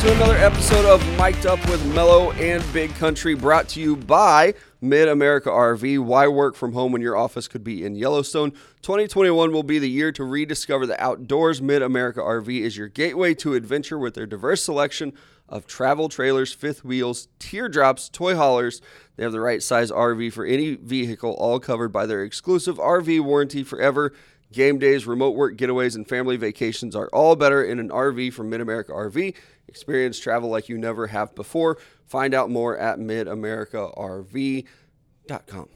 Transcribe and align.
to 0.00 0.12
another 0.12 0.36
episode 0.36 0.84
of 0.84 1.04
Mic'd 1.18 1.44
Up 1.44 1.58
with 1.68 1.84
Mellow 1.92 2.30
and 2.32 2.64
Big 2.72 2.94
Country, 2.94 3.34
brought 3.34 3.68
to 3.70 3.80
you 3.80 3.96
by 3.96 4.54
Mid 4.80 5.08
America 5.08 5.48
RV. 5.48 5.98
Why 5.98 6.28
work 6.28 6.54
from 6.54 6.72
home 6.72 6.92
when 6.92 7.02
your 7.02 7.16
office 7.16 7.48
could 7.48 7.64
be 7.64 7.84
in 7.84 7.96
Yellowstone? 7.96 8.52
2021 8.82 9.50
will 9.50 9.64
be 9.64 9.80
the 9.80 9.90
year 9.90 10.12
to 10.12 10.22
rediscover 10.22 10.86
the 10.86 11.02
outdoors. 11.02 11.60
Mid 11.60 11.82
America 11.82 12.20
RV 12.20 12.60
is 12.60 12.76
your 12.76 12.86
gateway 12.86 13.34
to 13.34 13.54
adventure 13.54 13.98
with 13.98 14.14
their 14.14 14.24
diverse 14.24 14.62
selection 14.62 15.14
of 15.48 15.66
travel 15.66 16.08
trailers, 16.08 16.52
fifth 16.52 16.84
wheels, 16.84 17.26
teardrops, 17.40 18.08
toy 18.08 18.36
haulers. 18.36 18.80
They 19.16 19.24
have 19.24 19.32
the 19.32 19.40
right 19.40 19.60
size 19.60 19.90
RV 19.90 20.32
for 20.32 20.44
any 20.44 20.76
vehicle, 20.76 21.32
all 21.32 21.58
covered 21.58 21.88
by 21.88 22.06
their 22.06 22.22
exclusive 22.22 22.76
RV 22.76 23.20
warranty 23.22 23.64
forever. 23.64 24.12
Game 24.52 24.78
days, 24.78 25.06
remote 25.06 25.36
work 25.36 25.56
getaways, 25.56 25.94
and 25.94 26.08
family 26.08 26.38
vacations 26.38 26.96
are 26.96 27.08
all 27.08 27.36
better 27.36 27.62
in 27.62 27.78
an 27.78 27.90
RV 27.90 28.32
from 28.32 28.48
Mid 28.48 28.62
America 28.62 28.92
RV. 28.92 29.34
Experience 29.68 30.18
travel 30.18 30.48
like 30.48 30.70
you 30.70 30.78
never 30.78 31.08
have 31.08 31.34
before. 31.34 31.76
Find 32.06 32.32
out 32.32 32.48
more 32.48 32.78
at 32.78 32.98
midamericarv.com. 32.98 35.68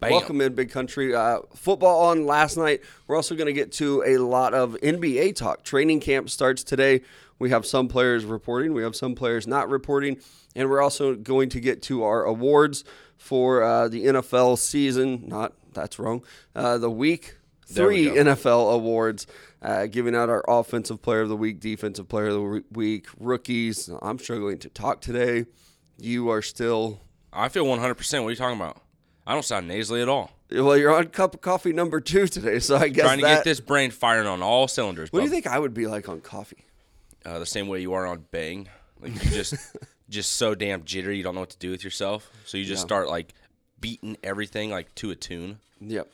Bam. 0.00 0.10
Welcome 0.10 0.40
in, 0.40 0.54
Big 0.54 0.70
Country. 0.70 1.14
Uh, 1.14 1.40
football 1.54 2.06
on 2.06 2.26
last 2.26 2.56
night. 2.56 2.80
We're 3.06 3.16
also 3.16 3.34
going 3.34 3.46
to 3.46 3.52
get 3.52 3.70
to 3.72 4.02
a 4.06 4.16
lot 4.16 4.54
of 4.54 4.72
NBA 4.82 5.36
talk. 5.36 5.62
Training 5.62 6.00
camp 6.00 6.30
starts 6.30 6.64
today. 6.64 7.02
We 7.38 7.50
have 7.50 7.64
some 7.64 7.88
players 7.88 8.26
reporting, 8.26 8.74
we 8.74 8.82
have 8.82 8.94
some 8.94 9.14
players 9.14 9.46
not 9.46 9.70
reporting, 9.70 10.18
and 10.54 10.68
we're 10.68 10.82
also 10.82 11.14
going 11.14 11.48
to 11.50 11.60
get 11.60 11.80
to 11.84 12.02
our 12.02 12.24
awards 12.24 12.84
for 13.16 13.62
uh, 13.62 13.88
the 13.88 14.06
NFL 14.06 14.58
season. 14.58 15.24
Not, 15.26 15.54
that's 15.72 15.98
wrong. 15.98 16.22
Uh, 16.54 16.76
the 16.76 16.90
week 16.90 17.36
three. 17.74 18.06
NFL 18.06 18.74
awards, 18.74 19.26
uh, 19.62 19.86
giving 19.86 20.14
out 20.14 20.28
our 20.28 20.44
offensive 20.48 21.00
player 21.02 21.20
of 21.22 21.28
the 21.28 21.36
week, 21.36 21.60
defensive 21.60 22.08
player 22.08 22.26
of 22.28 22.34
the 22.34 22.64
week, 22.72 23.06
rookies. 23.18 23.90
I'm 24.02 24.18
struggling 24.18 24.58
to 24.58 24.68
talk 24.68 25.00
today. 25.00 25.46
You 25.98 26.30
are 26.30 26.42
still, 26.42 27.00
I 27.32 27.48
feel 27.48 27.64
100%. 27.66 28.20
What 28.22 28.26
are 28.28 28.30
you 28.30 28.36
talking 28.36 28.56
about? 28.56 28.80
I 29.26 29.34
don't 29.34 29.44
sound 29.44 29.68
nasally 29.68 30.02
at 30.02 30.08
all. 30.08 30.30
well, 30.50 30.76
you're 30.76 30.94
on 30.94 31.08
cup 31.08 31.34
of 31.34 31.40
coffee 31.40 31.72
number 31.72 32.00
two 32.00 32.26
today, 32.26 32.58
so 32.58 32.76
I 32.76 32.88
guess 32.88 33.04
Trying 33.04 33.18
to 33.18 33.24
that, 33.26 33.34
get 33.36 33.44
this 33.44 33.60
brain 33.60 33.90
firing 33.90 34.26
on 34.26 34.42
all 34.42 34.66
cylinders. 34.66 35.12
What 35.12 35.20
do 35.20 35.24
you 35.26 35.30
think 35.30 35.46
I 35.46 35.58
would 35.58 35.74
be 35.74 35.86
like 35.86 36.08
on 36.08 36.20
coffee? 36.20 36.64
Uh, 37.24 37.38
the 37.38 37.46
same 37.46 37.68
way 37.68 37.80
you 37.80 37.92
are 37.92 38.06
on 38.06 38.24
Bang. 38.30 38.68
Like 39.00 39.12
you 39.22 39.30
just, 39.30 39.54
just 40.08 40.32
so 40.32 40.54
damn 40.54 40.84
jittery, 40.84 41.16
you 41.18 41.22
don't 41.22 41.34
know 41.34 41.40
what 41.42 41.50
to 41.50 41.58
do 41.58 41.70
with 41.70 41.84
yourself. 41.84 42.30
So 42.46 42.56
you 42.56 42.64
just 42.64 42.80
Yeah. 42.80 42.86
start 42.86 43.08
like 43.08 43.34
beating 43.78 44.16
everything 44.24 44.70
like 44.70 44.94
to 44.96 45.10
a 45.10 45.14
tune. 45.14 45.58
Yep. 45.80 46.10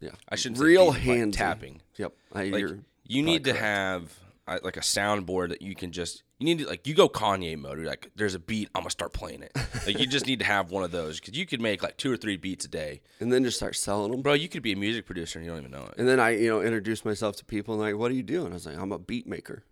Yeah. 0.00 0.10
I 0.28 0.36
shouldn't 0.36 0.58
say 0.58 0.64
real 0.64 0.92
beating, 0.92 1.24
like 1.26 1.32
tapping. 1.32 1.80
Yep. 1.96 2.12
I, 2.34 2.44
Like 2.44 2.60
you're 2.60 2.78
you 3.04 3.22
need 3.22 3.44
to 3.44 3.50
correct. 3.50 3.64
have 3.64 4.12
uh, 4.48 4.58
like 4.62 4.76
a 4.76 4.80
soundboard 4.80 5.48
that 5.50 5.62
you 5.62 5.74
can 5.74 5.92
just. 5.92 6.22
You 6.38 6.46
need 6.46 6.60
to 6.60 6.66
like 6.68 6.86
you 6.86 6.94
go 6.94 7.06
Kanye 7.08 7.58
mode. 7.58 7.78
You're 7.78 7.86
like, 7.86 8.10
there's 8.16 8.34
a 8.34 8.38
beat, 8.38 8.70
I'm 8.74 8.80
gonna 8.82 8.90
start 8.90 9.12
playing 9.12 9.42
it. 9.42 9.52
Like 9.86 9.98
you 9.98 10.06
just 10.06 10.26
need 10.26 10.38
to 10.38 10.44
have 10.56 10.70
one 10.70 10.82
of 10.84 10.90
those 10.90 11.20
because 11.20 11.36
you 11.36 11.44
could 11.44 11.60
make 11.60 11.82
like 11.82 11.98
two 11.98 12.10
or 12.10 12.16
three 12.16 12.38
beats 12.38 12.64
a 12.64 12.68
day, 12.68 13.02
and 13.20 13.30
then 13.30 13.44
just 13.44 13.58
start 13.58 13.76
selling 13.76 14.10
them. 14.10 14.22
bro. 14.22 14.32
You 14.32 14.48
could 14.48 14.62
be 14.62 14.72
a 14.72 14.76
music 14.76 15.04
producer 15.04 15.38
and 15.38 15.44
you 15.44 15.52
don't 15.52 15.60
even 15.60 15.70
know 15.72 15.84
it. 15.84 15.94
And 15.98 16.08
then 16.08 16.18
I, 16.18 16.30
you 16.30 16.48
know, 16.48 16.62
introduce 16.62 17.04
myself 17.04 17.36
to 17.36 17.44
people 17.44 17.74
and 17.74 17.82
like, 17.82 17.96
what 17.96 18.08
do 18.08 18.14
you 18.14 18.22
do? 18.22 18.44
And 18.44 18.52
I 18.52 18.54
was 18.54 18.64
like, 18.64 18.78
I'm 18.78 18.90
a 18.92 18.98
beat 18.98 19.26
maker. 19.26 19.64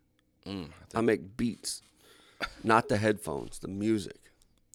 Mm, 0.47 0.69
I 0.95 1.01
make 1.01 1.37
beats, 1.39 1.83
not 2.63 2.89
the 2.89 2.99
headphones, 2.99 3.59
the 3.61 3.69
music. 3.69 4.19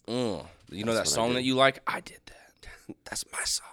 Mm. 0.08 0.44
You 0.70 0.84
know 0.84 0.94
that 0.94 1.06
song 1.08 1.34
that 1.34 1.42
you 1.44 1.54
like? 1.54 1.80
I 1.86 2.00
did 2.00 2.20
that. 2.26 2.96
That's 3.04 3.24
my 3.32 3.44
song. 3.44 3.66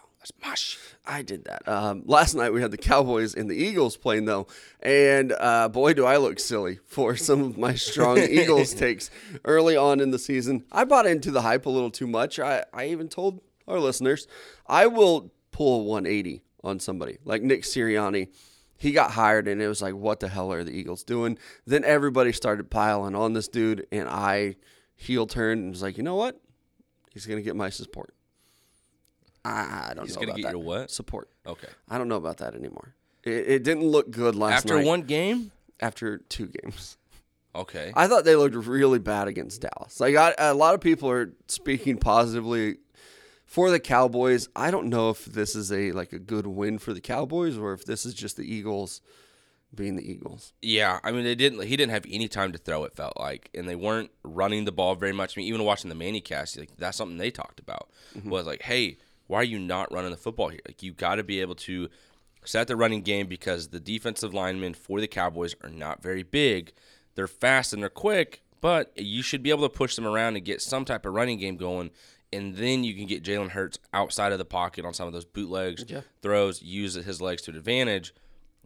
Shit. 0.56 0.80
I 1.06 1.24
did 1.24 1.46
that. 1.46 1.68
Um, 1.68 2.04
last 2.06 2.36
night 2.36 2.54
we 2.54 2.62
had 2.62 2.72
the 2.72 2.78
Cowboys 2.78 3.34
and 3.34 3.50
the 3.50 3.56
Eagles 3.56 3.98
playing 3.98 4.26
though, 4.26 4.48
and 4.82 5.34
uh, 5.40 5.68
boy, 5.70 5.94
do 5.94 6.06
I 6.06 6.18
look 6.18 6.40
silly 6.40 6.80
for 6.86 7.16
some 7.16 7.44
of 7.44 7.58
my 7.58 7.74
strong 7.74 8.18
Eagles 8.30 8.74
takes 8.74 9.10
early 9.46 9.76
on 9.76 10.00
in 10.00 10.12
the 10.12 10.20
season. 10.20 10.64
I 10.72 10.84
bought 10.84 11.08
into 11.08 11.32
the 11.32 11.42
hype 11.42 11.66
a 11.66 11.70
little 11.70 11.90
too 11.90 12.08
much. 12.08 12.40
I, 12.40 12.64
I 12.74 12.88
even 12.88 13.08
told 13.08 13.42
our 13.68 13.80
listeners 13.80 14.28
I 14.68 14.88
will 14.88 15.32
pull 15.52 15.82
a 15.82 15.84
180 15.84 16.44
on 16.64 16.80
somebody 16.80 17.18
like 17.26 17.42
Nick 17.42 17.64
Sirianni. 17.64 18.30
He 18.78 18.92
got 18.92 19.12
hired, 19.12 19.48
and 19.48 19.62
it 19.62 19.68
was 19.68 19.82
like, 19.82 19.94
what 19.94 20.22
the 20.22 20.28
hell 20.28 20.52
are 20.52 20.64
the 20.64 20.72
Eagles 20.72 21.04
doing? 21.04 21.38
Then 21.68 21.84
everybody 21.84 22.32
started 22.32 22.72
piling 22.72 23.14
on 23.16 23.34
this 23.34 23.48
dude, 23.48 23.86
and 23.92 24.10
I 24.10 24.56
heel 24.96 25.28
turned 25.28 25.62
and 25.62 25.72
was 25.72 25.84
like, 25.84 25.98
you 25.98 26.04
know 26.04 26.16
what? 26.16 26.40
He's 27.14 27.26
gonna 27.26 27.42
get 27.42 27.56
my 27.56 27.70
support. 27.70 28.14
I 29.44 29.92
I 29.92 29.94
don't 29.96 29.96
know 29.96 29.96
about 29.96 29.96
that. 29.96 30.06
He's 30.06 30.16
know 30.16 30.22
gonna 30.22 30.32
about 30.32 30.38
get 30.38 30.44
that. 30.44 30.52
your 30.52 30.64
what? 30.64 30.92
support. 30.92 31.30
Okay. 31.48 31.68
I 31.90 31.98
don't 31.98 32.08
know 32.08 32.18
about 32.18 32.38
that 32.38 32.56
anymore. 32.56 32.96
It, 33.24 33.32
it 33.32 33.64
didn't 33.64 33.84
look 33.84 34.12
good 34.12 34.36
last 34.36 34.66
After 34.66 34.76
night. 34.78 34.86
one 34.86 35.02
game? 35.04 35.52
after 35.80 36.20
two 36.20 36.48
games, 36.48 36.98
Okay. 37.54 37.92
I 37.96 38.08
thought 38.08 38.24
they 38.24 38.36
looked 38.36 38.56
really 38.56 39.00
bad 39.00 39.28
against 39.28 39.62
Dallas. 39.62 40.00
Like 40.00 40.16
I, 40.16 40.34
a 40.38 40.54
lot 40.54 40.74
of 40.74 40.80
people 40.82 41.10
are 41.10 41.34
speaking 41.48 41.98
positively 41.98 42.78
for 43.46 43.70
the 43.72 43.80
Cowboys. 43.80 44.48
I 44.56 44.72
don't 44.72 44.88
know 44.88 45.10
if 45.10 45.26
this 45.26 45.56
is 45.56 45.72
a 45.72 45.92
like 45.92 46.14
a 46.14 46.20
good 46.20 46.48
win 46.48 46.78
for 46.78 46.94
the 46.94 47.02
Cowboys 47.02 47.58
or 47.58 47.74
if 47.74 47.84
this 47.86 48.06
is 48.06 48.14
just 48.14 48.38
the 48.38 48.44
Eagles 48.44 49.02
being 49.74 49.96
the 49.96 50.10
Eagles. 50.10 50.54
yeah, 50.62 51.00
I 51.04 51.12
mean 51.12 51.24
they 51.24 51.36
didn't. 51.36 51.62
He 51.64 51.76
didn't 51.76 51.92
have 51.92 52.06
any 52.10 52.28
time 52.28 52.52
to 52.54 52.58
throw. 52.58 52.84
It 52.84 52.96
felt 52.96 53.18
like, 53.18 53.50
and 53.54 53.68
they 53.68 53.76
weren't 53.76 54.12
running 54.24 54.66
the 54.66 54.72
ball 54.72 54.96
very 54.96 55.14
much. 55.14 55.36
I 55.38 55.42
mean, 55.42 55.48
even 55.48 55.64
watching 55.66 55.90
the 55.90 55.96
ManningCast, 55.96 56.58
like 56.60 56.76
that's 56.78 56.98
something 56.98 57.18
they 57.18 57.32
talked 57.32 57.60
about 57.60 57.90
mm-hmm. 58.18 58.30
was 58.30 58.46
like, 58.46 58.62
hey, 58.62 58.98
why 59.32 59.40
are 59.40 59.44
you 59.44 59.60
not 59.60 59.92
running 59.92 60.12
the 60.12 60.18
football 60.18 60.50
here? 60.50 60.60
Like 60.68 60.84
you 60.84 60.92
got 60.94 61.16
to 61.16 61.24
be 61.24 61.40
able 61.42 61.56
to 61.56 61.88
set 62.44 62.68
the 62.68 62.76
running 62.76 63.02
game 63.02 63.28
because 63.28 63.70
the 63.70 63.80
defensive 63.80 64.34
linemen 64.34 64.74
for 64.74 65.00
the 65.00 65.08
Cowboys 65.08 65.56
are 65.64 65.70
not 65.70 66.04
very 66.04 66.24
big. 66.24 66.74
They're 67.16 67.28
fast 67.28 67.72
and 67.74 67.82
they're 67.82 67.90
quick, 67.90 68.42
but 68.62 68.92
you 68.98 69.22
should 69.22 69.42
be 69.44 69.50
able 69.50 69.68
to 69.68 69.74
push 69.76 69.96
them 69.96 70.06
around 70.06 70.36
and 70.36 70.44
get 70.46 70.62
some 70.62 70.86
type 70.86 71.06
of 71.06 71.14
running 71.14 71.38
game 71.40 71.56
going. 71.58 71.92
And 72.34 72.56
then 72.56 72.84
you 72.84 72.94
can 72.94 73.06
get 73.08 73.24
Jalen 73.24 73.50
Hurts 73.50 73.78
outside 73.94 74.32
of 74.32 74.38
the 74.38 74.46
pocket 74.46 74.86
on 74.86 74.94
some 74.94 75.08
of 75.08 75.14
those 75.14 75.26
bootlegs, 75.26 75.86
Yeah. 75.88 76.02
throws, 76.22 76.62
use 76.62 76.94
his 76.96 77.22
legs 77.22 77.42
to 77.44 77.52
an 77.52 77.58
advantage. 77.58 78.14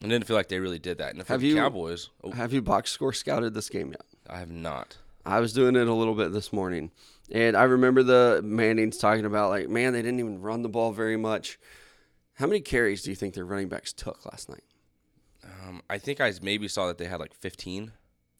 And 0.02 0.09
didn't 0.12 0.26
feel 0.28 0.36
like 0.36 0.50
they 0.50 0.59
really 0.59 0.78
did 0.80 0.97
that. 0.97 1.14
And 1.16 1.26
for 1.26 1.34
Have 1.34 1.42
the 1.42 1.47
you- 1.47 1.56
Cowboys, 1.56 2.09
oh, 2.24 2.32
Have 2.32 2.52
you 2.53 2.62
box 2.62 2.92
score 2.92 3.14
scouted 3.14 3.53
this 3.53 3.70
game 3.70 3.92
yet? 3.92 4.02
I 4.30 4.40
have 4.40 4.52
not. 4.52 4.97
I 5.26 5.40
was 5.40 5.53
doing 5.53 5.76
it 5.76 5.88
a 5.88 5.94
little 5.94 6.16
bit 6.16 6.34
this 6.34 6.52
morning, 6.52 6.92
and 7.31 7.56
I 7.56 7.63
remember 7.63 8.03
the 8.03 8.41
Mannings 8.44 8.97
talking 8.97 9.25
about 9.25 9.50
like, 9.50 9.69
man, 9.69 9.94
they 9.94 10.02
didn't 10.02 10.19
even 10.19 10.41
run 10.41 10.62
the 10.62 10.69
ball 10.69 10.91
very 10.91 11.18
much. 11.18 11.58
How 12.36 12.47
many 12.47 12.59
carries 12.62 13.03
do 13.03 13.09
you 13.09 13.16
think 13.16 13.34
their 13.34 13.46
running 13.46 13.69
backs 13.69 13.94
took 13.94 14.25
last 14.25 14.50
night? 14.50 14.63
Um, 15.44 15.81
I 15.90 15.97
think 15.97 16.19
I 16.19 16.31
maybe 16.41 16.68
saw 16.68 16.88
that 16.88 16.97
they 16.97 17.06
had 17.06 17.19
like 17.19 17.34
15. 17.34 17.91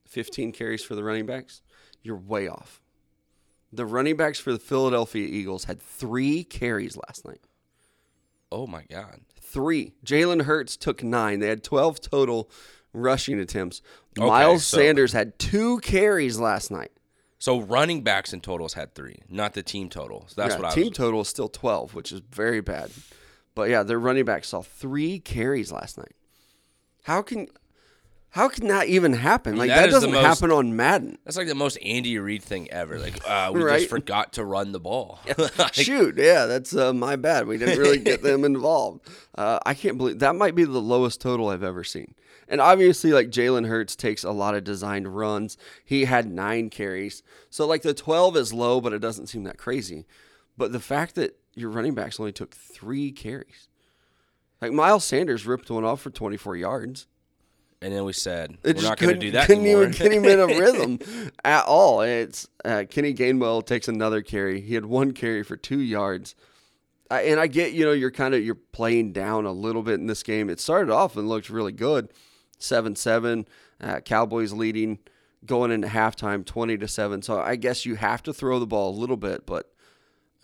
15 0.08 0.52
carries 0.52 0.84
for 0.84 0.96
the 0.96 1.04
running 1.04 1.26
backs, 1.26 1.62
you're 2.04 2.16
way 2.18 2.48
off. 2.48 2.82
The 3.74 3.86
running 3.86 4.16
backs 4.16 4.40
for 4.40 4.54
the 4.54 4.60
Philadelphia 4.60 5.28
Eagles 5.28 5.66
had 5.66 5.82
three 5.82 6.44
carries 6.44 6.98
last 7.08 7.26
night. 7.26 7.42
Oh 8.52 8.68
my 8.68 8.84
God. 8.90 9.22
Three. 9.42 9.94
Jalen 10.06 10.44
Hurts 10.44 10.78
took 10.78 11.04
nine. 11.04 11.40
They 11.40 11.48
had 11.48 11.64
12 11.64 12.00
total 12.02 12.50
rushing 12.94 13.40
attempts. 13.40 13.82
Okay, 14.18 14.26
Miles 14.28 14.66
so- 14.66 14.78
Sanders 14.78 15.14
had 15.14 15.38
two 15.40 15.80
carries 15.80 16.40
last 16.40 16.72
night. 16.72 16.92
So 17.38 17.60
running 17.62 18.02
backs 18.02 18.34
in 18.34 18.42
totals 18.42 18.74
had 18.74 18.96
three, 18.96 19.20
not 19.30 19.54
the 19.54 19.62
team 19.64 19.90
total. 19.90 20.26
So 20.28 20.42
that's 20.42 20.54
Yeah, 20.56 20.62
what 20.62 20.72
I 20.72 20.74
team 20.76 20.88
was. 20.90 20.98
total 20.98 21.22
is 21.22 21.28
still 21.28 21.50
12, 21.50 21.94
which 21.94 22.12
is 22.12 22.22
very 22.32 22.62
bad. 22.62 22.92
But 23.54 23.70
yeah, 23.70 23.84
their 23.84 24.00
running 24.00 24.26
back 24.26 24.46
saw 24.46 24.62
three 24.62 25.20
carries 25.20 25.72
last 25.72 25.98
night. 25.98 26.14
How 27.04 27.22
can 27.22 27.48
how 28.36 28.50
can 28.50 28.68
that 28.68 28.88
even 28.88 29.14
happen? 29.14 29.56
Like 29.56 29.70
that 29.70 29.86
that, 29.86 29.92
doesn't 29.92 30.12
most- 30.12 30.22
happen 30.26 30.52
on 30.52 30.76
Madden. 30.76 31.18
That's 31.24 31.38
like 31.38 31.48
the 31.48 31.56
most 31.56 31.78
Andy 31.78 32.20
Reid 32.20 32.44
thing 32.44 32.70
ever. 32.70 33.00
Like 33.00 33.18
uh, 33.26 33.50
we 33.54 33.64
Right. 33.64 33.78
just 33.80 33.90
forgot 33.90 34.34
to 34.34 34.44
run 34.44 34.74
the 34.74 34.80
ball. 34.82 35.20
Like, 35.58 35.74
Shoot, 35.74 36.18
yeah, 36.18 36.46
that's 36.46 36.76
uh, 36.76 36.92
my 36.94 37.16
bad. 37.16 37.48
We 37.48 37.58
didn't 37.58 37.80
really 37.80 37.98
get 37.98 38.22
them 38.24 38.44
involved. 38.54 39.08
Uh, 39.36 39.60
I 39.66 39.74
can't 39.74 39.98
believe 39.98 40.20
that 40.20 40.36
might 40.36 40.54
be 40.54 40.66
the 40.66 40.82
lowest 40.82 41.22
total 41.22 41.48
I've 41.48 41.64
ever 41.64 41.86
seen. 41.86 42.14
And 42.50 42.60
obviously, 42.60 43.14
like 43.14 43.30
Jalen 43.30 43.68
Hurts 43.68 43.96
takes 43.96 44.26
a 44.26 44.32
lot 44.32 44.54
of 44.54 44.66
designed 44.66 45.16
runs. 45.16 45.58
He 45.86 46.04
had 46.04 46.30
nine 46.30 46.70
carries, 46.70 47.24
so 47.50 47.66
like 47.66 47.84
the 47.84 47.94
twelve 47.94 48.36
is 48.36 48.52
low, 48.52 48.82
but 48.82 48.92
it 48.92 49.00
doesn't 49.00 49.28
seem 49.28 49.46
that 49.46 49.58
crazy. 49.58 50.06
But 50.58 50.74
the 50.74 50.82
fact 50.82 51.16
that 51.16 51.40
your 51.56 51.70
running 51.70 51.94
backs 51.96 52.20
only 52.20 52.34
took 52.34 52.54
three 52.54 53.14
carries, 53.14 53.70
like 54.62 54.74
Miles 54.74 55.06
Sanders 55.06 55.46
ripped 55.46 55.72
one 55.72 55.86
off 55.86 56.02
for 56.02 56.10
twenty 56.10 56.36
four 56.38 56.58
yards. 56.58 57.08
And 57.86 57.94
then 57.94 58.04
we 58.04 58.14
said 58.14 58.58
It 58.64 58.78
we're 58.78 58.82
not 58.84 58.98
going 58.98 59.14
to 59.14 59.20
do 59.20 59.32
that 59.32 59.46
couldn't 59.48 59.64
anymore. 59.64 59.84
even 59.84 59.94
get 59.94 60.12
him 60.12 60.26
in 60.26 60.40
a 60.40 60.48
rhythm 60.48 61.00
at 61.44 61.66
all. 61.66 62.02
It's 62.02 62.48
uh, 62.64 62.84
Kenny 62.90 63.14
Gainwell 63.14 63.66
takes 63.66 63.88
another 63.88 64.22
carry. 64.22 64.60
He 64.62 64.74
had 64.74 64.86
one 64.86 65.12
carry 65.12 65.44
for 65.44 65.56
two 65.56 65.80
yards. 65.80 66.36
I, 67.12 67.22
and 67.22 67.40
I 67.40 67.46
get 67.48 67.74
you 67.74 67.86
know 67.86 67.92
you're 67.92 68.12
kind 68.12 68.34
of 68.34 68.44
you're 68.44 68.56
playing 68.56 69.14
down 69.14 69.46
a 69.46 69.52
little 69.52 69.84
bit 69.84 70.00
in 70.00 70.08
this 70.08 70.24
game. 70.24 70.50
It 70.50 70.60
started 70.60 70.92
off 70.92 71.16
and 71.16 71.30
looked 71.30 71.50
really 71.52 71.72
good, 71.72 72.12
seven 72.58 72.96
seven. 72.96 73.48
Uh, 73.80 74.00
Cowboys 74.00 74.52
leading 74.54 74.98
going 75.46 75.70
into 75.70 75.88
halftime, 75.88 76.44
twenty 76.44 76.78
to 76.80 76.88
seven. 76.88 77.22
So 77.22 77.40
I 77.40 77.56
guess 77.58 77.86
you 77.86 77.96
have 77.96 78.24
to 78.24 78.34
throw 78.34 78.58
the 78.60 78.66
ball 78.66 78.90
a 78.90 78.98
little 79.00 79.18
bit, 79.18 79.46
but 79.46 79.72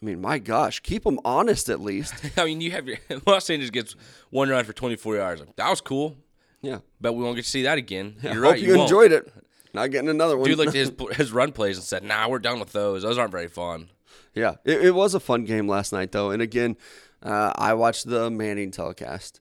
I 0.02 0.06
mean, 0.06 0.22
my 0.22 0.38
gosh, 0.38 0.80
keep 0.82 1.04
them 1.04 1.20
honest 1.26 1.70
at 1.70 1.80
least. 1.82 2.14
I 2.38 2.46
mean, 2.46 2.62
you 2.62 2.72
have 2.72 2.88
your 2.88 2.98
Los 3.26 3.50
Angeles 3.50 3.72
gets 3.72 3.96
one 4.30 4.50
run 4.50 4.64
for 4.64 4.74
24 4.74 5.16
yards. 5.16 5.42
That 5.56 5.70
was 5.70 5.82
cool, 5.82 6.18
Yeah. 6.62 6.80
but 7.00 7.14
we 7.14 7.24
won't 7.24 7.36
get 7.36 7.44
to 7.46 7.50
see 7.50 7.64
that 7.64 7.78
again. 7.78 8.16
You're 8.22 8.34
Hope 8.36 8.44
right. 8.54 8.60
you, 8.62 8.70
won't. 8.78 8.82
enjoyed 8.84 9.12
it. 9.12 9.32
not 9.74 9.88
getting 9.92 10.10
another 10.10 10.38
one. 10.38 10.48
Dude 10.50 10.58
looked 10.58 10.70
at 10.70 10.76
his 10.76 10.92
his 11.18 11.32
run 11.32 11.52
plays 11.52 11.78
and 11.78 11.84
said, 11.84 12.04
"Nah, 12.04 12.28
we're 12.30 12.40
done 12.40 12.60
with 12.60 12.72
those. 12.72 13.02
Those 13.04 13.18
aren't 13.18 13.32
very 13.32 13.48
fun." 13.48 13.90
Yeah, 14.36 14.56
it, 14.66 14.82
it 14.86 14.92
was 14.96 15.14
a 15.14 15.20
fun 15.20 15.44
game 15.46 15.68
last 15.68 15.92
night 15.92 16.12
though, 16.12 16.32
and 16.32 16.42
again, 16.42 16.78
uh, 17.24 17.52
I 17.56 17.74
watched 17.74 18.08
the 18.08 18.30
Manning 18.30 18.72
telecast. 18.72 19.40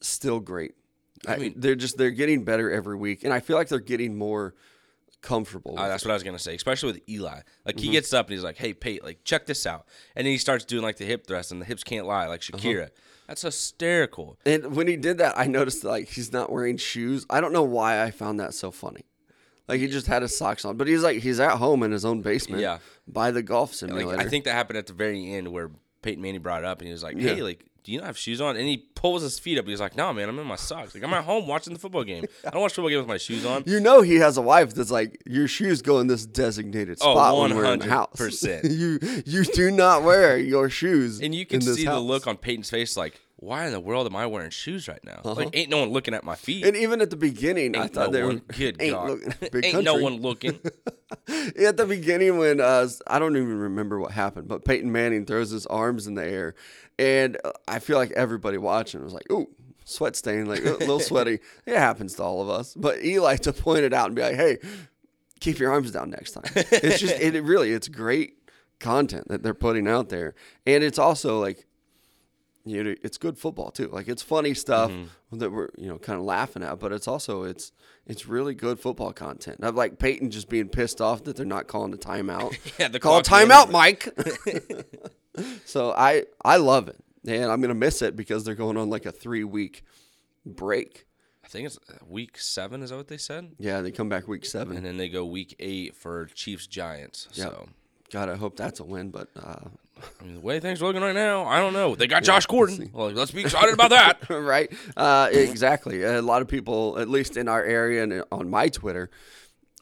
Still 0.00 0.40
great. 0.40 0.72
I 1.28 1.36
mean- 1.36 1.54
they're 1.56 1.74
just 1.76 1.96
they're 1.98 2.10
getting 2.10 2.44
better 2.44 2.70
every 2.70 2.96
week, 2.96 3.22
and 3.24 3.32
I 3.32 3.40
feel 3.40 3.56
like 3.56 3.68
they're 3.68 3.78
getting 3.78 4.16
more 4.16 4.54
comfortable. 5.20 5.78
Uh, 5.78 5.86
that's 5.88 6.04
what 6.04 6.10
I 6.10 6.14
was 6.14 6.22
gonna 6.24 6.38
say, 6.38 6.54
especially 6.56 6.92
with 6.92 7.08
Eli. 7.08 7.40
Like 7.64 7.76
Mm-hmm. 7.76 7.84
he 7.84 7.90
gets 7.92 8.12
up 8.12 8.26
and 8.26 8.34
he's 8.34 8.42
like, 8.44 8.56
"Hey, 8.56 8.72
Pate, 8.74 9.04
like 9.04 9.22
check 9.24 9.46
this 9.46 9.64
out," 9.66 9.86
and 10.16 10.26
then 10.26 10.32
he 10.32 10.38
starts 10.38 10.64
doing 10.64 10.82
like 10.82 10.96
the 10.96 11.04
hip 11.04 11.26
thrust, 11.26 11.52
and 11.52 11.60
the 11.60 11.64
hips 11.66 11.84
can't 11.84 12.06
lie, 12.06 12.26
like 12.26 12.42
Uh-huh. 12.52 12.58
That's 13.28 13.42
hysterical. 13.42 14.38
And 14.44 14.74
when 14.76 14.86
he 14.88 14.96
did 14.96 15.18
that, 15.18 15.38
I 15.38 15.46
noticed 15.46 15.84
like 15.84 16.08
he's 16.08 16.32
not 16.32 16.50
wearing 16.50 16.76
shoes. 16.76 17.24
I 17.30 17.40
don't 17.40 17.52
know 17.52 17.62
why 17.62 18.02
I 18.02 18.10
found 18.10 18.40
that 18.40 18.54
so 18.54 18.70
funny. 18.70 19.04
Like 19.68 19.80
he 19.80 19.86
just 19.86 20.06
had 20.06 20.22
his 20.22 20.36
socks 20.36 20.64
on, 20.64 20.76
but 20.76 20.88
he's 20.88 21.02
like 21.02 21.22
he's 21.22 21.40
at 21.40 21.52
home 21.58 21.82
in 21.82 21.92
his 21.92 22.04
own 22.04 22.20
basement. 22.20 22.60
Yeah. 22.60 22.78
by 23.06 23.30
the 23.30 23.42
golf 23.42 23.70
Like 23.70 23.76
simulator. 23.76 24.20
I 24.20 24.28
think 24.28 24.44
that 24.44 24.52
happened 24.54 24.78
at 24.78 24.86
the 24.86 24.92
very 24.92 25.32
end 25.32 25.48
where 25.48 25.70
Peyton 26.02 26.20
Manning 26.22 26.42
brought 26.42 26.62
it 26.62 26.66
up 26.66 26.80
and 26.80 26.86
he 26.88 26.92
was 26.92 27.02
like, 27.02 27.18
"Hey, 27.18 27.42
like, 27.42 27.64
do 27.84 27.92
you 27.92 27.98
not 27.98 28.06
have 28.06 28.18
shoes 28.18 28.40
on?" 28.40 28.56
And 28.56 28.66
he 28.66 28.78
pulls 28.94 29.22
his 29.22 29.38
feet 29.38 29.58
up. 29.58 29.66
He's 29.66 29.80
like, 29.80 29.96
"No, 29.96 30.12
man, 30.12 30.28
I'm 30.28 30.38
in 30.38 30.46
my 30.46 30.56
socks. 30.56 30.94
Like 30.94 31.02
I'm 31.04 31.12
at 31.14 31.24
home 31.24 31.46
watching 31.46 31.72
the 31.72 31.78
football 31.78 32.04
game. 32.04 32.24
I 32.46 32.50
don't 32.50 32.62
watch 32.62 32.74
football 32.74 32.90
game 32.90 32.98
with 32.98 33.08
my 33.08 33.18
shoes 33.18 33.44
on." 33.44 33.64
you 33.66 33.80
know 33.80 34.02
he 34.02 34.16
has 34.16 34.36
a 34.36 34.42
wife 34.42 34.74
that's 34.74 34.90
like 34.90 35.20
your 35.26 35.48
shoes 35.48 35.82
go 35.82 35.98
in 36.00 36.06
this 36.06 36.24
designated 36.26 36.98
Oh, 37.00 37.14
spot 37.14 37.38
when 37.38 37.56
we're 37.56 37.72
in 37.72 37.78
the 37.80 37.88
house. 37.88 38.14
100%. 38.16 38.64
you 38.78 38.98
you 39.26 39.44
do 39.44 39.70
not 39.70 40.02
wear 40.02 40.38
your 40.38 40.68
shoes. 40.70 41.20
And 41.20 41.34
you 41.34 41.44
can 41.46 41.60
see 41.60 41.84
the 41.84 41.98
look 42.00 42.26
on 42.26 42.36
Peyton's 42.36 42.70
face, 42.70 42.96
like, 42.96 43.20
"Why 43.36 43.66
in 43.66 43.72
the 43.72 43.80
world 43.80 44.06
am 44.06 44.14
I 44.16 44.26
wearing 44.26 44.50
shoes 44.50 44.86
right 44.88 45.02
now? 45.04 45.20
Like, 45.24 45.50
ain't 45.52 45.68
no 45.70 45.78
one 45.80 45.90
looking 45.90 46.14
at 46.14 46.22
my 46.24 46.34
feet." 46.36 46.62
Uh-huh. 46.62 46.68
And 46.68 46.76
even 46.76 47.00
at 47.00 47.10
the 47.10 47.16
beginning, 47.16 47.76
I 47.76 47.88
thought 47.88 48.12
no 48.12 48.12
they 48.12 48.22
were. 48.22 48.34
Good 48.58 48.76
ain't 48.80 48.92
God. 48.94 49.18
big 49.52 49.64
Ain't 49.64 49.84
no 49.84 49.96
one 49.96 50.20
looking. 50.22 50.58
at 51.28 51.76
the 51.76 51.86
beginning 51.88 52.38
when 52.38 52.60
uh, 52.60 52.88
I 53.06 53.18
don't 53.18 53.36
even 53.36 53.58
remember 53.58 53.98
what 54.00 54.12
happened, 54.12 54.48
but 54.48 54.64
Peyton 54.64 54.90
Manning 54.92 55.26
throws 55.26 55.50
his 55.50 55.66
arms 55.66 56.06
in 56.06 56.14
the 56.14 56.24
air, 56.24 56.54
and 57.02 57.36
uh, 57.44 57.50
I 57.66 57.80
feel 57.80 57.98
like 57.98 58.12
everybody 58.12 58.58
watching 58.58 59.02
was 59.02 59.12
like, 59.12 59.30
"Ooh, 59.30 59.48
sweat 59.84 60.14
stain, 60.14 60.46
like 60.46 60.64
a 60.64 60.70
little 60.70 61.00
sweaty." 61.10 61.40
It 61.66 61.76
happens 61.76 62.14
to 62.14 62.22
all 62.22 62.40
of 62.40 62.48
us, 62.48 62.74
but 62.74 63.04
Eli 63.04 63.36
to 63.38 63.52
point 63.52 63.80
it 63.84 63.92
out 63.92 64.06
and 64.06 64.14
be 64.14 64.22
like, 64.22 64.36
"Hey, 64.36 64.58
keep 65.40 65.58
your 65.58 65.72
arms 65.72 65.90
down 65.90 66.10
next 66.10 66.32
time." 66.32 66.44
It's 66.54 67.00
just 67.00 67.20
it, 67.20 67.34
it 67.34 67.42
really 67.42 67.72
it's 67.72 67.88
great 67.88 68.34
content 68.78 69.28
that 69.28 69.42
they're 69.42 69.54
putting 69.54 69.88
out 69.88 70.08
there, 70.08 70.34
and 70.66 70.84
it's 70.84 70.98
also 70.98 71.40
like. 71.40 71.66
You 72.64 72.84
know, 72.84 72.94
it's 73.02 73.18
good 73.18 73.36
football 73.38 73.70
too. 73.70 73.88
Like 73.88 74.08
it's 74.08 74.22
funny 74.22 74.54
stuff 74.54 74.92
that 75.32 75.50
we're 75.50 75.70
you 75.76 75.88
know 75.88 75.98
kind 75.98 76.18
of 76.18 76.24
laughing 76.24 76.62
at, 76.62 76.78
but 76.78 76.92
it's 76.92 77.08
also 77.08 77.42
it's 77.42 77.72
it's 78.06 78.26
really 78.26 78.54
good 78.54 78.78
football 78.78 79.12
content. 79.12 79.58
I 79.62 79.70
like 79.70 79.98
Peyton 79.98 80.30
just 80.30 80.48
being 80.48 80.68
pissed 80.68 81.00
off 81.00 81.24
that 81.24 81.36
they're 81.36 81.46
not 81.46 81.66
calling 81.66 81.92
a 81.92 81.96
timeout. 81.96 82.56
Yeah, 82.78 82.88
the 82.88 83.00
Call 83.00 83.20
timeout, 83.22 83.70
Mike. 83.70 84.08
so 85.64 85.92
I 85.96 86.24
I 86.44 86.56
love 86.56 86.88
it, 86.88 86.98
and 87.26 87.50
I'm 87.50 87.60
gonna 87.60 87.74
miss 87.74 88.02
it 88.02 88.16
because 88.16 88.44
they're 88.44 88.54
going 88.54 88.76
on 88.76 88.90
like 88.90 89.06
a 89.06 89.12
three 89.12 89.44
week 89.44 89.82
break. 90.46 91.06
I 91.44 91.48
think 91.48 91.66
it's 91.66 91.78
uh, 91.90 91.94
week 92.08 92.38
seven. 92.38 92.82
Is 92.82 92.90
that 92.90 92.96
what 92.96 93.08
they 93.08 93.16
said? 93.16 93.52
Yeah, 93.58 93.80
they 93.80 93.90
come 93.90 94.08
back 94.08 94.28
week 94.28 94.46
seven. 94.46 94.76
And 94.76 94.86
then 94.86 94.96
they 94.96 95.08
go 95.08 95.24
week 95.24 95.56
eight 95.58 95.96
for 95.96 96.26
Chiefs 96.26 96.66
Giants. 96.66 97.28
Yep. 97.34 97.48
So 97.48 97.68
God, 98.10 98.28
I 98.28 98.36
hope 98.36 98.56
that's 98.56 98.78
a 98.80 98.84
win, 98.84 99.10
but 99.10 99.28
uh, 99.36 99.68
I 100.20 100.24
mean, 100.24 100.34
the 100.34 100.40
way 100.40 100.58
things 100.60 100.82
are 100.82 100.86
looking 100.86 101.02
right 101.02 101.14
now, 101.14 101.44
I 101.44 101.60
don't 101.60 101.72
know. 101.72 101.94
They 101.94 102.06
got 102.06 102.24
Josh 102.24 102.46
Gordon. 102.46 102.90
Well, 102.92 103.10
let's 103.10 103.30
be 103.30 103.42
excited 103.42 103.74
about 103.74 103.90
that. 103.90 104.28
right? 104.30 104.72
Uh, 104.96 105.28
exactly. 105.32 106.02
A 106.02 106.22
lot 106.22 106.42
of 106.42 106.48
people, 106.48 106.98
at 106.98 107.08
least 107.08 107.36
in 107.36 107.48
our 107.48 107.62
area 107.62 108.02
and 108.02 108.24
on 108.32 108.50
my 108.50 108.68
Twitter, 108.68 109.10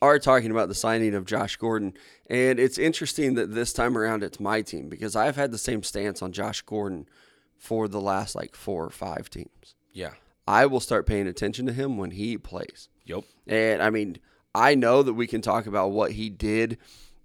are 0.02 0.18
talking 0.18 0.50
about 0.50 0.68
the 0.68 0.74
signing 0.74 1.14
of 1.14 1.26
Josh 1.26 1.56
Gordon. 1.56 1.94
And 2.28 2.58
it's 2.58 2.78
interesting 2.78 3.34
that 3.34 3.54
this 3.54 3.72
time 3.72 3.96
around 3.96 4.22
it's 4.22 4.40
my 4.40 4.62
team 4.62 4.88
because 4.88 5.14
I've 5.14 5.36
had 5.36 5.52
the 5.52 5.58
same 5.58 5.82
stance 5.82 6.22
on 6.22 6.32
Josh 6.32 6.62
Gordon 6.62 7.08
for 7.56 7.88
the 7.88 8.00
last 8.00 8.34
like 8.34 8.54
four 8.54 8.84
or 8.84 8.90
five 8.90 9.28
teams. 9.28 9.74
Yeah. 9.92 10.12
I 10.46 10.66
will 10.66 10.80
start 10.80 11.06
paying 11.06 11.26
attention 11.26 11.66
to 11.66 11.72
him 11.72 11.96
when 11.96 12.12
he 12.12 12.38
plays. 12.38 12.88
Yep. 13.04 13.24
And 13.46 13.82
I 13.82 13.90
mean, 13.90 14.18
I 14.54 14.74
know 14.74 15.02
that 15.02 15.14
we 15.14 15.26
can 15.26 15.42
talk 15.42 15.66
about 15.66 15.92
what 15.92 16.12
he 16.12 16.30
did. 16.30 16.78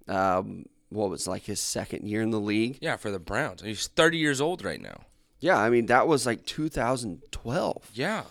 Um, 0.06 0.66
what 0.88 1.10
was 1.10 1.26
like 1.26 1.44
his 1.44 1.60
second 1.60 2.08
year 2.08 2.22
in 2.22 2.30
the 2.30 2.40
league? 2.40 2.78
Yeah, 2.80 2.96
for 2.96 3.10
the 3.10 3.18
Browns. 3.18 3.62
He's 3.62 3.86
30 3.88 4.18
years 4.18 4.40
old 4.40 4.64
right 4.64 4.80
now. 4.80 5.02
Yeah, 5.40 5.58
I 5.58 5.68
mean 5.70 5.86
that 5.86 6.06
was 6.08 6.24
like 6.26 6.46
2012. 6.46 7.90
Yeah. 7.94 8.22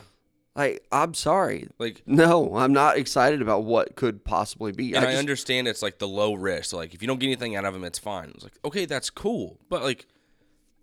Like, 0.56 0.86
I'm 0.90 1.14
sorry, 1.14 1.68
Like, 1.80 2.02
No, 2.06 2.56
I'm 2.56 2.72
not 2.72 2.98
excited 2.98 3.42
about 3.42 3.66
what 3.66 3.98
could 3.98 4.24
possibly 4.24 4.72
be. 4.72 4.94
and 4.96 5.04
I, 5.04 5.10
just- 5.10 5.20
understand 5.20 5.68
it's 5.68 5.82
like 5.82 5.98
the 6.00 6.08
low 6.08 6.34
risk. 6.34 6.70
So 6.70 6.78
like, 6.78 6.94
if 6.94 7.02
you 7.02 7.10
don't 7.10 7.20
get 7.20 7.28
anything 7.28 7.58
out 7.58 7.66
of 7.66 7.76
him, 7.76 7.84
it's 7.84 8.00
fine. 8.00 8.32
It's 8.36 8.44
like, 8.44 8.58
okay, 8.64 8.86
that's 8.86 9.10
cool. 9.10 9.60
But 9.70 9.84
like, 9.84 10.06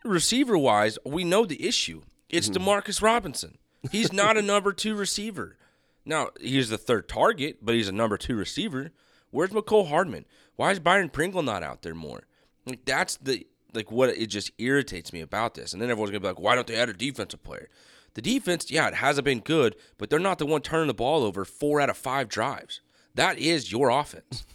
receiver 0.05 0.59
wise, 0.59 0.99
we 1.07 1.25
know 1.25 1.47
the 1.47 1.67
issue. 1.67 2.03
It's 2.29 2.49
Mm-hmm. 2.51 2.69
Demarcus 2.69 3.01
Robinson. 3.03 3.57
He's 3.91 4.13
not 4.13 4.37
a 4.37 4.43
number 4.53 4.73
two 4.73 4.95
receiver. 4.95 5.57
Now 6.05 6.29
he's 6.41 6.69
the 6.69 6.79
third 6.79 7.09
target, 7.09 7.59
but 7.63 7.75
he's 7.75 7.89
a 7.89 7.93
number 7.93 8.19
two 8.19 8.37
receiver. 8.37 8.91
Where's 9.33 9.51
Mecole 9.51 9.89
Hardman? 9.89 10.25
Why 10.55 10.71
is 10.71 10.79
Byron 10.79 11.09
Pringle 11.09 11.43
not 11.43 11.65
out 11.65 11.83
there 11.83 11.95
more? 11.95 12.23
Like 12.65 12.85
that's 12.85 13.17
the 13.17 13.45
like 13.75 13.91
what 13.91 14.11
it 14.11 14.27
just 14.29 14.53
irritates 14.59 15.13
me 15.13 15.21
about 15.21 15.55
this. 15.55 15.73
And 15.73 15.83
then 15.83 15.91
everyone's 15.91 16.11
gonna 16.13 16.21
be 16.21 16.29
like, 16.29 16.39
why 16.39 16.55
don't 16.55 16.67
they 16.69 16.77
add 16.77 16.89
a 16.89 16.93
defensive 16.93 17.43
player? 17.43 17.69
The 18.15 18.23
defense, 18.23 18.71
yeah, 18.71 18.87
it 18.89 18.95
hasn't 18.95 19.25
been 19.25 19.41
good, 19.41 19.75
but 19.99 20.11
they're 20.11 20.19
not 20.19 20.39
the 20.39 20.47
one 20.47 20.61
turning 20.61 20.87
the 20.87 20.95
ball 20.95 21.25
over 21.25 21.45
four 21.45 21.81
out 21.81 21.89
of 21.91 21.97
five 21.97 22.29
drives. 22.29 22.81
That 23.15 23.39
is 23.39 23.73
your 23.73 23.89
offense. 23.91 24.45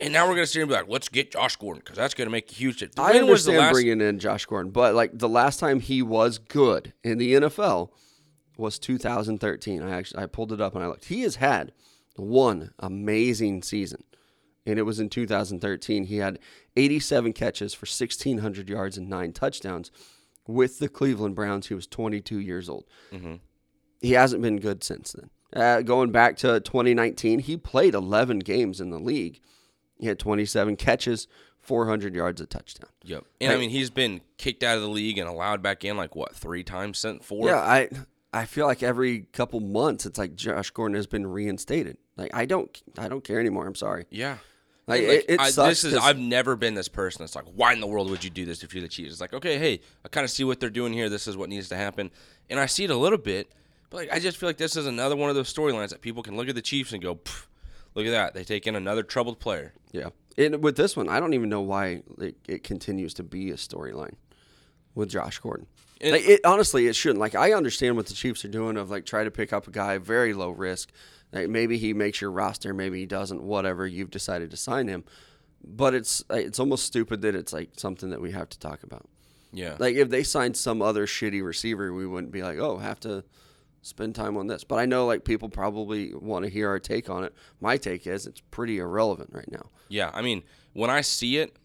And 0.00 0.12
now 0.12 0.26
we're 0.26 0.34
gonna 0.34 0.46
sit 0.46 0.54
here 0.54 0.62
and 0.64 0.68
be 0.70 0.74
like, 0.74 0.88
let's 0.88 1.08
get 1.08 1.30
Josh 1.30 1.54
Gordon 1.56 1.80
because 1.82 1.96
that's 1.96 2.14
gonna 2.14 2.28
make 2.28 2.50
a 2.50 2.54
huge 2.54 2.78
difference. 2.78 2.98
I 2.98 3.12
When 3.12 3.26
was 3.28 3.44
the 3.44 3.52
understand 3.52 3.58
last- 3.58 3.72
bringing 3.72 4.00
in 4.00 4.18
Josh 4.18 4.44
Gordon, 4.44 4.72
but 4.72 4.92
like 4.94 5.16
the 5.16 5.28
last 5.28 5.60
time 5.60 5.78
he 5.78 6.02
was 6.02 6.38
good 6.38 6.92
in 7.04 7.16
the 7.18 7.34
NFL 7.34 7.90
was 8.58 8.78
2013. 8.80 9.82
I 9.82 9.90
actually 9.96 10.22
I 10.22 10.26
pulled 10.26 10.52
it 10.52 10.60
up 10.60 10.74
and 10.74 10.82
I 10.82 10.88
looked. 10.88 11.06
He 11.06 11.22
has 11.22 11.36
had 11.36 11.72
one 12.16 12.72
amazing 12.78 13.62
season, 13.62 14.04
and 14.66 14.78
it 14.78 14.82
was 14.82 15.00
in 15.00 15.08
2013. 15.08 16.04
He 16.04 16.16
had 16.18 16.38
87 16.76 17.32
catches 17.32 17.74
for 17.74 17.86
1,600 17.86 18.68
yards 18.68 18.96
and 18.96 19.08
nine 19.08 19.32
touchdowns 19.32 19.90
with 20.46 20.78
the 20.78 20.88
Cleveland 20.88 21.34
Browns. 21.34 21.68
He 21.68 21.74
was 21.74 21.86
22 21.86 22.38
years 22.38 22.68
old. 22.68 22.84
He 24.00 24.12
hasn't 24.12 24.42
been 24.42 24.60
good 24.60 24.84
since 24.84 25.12
then. 25.12 25.30
Uh, 25.54 25.82
going 25.82 26.10
back 26.10 26.36
to 26.38 26.60
2019, 26.60 27.38
he 27.38 27.56
played 27.56 27.94
11 27.94 28.40
games 28.40 28.80
in 28.80 28.90
the 28.90 28.98
league. 28.98 29.40
He 29.98 30.06
had 30.06 30.18
27 30.18 30.76
catches, 30.76 31.28
400 31.60 32.14
yards, 32.14 32.40
a 32.40 32.46
touchdown. 32.46 32.90
Yep. 33.04 33.24
And 33.40 33.52
I 33.52 33.56
mean, 33.56 33.70
he's 33.70 33.90
been 33.90 34.20
kicked 34.36 34.62
out 34.62 34.76
of 34.76 34.82
the 34.82 34.88
league 34.88 35.16
and 35.16 35.28
allowed 35.28 35.62
back 35.62 35.84
in 35.84 35.96
like 35.96 36.16
what 36.16 36.34
three 36.34 36.64
times 36.64 36.98
since 36.98 37.24
four. 37.24 37.46
Yeah, 37.46 37.58
I 37.58 37.88
I 38.32 38.46
feel 38.46 38.66
like 38.66 38.82
every 38.82 39.20
couple 39.32 39.60
months 39.60 40.04
it's 40.04 40.18
like 40.18 40.34
Josh 40.34 40.70
Gordon 40.70 40.96
has 40.96 41.06
been 41.06 41.26
reinstated. 41.26 41.96
Like 42.16 42.30
I 42.34 42.44
don't 42.46 42.82
I 42.98 43.08
don't 43.08 43.24
care 43.24 43.40
anymore. 43.40 43.66
I'm 43.66 43.74
sorry. 43.74 44.06
Yeah. 44.10 44.38
Like, 44.86 45.00
And, 45.02 45.10
it, 45.12 45.24
it 45.28 45.40
I, 45.40 45.50
sucks. 45.50 45.82
this 45.82 45.92
is 45.92 45.98
I've 45.98 46.18
never 46.18 46.56
been 46.56 46.74
this 46.74 46.88
person 46.88 47.24
It's 47.24 47.34
like, 47.34 47.46
why 47.54 47.72
in 47.72 47.80
the 47.80 47.86
world 47.86 48.10
would 48.10 48.22
you 48.22 48.28
do 48.28 48.44
this 48.44 48.62
if 48.62 48.74
you're 48.74 48.82
the 48.82 48.88
Chiefs? 48.88 49.12
It's 49.12 49.20
like, 49.20 49.32
okay, 49.32 49.56
hey, 49.58 49.80
I 50.04 50.08
kind 50.08 50.24
of 50.24 50.30
see 50.30 50.44
what 50.44 50.60
they're 50.60 50.68
doing 50.68 50.92
here. 50.92 51.08
This 51.08 51.26
is 51.26 51.36
what 51.38 51.48
needs 51.48 51.70
to 51.70 51.76
happen, 51.76 52.10
and 52.50 52.60
I 52.60 52.66
see 52.66 52.84
it 52.84 52.90
a 52.90 52.96
little 52.96 53.16
bit, 53.16 53.50
but 53.88 53.96
like, 53.96 54.12
I 54.12 54.18
just 54.18 54.36
feel 54.36 54.46
like 54.46 54.58
this 54.58 54.76
is 54.76 54.86
another 54.86 55.16
one 55.16 55.30
of 55.30 55.36
those 55.36 55.50
storylines 55.52 55.88
that 55.88 56.02
people 56.02 56.22
can 56.22 56.36
look 56.36 56.50
at 56.50 56.54
the 56.54 56.60
Chiefs 56.60 56.92
and 56.92 57.02
go, 57.02 57.18
look 57.94 58.04
at 58.04 58.10
that, 58.10 58.34
they 58.34 58.44
take 58.44 58.66
in 58.66 58.76
another 58.76 59.02
troubled 59.02 59.40
player. 59.40 59.72
yeah. 59.92 60.10
And 60.36 60.62
with 60.62 60.76
this 60.76 60.96
one, 60.96 61.08
I 61.08 61.18
don't 61.18 61.32
even 61.32 61.48
know 61.48 61.62
why 61.62 62.02
it, 62.20 62.36
it 62.46 62.62
continues 62.64 63.14
to 63.14 63.22
be 63.22 63.50
a 63.52 63.54
storyline 63.54 64.16
with 64.94 65.08
Josh 65.08 65.38
Gordon. 65.38 65.66
Like, 66.12 66.28
it 66.28 66.40
honestly, 66.44 66.86
it 66.86 66.96
shouldn't. 66.96 67.20
Like 67.20 67.34
I 67.34 67.52
understand 67.52 67.96
what 67.96 68.06
the 68.06 68.14
Chiefs 68.14 68.44
are 68.44 68.48
doing 68.48 68.76
of 68.76 68.90
like 68.90 69.06
try 69.06 69.24
to 69.24 69.30
pick 69.30 69.52
up 69.52 69.66
a 69.66 69.70
guy 69.70 69.98
very 69.98 70.34
low 70.34 70.50
risk. 70.50 70.90
Like 71.32 71.48
maybe 71.48 71.78
he 71.78 71.94
makes 71.94 72.20
your 72.20 72.30
roster, 72.30 72.74
maybe 72.74 73.00
he 73.00 73.06
doesn't. 73.06 73.42
Whatever 73.42 73.86
you've 73.86 74.10
decided 74.10 74.50
to 74.50 74.56
sign 74.56 74.88
him, 74.88 75.04
but 75.64 75.94
it's 75.94 76.22
uh, 76.30 76.34
it's 76.34 76.60
almost 76.60 76.84
stupid 76.84 77.22
that 77.22 77.34
it's 77.34 77.52
like 77.52 77.70
something 77.76 78.10
that 78.10 78.20
we 78.20 78.32
have 78.32 78.48
to 78.50 78.58
talk 78.58 78.82
about. 78.82 79.08
Yeah. 79.52 79.76
Like 79.78 79.94
if 79.96 80.10
they 80.10 80.22
signed 80.22 80.56
some 80.56 80.82
other 80.82 81.06
shitty 81.06 81.44
receiver, 81.44 81.92
we 81.92 82.06
wouldn't 82.06 82.32
be 82.32 82.42
like, 82.42 82.58
oh, 82.58 82.78
have 82.78 83.00
to 83.00 83.24
spend 83.82 84.14
time 84.14 84.36
on 84.36 84.46
this. 84.46 84.64
But 84.64 84.78
I 84.78 84.86
know 84.86 85.06
like 85.06 85.24
people 85.24 85.48
probably 85.48 86.14
want 86.14 86.44
to 86.44 86.50
hear 86.50 86.68
our 86.68 86.80
take 86.80 87.08
on 87.08 87.24
it. 87.24 87.34
My 87.60 87.76
take 87.76 88.06
is 88.06 88.26
it's 88.26 88.40
pretty 88.50 88.78
irrelevant 88.78 89.30
right 89.32 89.50
now. 89.50 89.70
Yeah, 89.88 90.10
I 90.12 90.22
mean, 90.22 90.42
when 90.72 90.90
I 90.90 91.02
see 91.02 91.38
it, 91.38 91.56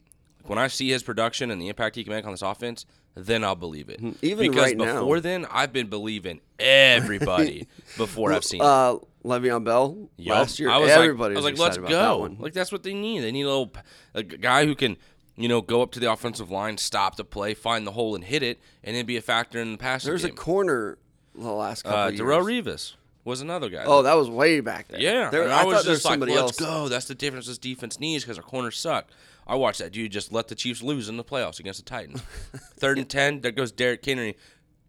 when 0.46 0.60
I 0.60 0.67
see 0.67 0.89
his 0.89 1.03
production 1.03 1.51
and 1.51 1.62
the 1.62 1.69
impact 1.69 1.96
he 1.96 2.03
can 2.03 2.13
make 2.13 2.25
on 2.25 2.31
this 2.31 2.41
offense, 2.41 2.86
then 3.15 3.43
I'll 3.43 3.55
believe 3.55 3.89
it. 3.89 4.01
Mm-hmm. 4.01 4.25
Even 4.25 4.49
because 4.51 4.63
right 4.63 4.77
now- 4.77 4.99
before 5.01 5.19
then, 5.19 5.45
I've 5.51 5.73
been 5.73 5.87
believing 5.87 6.41
everybody 6.59 7.67
before 7.97 8.33
I've 8.33 8.43
seen. 8.43 8.61
it. 8.61 8.65
Uh, 8.65 8.97
Le'Veon 9.25 9.65
Bell 9.65 10.09
Yup. 10.15 10.37
last 10.37 10.59
year, 10.59 10.69
I 10.69 10.77
was 10.77 10.89
everybody 10.89 11.35
like, 11.35 11.43
I 11.43 11.45
was 11.45 11.51
was 11.51 11.59
like, 11.59 11.77
let's 11.77 11.77
that 11.77 11.89
go. 11.89 12.19
one. 12.19 12.37
Like 12.39 12.53
that's 12.53 12.71
what 12.71 12.83
they 12.83 12.93
need. 12.93 13.19
They 13.19 13.31
need 13.33 13.43
a 13.43 13.47
little 13.49 13.73
a 14.13 14.23
guy 14.23 14.65
who 14.65 14.75
can, 14.75 14.95
you 15.35 15.49
know, 15.49 15.61
go 15.61 15.81
up 15.81 15.91
to 15.91 15.99
the 15.99 16.09
offensive 16.11 16.49
line, 16.49 16.77
stop 16.77 17.17
the 17.17 17.25
play, 17.25 17.53
find 17.53 17.85
the 17.85 17.91
hole, 17.91 18.15
and 18.15 18.23
hit 18.23 18.43
it, 18.43 18.59
and 18.81 18.95
then 18.95 19.05
be 19.05 19.17
a 19.17 19.21
factor 19.21 19.59
in 19.59 19.73
the 19.73 19.77
passing 19.77 20.09
There's 20.09 20.23
a 20.23 20.27
game. 20.29 20.37
corner 20.37 20.97
the 21.35 21.51
last 21.51 21.83
couple 21.83 21.99
uh, 21.99 22.07
of 22.07 22.13
years. 22.13 22.21
Darrelle 22.21 22.43
Revis 22.63 22.93
was 23.25 23.41
another 23.41 23.69
guy. 23.69 23.83
Oh, 23.85 24.03
that 24.03 24.15
was 24.15 24.29
way 24.29 24.61
back 24.61 24.87
there. 24.87 25.01
yeah. 25.01 25.29
There, 25.29 25.49
I, 25.51 25.61
I, 25.61 25.65
was 25.65 25.85
was 25.85 25.85
just 25.85 26.05
like, 26.05 26.19
let's 26.19 26.37
else. 26.37 26.59
go. 26.59 26.87
That's 26.87 27.05
the 27.05 27.15
difference 27.15 27.47
this 27.47 27.57
defense 27.57 27.99
needs 27.99 28.23
because 28.23 28.37
our 28.37 28.43
corners 28.43 28.77
suck. 28.77 29.07
I 29.50 29.56
watched 29.56 29.79
that 29.79 29.91
dude 29.91 30.12
just 30.12 30.32
let 30.32 30.48
the 30.48 30.56
Chiefs 30.56 30.84
lose 30.84 31.10
in 31.10 31.18
the 31.18 31.24
playoffs 31.24 31.60
against 31.60 31.84
the 31.84 31.89
Titans. 31.89 32.22
Third 32.77 33.00
and 33.00 33.10
ten, 33.10 33.41
there 33.41 33.51
goes 33.51 33.72
Derrick 33.72 34.06
Henry. 34.06 34.38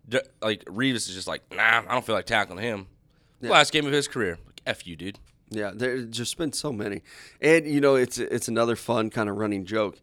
D- 0.07 0.21
like 0.43 0.65
Revis 0.67 1.09
is 1.09 1.15
just 1.15 1.27
like, 1.27 1.43
nah, 1.55 1.83
I 1.89 1.93
don't 1.93 2.05
feel 2.05 2.15
like 2.15 2.27
tackling 2.27 2.63
him. 2.63 2.87
Last 3.41 3.73
game 3.73 3.87
of 3.87 3.93
his 3.93 4.07
career. 4.07 4.39
Like, 4.45 4.61
F 4.67 4.87
you, 4.87 4.97
dude. 4.97 5.19
Yeah, 5.49 5.73
there's 5.75 6.07
just 6.07 6.37
been 6.37 6.53
so 6.53 6.73
many, 6.73 7.03
and 7.41 7.67
you 7.67 7.81
know, 7.81 7.97
it's 7.97 8.19
it's 8.19 8.47
another 8.47 8.77
fun 8.77 9.11
kind 9.11 9.29
of 9.29 9.37
running 9.37 9.65
joke 9.65 9.99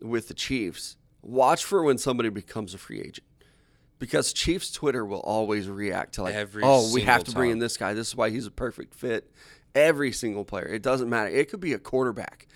with 0.00 0.28
the 0.28 0.34
Chiefs. 0.34 0.96
Watch 1.20 1.64
for 1.64 1.82
when 1.82 1.98
somebody 1.98 2.30
becomes 2.30 2.72
a 2.72 2.78
free 2.78 3.00
agent, 3.00 3.26
because 3.98 4.32
Chiefs 4.32 4.70
Twitter 4.70 5.04
will 5.04 5.20
always 5.20 5.68
react 5.68 6.14
to 6.14 6.22
like, 6.22 6.34
Every 6.34 6.62
oh, 6.64 6.90
we 6.94 7.02
have 7.02 7.24
to 7.24 7.30
single 7.30 7.40
bring 7.40 7.50
in 7.50 7.58
this 7.58 7.76
guy. 7.76 7.92
This 7.92 8.08
is 8.08 8.16
why 8.16 8.30
he's 8.30 8.46
a 8.46 8.50
perfect 8.50 8.94
fit. 8.94 9.30
Every 9.74 10.12
single 10.12 10.44
player, 10.44 10.66
it 10.66 10.82
doesn't 10.82 11.10
matter. 11.10 11.28
It 11.28 11.50
could 11.50 11.60
be 11.60 11.74
a 11.74 11.78
quarterback, 11.78 12.46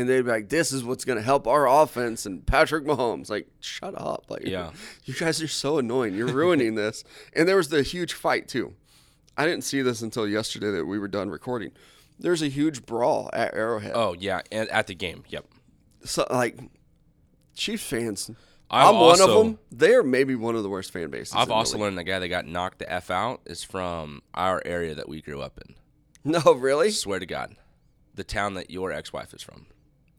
and 0.00 0.08
they'd 0.08 0.22
be 0.22 0.30
like, 0.30 0.48
"This 0.48 0.72
is 0.72 0.82
what's 0.82 1.04
going 1.04 1.18
to 1.18 1.22
help 1.24 1.46
our 1.46 1.68
offense." 1.68 2.26
And 2.26 2.44
Patrick 2.46 2.84
Mahomes, 2.84 3.30
like, 3.30 3.46
shut 3.60 3.94
up, 4.00 4.26
like, 4.28 4.46
Yeah. 4.46 4.70
you 5.04 5.14
guys 5.14 5.40
are 5.42 5.48
so 5.48 5.78
annoying. 5.78 6.14
You're 6.14 6.32
ruining 6.32 6.74
this. 6.74 7.04
And 7.34 7.46
there 7.48 7.56
was 7.56 7.68
the 7.68 7.82
huge 7.82 8.12
fight 8.12 8.48
too. 8.48 8.74
I 9.36 9.46
didn't 9.46 9.64
see 9.64 9.80
this 9.82 10.02
until 10.02 10.26
yesterday 10.28 10.70
that 10.72 10.84
we 10.86 10.98
were 10.98 11.08
done 11.08 11.30
recording. 11.30 11.70
There's 12.18 12.42
a 12.42 12.48
huge 12.48 12.84
brawl 12.84 13.30
at 13.32 13.54
Arrowhead. 13.54 13.92
Oh 13.94 14.14
yeah, 14.18 14.40
and 14.52 14.68
at 14.70 14.86
the 14.88 14.94
game. 14.94 15.24
Yep. 15.28 15.46
So 16.04 16.26
like 16.30 16.58
Chiefs 17.54 17.84
fans, 17.86 18.30
I've 18.70 18.88
I'm 18.94 19.00
one 19.00 19.20
of 19.20 19.28
them. 19.30 19.58
They're 19.70 20.02
maybe 20.02 20.34
one 20.34 20.54
of 20.56 20.62
the 20.62 20.68
worst 20.68 20.92
fan 20.92 21.10
bases. 21.10 21.34
I've 21.34 21.50
also 21.50 21.74
league. 21.76 21.82
learned 21.84 21.98
the 21.98 22.04
guy 22.04 22.18
that 22.18 22.28
got 22.28 22.46
knocked 22.46 22.78
the 22.80 22.90
f 22.92 23.10
out 23.10 23.40
is 23.46 23.62
from 23.64 24.22
our 24.34 24.60
area 24.64 24.94
that 24.94 25.08
we 25.08 25.20
grew 25.22 25.40
up 25.40 25.58
in. 25.66 25.74
No, 26.22 26.52
really? 26.52 26.90
Swear 26.90 27.18
to 27.18 27.24
God, 27.24 27.56
the 28.14 28.24
town 28.24 28.52
that 28.54 28.70
your 28.70 28.92
ex-wife 28.92 29.32
is 29.32 29.42
from. 29.42 29.64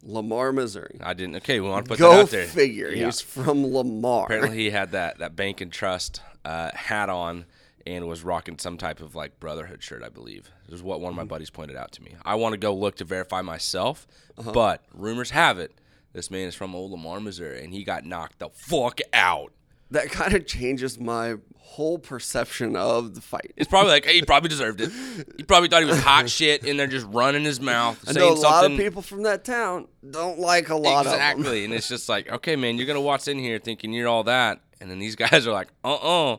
Lamar, 0.03 0.51
Missouri. 0.51 0.97
I 1.01 1.13
didn't. 1.13 1.35
Okay, 1.37 1.59
we 1.59 1.69
want 1.69 1.85
to 1.85 1.89
put 1.89 1.97
that 1.99 2.03
Go 2.03 2.21
out 2.21 2.29
there. 2.29 2.45
figure. 2.45 2.89
Yeah. 2.89 3.05
He's 3.05 3.21
from 3.21 3.65
Lamar. 3.65 4.25
Apparently, 4.25 4.57
he 4.57 4.69
had 4.79 4.91
that 4.91 5.19
that 5.19 5.35
bank 5.35 5.61
and 5.61 5.71
trust 5.71 6.21
uh, 6.45 6.71
hat 6.73 7.09
on 7.09 7.45
and 7.87 8.07
was 8.07 8.23
rocking 8.23 8.57
some 8.59 8.77
type 8.77 8.99
of 9.01 9.15
like 9.15 9.39
brotherhood 9.39 9.81
shirt. 9.83 10.03
I 10.03 10.09
believe 10.09 10.49
this 10.67 10.75
is 10.75 10.83
what 10.83 10.99
one 11.01 11.09
of 11.09 11.13
Mm-hmm. 11.13 11.25
my 11.25 11.27
buddies 11.27 11.49
pointed 11.49 11.75
out 11.77 11.91
to 11.93 12.03
me. 12.03 12.15
I 12.23 12.35
want 12.35 12.53
to 12.53 12.57
go 12.57 12.73
look 12.73 12.95
to 12.97 13.05
verify 13.05 13.41
myself, 13.41 14.07
Uh-huh. 14.37 14.51
but 14.51 14.83
rumors 14.93 15.31
have 15.31 15.57
it 15.59 15.71
this 16.13 16.29
man 16.29 16.47
is 16.47 16.55
from 16.55 16.75
old 16.75 16.91
Lamar, 16.91 17.19
Missouri, 17.21 17.63
and 17.63 17.73
he 17.73 17.83
got 17.85 18.03
knocked 18.05 18.39
the 18.39 18.49
fuck 18.49 18.99
out. 19.13 19.53
That 19.91 20.09
kind 20.09 20.33
of 20.33 20.45
changes 20.47 20.99
my 20.99 21.35
whole 21.57 21.97
perception 21.99 22.75
of 22.75 23.15
the 23.15 23.21
fight. 23.21 23.53
It's 23.55 23.69
probably 23.69 23.91
like, 23.91 24.05
hey, 24.05 24.15
he 24.15 24.21
probably 24.25 24.49
deserved 24.49 24.81
it. 24.81 24.91
He 25.37 25.43
probably 25.43 25.69
thought 25.69 25.81
he 25.83 25.89
was 25.89 26.01
hot 26.01 26.29
shit 26.29 26.65
in 26.65 26.75
there, 26.75 26.87
just 26.87 27.07
running 27.07 27.43
his 27.43 27.61
mouth, 27.61 27.97
I 28.07 28.11
saying 28.11 28.25
know 28.25 28.33
a 28.33 28.35
lot 28.35 28.61
something. 28.63 28.73
of 28.73 28.77
people 28.77 29.01
from 29.01 29.23
that 29.23 29.45
town 29.45 29.87
don't 30.09 30.37
like 30.39 30.69
a 30.69 30.75
lot 30.75 31.05
of 31.05 31.11
them. 31.11 31.13
exactly, 31.13 31.63
and 31.63 31.73
it's 31.73 31.87
just 31.87 32.09
like, 32.09 32.29
okay, 32.29 32.55
man, 32.57 32.77
you're 32.77 32.87
gonna 32.87 32.99
watch 32.99 33.27
in 33.27 33.39
here 33.39 33.57
thinking 33.57 33.93
you're 33.93 34.09
all 34.09 34.23
that, 34.25 34.59
and 34.81 34.91
then 34.91 34.99
these 34.99 35.15
guys 35.17 35.47
are 35.47 35.53
like, 35.53 35.69
uh, 35.83 35.93
uh 36.33 36.37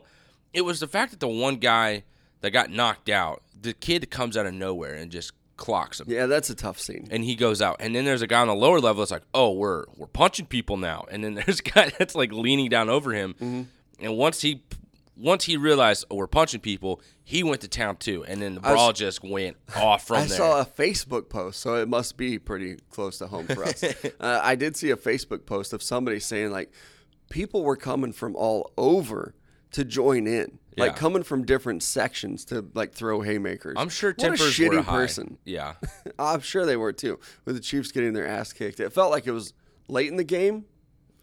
It 0.53 0.61
was 0.61 0.79
the 0.79 0.87
fact 0.87 1.11
that 1.11 1.19
the 1.19 1.27
one 1.27 1.55
guy 1.55 2.03
that 2.41 2.51
got 2.51 2.69
knocked 2.69 3.09
out, 3.09 3.41
the 3.59 3.73
kid 3.73 4.03
that 4.03 4.11
comes 4.11 4.37
out 4.37 4.45
of 4.45 4.53
nowhere 4.53 4.93
and 4.93 5.09
just 5.11 5.31
clocks 5.57 5.99
him. 5.99 6.07
Yeah, 6.09 6.25
that's 6.25 6.49
a 6.49 6.55
tough 6.55 6.79
scene. 6.79 7.07
And 7.11 7.23
he 7.23 7.35
goes 7.35 7.61
out, 7.61 7.77
and 7.79 7.95
then 7.95 8.05
there's 8.05 8.21
a 8.21 8.27
guy 8.27 8.41
on 8.41 8.47
the 8.47 8.55
lower 8.55 8.79
level 8.79 9.01
that's 9.01 9.11
like, 9.11 9.23
"Oh, 9.33 9.51
we're 9.53 9.85
we're 9.95 10.07
punching 10.07 10.47
people 10.47 10.77
now." 10.77 11.05
And 11.11 11.23
then 11.23 11.33
there's 11.45 11.59
a 11.59 11.63
guy 11.63 11.91
that's 11.97 12.15
like 12.15 12.31
leaning 12.31 12.69
down 12.69 12.89
over 12.89 13.11
him, 13.13 13.33
Mm-hmm. 13.35 13.61
and 14.05 14.17
once 14.17 14.41
he 14.41 14.63
once 15.15 15.43
he 15.43 15.57
realized 15.57 16.05
oh, 16.09 16.15
we're 16.15 16.25
punching 16.27 16.59
people, 16.61 16.99
he 17.23 17.43
went 17.43 17.61
to 17.61 17.67
town 17.67 17.97
too, 17.97 18.23
and 18.25 18.41
then 18.41 18.55
the 18.55 18.61
brawl 18.61 18.91
just 18.93 19.23
went 19.23 19.55
off 19.75 20.07
from 20.07 20.17
I 20.17 20.25
there. 20.25 20.35
I 20.35 20.37
saw 20.37 20.61
a 20.61 20.65
Facebook 20.65 21.29
post, 21.29 21.59
so 21.59 21.75
it 21.75 21.87
must 21.87 22.17
be 22.17 22.39
pretty 22.39 22.77
close 22.89 23.19
to 23.19 23.27
home 23.27 23.45
for 23.47 23.63
us. 23.63 23.83
uh, 24.19 24.39
I 24.43 24.55
did 24.55 24.75
see 24.75 24.89
a 24.89 24.95
Facebook 24.97 25.45
post 25.45 25.71
of 25.71 25.83
somebody 25.83 26.19
saying 26.19 26.49
like 26.51 26.71
people 27.29 27.63
were 27.63 27.75
coming 27.77 28.11
from 28.11 28.35
all 28.35 28.71
over 28.77 29.35
to 29.73 29.85
join 29.85 30.25
in, 30.25 30.57
like 30.77 30.91
Yeah. 30.91 30.97
coming 30.97 31.23
from 31.23 31.45
different 31.45 31.83
sections 31.83 32.45
to 32.45 32.65
like 32.73 32.93
throw 32.93 33.21
haymakers. 33.21 33.75
I'm 33.77 33.89
sure 33.89 34.11
what 34.11 34.19
a 34.19 34.21
tempers 34.37 34.53
shitty 34.53 34.75
were 34.77 34.81
high. 34.81 34.91
person. 34.91 35.37
Yeah, 35.45 35.73
I'm 36.19 36.39
sure 36.41 36.65
they 36.65 36.77
were 36.77 36.93
too. 36.93 37.19
With 37.45 37.55
the 37.55 37.61
Chiefs 37.61 37.91
getting 37.91 38.13
their 38.13 38.27
ass 38.27 38.53
kicked, 38.53 38.79
it 38.79 38.91
felt 38.93 39.11
like 39.11 39.27
it 39.27 39.31
was 39.31 39.53
late 39.87 40.09
in 40.09 40.17
the 40.17 40.23
game. 40.23 40.65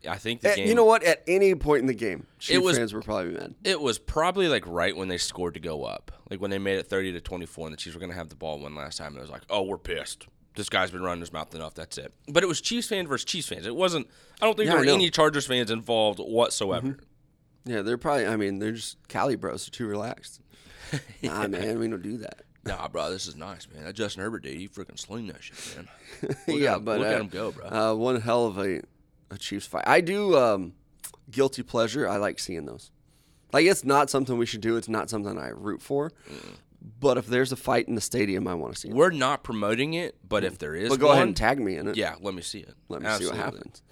I 0.08 0.16
think 0.16 0.40
the 0.40 0.48
At- 0.50 0.56
game. 0.56 0.66
You 0.68 0.74
know 0.74 0.86
what? 0.86 1.02
At 1.04 1.22
any 1.26 1.54
point 1.54 1.80
in 1.82 1.86
the 1.86 1.92
game, 1.94 2.26
Chiefs 2.38 2.64
was- 2.64 2.78
fans 2.78 2.94
were 2.94 3.02
probably 3.02 3.32
mad. 3.34 3.54
It 3.64 3.80
was 3.80 3.98
probably 3.98 4.48
like 4.48 4.64
right 4.66 4.96
when 4.96 5.08
they 5.08 5.18
scored 5.18 5.54
to 5.54 5.60
go 5.60 5.84
up, 5.84 6.10
like 6.30 6.40
when 6.40 6.50
they 6.50 6.58
made 6.58 6.78
it 6.78 6.86
30 6.86 7.12
to 7.12 7.20
24, 7.20 7.66
and 7.66 7.72
the 7.74 7.76
Chiefs 7.76 7.94
were 7.94 8.00
going 8.00 8.10
to 8.12 8.16
have 8.16 8.30
the 8.30 8.34
ball 8.36 8.58
one 8.58 8.74
last 8.74 8.96
time. 8.96 9.08
And 9.08 9.18
it 9.18 9.20
was 9.20 9.30
like, 9.30 9.42
oh, 9.50 9.62
we're 9.62 9.76
pissed. 9.76 10.26
This 10.56 10.68
guy's 10.70 10.90
been 10.90 11.02
running 11.02 11.20
his 11.20 11.32
mouth 11.32 11.54
enough. 11.54 11.74
That's 11.74 11.96
it. 11.98 12.12
But 12.28 12.42
it 12.42 12.46
was 12.46 12.60
Chiefs 12.60 12.88
fans 12.88 13.08
versus 13.08 13.24
Chiefs 13.26 13.48
fans. 13.48 13.66
It 13.66 13.76
wasn't. 13.76 14.08
I 14.40 14.46
don't 14.46 14.56
think 14.56 14.66
Yeah, 14.68 14.76
there 14.76 14.86
were 14.86 14.90
any 14.92 15.10
Chargers 15.10 15.46
fans 15.46 15.70
involved 15.70 16.18
whatsoever. 16.18 16.88
Mm-hmm. 16.88 17.00
Yeah, 17.70 17.82
they're 17.82 17.98
probably. 17.98 18.26
I 18.26 18.36
mean, 18.36 18.58
they're 18.58 18.72
just 18.72 18.96
Cali 19.08 19.36
bros. 19.36 19.66
They're 19.66 19.70
too 19.76 19.86
relaxed. 19.86 20.40
Nah, 21.22 21.46
man, 21.46 21.78
we 21.78 21.86
don't 21.86 22.02
do 22.02 22.16
that. 22.16 22.42
Nah, 22.64 22.88
bro, 22.88 23.12
this 23.12 23.28
is 23.28 23.36
nice, 23.36 23.68
man. 23.72 23.84
That 23.84 23.92
Justin 23.92 24.24
Herbert 24.24 24.42
dude, 24.42 24.56
he 24.56 24.66
freaking 24.66 24.98
sling 24.98 25.28
that 25.28 25.40
shit, 25.40 25.76
man. 25.76 26.36
Yeah, 26.48 26.76
him, 26.76 26.84
but 26.84 26.98
look 26.98 27.06
uh, 27.08 27.10
at 27.12 27.20
him 27.20 27.28
go, 27.28 27.52
bro. 27.52 27.68
Uh, 27.68 27.94
one 27.94 28.20
hell 28.20 28.46
of 28.46 28.58
a, 28.58 28.80
a 29.30 29.38
Chiefs 29.38 29.66
fight. 29.66 29.84
I 29.86 30.00
do 30.00 30.36
um, 30.36 30.72
guilty 31.30 31.62
pleasure. 31.62 32.08
I 32.08 32.16
like 32.16 32.40
seeing 32.40 32.64
those. 32.66 32.90
Like 33.52 33.66
it's 33.66 33.84
not 33.84 34.10
something 34.10 34.36
we 34.36 34.46
should 34.46 34.62
do. 34.62 34.76
It's 34.76 34.88
not 34.88 35.08
something 35.10 35.38
I 35.38 35.48
root 35.50 35.80
for. 35.80 36.10
But 36.98 37.18
if 37.18 37.26
there's 37.26 37.52
a 37.52 37.56
fight 37.56 37.86
in 37.86 37.94
the 37.94 38.00
stadium, 38.00 38.48
I 38.48 38.54
want 38.54 38.74
to 38.74 38.80
see 38.80 38.88
it. 38.88 38.94
We're 38.94 39.10
not 39.10 39.44
promoting 39.44 39.94
it, 39.94 40.16
but 40.26 40.42
if 40.42 40.58
there 40.58 40.74
is 40.74 40.88
But 40.88 40.98
go 40.98 41.06
one, 41.08 41.16
ahead 41.16 41.26
and 41.28 41.36
tag 41.36 41.60
me 41.60 41.76
in 41.76 41.86
it. 41.86 41.96
yeah, 41.96 42.16
let 42.20 42.34
me 42.34 42.42
see 42.42 42.60
it. 42.60 42.74
Let 42.88 43.02
me 43.02 43.10
see 43.10 43.26
what 43.26 43.36
happens. 43.36 43.82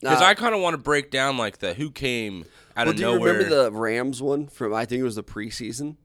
Because 0.00 0.20
Uh, 0.22 0.26
I 0.26 0.34
kind 0.34 0.54
of 0.54 0.60
want 0.60 0.74
to 0.74 0.78
break 0.78 1.10
down 1.10 1.36
like 1.38 1.58
the 1.58 1.74
who 1.74 1.90
came 1.90 2.44
out 2.76 2.86
well, 2.86 2.90
of 2.90 2.96
do 2.96 3.02
you 3.02 3.12
remember 3.24 3.48
the 3.48 3.72
Rams 3.72 4.20
one 4.22 4.46
from? 4.48 4.74
I 4.74 4.84
think 4.84 5.00
it 5.00 5.04
was 5.04 5.16
the 5.16 5.24
preseason. 5.24 5.96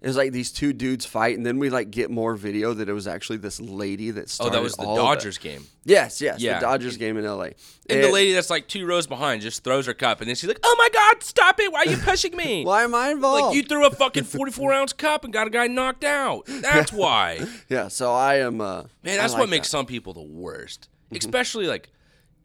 It 0.00 0.08
was 0.08 0.16
like 0.16 0.32
these 0.32 0.50
two 0.50 0.72
dudes 0.72 1.06
fight, 1.06 1.36
and 1.36 1.46
then 1.46 1.60
we 1.60 1.70
like 1.70 1.92
get 1.92 2.10
more 2.10 2.34
video 2.34 2.74
that 2.74 2.88
it 2.88 2.92
was 2.92 3.06
actually 3.06 3.38
this 3.38 3.60
lady 3.60 4.10
that 4.10 4.28
started. 4.28 4.50
oh, 4.50 4.56
that 4.56 4.62
was 4.62 4.74
the. 4.74 4.82
Dodgers 4.82 5.38
game. 5.38 5.64
Yes, 5.84 6.20
yes, 6.20 6.40
Yeah. 6.40 6.54
the 6.58 6.66
Dodgers 6.66 6.96
game 6.96 7.16
in 7.18 7.24
L.A. 7.24 7.54
And 7.88 8.02
the 8.02 8.10
lady 8.10 8.32
that's 8.32 8.50
like 8.50 8.66
two 8.66 8.84
rows 8.84 9.06
behind 9.06 9.42
just 9.42 9.62
throws 9.62 9.86
her 9.86 9.94
cup, 9.94 10.20
and 10.20 10.28
then 10.28 10.34
she's 10.34 10.48
like, 10.48 10.58
"Oh 10.64 10.74
my 10.76 10.88
God, 10.92 11.22
stop 11.22 11.60
it! 11.60 11.70
Why 11.72 11.80
are 11.80 11.86
you 11.86 11.96
pushing 12.04 12.36
me? 12.36 12.64
Why 12.64 12.82
am 12.82 12.96
I 12.96 13.10
involved? 13.10 13.42
Like 13.46 13.54
you 13.54 13.62
threw 13.62 13.86
a 13.86 13.90
fucking 13.92 14.24
forty-four 14.24 14.72
ounce 14.80 14.92
cup 14.92 15.22
and 15.22 15.32
got 15.32 15.46
a 15.46 15.50
guy 15.50 15.68
knocked 15.68 16.02
out. 16.02 16.46
That's 16.46 16.92
why, 16.92 17.46
yeah, 17.68 17.86
so 17.86 18.12
I 18.12 18.38
am. 18.38 18.60
Uh, 18.60 18.82
man. 19.04 19.18
That's 19.18 19.34
like 19.34 19.40
what 19.40 19.48
makes 19.50 19.70
that. 19.70 19.76
Mm-hmm. 19.76 19.82
some 19.82 19.86
people 19.86 20.14
the 20.14 20.22
worst, 20.22 20.88
especially 21.12 21.68
like 21.68 21.90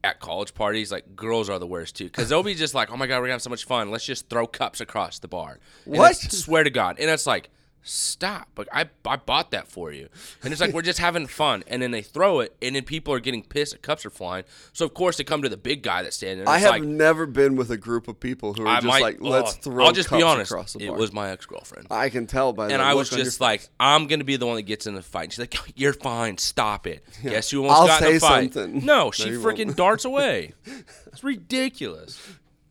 at 0.07 0.19
college 0.19 0.53
parties. 0.53 0.91
Like 0.91 1.15
girls 1.15 1.49
are 1.49 1.59
the 1.59 1.67
worst 1.67 1.95
too, 1.95 2.05
because 2.05 2.29
they'll 2.29 2.43
be 2.43 2.55
just 2.55 2.73
like, 2.73 2.91
"Oh 2.91 2.97
my 2.97 3.07
God, 3.07 3.17
we're 3.17 3.27
gonna 3.27 3.33
have 3.33 3.41
so 3.41 3.49
much 3.49 3.65
fun. 3.65 3.91
Let's 3.91 4.05
just 4.05 4.29
throw 4.29 4.47
cups 4.47 4.79
across 4.81 5.19
the 5.19 5.27
bar." 5.27 5.59
And 5.85 5.97
What? 5.97 6.15
Swear 6.15 6.63
to 6.63 6.69
God, 6.69 6.97
and 6.99 7.09
it's 7.09 7.27
like. 7.27 7.49
Stop! 7.87 8.49
Like 8.57 8.67
I, 8.71 8.89
I 9.05 9.15
bought 9.15 9.51
that 9.51 9.67
for 9.67 9.91
you, 9.91 10.09
and 10.43 10.51
it's 10.51 10.61
like 10.61 10.73
we're 10.73 10.81
just 10.81 10.99
having 10.99 11.27
fun, 11.27 11.63
and 11.67 11.81
then 11.81 11.91
they 11.91 12.01
throw 12.01 12.39
it, 12.39 12.55
and 12.61 12.75
then 12.75 12.83
people 12.83 13.13
are 13.13 13.19
getting 13.19 13.43
pissed 13.43 13.71
that 13.71 13.81
cups 13.81 14.05
are 14.05 14.09
flying. 14.09 14.43
So 14.73 14.85
of 14.85 14.93
course 14.93 15.17
they 15.17 15.23
come 15.23 15.41
to 15.41 15.49
the 15.49 15.57
big 15.57 15.83
guy 15.83 16.03
that's 16.03 16.17
standing 16.17 16.45
there. 16.45 16.53
I 16.53 16.59
have 16.59 16.71
like, 16.71 16.83
never 16.83 17.25
been 17.25 17.55
with 17.55 17.71
a 17.71 17.77
group 17.77 18.07
of 18.07 18.19
people 18.19 18.53
who 18.53 18.63
are 18.63 18.67
I 18.67 18.75
just 18.75 18.87
might, 18.87 19.01
like, 19.01 19.17
let's 19.21 19.55
oh, 19.55 19.59
throw. 19.61 19.85
I'll 19.85 19.91
just 19.91 20.09
be 20.11 20.21
honest. 20.21 20.53
It 20.79 20.93
was 20.93 21.13
my 21.13 21.29
ex 21.31 21.45
girlfriend, 21.45 21.87
I 21.91 22.09
can 22.09 22.27
tell 22.27 22.53
by 22.53 22.69
and 22.69 22.81
I 22.81 22.93
was 22.93 23.09
just 23.09 23.41
like, 23.41 23.67
I'm 23.79 24.07
gonna 24.07 24.23
be 24.23 24.35
the 24.35 24.45
one 24.45 24.55
that 24.55 24.63
gets 24.63 24.87
in 24.87 24.95
the 24.95 25.01
fight. 25.01 25.23
And 25.23 25.33
she's 25.33 25.39
like, 25.39 25.55
You're 25.75 25.93
fine. 25.93 26.37
Stop 26.37 26.87
it. 26.87 27.03
Guess 27.23 27.51
who 27.51 27.63
almost 27.63 27.79
I'll 27.79 27.87
got 27.87 28.03
in 28.03 28.13
the 28.13 28.19
fight? 28.19 28.53
something. 28.53 28.85
No, 28.85 29.11
she 29.11 29.29
you 29.29 29.41
won't. 29.41 29.57
freaking 29.57 29.75
darts 29.75 30.05
away. 30.05 30.53
It's 31.17 31.23
ridiculous. 31.23 32.21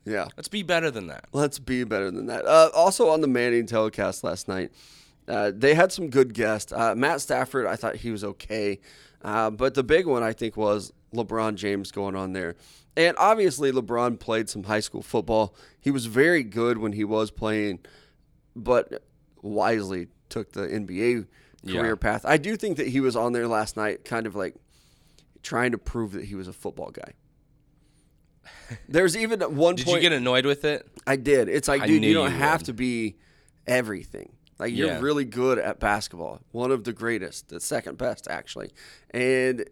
yeah. 0.05 0.29
Let's 0.37 0.47
be 0.47 0.63
better 0.63 0.89
than 0.89 1.09
that. 1.09 1.25
Let's 1.33 1.59
be 1.59 1.83
better 1.83 2.13
than 2.13 2.27
that. 2.27 2.45
Uh, 2.47 2.71
also 2.73 3.09
on 3.09 3.21
the 3.23 3.27
Manning 3.27 3.67
telecast 3.67 4.23
last 4.23 4.47
night, 4.47 4.71
uh, 5.29 5.53
they 5.55 5.75
had 5.75 5.93
some 5.93 6.09
good 6.11 6.35
guests. 6.35 6.73
Uh, 6.73 6.95
Matt 6.95 7.21
Stafford, 7.21 7.67
I 7.67 7.77
thought 7.77 7.97
he 7.97 8.11
was 8.11 8.23
okay, 8.25 8.81
uh, 9.23 9.51
but 9.51 9.75
the 9.75 9.83
big 9.83 10.07
one 10.07 10.23
I 10.23 10.33
think 10.33 10.57
was 10.57 10.93
LeBron 11.15 11.55
James 11.57 11.91
going 11.91 12.15
on 12.17 12.33
there. 12.33 12.57
And 12.97 13.15
obviously, 13.19 13.73
LeBron 13.73 14.19
played 14.19 14.49
some 14.49 14.63
high 14.65 14.81
school 14.81 15.03
football. 15.03 15.55
He 15.81 15.91
was 15.91 16.07
very 16.07 16.43
good 16.43 16.79
when 16.79 16.93
he 16.93 17.05
was 17.05 17.31
playing, 17.31 17.81
but 18.55 19.03
wisely 19.43 20.09
took 20.29 20.53
the 20.53 20.63
NBA 20.63 21.27
Yeah. 21.63 21.81
career 21.81 21.97
path. 21.97 22.25
I 22.25 22.37
do 22.39 22.57
think 22.57 22.77
that 22.79 22.87
he 22.89 23.01
was 23.01 23.15
on 23.17 23.33
there 23.33 23.47
last 23.49 23.77
night, 23.77 24.05
kind 24.05 24.27
of 24.27 24.35
like 24.35 24.55
trying 25.43 25.73
to 25.73 25.79
prove 25.79 26.13
that 26.13 26.25
he 26.25 26.35
was 26.35 26.49
a 26.49 26.53
football 26.53 26.91
guy. 26.91 27.13
There's 28.89 29.17
even 29.17 29.41
one 29.41 29.75
Did 29.77 29.87
point. 29.87 29.97
you 29.97 30.09
get 30.09 30.13
annoyed 30.17 30.47
with 30.47 30.65
it? 30.65 30.87
I 31.07 31.17
did. 31.17 31.49
It's 31.49 31.69
like, 31.69 31.83
I 31.83 31.87
dude, 31.87 32.03
you 32.05 32.15
don't 32.15 32.31
you 32.33 32.37
have 32.39 32.61
would. 32.63 32.67
to 32.67 32.73
be 32.73 33.17
everything. 33.67 34.33
Like 34.59 34.75
you're 34.75 35.01
really 35.01 35.25
good 35.25 35.59
at 35.59 35.81
basketball, 35.81 36.41
one 36.53 36.71
of 36.73 36.85
the 36.85 36.93
greatest, 36.93 37.49
the 37.49 37.61
second 37.61 37.99
best 37.99 38.27
actually. 38.29 38.71
And 39.11 39.69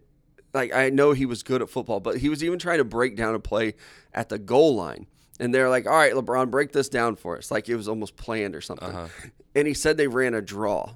like 0.53 0.73
I 0.73 0.89
know 0.89 1.11
he 1.11 1.25
was 1.25 1.41
good 1.43 1.61
at 1.61 1.69
football, 1.69 1.99
but 1.99 2.17
he 2.17 2.29
was 2.29 2.43
even 2.43 2.59
trying 2.59 2.77
to 2.77 2.83
break 2.85 3.15
down 3.15 3.33
a 3.35 3.39
play 3.39 3.73
at 4.13 4.29
the 4.29 4.37
goal 4.39 4.75
line. 4.75 5.07
and 5.39 5.53
they're 5.53 5.69
like, 5.69 5.85
"All 5.85 5.91
right, 5.93 6.13
LeBron, 6.13 6.49
break 6.51 6.71
this 6.71 6.87
down 6.87 7.15
for 7.15 7.37
us." 7.37 7.51
Like 7.51 7.67
it 7.67 7.75
was 7.75 7.87
almost 7.87 8.15
planned 8.15 8.55
or 8.55 8.61
something. 8.61 8.87
Uh-huh. 8.87 9.07
And 9.55 9.67
he 9.67 9.73
said 9.73 9.97
they 9.97 10.07
ran 10.07 10.33
a 10.33 10.41
draw. 10.41 10.93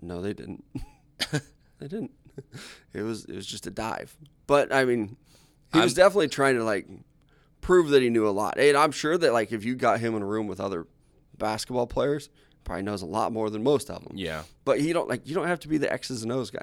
No, 0.00 0.20
they 0.22 0.32
didn't. 0.32 0.64
they 1.30 1.88
didn't. 1.88 2.10
It 2.94 3.02
was 3.02 3.24
it 3.26 3.34
was 3.34 3.46
just 3.46 3.66
a 3.66 3.70
dive. 3.70 4.16
But 4.46 4.72
I 4.72 4.84
mean, 4.84 5.16
he 5.72 5.78
was 5.80 5.92
I'm- 5.96 6.04
definitely 6.06 6.28
trying 6.28 6.56
to 6.56 6.64
like 6.64 6.88
prove 7.60 7.90
that 7.90 8.02
he 8.02 8.08
knew 8.10 8.26
a 8.26 8.30
lot. 8.30 8.58
And 8.58 8.76
I'm 8.76 8.90
sure 8.92 9.16
that 9.18 9.32
like 9.32 9.52
if 9.52 9.64
you 9.64 9.74
got 9.76 10.00
him 10.00 10.14
in 10.16 10.22
a 10.22 10.26
room 10.26 10.46
with 10.48 10.58
other 10.60 10.86
basketball 11.38 11.86
players, 11.86 12.28
probably 12.64 12.82
knows 12.82 13.02
a 13.02 13.06
lot 13.06 13.32
more 13.32 13.50
than 13.50 13.62
most 13.62 13.90
of 13.90 14.02
them. 14.04 14.16
Yeah. 14.16 14.42
But 14.64 14.80
he 14.80 14.92
don't 14.92 15.08
like 15.08 15.26
you 15.26 15.34
don't 15.34 15.46
have 15.48 15.60
to 15.60 15.68
be 15.68 15.78
the 15.78 15.92
X's 15.92 16.22
and 16.22 16.32
O's 16.32 16.50
guy. 16.50 16.62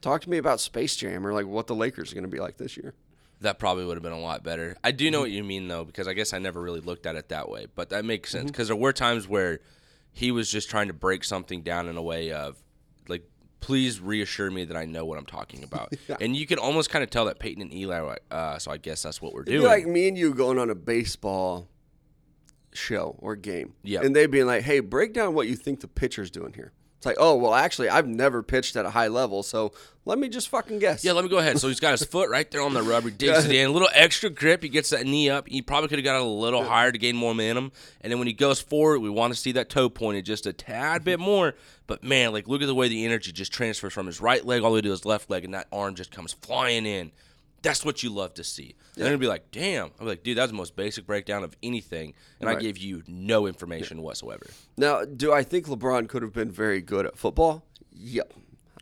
Talk 0.00 0.22
to 0.22 0.30
me 0.30 0.38
about 0.38 0.60
Space 0.60 0.94
Jam 0.96 1.26
or 1.26 1.32
like 1.32 1.46
what 1.46 1.66
the 1.66 1.74
Lakers 1.74 2.12
are 2.12 2.14
going 2.14 2.24
to 2.24 2.30
be 2.30 2.40
like 2.40 2.56
this 2.58 2.76
year. 2.76 2.94
That 3.40 3.58
probably 3.58 3.84
would 3.84 3.96
have 3.96 4.02
been 4.02 4.12
a 4.12 4.20
lot 4.20 4.42
better. 4.42 4.76
I 4.82 4.92
do 4.92 5.10
know 5.10 5.20
what 5.20 5.30
you 5.30 5.44
mean 5.44 5.68
though, 5.68 5.84
because 5.84 6.08
I 6.08 6.14
guess 6.14 6.32
I 6.32 6.38
never 6.38 6.60
really 6.60 6.80
looked 6.80 7.06
at 7.06 7.16
it 7.16 7.28
that 7.28 7.48
way. 7.48 7.66
But 7.74 7.90
that 7.90 8.04
makes 8.04 8.30
sense 8.30 8.50
because 8.50 8.68
there 8.68 8.76
were 8.76 8.92
times 8.92 9.28
where 9.28 9.60
he 10.12 10.30
was 10.30 10.50
just 10.50 10.70
trying 10.70 10.88
to 10.88 10.94
break 10.94 11.22
something 11.24 11.62
down 11.62 11.88
in 11.88 11.96
a 11.98 12.02
way 12.02 12.32
of 12.32 12.56
like, 13.08 13.28
please 13.60 14.00
reassure 14.00 14.50
me 14.50 14.64
that 14.64 14.76
I 14.76 14.86
know 14.86 15.04
what 15.04 15.18
I'm 15.18 15.26
talking 15.26 15.62
about. 15.64 15.92
And 16.20 16.34
you 16.34 16.46
can 16.46 16.58
almost 16.58 16.88
kind 16.88 17.02
of 17.02 17.10
tell 17.10 17.26
that 17.26 17.38
Peyton 17.38 17.60
and 17.62 17.74
Eli 17.74 18.00
were 18.00 18.06
like, 18.08 18.22
uh, 18.30 18.58
so 18.58 18.70
I 18.70 18.78
guess 18.78 19.02
that's 19.02 19.20
what 19.20 19.34
we're 19.34 19.42
It'd 19.42 19.52
doing. 19.52 19.62
be 19.62 19.66
like 19.68 19.86
me 19.86 20.08
and 20.08 20.16
you 20.16 20.32
going 20.32 20.58
on 20.58 20.70
a 20.70 20.74
baseball 20.74 21.68
show 22.76 23.16
or 23.18 23.36
game. 23.36 23.74
Yeah. 23.82 24.00
And 24.02 24.14
they 24.14 24.26
being 24.26 24.46
like, 24.46 24.62
hey, 24.62 24.80
break 24.80 25.12
down 25.12 25.34
what 25.34 25.48
you 25.48 25.56
think 25.56 25.80
the 25.80 25.88
pitcher's 25.88 26.30
doing 26.30 26.52
here. 26.52 26.72
It's 26.96 27.04
like, 27.04 27.16
oh, 27.18 27.36
well, 27.36 27.52
actually, 27.52 27.90
I've 27.90 28.08
never 28.08 28.42
pitched 28.42 28.74
at 28.74 28.86
a 28.86 28.90
high 28.90 29.08
level, 29.08 29.42
so 29.42 29.72
let 30.06 30.18
me 30.18 30.30
just 30.30 30.48
fucking 30.48 30.78
guess. 30.78 31.04
Yeah, 31.04 31.12
let 31.12 31.24
me 31.24 31.30
go 31.30 31.36
ahead. 31.36 31.58
So 31.58 31.68
he's 31.68 31.78
got 31.78 31.90
his 31.90 32.04
foot 32.08 32.30
right 32.30 32.50
there 32.50 32.62
on 32.62 32.72
the 32.72 32.82
rubber, 32.82 33.10
digs 33.16 33.44
it 33.44 33.54
in, 33.54 33.68
a 33.68 33.72
little 33.72 33.90
extra 33.92 34.30
grip. 34.30 34.62
He 34.62 34.70
gets 34.70 34.90
that 34.90 35.04
knee 35.04 35.28
up. 35.28 35.46
He 35.46 35.60
probably 35.60 35.88
could 35.88 35.98
have 35.98 36.04
got 36.04 36.16
it 36.16 36.22
a 36.22 36.24
little 36.24 36.64
higher 36.64 36.90
to 36.90 36.96
gain 36.96 37.14
more 37.14 37.34
momentum. 37.34 37.70
And 38.00 38.10
then 38.10 38.18
when 38.18 38.28
he 38.28 38.32
goes 38.32 38.62
forward, 38.62 39.00
we 39.00 39.10
want 39.10 39.34
to 39.34 39.38
see 39.38 39.52
that 39.52 39.68
toe 39.68 39.90
pointed 39.90 40.24
just 40.24 40.46
a 40.46 40.54
tad 40.54 41.04
bit 41.04 41.20
more. 41.20 41.54
But 41.86 42.02
man, 42.02 42.32
like 42.32 42.48
look 42.48 42.62
at 42.62 42.66
the 42.66 42.74
way 42.74 42.88
the 42.88 43.04
energy 43.04 43.30
just 43.30 43.52
transfers 43.52 43.92
from 43.92 44.06
his 44.06 44.20
right 44.20 44.44
leg 44.44 44.62
all 44.62 44.70
the 44.70 44.76
way 44.76 44.80
to 44.80 44.90
his 44.90 45.04
left 45.04 45.28
leg, 45.28 45.44
and 45.44 45.52
that 45.52 45.66
arm 45.70 45.96
just 45.96 46.10
comes 46.10 46.32
flying 46.32 46.86
in. 46.86 47.12
That's 47.66 47.84
what 47.84 48.02
you 48.02 48.10
love 48.10 48.34
to 48.34 48.44
see. 48.44 48.74
And 48.94 49.02
they're 49.04 49.08
gonna 49.10 49.18
be 49.18 49.26
like, 49.26 49.50
"Damn!" 49.50 49.90
I'm 50.00 50.06
like, 50.06 50.22
"Dude, 50.22 50.38
that's 50.38 50.50
the 50.50 50.56
most 50.56 50.76
basic 50.76 51.06
breakdown 51.06 51.44
of 51.44 51.56
anything," 51.62 52.14
and 52.40 52.48
I 52.48 52.54
Right. 52.54 52.62
gave 52.62 52.78
you 52.78 53.02
no 53.06 53.46
information 53.46 54.02
whatsoever. 54.02 54.46
Now, 54.76 55.04
do 55.04 55.32
I 55.32 55.42
think 55.42 55.66
LeBron 55.66 56.08
could 56.08 56.22
have 56.22 56.32
been 56.32 56.50
very 56.50 56.80
good 56.80 57.06
at 57.06 57.16
football? 57.18 57.64
Yep, 57.92 58.32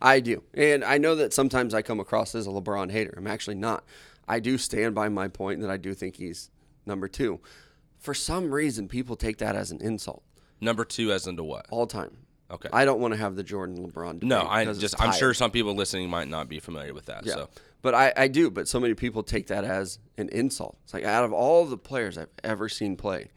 I 0.01 0.19
do. 0.19 0.43
And 0.53 0.83
I 0.83 0.97
know 0.97 1.15
that 1.15 1.33
sometimes 1.33 1.73
I 1.73 1.81
come 1.81 1.99
across 1.99 2.35
as 2.35 2.47
a 2.47 2.49
LeBron 2.51 2.91
hater. 2.91 3.13
I'm 3.17 3.27
actually 3.27 3.55
not. 3.55 3.83
I 4.27 4.39
do 4.39 4.57
stand 4.57 4.95
by 4.95 5.09
my 5.09 5.27
point 5.27 5.61
that 5.61 5.69
I 5.69 5.77
do 5.77 5.93
think 5.93 6.15
he's 6.17 6.49
number 6.85 7.07
two. 7.07 7.39
For 7.97 8.13
some 8.13 8.51
reason, 8.51 8.87
people 8.87 9.15
take 9.15 9.37
that 9.37 9.55
as 9.55 9.71
an 9.71 9.81
insult 9.81 10.23
Number 10.61 10.85
two, 10.85 11.11
as 11.11 11.27
into 11.27 11.43
what? 11.43 11.65
all 11.71 11.87
time. 11.87 12.17
Okay. 12.51 12.69
I 12.71 12.85
don't 12.85 12.99
want 12.99 13.13
to 13.13 13.17
have 13.17 13.35
the 13.35 13.41
Jordan 13.43 13.77
LeBron. 13.89 14.21
no, 14.21 14.45
I 14.47 14.65
just 14.65 14.99
I'm 15.01 15.11
sure 15.13 15.33
some 15.33 15.49
people 15.49 15.73
listening 15.75 16.09
might 16.09 16.27
not 16.27 16.47
be 16.47 16.59
familiar 16.59 16.93
with 16.93 17.05
that. 17.07 17.25
Yeah. 17.25 17.33
So 17.33 17.49
But 17.85 17.93
I, 17.93 18.13
I 18.17 18.27
do. 18.29 18.49
But 18.49 18.67
so 18.67 18.79
many 18.79 18.95
people 18.95 19.21
take 19.21 19.45
that 19.45 19.63
as 19.63 19.99
an 20.17 20.29
insult. 20.29 20.75
It's 20.85 20.93
like 20.95 21.03
out 21.03 21.23
of 21.23 21.31
all 21.31 21.65
the 21.65 21.77
players 21.77 22.17
I've 22.17 22.31
ever 22.43 22.67
seen 22.67 22.97
play, 22.97 23.29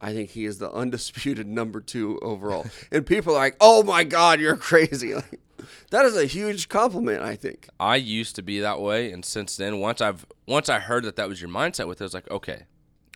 I 0.00 0.12
think 0.12 0.30
he 0.30 0.46
is 0.46 0.58
the 0.58 0.68
undisputed 0.72 1.46
number 1.46 1.80
two 1.80 2.18
overall. 2.18 2.66
and 2.90 3.06
people 3.06 3.34
are 3.34 3.38
like, 3.38 3.56
"Oh 3.60 3.84
my 3.84 4.02
God, 4.02 4.40
you're 4.40 4.56
crazy!" 4.56 5.14
Like, 5.14 5.40
that 5.90 6.06
is 6.06 6.16
a 6.16 6.24
huge 6.24 6.68
compliment. 6.68 7.22
I 7.22 7.36
think. 7.36 7.68
I 7.78 7.94
used 7.94 8.34
to 8.34 8.42
be 8.42 8.58
that 8.58 8.80
way, 8.80 9.12
and 9.12 9.24
since 9.24 9.56
then, 9.56 9.78
once 9.78 10.00
I've 10.00 10.26
once 10.48 10.68
I 10.68 10.80
heard 10.80 11.04
that 11.04 11.14
that 11.14 11.28
was 11.28 11.40
your 11.40 11.50
mindset 11.50 11.86
with 11.86 12.00
it, 12.00 12.04
I 12.04 12.06
was 12.06 12.14
like, 12.14 12.28
okay, 12.32 12.64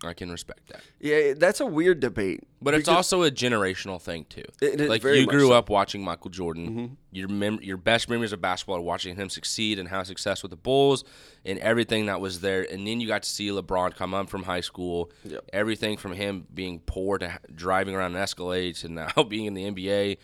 I 0.05 0.15
can 0.15 0.31
respect 0.31 0.69
that. 0.69 0.83
Yeah, 1.01 1.35
that's 1.37 1.61
a 1.61 1.67
weird 1.67 2.01
debate. 2.01 2.41
But 2.61 2.75
it's 2.75 2.89
also 2.89 3.23
a 3.23 3.31
generational 3.31 4.01
thing 4.01 4.27
too. 4.29 4.45
It 4.61 4.81
is 4.81 4.89
like 4.89 5.03
you 5.03 5.27
grew 5.27 5.41
so. 5.41 5.47
Mm-hmm. 5.47 5.53
up 5.53 5.69
watching 5.69 6.05
Michael 6.05 6.31
Jordan. 6.31 6.97
Your 7.11 7.29
mem- 7.29 7.61
your 7.63 7.77
best 7.77 8.09
memories 8.09 8.33
of 8.33 8.41
basketball 8.41 8.77
are 8.77 8.81
watching 8.81 9.17
him 9.17 9.29
succeed 9.29 9.79
and 9.79 9.89
have 9.89 10.07
success 10.07 10.43
with 10.43 10.51
the 10.51 10.57
Bulls 10.57 11.05
and 11.45 11.59
everything 11.59 12.07
that 12.07 12.21
was 12.21 12.41
there. 12.41 12.67
And 12.71 12.87
then 12.87 13.01
you 13.01 13.09
got 13.09 13.23
to 13.25 13.29
see 13.29 13.49
LeBron 13.49 13.95
come 13.97 14.15
up 14.15 14.29
from 14.29 14.45
high 14.45 14.61
school. 14.61 15.11
Yep. 15.25 15.51
Everything 15.53 15.97
from 15.97 16.13
him 16.13 16.47
being 16.53 16.81
poor 16.81 17.19
to 17.19 17.39
driving 17.55 17.95
around 17.95 18.13
in 18.13 18.23
Escalade 18.23 18.77
to 18.77 18.89
now 18.89 19.11
being 19.29 19.47
in 19.47 19.55
the 19.55 19.71
NBA 19.71 20.19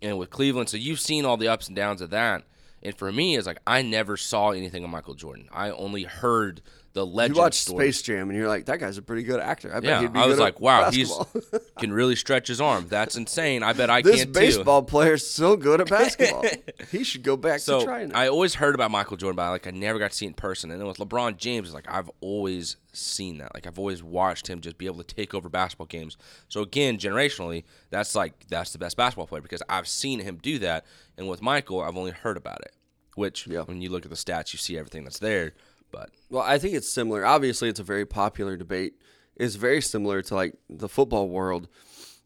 and 0.00 0.18
with 0.18 0.30
Cleveland. 0.30 0.68
So 0.68 0.76
you've 0.76 1.00
seen 1.00 1.24
all 1.24 1.36
the 1.36 1.48
ups 1.48 1.68
and 1.68 1.76
downs 1.76 2.00
of 2.00 2.10
that. 2.10 2.44
And 2.82 2.96
for 2.96 3.12
me, 3.12 3.36
it's 3.36 3.46
like 3.46 3.60
I 3.66 3.82
never 3.82 4.16
saw 4.16 4.50
anything 4.50 4.82
of 4.82 4.90
Michael 4.90 5.14
Jordan. 5.14 5.48
I 5.52 5.70
only 5.70 6.02
heard 6.02 6.62
the 6.94 7.06
legend. 7.06 7.36
You 7.36 7.42
watch 7.42 7.54
stories. 7.54 7.96
Space 7.96 8.02
Jam 8.02 8.28
and 8.28 8.38
you're 8.38 8.48
like, 8.48 8.66
that 8.66 8.78
guy's 8.78 8.98
a 8.98 9.02
pretty 9.02 9.22
good 9.22 9.40
actor. 9.40 9.70
I 9.70 9.80
bet 9.80 9.84
Yeah, 9.84 10.00
he'd 10.02 10.12
be 10.12 10.18
good. 10.18 10.24
I 10.24 10.26
was 10.26 10.38
like, 10.38 10.60
wow, 10.60 10.90
he's 10.90 11.10
basketball." 11.10 11.60
can 11.78 11.92
really 11.92 12.16
stretch 12.16 12.48
his 12.48 12.60
arm. 12.60 12.86
That's 12.88 13.16
insane. 13.16 13.62
I 13.62 13.72
bet 13.72 13.88
I 13.90 14.02
this 14.02 14.24
can 14.24 14.32
too. 14.32 14.40
baseball 14.40 14.82
player's 14.82 15.26
so 15.26 15.56
good 15.56 15.80
at 15.80 15.88
basketball. 15.90 16.44
he 16.90 17.02
should 17.04 17.22
go 17.22 17.36
back 17.36 17.54
to 17.60 17.64
So 17.64 17.84
trying 17.84 18.10
it. 18.10 18.14
I 18.16 18.28
always 18.28 18.54
heard 18.54 18.74
about 18.74 18.90
Michael 18.90 19.16
Jordan, 19.16 19.36
but 19.36 19.50
like 19.50 19.66
I 19.66 19.70
never 19.70 19.98
got 19.98 20.10
to 20.10 20.16
see 20.16 20.26
it 20.26 20.28
in 20.28 20.34
person. 20.34 20.70
And 20.70 20.80
then 20.80 20.86
with 20.86 20.98
LeBron 20.98 21.36
James, 21.38 21.72
like 21.72 21.86
I've 21.90 22.10
always 22.20 22.76
seen 22.92 23.38
that. 23.38 23.54
Like 23.54 23.66
I've 23.66 23.78
always 23.78 24.02
watched 24.02 24.46
him 24.48 24.60
just 24.60 24.76
be 24.76 24.84
able 24.86 25.02
to 25.02 25.14
take 25.14 25.32
over 25.34 25.48
basketball 25.48 25.86
games. 25.86 26.18
So 26.48 26.60
again, 26.60 26.98
generationally, 26.98 27.64
that's 27.90 28.14
like 28.14 28.46
that's 28.48 28.72
the 28.72 28.78
best 28.78 28.96
basketball 28.98 29.26
player 29.26 29.40
because 29.42 29.62
I've 29.68 29.88
seen 29.88 30.20
him 30.20 30.38
do 30.42 30.58
that. 30.58 30.84
And 31.16 31.26
with 31.28 31.40
Michael, 31.40 31.80
I've 31.80 31.96
only 31.96 32.10
heard 32.10 32.36
about 32.36 32.60
it. 32.60 32.72
Which 33.14 33.46
Yeah. 33.46 33.62
when 33.62 33.82
you 33.82 33.90
look 33.90 34.04
at 34.04 34.10
the 34.10 34.16
stats, 34.16 34.52
you 34.54 34.58
see 34.58 34.78
everything 34.78 35.04
that's 35.04 35.18
there. 35.18 35.52
But 35.92 36.10
Well, 36.30 36.42
I 36.42 36.58
think 36.58 36.74
it's 36.74 36.88
similar. 36.88 37.24
Obviously, 37.24 37.68
it's 37.68 37.80
a 37.80 37.84
very 37.84 38.06
popular 38.06 38.56
debate. 38.56 38.94
It's 39.36 39.54
very 39.54 39.80
similar 39.80 40.22
to 40.22 40.34
like 40.34 40.54
the 40.68 40.88
football 40.88 41.28
world. 41.28 41.68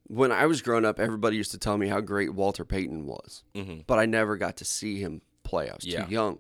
When 0.09 0.33
I 0.33 0.47
was 0.47 0.63
growing 0.63 0.85
up, 0.85 1.01
everybody 1.01 1.37
used 1.37 1.51
to 1.51 1.59
tell 1.59 1.77
me 1.77 1.89
how 1.89 2.01
great 2.01 2.33
Walter 2.33 2.65
Payton 2.65 3.07
was, 3.07 3.43
mm-hmm. 3.55 3.81
but 3.87 3.99
I 3.99 4.07
never 4.07 4.37
got 4.37 4.57
to 4.59 4.65
see 4.65 5.01
him 5.01 5.21
play. 5.43 5.69
I 5.69 5.75
was 5.75 5.85
Yeah. 5.85 6.05
too 6.05 6.13
young. 6.13 6.39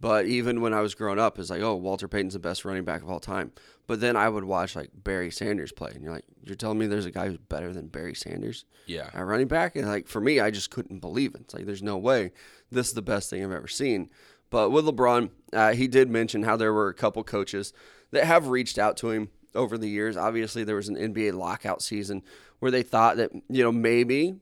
But 0.00 0.24
even 0.26 0.62
when 0.62 0.72
I 0.72 0.80
was 0.80 0.94
growing 0.94 1.18
up, 1.18 1.38
it's 1.38 1.50
like, 1.50 1.60
oh, 1.60 1.76
Walter 1.76 2.08
Payton's 2.08 2.32
the 2.32 2.38
best 2.38 2.64
running 2.64 2.84
back 2.84 3.02
of 3.02 3.10
all 3.10 3.20
time. 3.20 3.52
But 3.86 4.00
then 4.00 4.16
I 4.16 4.30
would 4.30 4.44
watch 4.44 4.74
like 4.74 4.90
Barry 4.94 5.30
Sanders 5.30 5.72
play, 5.72 5.90
and 5.92 6.02
you're 6.02 6.12
like, 6.12 6.24
you're 6.42 6.54
telling 6.56 6.78
me 6.78 6.86
there's 6.86 7.04
a 7.04 7.10
guy 7.10 7.26
who's 7.26 7.36
better 7.36 7.72
than 7.72 7.88
Barry 7.88 8.14
Sanders? 8.14 8.64
yeah, 8.86 9.10
at 9.12 9.26
running 9.26 9.48
back. 9.48 9.76
And 9.76 9.86
like 9.86 10.06
for 10.06 10.20
me, 10.20 10.40
I 10.40 10.50
just 10.50 10.70
couldn't 10.70 11.00
believe 11.00 11.34
it. 11.34 11.42
It's 11.42 11.54
like 11.54 11.66
there's 11.66 11.82
no 11.82 11.98
way 11.98 12.32
this 12.70 12.88
is 12.88 12.94
the 12.94 13.02
best 13.02 13.28
thing 13.28 13.44
I've 13.44 13.52
ever 13.52 13.68
seen. 13.68 14.08
But 14.50 14.70
with 14.70 14.84
LeBron, 14.84 15.30
uh, 15.52 15.72
he 15.74 15.86
did 15.88 16.10
mention 16.10 16.42
how 16.42 16.56
there 16.56 16.72
were 16.72 16.88
a 16.88 16.94
couple 16.94 17.22
coaches 17.24 17.72
that 18.10 18.24
have 18.24 18.48
reached 18.48 18.78
out 18.78 18.96
to 18.98 19.10
him 19.10 19.28
over 19.54 19.78
the 19.78 19.88
years. 19.88 20.16
Obviously, 20.16 20.64
there 20.64 20.76
was 20.76 20.88
an 20.88 20.96
NBA 20.96 21.34
lockout 21.34 21.82
season 21.82 22.22
where 22.58 22.70
they 22.70 22.82
thought 22.82 23.16
that 23.16 23.30
you 23.48 23.62
know 23.62 23.72
maybe 23.72 24.36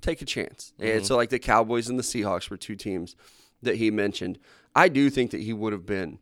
take 0.00 0.22
a 0.22 0.24
chance. 0.24 0.72
And 0.78 1.06
so 1.06 1.16
like 1.16 1.28
the 1.30 1.38
Cowboys 1.38 1.88
and 1.88 1.98
the 1.98 2.02
Seahawks 2.02 2.48
were 2.50 2.56
two 2.56 2.74
teams 2.76 3.16
that 3.62 3.76
he 3.76 3.90
mentioned. 3.90 4.38
I 4.74 4.88
do 4.88 5.10
think 5.10 5.30
that 5.32 5.40
he 5.40 5.52
would 5.52 5.72
have 5.72 5.84
been 5.84 6.18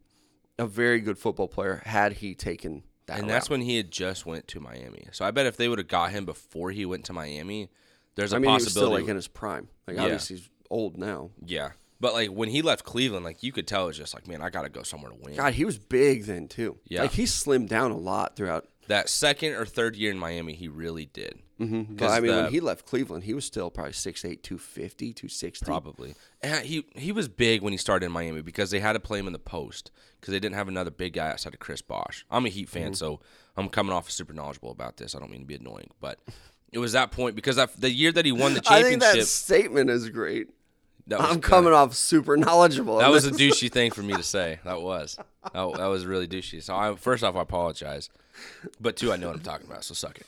a 0.59 0.67
very 0.67 1.01
good 1.01 1.19
football 1.19 1.47
player 1.49 1.83
had 1.85 2.15
he 2.15 2.35
taken 2.35 2.83
that. 3.07 3.19
and 3.19 3.23
route. 3.23 3.29
that's 3.29 3.49
when 3.51 3.61
he 3.61 3.77
had 3.77 3.91
just 3.93 4.27
went 4.27 4.49
to 4.49 4.61
Miami. 4.61 5.07
So 5.13 5.25
I 5.25 5.31
bet 5.31 5.47
if 5.47 5.57
they 5.57 5.69
would 5.69 5.79
have 5.79 5.87
got 5.87 6.11
him 6.11 6.25
before 6.25 6.73
he 6.73 6.85
went 6.85 7.05
to 7.05 7.13
Miami, 7.13 7.71
there's 8.17 8.33
a 8.33 8.37
I 8.37 8.39
mean, 8.41 8.51
he 8.51 8.55
was 8.55 8.63
still 8.65 8.83
possibility. 8.83 9.03
like 9.05 9.11
in 9.11 9.17
his 9.17 9.29
prime. 9.29 9.69
Like 9.87 9.97
Yeah. 9.97 10.03
obviously 10.05 10.37
he's 10.37 10.49
old 10.71 10.99
now. 10.99 11.31
Yeah. 11.45 11.71
But 12.01 12.13
like 12.15 12.29
when 12.31 12.49
he 12.49 12.63
left 12.63 12.85
Cleveland, 12.85 13.25
like 13.25 13.43
you 13.43 13.51
could 13.53 13.67
tell 13.67 13.85
it 13.85 13.87
was 13.89 13.97
just 13.99 14.15
like, 14.15 14.27
man, 14.29 14.41
I 14.41 14.51
gotta 14.51 14.69
go 14.69 14.83
somewhere 14.83 15.11
to 15.11 15.17
win. 15.21 15.37
God, 15.37 15.55
he 15.55 15.65
was 15.65 15.79
big 15.79 16.25
then 16.25 16.47
too. 16.49 16.79
Yeah. 16.87 17.03
like 17.03 17.13
he 17.13 17.25
slimmed 17.25 17.69
down 17.69 17.91
a 17.91 17.97
lot 17.97 18.37
throughout. 18.37 18.67
That 18.87 19.09
second 19.11 19.53
or 19.53 19.67
third 19.67 19.97
year 19.97 20.11
in 20.11 20.19
Miami, 20.19 20.55
he 20.55 20.67
really 20.69 21.05
did. 21.07 21.41
Mm-hmm. 21.61 21.97
But 21.97 22.11
I 22.11 22.21
mean, 22.21 22.31
the- 22.31 22.43
when 22.45 22.53
he 22.53 22.61
left 22.61 22.87
Cleveland, 22.87 23.25
he 23.25 23.35
was 23.35 23.45
still 23.45 23.69
probably 23.69 23.93
6'8", 23.93 24.43
250, 24.43 25.13
260. 25.13 25.65
Probably. 25.67 26.15
And 26.41 26.65
he 26.65 26.87
he 26.95 27.11
was 27.13 27.29
big 27.29 27.63
when 27.63 27.73
he 27.73 27.77
started 27.77 28.07
in 28.07 28.13
Miami 28.13 28.41
because 28.43 28.71
they 28.71 28.79
had 28.81 28.93
to 28.95 29.01
play 29.01 29.19
him 29.19 29.27
in 29.27 29.33
the 29.33 29.39
post 29.41 29.91
because 30.21 30.33
they 30.33 30.39
didn't 30.41 30.55
have 30.55 30.69
another 30.69 30.91
big 30.93 31.13
guy 31.15 31.29
outside 31.31 31.53
of 31.53 31.61
Chris 31.61 31.83
Bosh. 31.83 32.25
I'm 32.31 32.47
a 32.47 32.49
Heat 32.49 32.69
Mm-hmm. 32.69 32.79
fan, 32.85 32.95
so 32.95 33.21
I'm 33.57 33.69
coming 33.69 33.93
off 33.93 34.09
super 34.11 34.33
knowledgeable 34.33 34.71
about 34.71 34.97
this. 34.99 35.15
I 35.15 35.19
don't 35.19 35.31
mean 35.33 35.41
to 35.41 35.47
be 35.47 35.57
annoying, 35.57 35.91
but 36.01 36.21
it 36.73 36.79
was 36.79 36.93
that 36.93 37.11
point 37.11 37.35
because 37.35 37.57
that, 37.57 37.79
the 37.79 37.91
year 37.91 38.13
that 38.13 38.25
he 38.25 38.33
won 38.33 38.55
the 38.55 38.63
I 38.69 38.83
think 38.83 39.03
championship, 39.03 39.21
that 39.23 39.27
statement 39.27 39.91
is 39.91 40.09
great. 40.11 40.49
I'm 41.17 41.35
good. 41.35 41.43
coming 41.43 41.73
off 41.73 41.95
super 41.95 42.37
knowledgeable. 42.37 42.99
That 42.99 43.11
was 43.11 43.25
a 43.27 43.31
douchey 43.31 43.71
thing 43.73 43.91
for 43.91 44.03
me 44.03 44.15
to 44.15 44.23
say. 44.37 44.59
That 44.65 44.83
was. 44.83 45.17
That, 45.55 45.73
that 45.77 45.87
was 45.87 46.05
really 46.05 46.29
douchey. 46.29 46.63
So 46.63 46.77
I, 46.77 46.95
first 46.97 47.25
off, 47.25 47.37
I 47.37 47.41
apologize. 47.43 48.11
But 48.81 48.97
two, 48.97 49.13
I 49.13 49.17
know 49.17 49.29
what 49.29 49.37
I'm 49.37 49.43
talking 49.43 49.67
about. 49.67 49.85
So 49.85 49.95
suck 49.95 50.19
it. 50.19 50.27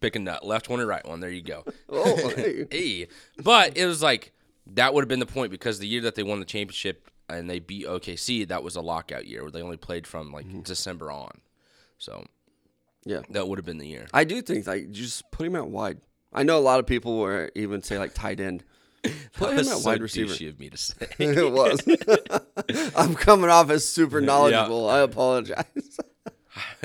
Pick 0.00 0.16
a 0.16 0.18
nut, 0.18 0.44
left 0.44 0.68
one 0.68 0.80
or 0.80 0.86
right 0.86 1.06
one. 1.06 1.20
There 1.20 1.30
you 1.30 1.42
go. 1.42 1.64
Oh, 1.88 2.28
hey. 2.36 2.66
hey, 2.70 3.08
but 3.42 3.76
it 3.76 3.86
was 3.86 4.02
like 4.02 4.32
that 4.74 4.94
would 4.94 5.02
have 5.02 5.08
been 5.08 5.20
the 5.20 5.26
point 5.26 5.50
because 5.50 5.78
the 5.78 5.86
year 5.86 6.00
that 6.02 6.14
they 6.14 6.22
won 6.22 6.40
the 6.40 6.44
championship 6.46 7.10
and 7.28 7.48
they 7.48 7.58
beat 7.60 7.86
OKC, 7.86 8.48
that 8.48 8.62
was 8.64 8.74
a 8.76 8.80
lockout 8.80 9.26
year 9.26 9.42
where 9.42 9.50
they 9.50 9.62
only 9.62 9.76
played 9.76 10.06
from 10.06 10.32
like 10.32 10.46
Mm-hmm. 10.46 10.62
December 10.62 11.10
on. 11.12 11.40
So 11.98 12.24
yeah. 13.04 13.20
that 13.30 13.46
would 13.46 13.58
have 13.58 13.66
been 13.66 13.78
the 13.78 13.86
year. 13.86 14.06
I 14.12 14.24
do 14.24 14.40
think 14.42 14.66
like 14.66 14.90
just 14.90 15.30
put 15.30 15.46
him 15.46 15.54
out 15.54 15.68
wide. 15.68 15.98
I 16.32 16.42
know 16.42 16.58
a 16.58 16.60
lot 16.60 16.80
of 16.80 16.86
people 16.86 17.18
will 17.18 17.48
even 17.54 17.82
say 17.82 17.98
like 17.98 18.14
tight 18.14 18.40
end. 18.40 18.64
Put 19.34 19.40
That 19.40 19.50
him 19.50 19.56
was 19.56 19.68
at 19.72 19.78
so 19.78 19.88
wide 19.88 20.00
receiver. 20.00 20.32
of 20.48 20.58
me 20.60 20.70
to 20.70 20.76
say. 20.76 20.94
it 21.18 21.52
was. 21.52 21.80
I'm 22.96 23.14
coming 23.14 23.50
off 23.50 23.70
as 23.70 23.86
super 23.86 24.20
knowledgeable. 24.20 24.88
I 24.88 25.00
apologize. 25.00 25.98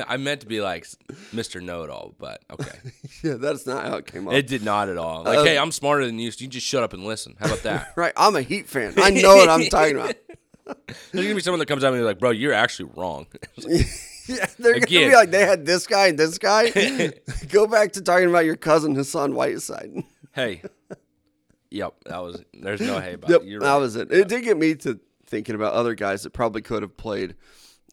I 0.08 0.18
meant 0.18 0.42
to 0.42 0.48
be 0.48 0.62
like 0.62 0.86
Mr. 1.34 1.62
Know 1.62 1.84
It 1.84 1.90
All, 1.90 2.16
but 2.18 2.42
okay. 2.50 2.78
yeah, 3.24 3.34
that's 3.34 3.66
not 3.68 3.86
how 3.86 3.98
it 3.98 4.06
came 4.08 4.28
up. 4.28 4.34
It 4.34 4.48
did 4.48 4.64
not 4.64 4.88
at 4.90 4.98
all. 4.98 5.24
Like, 5.24 5.40
Uh, 5.40 5.44
hey, 5.44 5.58
I'm 5.58 5.72
smarter 5.72 6.06
than 6.06 6.18
you, 6.20 6.32
so 6.32 6.42
you 6.44 6.48
just 6.48 6.66
shut 6.66 6.84
up 6.84 6.94
and 6.94 7.04
listen. 7.04 7.36
How 7.40 7.48
about 7.48 7.64
that? 7.64 7.94
right, 7.98 8.14
I'm 8.16 8.36
a 8.36 8.42
Heat 8.42 8.68
fan. 8.70 8.94
I 8.98 9.10
know 9.10 9.36
what 9.36 9.50
I'm 9.50 9.66
talking 9.66 9.96
about. 9.98 10.16
There's 11.12 11.26
gonna 11.26 11.36
be 11.36 11.42
someone 11.42 11.60
that 11.60 11.66
comes 11.68 11.84
out 11.84 11.94
and 11.94 12.02
be 12.02 12.06
like, 12.06 12.20
"Bro, 12.20 12.32
you're 12.32 12.54
actually 12.54 12.92
wrong." 12.96 13.28
Yeah, 14.28 14.46
they're 14.60 14.74
gonna 14.74 14.86
be 14.86 15.16
like 15.16 15.32
they 15.32 15.46
had 15.46 15.66
this 15.66 15.88
guy 15.88 16.08
and 16.08 16.20
this 16.20 16.38
guy. 16.38 16.72
Go 17.50 17.68
back 17.68 17.94
to 17.94 18.02
talking 18.02 18.30
about 18.30 18.44
your 18.46 18.58
cousin 18.58 18.94
Hassan 18.96 19.34
Whiteside. 19.36 20.04
hey, 20.34 20.62
yep, 21.70 21.96
that 22.06 22.20
was. 22.24 22.44
There's 22.54 22.82
no 22.82 23.00
hey 23.00 23.14
about 23.14 23.30
Yep. 23.30 23.42
You're 23.46 23.60
that 23.62 23.76
was 23.76 23.96
it. 23.96 24.12
It 24.12 24.28
did 24.28 24.44
get 24.44 24.58
me 24.58 24.76
to 24.76 25.00
thinking 25.26 25.56
about 25.56 25.74
other 25.74 25.94
guys 25.94 26.24
that 26.24 26.32
probably 26.32 26.62
could 26.62 26.82
have 26.82 26.98
played 26.98 27.36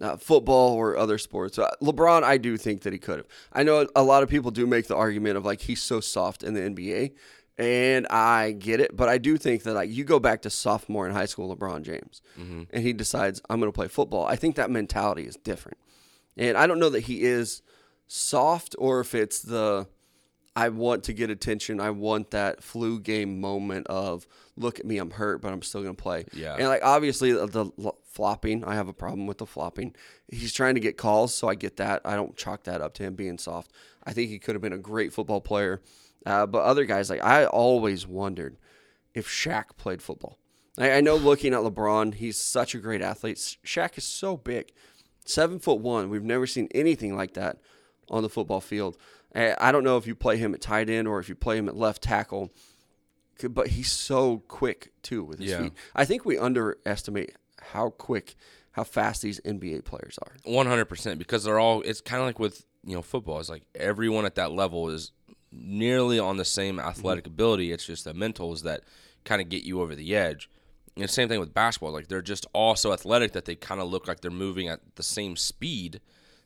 uh, 0.00 0.16
football 0.16 0.74
or 0.74 0.96
other 0.96 1.18
sports. 1.18 1.58
Uh, 1.58 1.70
LeBron, 1.82 2.22
I 2.22 2.38
do 2.38 2.56
think 2.56 2.82
that 2.82 2.92
he 2.92 2.98
could 2.98 3.18
have. 3.18 3.26
I 3.52 3.62
know 3.62 3.86
a 3.94 4.02
lot 4.02 4.22
of 4.22 4.28
people 4.28 4.50
do 4.50 4.66
make 4.66 4.86
the 4.86 4.96
argument 4.96 5.36
of 5.36 5.44
like 5.44 5.60
he's 5.60 5.82
so 5.82 6.00
soft 6.00 6.42
in 6.42 6.54
the 6.54 6.60
NBA, 6.60 7.12
and 7.58 8.06
I 8.08 8.52
get 8.52 8.80
it, 8.80 8.96
but 8.96 9.08
I 9.08 9.18
do 9.18 9.36
think 9.36 9.62
that 9.64 9.74
like 9.74 9.90
you 9.90 10.04
go 10.04 10.18
back 10.18 10.42
to 10.42 10.50
sophomore 10.50 11.06
in 11.06 11.12
high 11.12 11.26
school, 11.26 11.54
LeBron 11.54 11.82
James, 11.82 12.22
and 12.72 12.82
he 12.82 12.92
decides 12.92 13.40
I'm 13.48 13.60
going 13.60 13.70
to 13.70 13.76
play 13.76 13.88
football. 13.88 14.26
I 14.26 14.36
think 14.36 14.56
that 14.56 14.70
mentality 14.70 15.24
is 15.24 15.36
different, 15.36 15.78
and 16.36 16.56
I 16.56 16.66
don't 16.66 16.78
know 16.78 16.90
that 16.90 17.04
he 17.04 17.22
is 17.22 17.62
soft 18.06 18.76
or 18.78 19.00
if 19.00 19.14
it's 19.14 19.40
the 19.40 19.86
I 20.56 20.68
want 20.68 21.04
to 21.04 21.12
get 21.12 21.30
attention. 21.30 21.80
I 21.80 21.90
want 21.90 22.30
that 22.30 22.62
flu 22.62 23.00
game 23.00 23.40
moment 23.40 23.88
of 23.88 24.26
look 24.56 24.78
at 24.78 24.86
me, 24.86 24.98
I'm 24.98 25.10
hurt, 25.10 25.40
but 25.40 25.52
I'm 25.52 25.62
still 25.62 25.82
gonna 25.82 25.94
play. 25.94 26.26
Yeah. 26.32 26.54
And 26.54 26.68
like 26.68 26.82
obviously 26.84 27.32
the, 27.32 27.46
the 27.46 27.92
flopping, 28.04 28.64
I 28.64 28.74
have 28.74 28.86
a 28.86 28.92
problem 28.92 29.26
with 29.26 29.38
the 29.38 29.46
flopping. 29.46 29.96
He's 30.30 30.52
trying 30.52 30.74
to 30.74 30.80
get 30.80 30.96
calls, 30.96 31.34
so 31.34 31.48
I 31.48 31.56
get 31.56 31.76
that. 31.78 32.02
I 32.04 32.14
don't 32.14 32.36
chalk 32.36 32.64
that 32.64 32.80
up 32.80 32.94
to 32.94 33.02
him 33.02 33.14
being 33.14 33.38
soft. 33.38 33.72
I 34.04 34.12
think 34.12 34.30
he 34.30 34.38
could 34.38 34.54
have 34.54 34.62
been 34.62 34.72
a 34.72 34.78
great 34.78 35.12
football 35.12 35.40
player. 35.40 35.82
Uh, 36.24 36.46
but 36.46 36.62
other 36.62 36.84
guys, 36.84 37.10
like 37.10 37.22
I 37.22 37.46
always 37.46 38.06
wondered 38.06 38.56
if 39.12 39.28
Shaq 39.28 39.76
played 39.76 40.00
football. 40.00 40.38
I, 40.78 40.92
I 40.92 41.00
know 41.00 41.16
looking 41.16 41.52
at 41.52 41.60
LeBron, 41.60 42.14
he's 42.14 42.38
such 42.38 42.74
a 42.74 42.78
great 42.78 43.02
athlete. 43.02 43.36
Shaq 43.36 43.98
is 43.98 44.04
so 44.04 44.36
big, 44.36 44.72
seven 45.24 45.58
foot 45.58 45.80
one. 45.80 46.10
We've 46.10 46.22
never 46.22 46.46
seen 46.46 46.68
anything 46.74 47.16
like 47.16 47.34
that 47.34 47.58
on 48.08 48.22
the 48.22 48.28
football 48.28 48.60
field. 48.60 48.96
I 49.34 49.54
I 49.58 49.72
don't 49.72 49.84
know 49.84 49.96
if 49.96 50.06
you 50.06 50.14
play 50.14 50.36
him 50.36 50.54
at 50.54 50.60
tight 50.60 50.88
end 50.90 51.08
or 51.08 51.18
if 51.18 51.28
you 51.28 51.34
play 51.34 51.56
him 51.56 51.68
at 51.68 51.76
left 51.76 52.02
tackle, 52.02 52.52
but 53.50 53.68
he's 53.68 53.90
so 53.90 54.42
quick 54.48 54.92
too 55.02 55.24
with 55.24 55.38
his 55.38 55.50
Yeah. 55.50 55.62
feet. 55.64 55.72
I 55.94 56.04
think 56.04 56.24
we 56.24 56.38
underestimate 56.38 57.34
how 57.60 57.90
quick, 57.90 58.36
how 58.72 58.84
fast 58.84 59.22
these 59.22 59.40
NBA 59.40 59.84
players 59.84 60.18
are. 60.22 60.36
One 60.44 60.66
hundred 60.66 60.86
percent 60.86 61.18
because 61.18 61.44
they're 61.44 61.58
all. 61.58 61.82
It's 61.82 62.00
kind 62.00 62.20
of 62.20 62.26
like 62.26 62.38
with 62.38 62.64
you 62.84 62.94
know 62.94 63.02
football. 63.02 63.40
It's 63.40 63.48
like 63.48 63.64
everyone 63.74 64.24
at 64.26 64.34
that 64.36 64.52
level 64.52 64.88
is 64.88 65.12
nearly 65.52 66.18
on 66.18 66.36
the 66.36 66.44
same 66.44 66.76
mm-hmm. 66.76 66.88
athletic 66.88 67.26
ability. 67.26 67.72
It's 67.72 67.86
just 67.86 68.04
the 68.04 68.12
mentals 68.12 68.62
that 68.62 68.82
kind 69.24 69.40
of 69.40 69.48
get 69.48 69.62
you 69.64 69.80
over 69.80 69.94
the 69.94 70.14
edge. 70.14 70.50
And 70.96 71.10
same 71.10 71.28
thing 71.28 71.40
with 71.40 71.52
basketball. 71.54 71.92
Like 71.92 72.08
they're 72.08 72.22
just 72.22 72.46
all 72.52 72.76
so 72.76 72.92
athletic 72.92 73.32
that 73.32 73.46
they 73.46 73.56
kind 73.56 73.80
of 73.80 73.88
look 73.88 74.06
like 74.06 74.20
they're 74.20 74.30
moving 74.30 74.68
at 74.68 74.80
the 74.94 75.02
same 75.02 75.36
speed. 75.36 76.00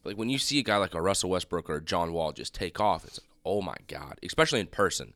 Like 0.09 0.17
when 0.19 0.31
you 0.31 0.39
see 0.39 0.59
a 0.59 0.63
guy 0.63 0.79
like 0.79 0.95
a 0.95 1.03
Russell 1.03 1.31
Westbrook 1.31 1.69
or 1.69 1.77
a 1.77 1.85
John 1.85 2.13
Wall 2.15 2.33
just 2.33 2.55
take 2.55 2.81
off, 2.81 3.05
it's 3.05 3.21
like, 3.21 3.29
oh 3.45 3.61
my 3.61 3.77
god, 3.87 4.19
especially 4.23 4.61
in 4.61 4.67
person. 4.67 5.13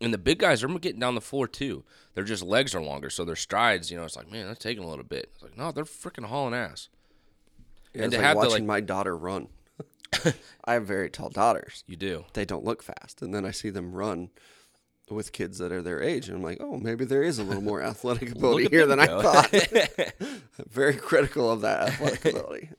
And 0.00 0.14
the 0.14 0.18
big 0.18 0.38
guys 0.38 0.64
are 0.64 0.68
getting 0.78 0.98
down 0.98 1.14
the 1.14 1.20
floor 1.20 1.46
too. 1.46 1.84
Their 2.14 2.24
just 2.24 2.42
legs 2.42 2.74
are 2.74 2.80
longer, 2.80 3.10
so 3.10 3.24
their 3.26 3.36
strides, 3.36 3.90
you 3.90 3.98
know, 3.98 4.04
it's 4.04 4.16
like, 4.16 4.32
man, 4.32 4.46
that's 4.46 4.58
taking 4.62 4.82
a 4.82 4.88
little 4.88 5.04
bit. 5.04 5.28
It's 5.34 5.42
like, 5.42 5.58
no, 5.58 5.72
they're 5.72 5.84
freaking 5.84 6.24
hauling 6.24 6.54
ass. 6.54 6.88
Yeah, 7.92 8.04
And 8.04 8.12
to 8.12 8.18
like 8.18 8.24
have 8.26 8.36
the, 8.36 8.38
watching 8.38 8.52
like- 8.66 8.68
my 8.68 8.80
daughter 8.80 9.14
run. 9.16 9.48
I 10.64 10.72
have 10.72 10.86
very 10.86 11.10
tall 11.10 11.28
daughters. 11.28 11.84
You 11.86 11.96
do. 11.96 12.24
They 12.32 12.44
don't 12.46 12.64
look 12.64 12.82
fast, 12.82 13.20
and 13.22 13.32
then 13.34 13.44
I 13.44 13.50
see 13.52 13.70
them 13.70 13.92
run 13.92 14.30
with 15.10 15.32
kids 15.32 15.58
that 15.58 15.70
are 15.72 15.82
their 15.82 16.02
age, 16.02 16.28
and 16.28 16.36
I'm 16.38 16.42
like, 16.42 16.58
oh, 16.60 16.78
maybe 16.78 17.04
there 17.04 17.22
is 17.22 17.38
a 17.38 17.44
little 17.44 17.62
more 17.62 17.82
athletic 17.92 18.32
ability 18.32 18.68
here 18.70 18.86
than 18.86 18.98
I 19.00 19.06
thought. 19.06 19.50
very 20.70 20.94
critical 20.94 21.50
of 21.50 21.60
that 21.60 21.90
athletic 21.90 22.24
ability. 22.24 22.70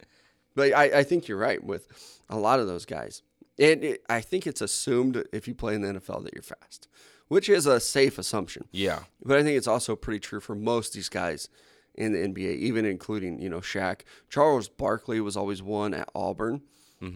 But 0.55 0.73
I, 0.73 0.99
I 0.99 1.03
think 1.03 1.27
you're 1.27 1.37
right 1.37 1.63
with 1.63 1.87
a 2.29 2.37
lot 2.37 2.59
of 2.59 2.67
those 2.67 2.85
guys. 2.85 3.21
And 3.59 3.83
it, 3.83 4.03
I 4.09 4.21
think 4.21 4.47
it's 4.47 4.61
assumed 4.61 5.23
if 5.31 5.47
you 5.47 5.53
play 5.55 5.75
in 5.75 5.81
the 5.81 5.93
NFL 5.99 6.23
that 6.23 6.33
you're 6.33 6.41
fast, 6.43 6.87
which 7.27 7.47
is 7.49 7.65
a 7.65 7.79
safe 7.79 8.17
assumption. 8.17 8.65
Yeah. 8.71 9.03
But 9.23 9.37
I 9.37 9.43
think 9.43 9.57
it's 9.57 9.67
also 9.67 9.95
pretty 9.95 10.19
true 10.19 10.39
for 10.39 10.55
most 10.55 10.89
of 10.89 10.93
these 10.95 11.09
guys 11.09 11.47
in 11.95 12.13
the 12.13 12.19
NBA, 12.19 12.55
even 12.57 12.85
including, 12.85 13.39
you 13.41 13.49
know, 13.49 13.59
Shaq. 13.59 14.01
Charles 14.29 14.67
Barkley 14.69 15.19
was 15.21 15.35
always 15.37 15.61
one 15.61 15.93
at 15.93 16.09
Auburn, 16.15 16.61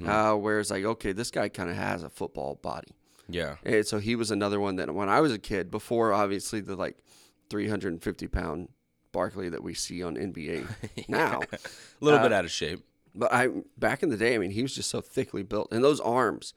uh, 0.06 0.34
where 0.36 0.60
it's 0.60 0.72
like, 0.72 0.84
okay, 0.84 1.12
this 1.14 1.32
guy 1.32 1.48
kind 1.50 1.70
of 1.70 1.76
has 1.78 2.04
a 2.04 2.10
football 2.10 2.56
body. 2.62 2.90
Yeah. 3.30 3.56
And 3.64 3.86
so 3.88 4.00
he 4.00 4.16
was 4.16 4.30
another 4.32 4.60
one 4.60 4.76
that 4.76 4.94
when 4.94 5.10
I 5.10 5.22
was 5.22 5.32
a 5.32 5.40
kid, 5.40 5.72
before 5.72 6.12
obviously 6.14 6.60
the 6.60 6.76
like 6.76 6.98
350 7.50 8.28
pound 8.28 8.70
Barkley 9.12 9.50
that 9.50 9.64
we 9.64 9.74
see 9.74 10.04
on 10.04 10.16
NBA 10.16 10.68
now. 11.08 11.40
A 11.52 11.58
little 12.02 12.20
Uh, 12.20 12.24
bit 12.24 12.34
out 12.34 12.46
of 12.46 12.52
shape. 12.52 12.84
But 13.16 13.32
I 13.34 13.50
back 13.78 14.04
in 14.04 14.10
the 14.10 14.18
day, 14.18 14.36
I 14.36 14.38
mean, 14.38 14.52
he 14.52 14.62
was 14.62 14.76
just 14.76 14.90
so 14.90 15.02
thickly 15.02 15.42
built, 15.44 15.70
and 15.72 15.84
those 15.84 16.00
arms, 16.00 16.54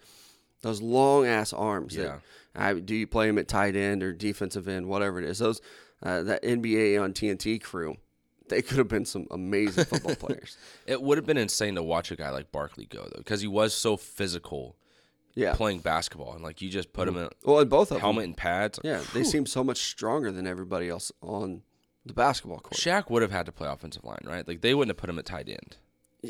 those 0.62 0.82
long 0.82 1.26
ass 1.26 1.52
arms. 1.52 1.94
Yeah. 1.96 2.02
That, 2.02 2.20
I, 2.54 2.72
do 2.74 2.94
you 2.96 3.06
play 3.06 3.28
him 3.28 3.38
at 3.38 3.46
tight 3.46 3.76
end 3.76 4.02
or 4.02 4.12
defensive 4.12 4.66
end, 4.66 4.86
whatever 4.86 5.20
it 5.20 5.24
is? 5.24 5.38
Those 5.38 5.60
uh, 6.02 6.22
that 6.24 6.42
NBA 6.42 7.00
on 7.00 7.12
TNT 7.12 7.62
crew, 7.62 7.96
they 8.48 8.62
could 8.62 8.78
have 8.78 8.88
been 8.88 9.04
some 9.04 9.26
amazing 9.30 9.84
football 9.84 10.14
players. 10.26 10.56
It 10.86 11.00
would 11.00 11.18
have 11.18 11.26
been 11.26 11.36
insane 11.36 11.76
to 11.76 11.82
watch 11.82 12.10
a 12.10 12.16
guy 12.16 12.30
like 12.30 12.50
Barkley 12.50 12.86
go 12.86 13.02
though, 13.04 13.18
because 13.18 13.40
he 13.40 13.46
was 13.46 13.72
so 13.74 13.96
physical 13.96 14.74
Yeah. 15.34 15.54
playing 15.54 15.80
basketball, 15.80 16.32
and 16.32 16.42
like 16.42 16.60
you 16.60 16.68
just 16.70 16.92
put 16.92 17.06
him 17.06 17.16
in 17.16 17.28
Well, 17.44 17.60
and 17.60 17.70
both 17.70 17.92
of 17.92 18.00
helmet 18.00 18.22
them. 18.22 18.30
and 18.30 18.36
pads. 18.36 18.80
Yeah, 18.82 19.02
they 19.14 19.22
seem 19.22 19.46
so 19.46 19.62
much 19.62 19.78
stronger 19.82 20.32
than 20.32 20.46
everybody 20.48 20.88
else 20.88 21.12
on 21.22 21.62
the 22.04 22.14
basketball 22.14 22.58
court. 22.58 22.74
Shaq 22.80 23.10
would 23.10 23.22
have 23.22 23.30
had 23.30 23.46
to 23.46 23.52
play 23.52 23.68
offensive 23.68 24.02
line, 24.02 24.24
right? 24.24 24.48
Like 24.48 24.62
they 24.62 24.74
wouldn't 24.74 24.90
have 24.90 25.00
put 25.00 25.10
him 25.10 25.18
at 25.20 25.26
tight 25.26 25.48
end. 25.48 25.76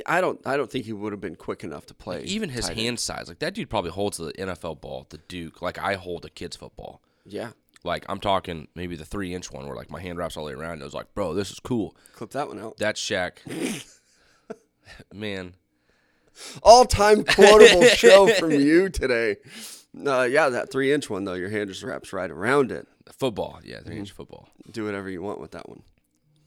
I 0.07 0.21
don't. 0.21 0.39
I 0.47 0.57
don't 0.57 0.71
think 0.71 0.85
he 0.85 0.93
would 0.93 1.13
have 1.13 1.21
been 1.21 1.37
quick 1.37 1.65
enough 1.65 1.87
to 1.87 1.95
play. 1.95 2.23
Even 2.25 2.51
his 2.51 2.69
hand 2.69 2.79
end. 2.81 3.01
size, 3.01 3.29
like 3.29 3.39
that 3.39 3.55
dude 3.55 3.71
probably 3.71 3.91
holds 3.91 4.19
the 4.19 4.33
NFL 4.33 4.81
ball, 4.81 5.07
the 5.09 5.19
Duke, 5.19 5.63
like 5.63 5.79
I 5.79 5.95
hold 5.95 6.25
a 6.27 6.31
kid's 6.31 6.57
football. 6.57 7.01
Yeah, 7.25 7.51
Like 7.85 8.05
I'm 8.09 8.21
talking 8.21 8.69
maybe 8.75 8.97
the 8.97 9.05
three 9.07 9.35
inch 9.35 9.51
one 9.51 9.67
where 9.67 9.77
like 9.77 9.91
my 9.91 10.01
hand 10.01 10.19
wraps 10.19 10.37
all 10.37 10.45
the 10.45 10.53
way 10.55 10.59
around. 10.61 10.75
And 10.75 10.83
it 10.83 10.85
was 10.85 10.95
like, 10.95 11.13
bro, 11.15 11.33
this 11.35 11.51
is 11.51 11.59
cool. 11.61 11.97
clip 12.15 12.31
that 12.31 12.49
one 12.49 12.59
out. 12.59 12.77
That's 12.79 13.01
Shaq. 13.01 13.39
Man, 15.13 15.55
All 16.63 16.85
time 16.85 17.25
quotable 17.25 17.85
show 17.85 18.29
from 18.35 18.53
you 18.53 18.89
today. 18.89 19.37
Uh, 20.07 20.23
yeah, 20.31 20.49
that 20.49 20.71
three 20.71 20.93
inch 20.93 21.11
one 21.11 21.25
though. 21.25 21.35
Your 21.35 21.51
hand 21.51 21.69
just 21.69 21.83
wraps 21.83 22.13
right 22.13 22.31
around 22.31 22.71
it. 22.73 22.87
football, 23.13 23.61
yeah, 23.65 23.81
3 23.81 23.99
inch 23.99 24.13
football. 24.13 24.49
Do 24.71 24.85
whatever 24.85 25.09
you 25.11 25.23
want 25.23 25.41
with 25.41 25.51
that 25.53 25.69
one. 25.69 25.83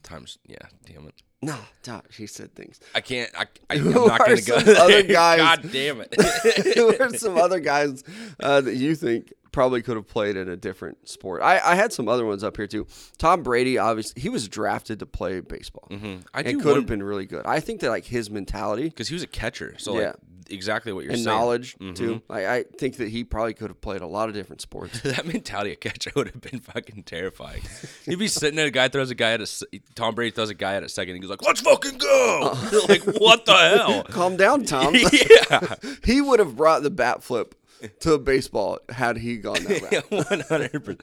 Times, 0.04 0.38
yeah, 0.48 0.58
damn 0.86 1.08
it. 1.08 1.22
No, 1.44 1.58
Doc, 1.82 2.14
he 2.14 2.28
said 2.28 2.54
things. 2.54 2.80
I 2.94 3.02
can't. 3.02 3.32
I, 3.36 3.46
I, 3.70 3.76
I'm 3.76 3.80
Who 3.80 4.06
not 4.08 4.20
going 4.20 4.38
to 4.38 4.44
go. 4.46 4.60
some 4.60 4.76
other 4.78 5.02
guys? 5.20 5.38
God 5.40 5.72
damn 5.72 6.02
it. 6.02 6.14
Who 6.76 6.96
are 7.04 7.10
some 7.18 7.38
other 7.38 7.60
guys 7.60 8.04
uh, 8.40 8.62
that 8.62 8.76
you 8.76 8.94
think 8.96 9.34
probably 9.52 9.82
could 9.82 9.96
have 9.96 10.08
played 10.08 10.38
in 10.38 10.48
a 10.50 10.56
different 10.56 11.10
sport? 11.10 11.42
I, 11.42 11.60
I 11.64 11.74
had 11.76 11.92
some 11.94 12.08
other 12.08 12.26
ones 12.28 12.44
up 12.44 12.58
here 12.58 12.68
too. 12.68 12.86
Tom 13.18 13.42
Brady, 13.42 13.80
obviously, 13.80 14.22
he 14.22 14.30
was 14.30 14.48
drafted 14.48 15.00
to 15.00 15.08
play 15.08 15.40
baseball. 15.40 15.88
Mm-hmm. 15.90 16.22
I 16.34 16.44
could 16.44 16.76
have 16.76 16.86
been 16.86 17.02
really 17.02 17.26
good. 17.26 17.44
I 17.48 17.60
think 17.60 17.82
that 17.82 17.90
like 17.90 18.06
his 18.06 18.30
mentality 18.30 18.84
because 18.84 19.08
he 19.08 19.16
was 19.16 19.24
a 19.24 19.28
catcher. 19.28 19.74
So 19.80 20.00
Yeah. 20.00 20.06
like 20.08 20.16
exactly 20.50 20.92
what 20.94 21.04
you're 21.04 21.14
and 21.14 21.24
saying. 21.24 21.38
knowledge 21.38 21.76
Mhm. 21.80 21.96
too. 21.96 22.22
I, 22.30 22.48
I 22.48 22.64
think 22.78 22.98
that 22.98 23.10
he 23.10 23.24
probably 23.24 23.54
could 23.54 23.70
have 23.70 23.82
played 23.82 24.02
a 24.02 24.08
lot 24.08 24.30
of 24.30 24.36
different 24.36 24.62
sports. 24.62 25.00
that 25.04 25.26
mentality 25.26 25.74
of 25.74 25.80
catcher 25.80 26.12
would 26.16 26.28
have 26.28 26.42
been 26.42 26.60
fucking 26.60 27.04
terrifying. 27.04 27.62
He'd 28.06 28.20
be 28.20 28.28
sitting 28.28 28.56
there, 28.56 28.68
a 28.68 28.72
guy 28.72 28.88
throws 28.88 29.12
a 29.12 29.16
guy 29.16 29.32
at 29.32 29.42
a 29.42 29.48
Tom 29.96 30.16
Brady 30.16 30.32
throws 30.32 30.50
a 30.50 30.54
guy 30.54 30.76
at 30.76 30.84
a 30.84 30.90
second, 30.90 31.16
and 31.16 31.24
he 31.24 31.28
goes 31.28 31.30
like, 31.30 31.46
"Let's 31.46 31.62
fucking 31.62 31.98
go!" 31.98 32.58
like 32.90 33.04
what 33.04 33.46
the 33.46 33.54
hell? 33.78 34.04
Calm 34.04 34.38
down, 34.38 34.64
Tom. 34.66 34.96
yeah, 34.96 35.76
he 36.04 36.22
would 36.22 36.40
have 36.40 36.56
brought 36.56 36.84
the 36.84 36.90
bat 36.90 37.24
flip 37.24 37.56
to 38.02 38.18
baseball 38.18 38.80
had 38.90 39.18
he 39.18 39.38
gone 39.38 39.64
that 39.64 39.82
route. 40.10 40.12
one 40.30 40.40
hundred 40.42 40.72
percent. 40.84 41.02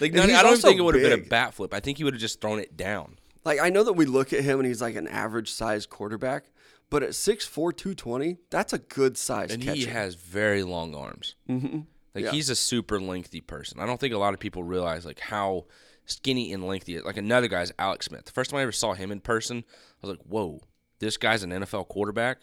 Like 0.00 0.14
not, 0.14 0.30
I 0.30 0.42
don't 0.42 0.56
think 0.60 0.78
it 0.78 0.82
would 0.82 0.94
have 0.94 1.02
been 1.04 1.12
a 1.20 1.28
bat 1.28 1.54
flip. 1.54 1.74
I 1.74 1.80
think 1.80 1.98
he 1.98 2.04
would 2.04 2.14
have 2.14 2.20
just 2.20 2.40
thrown 2.40 2.58
it 2.58 2.76
down. 2.76 3.18
Like 3.44 3.60
I 3.60 3.68
know 3.70 3.84
that 3.84 3.92
we 3.94 4.06
look 4.06 4.32
at 4.32 4.42
him 4.44 4.58
and 4.60 4.66
he's 4.66 4.80
like 4.82 4.94
an 4.96 5.08
average 5.08 5.50
size 5.52 5.86
quarterback, 5.86 6.44
but 6.90 7.02
at 7.02 7.10
6'4", 7.10 7.74
220, 7.76 8.36
that's 8.50 8.72
a 8.72 8.78
good 8.78 9.16
size 9.16 9.52
And 9.52 9.62
catcher. 9.62 9.74
he 9.76 9.84
has 9.86 10.14
very 10.16 10.62
long 10.62 10.94
arms. 10.94 11.36
Mm-hmm. 11.48 11.80
Like 12.14 12.24
Yeah. 12.24 12.30
he's 12.32 12.50
a 12.50 12.56
super 12.56 13.00
lengthy 13.00 13.40
person. 13.40 13.80
I 13.80 13.86
don't 13.86 13.98
think 14.00 14.12
a 14.12 14.18
lot 14.18 14.34
of 14.34 14.40
people 14.40 14.64
realize 14.64 15.06
like 15.06 15.20
how 15.20 15.66
skinny 16.04 16.52
and 16.52 16.66
lengthy. 16.66 17.00
Like 17.00 17.16
another 17.16 17.46
guy's 17.48 17.72
Alex 17.78 18.06
Smith. 18.06 18.24
The 18.24 18.32
first 18.32 18.50
time 18.50 18.58
I 18.58 18.62
ever 18.62 18.72
saw 18.72 18.94
him 18.94 19.12
in 19.12 19.20
person, 19.20 19.64
I 20.02 20.06
was 20.06 20.16
like, 20.16 20.26
"Whoa, 20.26 20.60
this 20.98 21.16
guy's 21.16 21.44
an 21.44 21.50
NFL 21.52 21.86
quarterback. 21.88 22.38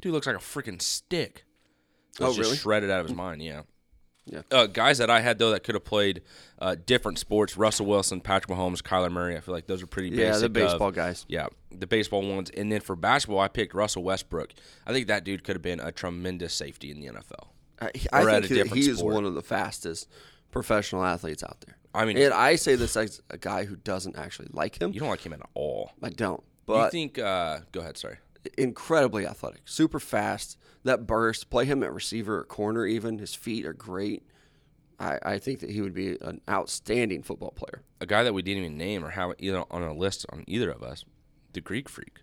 Dude 0.00 0.12
looks 0.14 0.26
like 0.26 0.36
a 0.36 0.38
freaking 0.38 0.80
stick." 0.80 1.44
Oh, 2.20 2.28
just 2.28 2.38
really? 2.40 2.56
shredded 2.56 2.90
out 2.90 3.00
of 3.00 3.06
his 3.06 3.14
mind. 3.16 3.42
Yeah, 3.42 3.62
Yeah. 4.24 4.42
Uh, 4.50 4.66
guys 4.66 4.98
that 4.98 5.10
I 5.10 5.20
had 5.20 5.38
though 5.38 5.50
that 5.50 5.64
could 5.64 5.74
have 5.74 5.84
played 5.84 6.22
uh, 6.58 6.76
different 6.86 7.18
sports: 7.18 7.56
Russell 7.56 7.86
Wilson, 7.86 8.20
Patrick 8.20 8.56
Mahomes, 8.56 8.80
Kyler 8.80 9.10
Murray. 9.10 9.36
I 9.36 9.40
feel 9.40 9.54
like 9.54 9.66
those 9.66 9.82
are 9.82 9.86
pretty. 9.86 10.10
Yeah, 10.10 10.36
the 10.38 10.46
of- 10.46 10.52
baseball 10.52 10.92
guys. 10.92 11.24
yeah, 11.28 11.48
the 11.70 11.86
baseball 11.86 12.22
ones. 12.22 12.50
And 12.50 12.70
then 12.70 12.80
for 12.80 12.94
basketball, 12.94 13.40
I 13.40 13.48
picked 13.48 13.74
Russell 13.74 14.04
Westbrook. 14.04 14.52
I 14.86 14.92
think 14.92 15.08
that 15.08 15.24
dude 15.24 15.42
could 15.42 15.56
have 15.56 15.62
been 15.62 15.80
a 15.80 15.90
tremendous 15.90 16.54
safety 16.54 16.90
in 16.90 17.00
the 17.00 17.08
NFL. 17.08 17.48
I, 17.80 17.90
I 18.12 18.40
think 18.40 18.72
a 18.72 18.74
he 18.74 18.88
is 18.88 19.02
one 19.02 19.24
of 19.24 19.34
the 19.34 19.42
fastest 19.42 20.08
professional 20.52 21.04
athletes 21.04 21.42
out 21.42 21.60
there. 21.66 21.76
I 21.94 22.04
mean, 22.04 22.16
And 22.16 22.32
I 22.32 22.54
say 22.56 22.76
this 22.76 22.96
as 22.96 23.20
a 23.28 23.36
guy 23.36 23.64
who 23.64 23.76
doesn't 23.76 24.16
actually 24.16 24.48
like 24.52 24.80
him. 24.80 24.92
you 24.92 25.00
don't 25.00 25.08
like 25.08 25.26
him 25.26 25.32
at 25.32 25.40
all. 25.54 25.90
I 26.02 26.10
don't. 26.10 26.42
But 26.64 26.84
you 26.84 26.90
think? 26.90 27.18
Uh, 27.18 27.60
go 27.72 27.80
ahead. 27.80 27.96
Sorry. 27.98 28.18
Incredibly 28.58 29.26
athletic, 29.26 29.62
super 29.64 30.00
fast. 30.00 30.58
That 30.84 31.06
burst, 31.06 31.48
play 31.50 31.64
him 31.64 31.82
at 31.82 31.92
receiver 31.92 32.38
or 32.40 32.44
corner, 32.44 32.86
even 32.86 33.18
his 33.18 33.34
feet 33.34 33.64
are 33.66 33.72
great. 33.72 34.24
I, 34.98 35.18
I 35.22 35.38
think 35.38 35.60
that 35.60 35.70
he 35.70 35.80
would 35.80 35.94
be 35.94 36.16
an 36.20 36.40
outstanding 36.48 37.22
football 37.22 37.52
player. 37.52 37.82
A 38.00 38.06
guy 38.06 38.22
that 38.24 38.34
we 38.34 38.42
didn't 38.42 38.64
even 38.64 38.76
name 38.76 39.04
or 39.04 39.10
have 39.10 39.32
either 39.38 39.64
on 39.70 39.82
a 39.82 39.92
list 39.94 40.26
on 40.32 40.44
either 40.46 40.70
of 40.70 40.82
us, 40.82 41.04
the 41.52 41.60
Greek 41.60 41.88
Freak. 41.88 42.18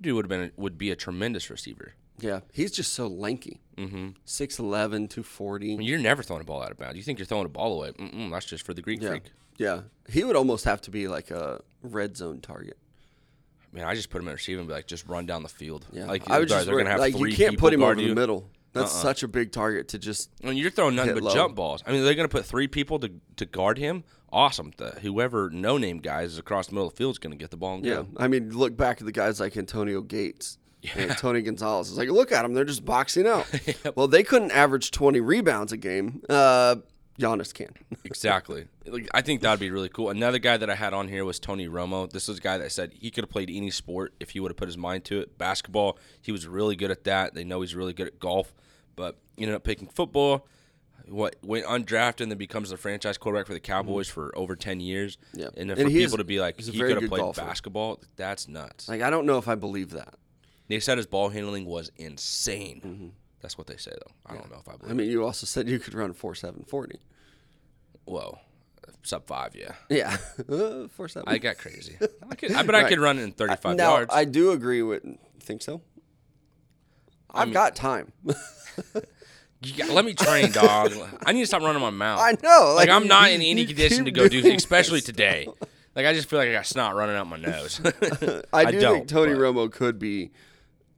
Dude 0.00 0.14
would 0.14 0.24
have 0.24 0.28
been 0.30 0.50
would 0.56 0.76
be 0.76 0.90
a 0.90 0.96
tremendous 0.96 1.48
receiver. 1.50 1.94
Yeah, 2.18 2.40
he's 2.52 2.70
just 2.70 2.92
so 2.92 3.06
lanky. 3.08 3.60
Mm-hmm. 3.76 4.10
6'11", 4.26 5.10
240. 5.10 5.72
I 5.74 5.76
mean, 5.76 5.86
you're 5.88 5.98
never 5.98 6.22
throwing 6.22 6.42
a 6.42 6.44
ball 6.44 6.62
out 6.62 6.70
of 6.70 6.76
bounds. 6.78 6.96
You 6.96 7.02
think 7.02 7.18
you're 7.18 7.26
throwing 7.26 7.46
a 7.46 7.48
ball 7.48 7.74
away? 7.74 7.90
Mm-mm, 7.92 8.30
that's 8.30 8.46
just 8.46 8.64
for 8.64 8.72
the 8.74 8.82
Greek 8.82 9.02
Yeah, 9.02 9.08
Freak. 9.10 9.22
yeah. 9.56 9.80
He 10.08 10.22
would 10.24 10.36
almost 10.36 10.64
have 10.64 10.80
to 10.82 10.90
be 10.90 11.08
like 11.08 11.30
a 11.30 11.60
red 11.82 12.16
zone 12.16 12.40
target. 12.40 12.78
Man, 13.74 13.84
I 13.84 13.94
just 13.94 14.08
put 14.08 14.22
him 14.22 14.28
at 14.28 14.34
receiver 14.34 14.60
and 14.60 14.68
be 14.68 14.74
like, 14.74 14.86
just 14.86 15.06
run 15.08 15.26
down 15.26 15.42
the 15.42 15.48
field. 15.48 15.84
Yeah, 15.92 16.06
like 16.06 16.30
I 16.30 16.38
would 16.38 16.48
they're, 16.48 16.58
just 16.58 16.66
they're 16.66 16.78
gonna 16.78 16.90
have 16.90 17.00
like 17.00 17.16
three 17.16 17.32
you 17.32 17.36
can't 17.36 17.58
put 17.58 17.74
him 17.74 17.82
over 17.82 17.96
the 17.96 18.02
you. 18.02 18.08
Uh-uh. 18.10 18.14
middle. 18.14 18.50
That's 18.72 18.92
such 18.92 19.22
a 19.22 19.28
big 19.28 19.52
target 19.52 19.88
to 19.88 19.98
just. 19.98 20.30
I 20.42 20.48
mean, 20.48 20.56
you're 20.56 20.70
throwing 20.70 20.96
nothing 20.96 21.14
but 21.14 21.22
low. 21.22 21.34
jump 21.34 21.54
balls. 21.54 21.82
I 21.86 21.92
mean, 21.92 22.04
they're 22.04 22.14
going 22.14 22.28
to 22.28 22.32
put 22.32 22.44
three 22.44 22.66
people 22.66 22.98
to, 23.00 23.10
to 23.36 23.46
guard 23.46 23.78
him. 23.78 24.02
Awesome. 24.32 24.72
The, 24.76 24.90
whoever 25.00 25.48
no 25.50 25.78
name 25.78 25.98
guys 25.98 26.32
is 26.32 26.38
across 26.38 26.66
the 26.66 26.74
middle 26.74 26.88
of 26.88 26.94
the 26.94 26.96
field 26.96 27.12
is 27.14 27.18
going 27.18 27.30
to 27.30 27.36
get 27.36 27.50
the 27.50 27.56
ball 27.56 27.76
and 27.76 27.84
go. 27.84 27.88
Yeah, 27.88 27.96
go. 27.96 28.08
I 28.16 28.26
mean, 28.26 28.50
look 28.50 28.76
back 28.76 29.00
at 29.00 29.06
the 29.06 29.12
guys 29.12 29.38
like 29.38 29.56
Antonio 29.56 30.00
Gates. 30.00 30.58
and 30.96 31.10
Tony 31.18 31.40
Gonzalez 31.42 31.90
is 31.90 31.96
like, 31.98 32.08
look 32.08 32.32
at 32.32 32.42
them; 32.42 32.52
they're 32.52 32.64
just 32.64 32.84
boxing 32.84 33.26
out. 33.28 33.46
Well, 33.94 34.08
they 34.08 34.24
couldn't 34.24 34.50
average 34.50 34.90
twenty 34.90 35.20
rebounds 35.20 35.72
a 35.72 35.76
game. 35.76 36.22
Uh, 36.28 36.76
Giannis 37.18 37.52
can. 37.54 37.68
Exactly. 38.04 38.66
Like, 38.86 39.08
I 39.14 39.22
think 39.22 39.40
that 39.40 39.50
would 39.50 39.60
be 39.60 39.70
really 39.70 39.88
cool. 39.88 40.10
Another 40.10 40.38
guy 40.38 40.56
that 40.58 40.68
I 40.68 40.74
had 40.74 40.92
on 40.92 41.08
here 41.08 41.24
was 41.24 41.38
Tony 41.38 41.66
Romo. 41.68 42.10
This 42.10 42.28
is 42.28 42.38
a 42.38 42.40
guy 42.40 42.58
that 42.58 42.70
said 42.70 42.92
he 42.92 43.10
could 43.10 43.24
have 43.24 43.30
played 43.30 43.48
any 43.50 43.70
sport 43.70 44.12
if 44.20 44.30
he 44.30 44.40
would 44.40 44.50
have 44.50 44.56
put 44.58 44.68
his 44.68 44.76
mind 44.76 45.04
to 45.06 45.20
it. 45.20 45.38
Basketball, 45.38 45.98
he 46.20 46.32
was 46.32 46.46
really 46.46 46.76
good 46.76 46.90
at 46.90 47.04
that. 47.04 47.34
They 47.34 47.42
know 47.44 47.62
he's 47.62 47.74
really 47.74 47.92
good 47.94 48.06
at 48.06 48.20
golf, 48.20 48.52
but 48.94 49.16
ended 49.38 49.54
up 49.54 49.64
picking 49.64 49.88
football. 49.88 50.46
What 51.08 51.36
went 51.42 51.66
undrafted 51.66 52.20
and 52.22 52.30
then 52.30 52.38
becomes 52.38 52.70
the 52.70 52.76
franchise 52.76 53.16
quarterback 53.18 53.46
for 53.46 53.52
the 53.54 53.60
Cowboys 53.60 54.08
for 54.08 54.36
over 54.36 54.54
ten 54.56 54.80
years. 54.80 55.16
Mm-hmm. 55.32 55.40
Yeah. 55.40 55.48
and 55.56 55.70
And 55.70 55.80
for 55.80 55.88
people 55.88 56.18
to 56.18 56.24
be 56.24 56.40
like 56.40 56.60
he 56.60 56.78
could 56.78 56.90
have 57.00 57.08
played 57.08 57.20
golfer. 57.20 57.40
basketball, 57.42 58.00
that's 58.16 58.48
nuts. 58.48 58.88
Like, 58.88 59.02
I 59.02 59.10
don't 59.10 59.26
know 59.26 59.38
if 59.38 59.48
I 59.48 59.54
believe 59.54 59.90
that. 59.90 60.14
They 60.68 60.80
said 60.80 60.96
his 60.98 61.06
ball 61.06 61.28
handling 61.30 61.64
was 61.66 61.90
insane. 61.96 63.12
That's 63.44 63.58
what 63.58 63.66
they 63.66 63.76
say 63.76 63.90
though. 63.92 64.12
I 64.24 64.34
don't 64.38 64.50
know 64.50 64.56
if 64.58 64.66
I 64.66 64.76
believe. 64.76 64.90
I 64.90 64.94
mean, 64.94 65.10
you 65.10 65.22
also 65.22 65.44
said 65.44 65.68
you 65.68 65.78
could 65.78 65.92
run 65.92 66.14
four 66.14 66.34
seven 66.34 66.64
forty. 66.66 66.98
Whoa, 68.06 68.38
sub 69.02 69.26
five, 69.26 69.54
yeah. 69.54 69.72
Yeah, 69.90 70.16
Uh, 70.48 70.88
four 70.96 71.08
seven. 71.08 71.28
I 71.28 71.36
got 71.36 71.58
crazy. 71.58 71.98
I 72.30 72.34
could, 72.36 72.52
I 72.52 72.62
bet 72.62 72.74
I 72.74 72.88
could 72.88 72.98
run 73.00 73.18
it 73.18 73.22
in 73.24 73.32
35 73.32 73.76
yards. 73.78 74.14
I 74.14 74.24
do 74.24 74.52
agree 74.52 74.80
with. 74.80 75.02
Think 75.40 75.60
so? 75.60 75.82
I've 77.30 77.52
got 77.52 77.76
time. 77.76 78.12
You 79.62 79.72
got- 79.78 79.88
let 79.90 80.04
me 80.04 80.12
train, 80.12 80.50
dog. 80.52 80.92
I 81.24 81.32
need 81.32 81.40
to 81.40 81.46
stop 81.46 81.62
running 81.62 81.80
my 81.80 81.88
mouth. 81.88 82.20
I 82.20 82.32
know. 82.42 82.74
Like, 82.76 82.88
Like, 82.88 82.90
I'm 82.90 83.06
not 83.08 83.30
in 83.30 83.40
any 83.40 83.64
condition 83.64 84.04
to 84.04 84.10
go 84.10 84.28
do, 84.28 84.40
especially 84.54 84.98
this. 84.98 85.06
today. 85.06 85.48
Like 85.96 86.04
I 86.04 86.12
just 86.12 86.28
feel 86.28 86.38
like 86.38 86.48
I 86.50 86.52
got 86.52 86.66
snot 86.66 86.94
running 86.94 87.16
out 87.16 87.26
my 87.28 87.38
nose. 87.38 87.80
I 87.82 88.42
I 88.52 88.70
do 88.70 88.78
think 88.80 89.08
Tony 89.08 89.32
but- 89.32 89.40
Romo 89.40 89.72
could 89.72 89.98
be 89.98 90.32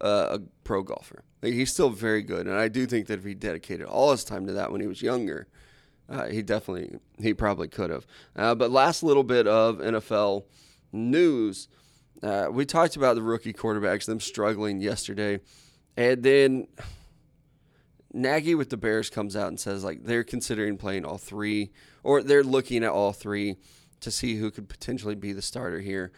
uh, 0.00 0.38
a 0.38 0.40
pro 0.64 0.82
golfer. 0.82 1.22
Like, 1.42 1.52
he's 1.52 1.72
still 1.72 1.90
very 1.90 2.22
good, 2.22 2.46
and 2.46 2.56
I 2.56 2.68
do 2.68 2.86
think 2.86 3.06
that 3.06 3.18
if 3.18 3.24
he 3.24 3.34
dedicated 3.34 3.86
all 3.86 4.10
his 4.10 4.24
time 4.24 4.46
to 4.46 4.52
that 4.54 4.72
when 4.72 4.80
he 4.80 4.86
was 4.86 5.02
younger, 5.02 5.46
uh, 6.08 6.26
he 6.26 6.42
definitely 6.42 6.98
he 7.18 7.34
probably 7.34 7.68
could 7.68 7.90
have. 7.90 8.06
Uh, 8.34 8.54
but 8.54 8.70
last 8.70 9.02
little 9.02 9.24
bit 9.24 9.46
of 9.46 9.78
NFL 9.78 10.44
news, 10.92 11.68
uh, 12.22 12.48
we 12.50 12.64
talked 12.64 12.96
about 12.96 13.16
the 13.16 13.22
rookie 13.22 13.52
quarterbacks, 13.52 14.06
them 14.06 14.20
struggling 14.20 14.80
yesterday, 14.80 15.40
and 15.96 16.22
then 16.22 16.68
Nagy 18.12 18.54
with 18.54 18.70
the 18.70 18.76
Bears 18.76 19.10
comes 19.10 19.36
out 19.36 19.48
and 19.48 19.60
says 19.60 19.84
like 19.84 20.04
they're 20.04 20.24
considering 20.24 20.76
playing 20.76 21.04
all 21.04 21.18
three, 21.18 21.70
or 22.02 22.22
they're 22.22 22.44
looking 22.44 22.84
at 22.84 22.90
all 22.90 23.12
three 23.12 23.56
to 24.00 24.10
see 24.10 24.36
who 24.36 24.50
could 24.50 24.68
potentially 24.68 25.14
be 25.14 25.32
the 25.32 25.42
starter 25.42 25.80
here. 25.80 26.12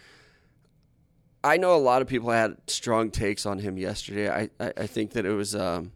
I 1.44 1.56
know 1.56 1.74
a 1.74 1.78
lot 1.78 2.02
of 2.02 2.08
people 2.08 2.30
had 2.30 2.56
strong 2.66 3.10
takes 3.10 3.46
on 3.46 3.58
him 3.58 3.78
yesterday. 3.78 4.28
I, 4.28 4.50
I, 4.58 4.72
I 4.76 4.86
think 4.86 5.12
that 5.12 5.24
it 5.24 5.32
was 5.32 5.54
um, 5.54 5.92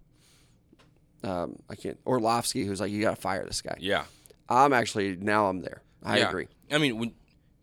um, 1.25 1.59
I 1.69 1.75
can't 1.75 1.99
Orlovsky 2.05 2.65
who's 2.65 2.81
like 2.81 2.91
you 2.91 3.03
got 3.03 3.17
to 3.17 3.21
fire 3.21 3.45
this 3.45 3.63
guy. 3.63 3.77
yeah, 3.81 4.05
I'm 4.49 4.73
actually 4.73 5.17
now 5.17 5.47
I'm 5.47 5.61
there. 5.61 5.83
I 6.03 6.19
yeah. 6.19 6.29
agree. 6.29 6.49
I 6.71 6.79
mean, 6.79 6.99
when 6.99 7.13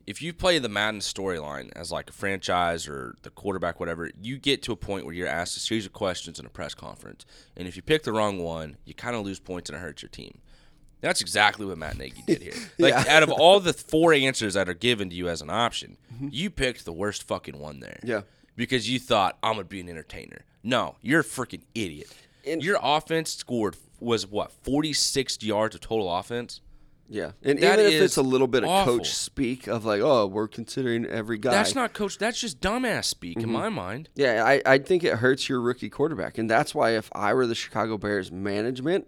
if 0.07 0.21
you 0.21 0.33
play 0.33 0.57
the 0.57 0.69
Madden 0.69 1.01
storyline 1.01 1.71
as 1.75 1.91
like 1.91 2.09
a 2.09 2.13
franchise 2.13 2.87
or 2.87 3.15
the 3.21 3.29
quarterback, 3.29 3.79
whatever, 3.79 4.09
you 4.19 4.39
get 4.39 4.63
to 4.63 4.71
a 4.71 4.75
point 4.75 5.05
where 5.05 5.13
you're 5.13 5.27
asked 5.27 5.55
a 5.55 5.59
series 5.59 5.85
of 5.85 5.93
questions 5.93 6.39
in 6.39 6.45
a 6.45 6.49
press 6.49 6.73
conference, 6.73 7.25
and 7.55 7.67
if 7.67 7.75
you 7.75 7.81
pick 7.81 8.03
the 8.03 8.11
wrong 8.11 8.39
one, 8.39 8.77
you 8.85 8.93
kind 8.93 9.15
of 9.15 9.23
lose 9.23 9.39
points 9.39 9.69
and 9.69 9.77
it 9.77 9.81
hurts 9.81 10.01
your 10.01 10.09
team. 10.09 10.39
That's 11.01 11.21
exactly 11.21 11.65
what 11.65 11.77
Matt 11.77 11.97
Nagy 11.97 12.21
did 12.27 12.41
here. 12.41 12.53
Like 12.79 12.93
Yeah. 12.93 13.15
out 13.17 13.23
of 13.23 13.31
all 13.31 13.59
the 13.59 13.73
four 13.73 14.13
answers 14.13 14.53
that 14.55 14.67
are 14.67 14.73
given 14.73 15.09
to 15.09 15.15
you 15.15 15.29
as 15.29 15.41
an 15.41 15.49
option, 15.49 15.97
you 16.29 16.49
picked 16.49 16.83
the 16.85 16.91
worst 16.93 17.23
fucking 17.23 17.57
one 17.57 17.79
there. 17.79 17.99
Mm-hmm. 18.01 18.07
Yeah. 18.07 18.21
Because 18.55 18.89
you 18.89 18.99
thought 18.99 19.37
I'm 19.41 19.53
gonna 19.53 19.63
be 19.63 19.79
an 19.79 19.87
entertainer. 19.89 20.41
No, 20.63 20.95
you're 21.01 21.21
a 21.21 21.23
freaking 21.23 21.61
idiot. 21.73 22.13
And- 22.45 22.63
Your 22.63 22.79
offense 22.81 23.31
scored 23.33 23.77
was 24.01 24.27
what 24.27 24.51
46 24.63 25.41
yards 25.43 25.75
of 25.75 25.81
total 25.81 26.13
offense. 26.13 26.61
Yeah, 27.11 27.31
and 27.41 27.57
That 27.59 27.79
even 27.79 27.91
if 27.91 28.01
it's 28.03 28.17
a 28.17 28.21
little 28.21 28.45
bit 28.45 28.63
of 28.63 28.69
awful. 28.69 28.97
coach 28.99 29.09
speak 29.15 29.65
of 29.67 29.83
like, 29.83 29.99
oh, 29.99 30.27
we're 30.27 30.47
considering 30.47 31.07
every 31.07 31.39
guy. 31.39 31.49
That's 31.49 31.73
not 31.73 31.91
coach. 31.93 32.19
That's 32.19 32.39
just 32.39 32.61
dumbass 32.61 33.05
speak 33.05 33.37
Mm-hmm. 33.39 33.47
in 33.47 33.51
my 33.53 33.69
mind. 33.69 34.09
Yeah, 34.13 34.43
I, 34.45 34.61
I 34.63 34.77
think 34.77 35.03
it 35.03 35.15
hurts 35.15 35.49
your 35.49 35.59
rookie 35.59 35.89
quarterback. 35.89 36.37
And 36.37 36.47
that's 36.47 36.75
why 36.75 36.91
if 36.97 37.09
I 37.15 37.33
were 37.33 37.47
the 37.47 37.55
Chicago 37.55 37.97
Bears 37.97 38.31
management, 38.31 39.07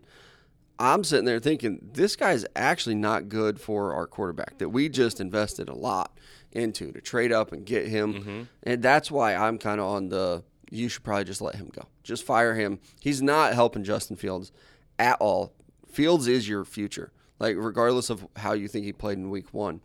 I'm 0.81 1.03
sitting 1.03 1.25
there 1.25 1.39
thinking, 1.39 1.91
this 1.93 2.15
guy's 2.15 2.43
actually 2.55 2.95
not 2.95 3.29
good 3.29 3.61
for 3.61 3.93
our 3.93 4.07
quarterback 4.07 4.57
that 4.57 4.69
we 4.69 4.89
just 4.89 5.21
invested 5.21 5.69
a 5.69 5.75
lot 5.75 6.17
into 6.51 6.91
to 6.91 6.99
trade 6.99 7.31
up 7.31 7.51
and 7.51 7.63
get 7.63 7.87
him. 7.87 8.13
Mm-hmm. 8.15 8.41
And 8.63 8.81
that's 8.81 9.11
why 9.11 9.35
I'm 9.35 9.59
kind 9.59 9.79
of 9.79 9.85
on 9.85 10.09
the, 10.09 10.43
you 10.71 10.89
should 10.89 11.03
probably 11.03 11.25
just 11.25 11.39
let 11.39 11.53
him 11.53 11.69
go. 11.71 11.83
Just 12.01 12.25
fire 12.25 12.55
him. 12.55 12.79
He's 12.99 13.21
not 13.21 13.53
helping 13.53 13.83
Justin 13.83 14.15
Fields 14.15 14.51
at 14.97 15.17
all. 15.21 15.53
Fields 15.87 16.27
is 16.27 16.49
your 16.49 16.65
future. 16.65 17.11
Like, 17.37 17.57
regardless 17.59 18.09
of 18.09 18.27
how 18.35 18.53
you 18.53 18.67
think 18.67 18.85
he 18.85 18.91
played 18.91 19.19
in 19.19 19.29
week 19.29 19.53
one 19.53 19.81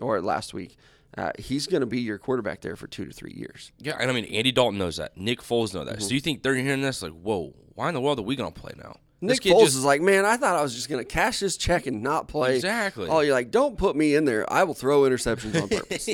or 0.00 0.20
last 0.20 0.52
week, 0.52 0.76
uh, 1.16 1.30
he's 1.38 1.68
going 1.68 1.82
to 1.82 1.86
be 1.86 2.00
your 2.00 2.18
quarterback 2.18 2.62
there 2.62 2.74
for 2.74 2.88
two 2.88 3.04
to 3.04 3.12
three 3.12 3.34
years. 3.36 3.70
Yeah, 3.78 3.96
and 4.00 4.10
I 4.10 4.14
mean 4.14 4.24
Andy 4.24 4.50
Dalton 4.50 4.78
knows 4.78 4.96
that. 4.96 5.16
Nick 5.16 5.40
Foles 5.40 5.72
knows 5.72 5.86
that. 5.86 5.98
Mm-hmm. 5.98 6.00
So 6.00 6.14
you 6.14 6.20
think 6.20 6.42
they're 6.42 6.56
hearing 6.56 6.82
this 6.82 7.00
like, 7.00 7.12
whoa, 7.12 7.54
why 7.74 7.88
in 7.88 7.94
the 7.94 8.00
world 8.00 8.18
are 8.18 8.22
we 8.22 8.34
gonna 8.34 8.50
play 8.50 8.72
now? 8.76 8.96
This 9.22 9.42
Nick 9.44 9.54
Foles 9.54 9.60
just- 9.66 9.76
is 9.76 9.84
like, 9.84 10.02
man, 10.02 10.24
I 10.24 10.36
thought 10.36 10.56
I 10.56 10.62
was 10.62 10.74
just 10.74 10.88
going 10.88 10.98
to 10.98 11.04
cash 11.08 11.38
this 11.38 11.56
check 11.56 11.86
and 11.86 12.02
not 12.02 12.26
play. 12.26 12.56
Exactly. 12.56 13.08
Oh, 13.08 13.20
you're 13.20 13.32
like, 13.34 13.52
don't 13.52 13.78
put 13.78 13.94
me 13.94 14.16
in 14.16 14.24
there. 14.24 14.50
I 14.52 14.64
will 14.64 14.74
throw 14.74 15.02
interceptions 15.02 15.60
on 15.62 15.68
purpose. 15.68 16.08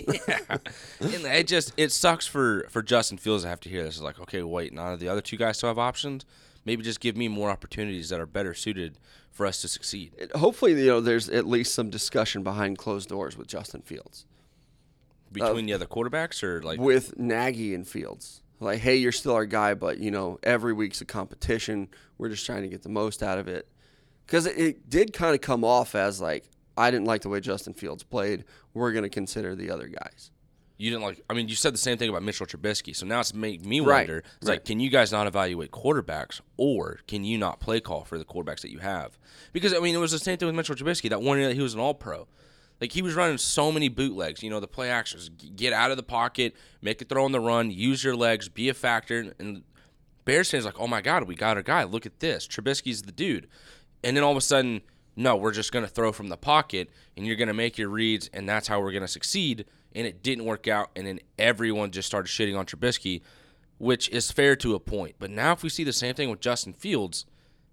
and 1.01 1.25
it 1.25 1.47
just 1.47 1.73
it 1.79 1.90
sucks 1.90 2.27
for 2.27 2.66
for 2.68 2.83
Justin 2.83 3.16
Fields 3.16 3.44
to 3.44 3.49
have 3.49 3.61
to 3.61 3.68
hear 3.71 3.83
this. 3.83 3.94
It's 3.94 4.03
like, 4.03 4.21
okay, 4.21 4.42
wait, 4.42 4.73
none 4.75 4.92
of 4.92 5.01
the 5.01 5.09
other 5.09 5.23
two 5.23 5.38
guys 5.38 5.57
still 5.57 5.71
have 5.71 5.79
options. 5.79 6.25
Maybe 6.66 6.83
just 6.83 7.01
give 7.01 7.16
me 7.16 7.29
more 7.29 7.49
opportunities 7.51 8.11
that 8.11 8.21
are 8.21 8.27
better 8.27 8.53
suited 8.53 8.99
for 9.31 9.47
us 9.47 9.62
to 9.62 9.68
succeed. 9.68 10.12
Hopefully, 10.35 10.73
you 10.79 10.88
know, 10.88 11.01
there's 11.01 11.31
at 11.31 11.47
least 11.47 11.73
some 11.73 11.88
discussion 11.88 12.42
behind 12.42 12.77
closed 12.77 13.09
doors 13.09 13.38
with 13.38 13.47
Justin 13.47 13.81
Fields, 13.81 14.27
Between 15.33 15.64
the 15.64 15.73
other 15.73 15.87
quarterbacks, 15.87 16.42
or 16.42 16.61
like, 16.62 16.79
with 16.79 17.18
Nagy 17.18 17.75
and 17.75 17.88
Fields. 17.88 18.42
Like, 18.61 18.81
hey, 18.81 18.97
you're 18.97 19.12
still 19.12 19.35
our 19.35 19.47
guy, 19.47 19.75
but 19.75 19.99
you 19.99 20.11
know, 20.11 20.38
every 20.42 20.73
week's 20.73 21.01
a 21.01 21.05
competition. 21.05 21.88
We're 22.18 22.29
just 22.29 22.44
trying 22.47 22.62
to 22.62 22.68
get 22.68 22.83
the 22.83 22.88
most 22.88 23.23
out 23.23 23.38
of 23.38 23.47
it. 23.49 23.68
Because 24.27 24.47
it, 24.47 24.59
it 24.59 24.90
did 24.90 25.12
kind 25.12 25.35
of 25.35 25.40
come 25.40 25.64
off 25.64 25.94
as 25.94 26.21
like, 26.21 26.51
I 26.77 26.90
didn't 26.90 27.07
like 27.07 27.23
the 27.23 27.29
way 27.29 27.40
Justin 27.40 27.75
Fields 27.75 28.03
played. 28.03 28.44
We're 28.75 28.92
going 28.92 29.05
to 29.05 29.09
consider 29.09 29.55
the 29.55 29.71
other 29.71 29.88
guys. 29.88 30.31
you 30.77 30.90
didn't 30.90 31.03
like. 31.03 31.21
I 31.29 31.35
mean, 31.35 31.49
you 31.49 31.55
said 31.57 31.75
the 31.75 31.79
same 31.79 31.99
thing 31.99 32.09
about 32.09 32.23
Mitchell 32.23 32.47
Trubisky. 32.47 32.94
So 32.94 33.05
now 33.07 33.21
it's 33.21 33.35
made 33.35 33.64
me 33.66 33.81
Right, 33.81 34.01
wonder. 34.09 34.18
It's 34.18 34.47
right. 34.49 34.55
like, 34.55 34.64
can 34.64 34.79
you 34.81 34.90
guys 34.90 35.11
not 35.11 35.27
evaluate 35.27 35.71
quarterbacks, 35.73 36.40
or 36.57 36.99
can 37.09 37.25
you 37.25 37.37
not 37.38 37.59
play 37.59 37.81
call 37.81 38.05
for 38.05 38.16
the 38.18 38.25
quarterbacks 38.25 38.61
that 38.61 38.71
you 38.71 38.79
have? 38.79 39.18
Because 39.53 39.73
I 39.75 39.79
mean, 39.81 39.94
it 39.94 39.99
was 39.99 40.12
the 40.12 40.18
same 40.21 40.37
thing 40.38 40.47
with 40.47 40.55
Mitchell 40.55 40.77
Trubisky. 40.77 41.09
That 41.11 41.21
one 41.23 41.38
year 41.38 41.49
that 41.49 41.55
he 41.55 41.62
was 41.62 41.75
an 41.75 41.81
All 41.81 41.94
Pro. 41.94 42.29
Like 42.81 42.93
he 42.93 43.03
was 43.03 43.14
running 43.14 43.38
so 43.38 43.73
many 43.73 43.88
bootlegs, 43.88 44.43
you 44.43 44.51
know, 44.51 44.61
the 44.61 44.69
play 44.69 44.91
actions, 44.91 45.29
get 45.29 45.73
out 45.73 45.91
of 45.91 45.97
the 45.97 46.03
pocket, 46.03 46.55
make 46.81 47.03
a 47.03 47.05
throw 47.05 47.25
on 47.25 47.33
the 47.33 47.41
run, 47.41 47.71
use 47.71 48.05
your 48.05 48.14
legs, 48.14 48.49
be 48.49 48.69
a 48.69 48.75
factor. 48.75 49.35
And 49.38 49.64
Bears 50.25 50.51
fans 50.51 50.64
like, 50.64 50.79
oh 50.79 50.87
my 50.87 51.01
god, 51.01 51.25
we 51.25 51.35
got 51.35 51.57
our 51.57 51.62
guy. 51.62 51.85
Look 51.85 52.07
at 52.07 52.21
this, 52.21 52.47
Trubisky's 52.47 53.03
the 53.03 53.12
dude. 53.12 53.49
And 54.05 54.17
then 54.17 54.23
all 54.23 54.31
of 54.31 54.37
a 54.37 54.43
sudden, 54.43 54.83
no, 55.17 55.35
we're 55.35 55.53
just 55.53 55.73
going 55.73 55.85
to 55.85 55.91
throw 55.91 56.12
from 56.12 56.29
the 56.29 56.37
pocket 56.37 56.91
and 57.17 57.27
you're 57.27 57.37
going 57.37 57.49
to 57.49 57.55
make 57.55 57.77
your 57.77 57.88
reads 57.88 58.31
and 58.33 58.49
that's 58.49 58.69
how 58.69 58.81
we're 58.81 58.93
going 58.93 59.03
to 59.03 59.09
succeed. 59.09 59.64
And 59.95 60.07
it 60.07 60.23
didn't 60.23 60.45
work 60.45 60.69
out. 60.69 60.91
And 60.95 61.07
then 61.07 61.19
everyone 61.38 61.91
just 61.91 62.07
started 62.07 62.29
shitting 62.29 62.57
on 62.57 62.67
Trubisky, 62.67 63.23
which 63.79 64.09
is 64.11 64.31
fair 64.31 64.55
to 64.57 64.77
a 64.77 64.81
point. 64.81 65.17
But 65.19 65.31
now 65.31 65.53
if 65.53 65.64
we 65.64 65.71
see 65.71 65.83
the 65.83 65.93
same 65.93 66.14
thing 66.14 66.31
with 66.31 66.41
Justin 66.41 66.73
Fields, 66.73 67.27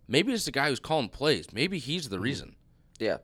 maybe 0.07 0.33
it's 0.33 0.45
the 0.45 0.51
guy 0.51 0.69
who's 0.69 0.79
calling 0.79 1.09
plays. 1.09 1.53
Maybe 1.53 1.77
he's 1.77 2.09
the 2.09 2.15
mm-hmm. 2.15 2.23
reason. 2.23 2.55
Yeah, 2.97 3.17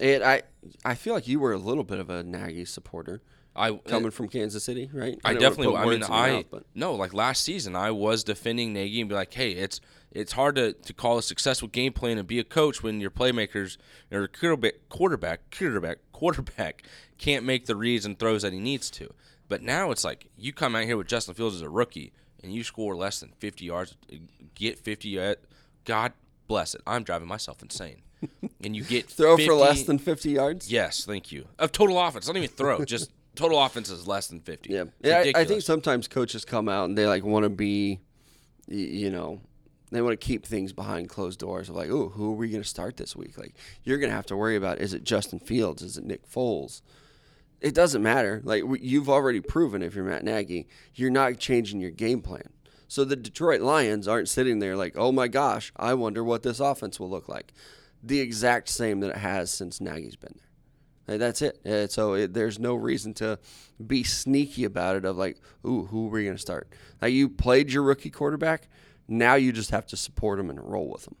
and 0.00 0.22
I 0.22 0.42
I 0.84 0.94
feel 0.94 1.14
like 1.14 1.28
you 1.28 1.40
were 1.40 1.52
a 1.52 1.58
little 1.58 1.84
bit 1.84 1.98
of 1.98 2.10
a 2.10 2.22
Nagy 2.22 2.64
supporter 2.64 3.22
I 3.56 3.72
coming 3.72 4.08
uh, 4.08 4.10
from 4.10 4.28
Kansas 4.28 4.62
City, 4.62 4.90
right? 4.92 5.18
I 5.24 5.30
didn't 5.32 5.42
definitely. 5.42 5.74
I 5.74 5.78
mean, 5.78 5.86
words 5.86 6.06
in 6.06 6.12
your 6.12 6.20
I 6.20 6.32
mouth, 6.32 6.44
but 6.50 6.64
no 6.74 6.94
like 6.94 7.14
last 7.14 7.42
season. 7.42 7.74
I 7.74 7.90
was 7.90 8.22
defending 8.22 8.72
Nagy 8.72 9.00
and 9.00 9.08
be 9.08 9.14
like, 9.14 9.32
hey, 9.32 9.52
it's 9.52 9.80
it's 10.12 10.32
hard 10.32 10.56
to, 10.56 10.72
to 10.74 10.92
call 10.92 11.18
a 11.18 11.22
successful 11.22 11.68
game 11.68 11.92
plan 11.92 12.18
and 12.18 12.28
be 12.28 12.38
a 12.38 12.44
coach 12.44 12.82
when 12.82 13.00
your 13.00 13.10
playmakers 13.10 13.78
or 14.12 14.28
quarterback 14.28 14.74
quarterback 14.88 15.50
quarterback 15.50 15.98
quarterback 16.12 16.82
can't 17.18 17.44
make 17.44 17.66
the 17.66 17.76
reads 17.76 18.04
and 18.04 18.18
throws 18.18 18.42
that 18.42 18.52
he 18.52 18.60
needs 18.60 18.90
to. 18.90 19.12
But 19.48 19.62
now 19.62 19.90
it's 19.90 20.04
like 20.04 20.28
you 20.36 20.52
come 20.52 20.76
out 20.76 20.84
here 20.84 20.96
with 20.96 21.06
Justin 21.06 21.34
Fields 21.34 21.56
as 21.56 21.62
a 21.62 21.70
rookie 21.70 22.12
and 22.42 22.52
you 22.52 22.62
score 22.62 22.94
less 22.94 23.20
than 23.20 23.32
50 23.38 23.64
yards, 23.64 23.96
get 24.54 24.78
50 24.78 25.08
yard. 25.08 25.38
God 25.84 26.12
bless 26.46 26.74
it. 26.74 26.82
I'm 26.86 27.04
driving 27.04 27.28
myself 27.28 27.62
insane. 27.62 28.02
And 28.62 28.74
you 28.74 28.82
get 28.82 29.08
throw 29.08 29.36
50 29.36 29.46
for 29.46 29.54
less 29.54 29.82
than 29.82 29.98
fifty 29.98 30.30
yards. 30.30 30.70
Yes, 30.70 31.04
thank 31.04 31.30
you. 31.30 31.46
Of 31.58 31.72
total 31.72 32.00
offense, 32.00 32.26
not 32.26 32.36
even 32.36 32.48
throw, 32.48 32.84
just 32.84 33.12
total 33.36 33.62
offense 33.62 33.90
is 33.90 34.08
less 34.08 34.26
than 34.26 34.40
50. 34.40 34.72
Yeah, 34.72 34.84
yeah. 35.02 35.18
I, 35.34 35.40
I 35.40 35.44
think 35.44 35.62
sometimes 35.62 36.08
coaches 36.08 36.44
come 36.44 36.68
out 36.68 36.86
and 36.86 36.98
they 36.98 37.06
like 37.06 37.24
want 37.24 37.44
to 37.44 37.50
be, 37.50 38.00
you 38.66 39.10
know, 39.10 39.40
they 39.92 40.02
want 40.02 40.18
to 40.18 40.26
keep 40.26 40.44
things 40.44 40.72
behind 40.72 41.08
closed 41.08 41.38
doors. 41.38 41.68
Of 41.68 41.76
like, 41.76 41.90
oh, 41.90 42.08
who 42.08 42.32
are 42.32 42.36
we 42.36 42.48
going 42.48 42.62
to 42.62 42.68
start 42.68 42.96
this 42.96 43.14
week? 43.14 43.38
Like, 43.38 43.54
you're 43.84 43.98
going 43.98 44.10
to 44.10 44.16
have 44.16 44.26
to 44.26 44.36
worry 44.36 44.56
about 44.56 44.80
is 44.80 44.94
it 44.94 45.04
Justin 45.04 45.38
Fields? 45.38 45.82
Is 45.82 45.96
it 45.96 46.04
Nick 46.04 46.28
Foles? 46.28 46.82
It 47.60 47.74
doesn't 47.74 48.02
matter. 48.02 48.40
Like 48.44 48.64
you've 48.80 49.08
already 49.08 49.40
proven, 49.40 49.82
if 49.82 49.94
you're 49.94 50.04
Matt 50.04 50.24
Nagy, 50.24 50.66
you're 50.94 51.10
not 51.10 51.38
changing 51.38 51.80
your 51.80 51.90
game 51.90 52.20
plan. 52.20 52.50
So 52.88 53.04
the 53.04 53.16
Detroit 53.16 53.60
Lions 53.60 54.06
aren't 54.06 54.28
sitting 54.28 54.58
there 54.58 54.76
like, 54.76 54.94
oh 54.96 55.10
my 55.10 55.28
gosh, 55.28 55.72
I 55.76 55.94
wonder 55.94 56.22
what 56.22 56.42
this 56.42 56.60
offense 56.60 57.00
will 57.00 57.10
look 57.10 57.28
like. 57.28 57.52
The 58.06 58.20
exact 58.20 58.68
same 58.68 59.00
that 59.00 59.10
it 59.10 59.18
has 59.18 59.50
since 59.50 59.80
Nagy's 59.80 60.16
been 60.16 60.34
there. 60.36 60.46
Like, 61.08 61.18
that's 61.20 61.42
it. 61.42 61.64
Uh, 61.64 61.86
so 61.86 62.14
it, 62.14 62.34
there's 62.34 62.58
no 62.58 62.74
reason 62.74 63.14
to 63.14 63.38
be 63.84 64.02
sneaky 64.02 64.64
about 64.64 64.96
it. 64.96 65.04
Of 65.04 65.16
like, 65.16 65.38
ooh, 65.64 65.84
who 65.84 66.08
are 66.08 66.10
we 66.10 66.24
going 66.24 66.36
to 66.36 66.42
start? 66.42 66.68
Now 67.00 67.08
you 67.08 67.28
played 67.28 67.72
your 67.72 67.82
rookie 67.82 68.10
quarterback. 68.10 68.68
Now 69.08 69.34
you 69.34 69.52
just 69.52 69.70
have 69.70 69.86
to 69.88 69.96
support 69.96 70.40
him 70.40 70.50
and 70.50 70.60
roll 70.60 70.88
with 70.88 71.06
him. 71.06 71.16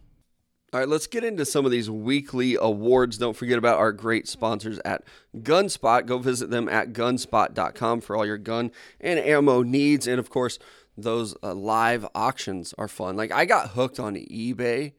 All 0.72 0.80
right, 0.80 0.88
let's 0.88 1.06
get 1.06 1.22
into 1.22 1.44
some 1.44 1.64
of 1.64 1.70
these 1.70 1.88
weekly 1.88 2.56
awards. 2.60 3.18
Don't 3.18 3.36
forget 3.36 3.56
about 3.56 3.78
our 3.78 3.92
great 3.92 4.26
sponsors 4.26 4.80
at 4.84 5.04
Gunspot. 5.36 6.06
Go 6.06 6.18
visit 6.18 6.50
them 6.50 6.68
at 6.68 6.92
gunspot.com 6.92 8.00
for 8.00 8.16
all 8.16 8.26
your 8.26 8.36
gun 8.36 8.72
and 9.00 9.18
ammo 9.20 9.62
needs. 9.62 10.08
And 10.08 10.18
of 10.18 10.28
course, 10.28 10.58
those 10.96 11.36
uh, 11.42 11.54
live 11.54 12.06
auctions 12.14 12.74
are 12.76 12.88
fun. 12.88 13.16
Like 13.16 13.30
I 13.30 13.44
got 13.44 13.70
hooked 13.70 14.00
on 14.00 14.16
eBay. 14.16 14.92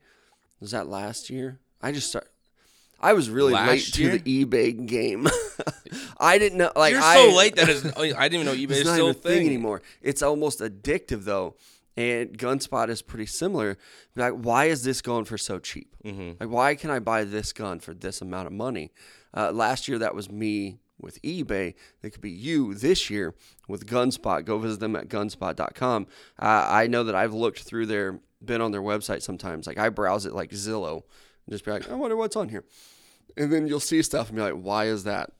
Was 0.58 0.70
that 0.70 0.88
last 0.88 1.28
year? 1.28 1.60
I 1.80 1.92
just 1.92 2.08
started. 2.08 2.30
I 3.00 3.12
was 3.12 3.30
really 3.30 3.52
Last 3.52 3.68
late 3.68 3.98
year? 3.98 4.12
to 4.12 4.18
the 4.18 4.44
eBay 4.44 4.86
game. 4.86 5.28
I 6.18 6.38
didn't 6.38 6.58
know. 6.58 6.72
Like 6.74 6.92
You're 6.92 7.02
I, 7.02 7.14
so 7.14 7.36
late 7.36 7.56
that 7.56 7.68
is. 7.68 7.84
I 7.96 8.28
didn't 8.28 8.42
even 8.42 8.46
know 8.46 8.54
eBay 8.54 8.72
is 8.72 8.80
still 8.80 9.10
a 9.10 9.14
thing 9.14 9.38
thing 9.38 9.46
anymore. 9.46 9.82
It's 10.02 10.22
almost 10.22 10.58
addictive 10.58 11.24
though, 11.24 11.54
and 11.96 12.36
Gunspot 12.36 12.88
is 12.88 13.02
pretty 13.02 13.26
similar. 13.26 13.78
Like, 14.16 14.32
why 14.32 14.64
is 14.64 14.82
this 14.82 15.00
going 15.00 15.26
for 15.26 15.38
so 15.38 15.60
cheap? 15.60 15.94
Mm-hmm. 16.04 16.32
Like, 16.40 16.50
why 16.50 16.74
can 16.74 16.90
I 16.90 16.98
buy 16.98 17.22
this 17.22 17.52
gun 17.52 17.78
for 17.78 17.94
this 17.94 18.20
amount 18.20 18.48
of 18.48 18.52
money? 18.52 18.90
Uh, 19.36 19.52
last 19.52 19.86
year 19.86 19.98
that 19.98 20.14
was 20.14 20.28
me 20.28 20.78
with 21.00 21.22
eBay. 21.22 21.74
It 22.02 22.10
could 22.10 22.20
be 22.20 22.30
you 22.30 22.74
this 22.74 23.10
year 23.10 23.34
with 23.68 23.86
Gunspot. 23.86 24.44
Go 24.44 24.58
visit 24.58 24.80
them 24.80 24.96
at 24.96 25.08
gunspot.com. 25.08 26.06
Uh, 26.38 26.66
I 26.68 26.86
know 26.88 27.04
that 27.04 27.14
I've 27.14 27.34
looked 27.34 27.60
through 27.60 27.86
their, 27.86 28.20
been 28.44 28.60
on 28.60 28.72
their 28.72 28.82
website 28.82 29.22
sometimes. 29.22 29.66
Like 29.66 29.78
I 29.78 29.88
browse 29.88 30.26
it 30.26 30.34
like 30.34 30.50
Zillow, 30.50 31.02
and 31.48 31.54
just 31.54 31.64
be 31.64 31.70
like, 31.70 31.90
I 31.90 31.94
wonder 31.94 32.14
what's 32.14 32.36
on 32.36 32.50
here. 32.50 32.62
And 33.38 33.50
then 33.50 33.66
you'll 33.66 33.80
see 33.80 34.02
stuff 34.02 34.28
and 34.28 34.36
be 34.36 34.42
like, 34.42 34.52
why 34.52 34.84
is 34.84 35.04
that 35.04 35.30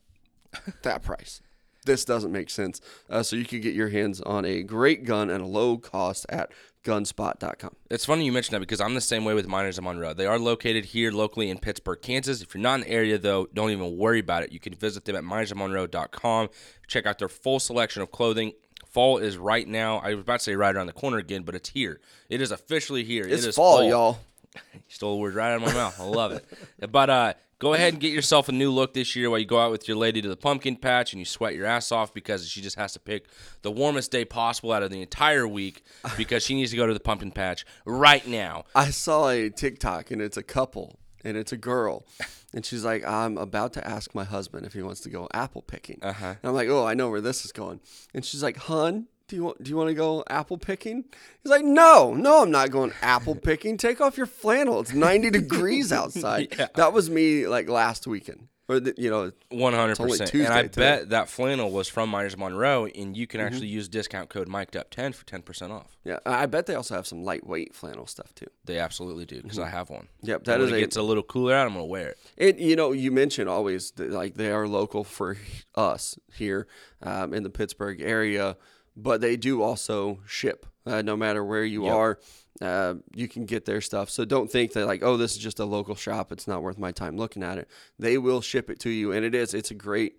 that 0.82 1.02
price? 1.02 1.42
This 1.84 2.06
doesn't 2.06 2.32
make 2.32 2.48
sense. 2.48 2.80
Uh, 3.10 3.22
so 3.22 3.36
you 3.36 3.44
can 3.44 3.60
get 3.60 3.74
your 3.74 3.90
hands 3.90 4.22
on 4.22 4.46
a 4.46 4.62
great 4.62 5.04
gun 5.04 5.28
at 5.28 5.42
a 5.42 5.46
low 5.46 5.76
cost 5.76 6.24
at 6.30 6.50
gunspot.com. 6.82 7.76
It's 7.90 8.06
funny 8.06 8.24
you 8.24 8.32
mentioned 8.32 8.54
that 8.54 8.60
because 8.60 8.80
I'm 8.80 8.94
the 8.94 9.02
same 9.02 9.26
way 9.26 9.34
with 9.34 9.46
Miners 9.46 9.76
of 9.76 9.84
Monroe. 9.84 10.14
They 10.14 10.24
are 10.24 10.38
located 10.38 10.86
here 10.86 11.12
locally 11.12 11.50
in 11.50 11.58
Pittsburg, 11.58 12.00
Kansas. 12.00 12.40
If 12.40 12.54
you're 12.54 12.62
not 12.62 12.76
in 12.76 12.80
the 12.80 12.90
area, 12.90 13.18
though, 13.18 13.48
don't 13.52 13.70
even 13.70 13.98
worry 13.98 14.20
about 14.20 14.44
it. 14.44 14.52
You 14.52 14.60
can 14.60 14.74
visit 14.74 15.04
them 15.04 15.16
at 15.16 15.24
minersofmonroe.com. 15.24 16.48
Check 16.86 17.04
out 17.04 17.18
their 17.18 17.28
full 17.28 17.60
selection 17.60 18.00
of 18.00 18.10
clothing. 18.10 18.52
Fall 18.86 19.18
is 19.18 19.36
right 19.36 19.68
now. 19.68 19.98
I 19.98 20.14
was 20.14 20.22
about 20.22 20.38
to 20.38 20.44
say 20.44 20.56
right 20.56 20.74
around 20.74 20.86
the 20.86 20.94
corner 20.94 21.18
again, 21.18 21.42
but 21.42 21.54
it's 21.54 21.68
here. 21.68 22.00
It 22.30 22.40
is 22.40 22.50
officially 22.50 23.04
here. 23.04 23.26
It's 23.26 23.44
it 23.44 23.48
is 23.50 23.56
fall, 23.56 23.84
y'all. 23.84 24.18
You 24.74 24.94
stole 24.94 25.16
the 25.16 25.20
word 25.20 25.34
right 25.34 25.52
out 25.52 25.56
of 25.56 25.68
my 25.68 25.74
mouth. 25.74 26.00
I 26.00 26.04
love 26.04 26.32
it. 26.32 26.44
But 26.90 27.10
uh, 27.10 27.34
go 27.58 27.74
ahead 27.74 27.92
and 27.92 28.00
get 28.00 28.12
yourself 28.12 28.48
a 28.48 28.52
new 28.52 28.70
look 28.70 28.94
this 28.94 29.14
year 29.14 29.28
while 29.28 29.38
you 29.38 29.44
go 29.44 29.58
out 29.58 29.70
with 29.70 29.86
your 29.86 29.96
lady 29.96 30.22
to 30.22 30.28
the 30.28 30.36
pumpkin 30.36 30.76
patch 30.76 31.12
and 31.12 31.20
you 31.20 31.26
sweat 31.26 31.54
your 31.54 31.66
ass 31.66 31.92
off 31.92 32.14
because 32.14 32.48
she 32.48 32.62
just 32.62 32.76
has 32.76 32.92
to 32.94 33.00
pick 33.00 33.26
the 33.62 33.70
warmest 33.70 34.10
day 34.10 34.24
possible 34.24 34.72
out 34.72 34.82
of 34.82 34.90
the 34.90 35.02
entire 35.02 35.46
week 35.46 35.84
because 36.16 36.42
she 36.42 36.54
needs 36.54 36.70
to 36.70 36.76
go 36.76 36.86
to 36.86 36.94
the 36.94 37.00
pumpkin 37.00 37.32
patch 37.32 37.66
right 37.84 38.26
now. 38.26 38.64
I 38.74 38.90
saw 38.90 39.28
a 39.28 39.50
TikTok 39.50 40.10
and 40.10 40.22
it's 40.22 40.36
a 40.36 40.42
couple 40.42 40.98
and 41.24 41.36
it's 41.36 41.52
a 41.52 41.56
girl. 41.56 42.06
And 42.54 42.64
she's 42.64 42.84
like, 42.84 43.06
I'm 43.06 43.36
about 43.36 43.74
to 43.74 43.86
ask 43.86 44.14
my 44.14 44.24
husband 44.24 44.64
if 44.64 44.72
he 44.72 44.82
wants 44.82 45.00
to 45.02 45.10
go 45.10 45.28
apple 45.34 45.62
picking. 45.62 45.98
Uh-huh. 46.00 46.26
And 46.26 46.38
I'm 46.44 46.54
like, 46.54 46.68
oh, 46.68 46.86
I 46.86 46.94
know 46.94 47.10
where 47.10 47.20
this 47.20 47.44
is 47.44 47.52
going. 47.52 47.80
And 48.14 48.24
she's 48.24 48.42
like, 48.42 48.56
hun, 48.56 49.08
do 49.28 49.36
you 49.36 49.44
want 49.44 49.62
do 49.62 49.70
you 49.70 49.76
want 49.76 49.88
to 49.88 49.94
go 49.94 50.24
apple 50.28 50.58
picking? 50.58 51.04
He's 51.42 51.50
like, 51.50 51.64
no, 51.64 52.14
no, 52.14 52.42
I'm 52.42 52.50
not 52.50 52.70
going 52.70 52.92
apple 53.02 53.34
picking. 53.50 53.76
Take 53.76 54.00
off 54.00 54.16
your 54.16 54.26
flannel. 54.26 54.80
It's 54.80 54.92
90 54.92 55.30
degrees 55.30 55.92
outside. 55.92 56.48
Yeah. 56.58 56.68
That 56.74 56.92
was 56.92 57.08
me 57.10 57.46
like 57.46 57.68
last 57.68 58.06
weekend. 58.06 58.48
Or 58.70 58.80
the, 58.80 58.94
you 58.98 59.08
know, 59.08 59.32
one 59.48 59.72
hundred 59.72 59.96
percent. 59.96 60.34
And 60.34 60.46
I 60.48 60.62
today. 60.62 60.68
Mm-hmm. 60.68 60.80
bet 60.80 61.08
that 61.10 61.28
flannel 61.30 61.70
was 61.70 61.88
from 61.88 62.10
Myers 62.10 62.36
Monroe, 62.36 62.84
and 62.84 63.16
you 63.16 63.26
can 63.26 63.40
actually 63.40 63.68
use 63.68 63.88
discount 63.88 64.28
code 64.28 64.46
Mic'd 64.46 64.76
Up 64.76 64.90
ten 64.90 65.14
for 65.14 65.24
ten 65.24 65.40
percent 65.40 65.72
off. 65.72 65.96
yeah, 66.04 66.18
I 66.26 66.44
bet 66.44 66.66
they 66.66 66.74
also 66.74 66.94
have 66.94 67.06
some 67.06 67.24
lightweight 67.24 67.74
flannel 67.74 68.06
stuff 68.06 68.34
too. 68.34 68.48
They 68.66 68.78
absolutely 68.78 69.24
do 69.24 69.40
because 69.40 69.58
I 69.58 69.68
have 69.70 69.88
one. 69.88 70.08
Yep, 70.20 70.44
that 70.44 70.58
when 70.58 70.66
is 70.66 70.72
it 70.72 70.76
a 70.76 70.80
gets 70.80 70.96
a 70.96 71.02
little 71.02 71.22
cooler 71.22 71.54
out, 71.54 71.66
I'm 71.66 71.72
gonna 71.72 71.86
wear 71.86 72.08
it. 72.08 72.18
It 72.36 72.58
you 72.58 72.76
know 72.76 72.92
you 72.92 73.10
mentioned 73.10 73.48
always 73.48 73.92
that, 73.92 74.10
like 74.10 74.34
they 74.34 74.50
are 74.50 74.68
local 74.68 75.02
for 75.02 75.38
us 75.74 76.18
here 76.34 76.66
um, 77.02 77.32
in 77.32 77.44
the 77.44 77.50
Pittsburg 77.50 78.02
area, 78.02 78.58
but 78.98 79.20
they 79.20 79.36
do 79.36 79.62
also 79.62 80.20
ship. 80.26 80.66
Uh, 80.84 81.02
no 81.02 81.16
matter 81.16 81.44
where 81.44 81.64
you 81.64 81.84
Yep. 81.84 81.94
are, 81.94 82.18
uh, 82.62 82.94
you 83.14 83.28
can 83.28 83.44
get 83.44 83.66
their 83.66 83.80
stuff. 83.82 84.08
So 84.10 84.24
don't 84.24 84.50
think 84.50 84.72
that 84.72 84.86
like 84.86 85.02
oh 85.02 85.16
this 85.16 85.32
is 85.32 85.38
just 85.38 85.60
a 85.60 85.64
local 85.64 85.94
shop. 85.94 86.32
It's 86.32 86.48
not 86.48 86.62
worth 86.62 86.78
my 86.78 86.92
time 86.92 87.16
looking 87.16 87.42
at 87.42 87.58
it. 87.58 87.68
They 87.98 88.16
will 88.18 88.40
ship 88.40 88.68
it 88.70 88.80
to 88.80 88.90
you, 88.90 89.12
and 89.12 89.24
it 89.24 89.34
is. 89.34 89.54
It's 89.54 89.70
a 89.70 89.74
great 89.74 90.14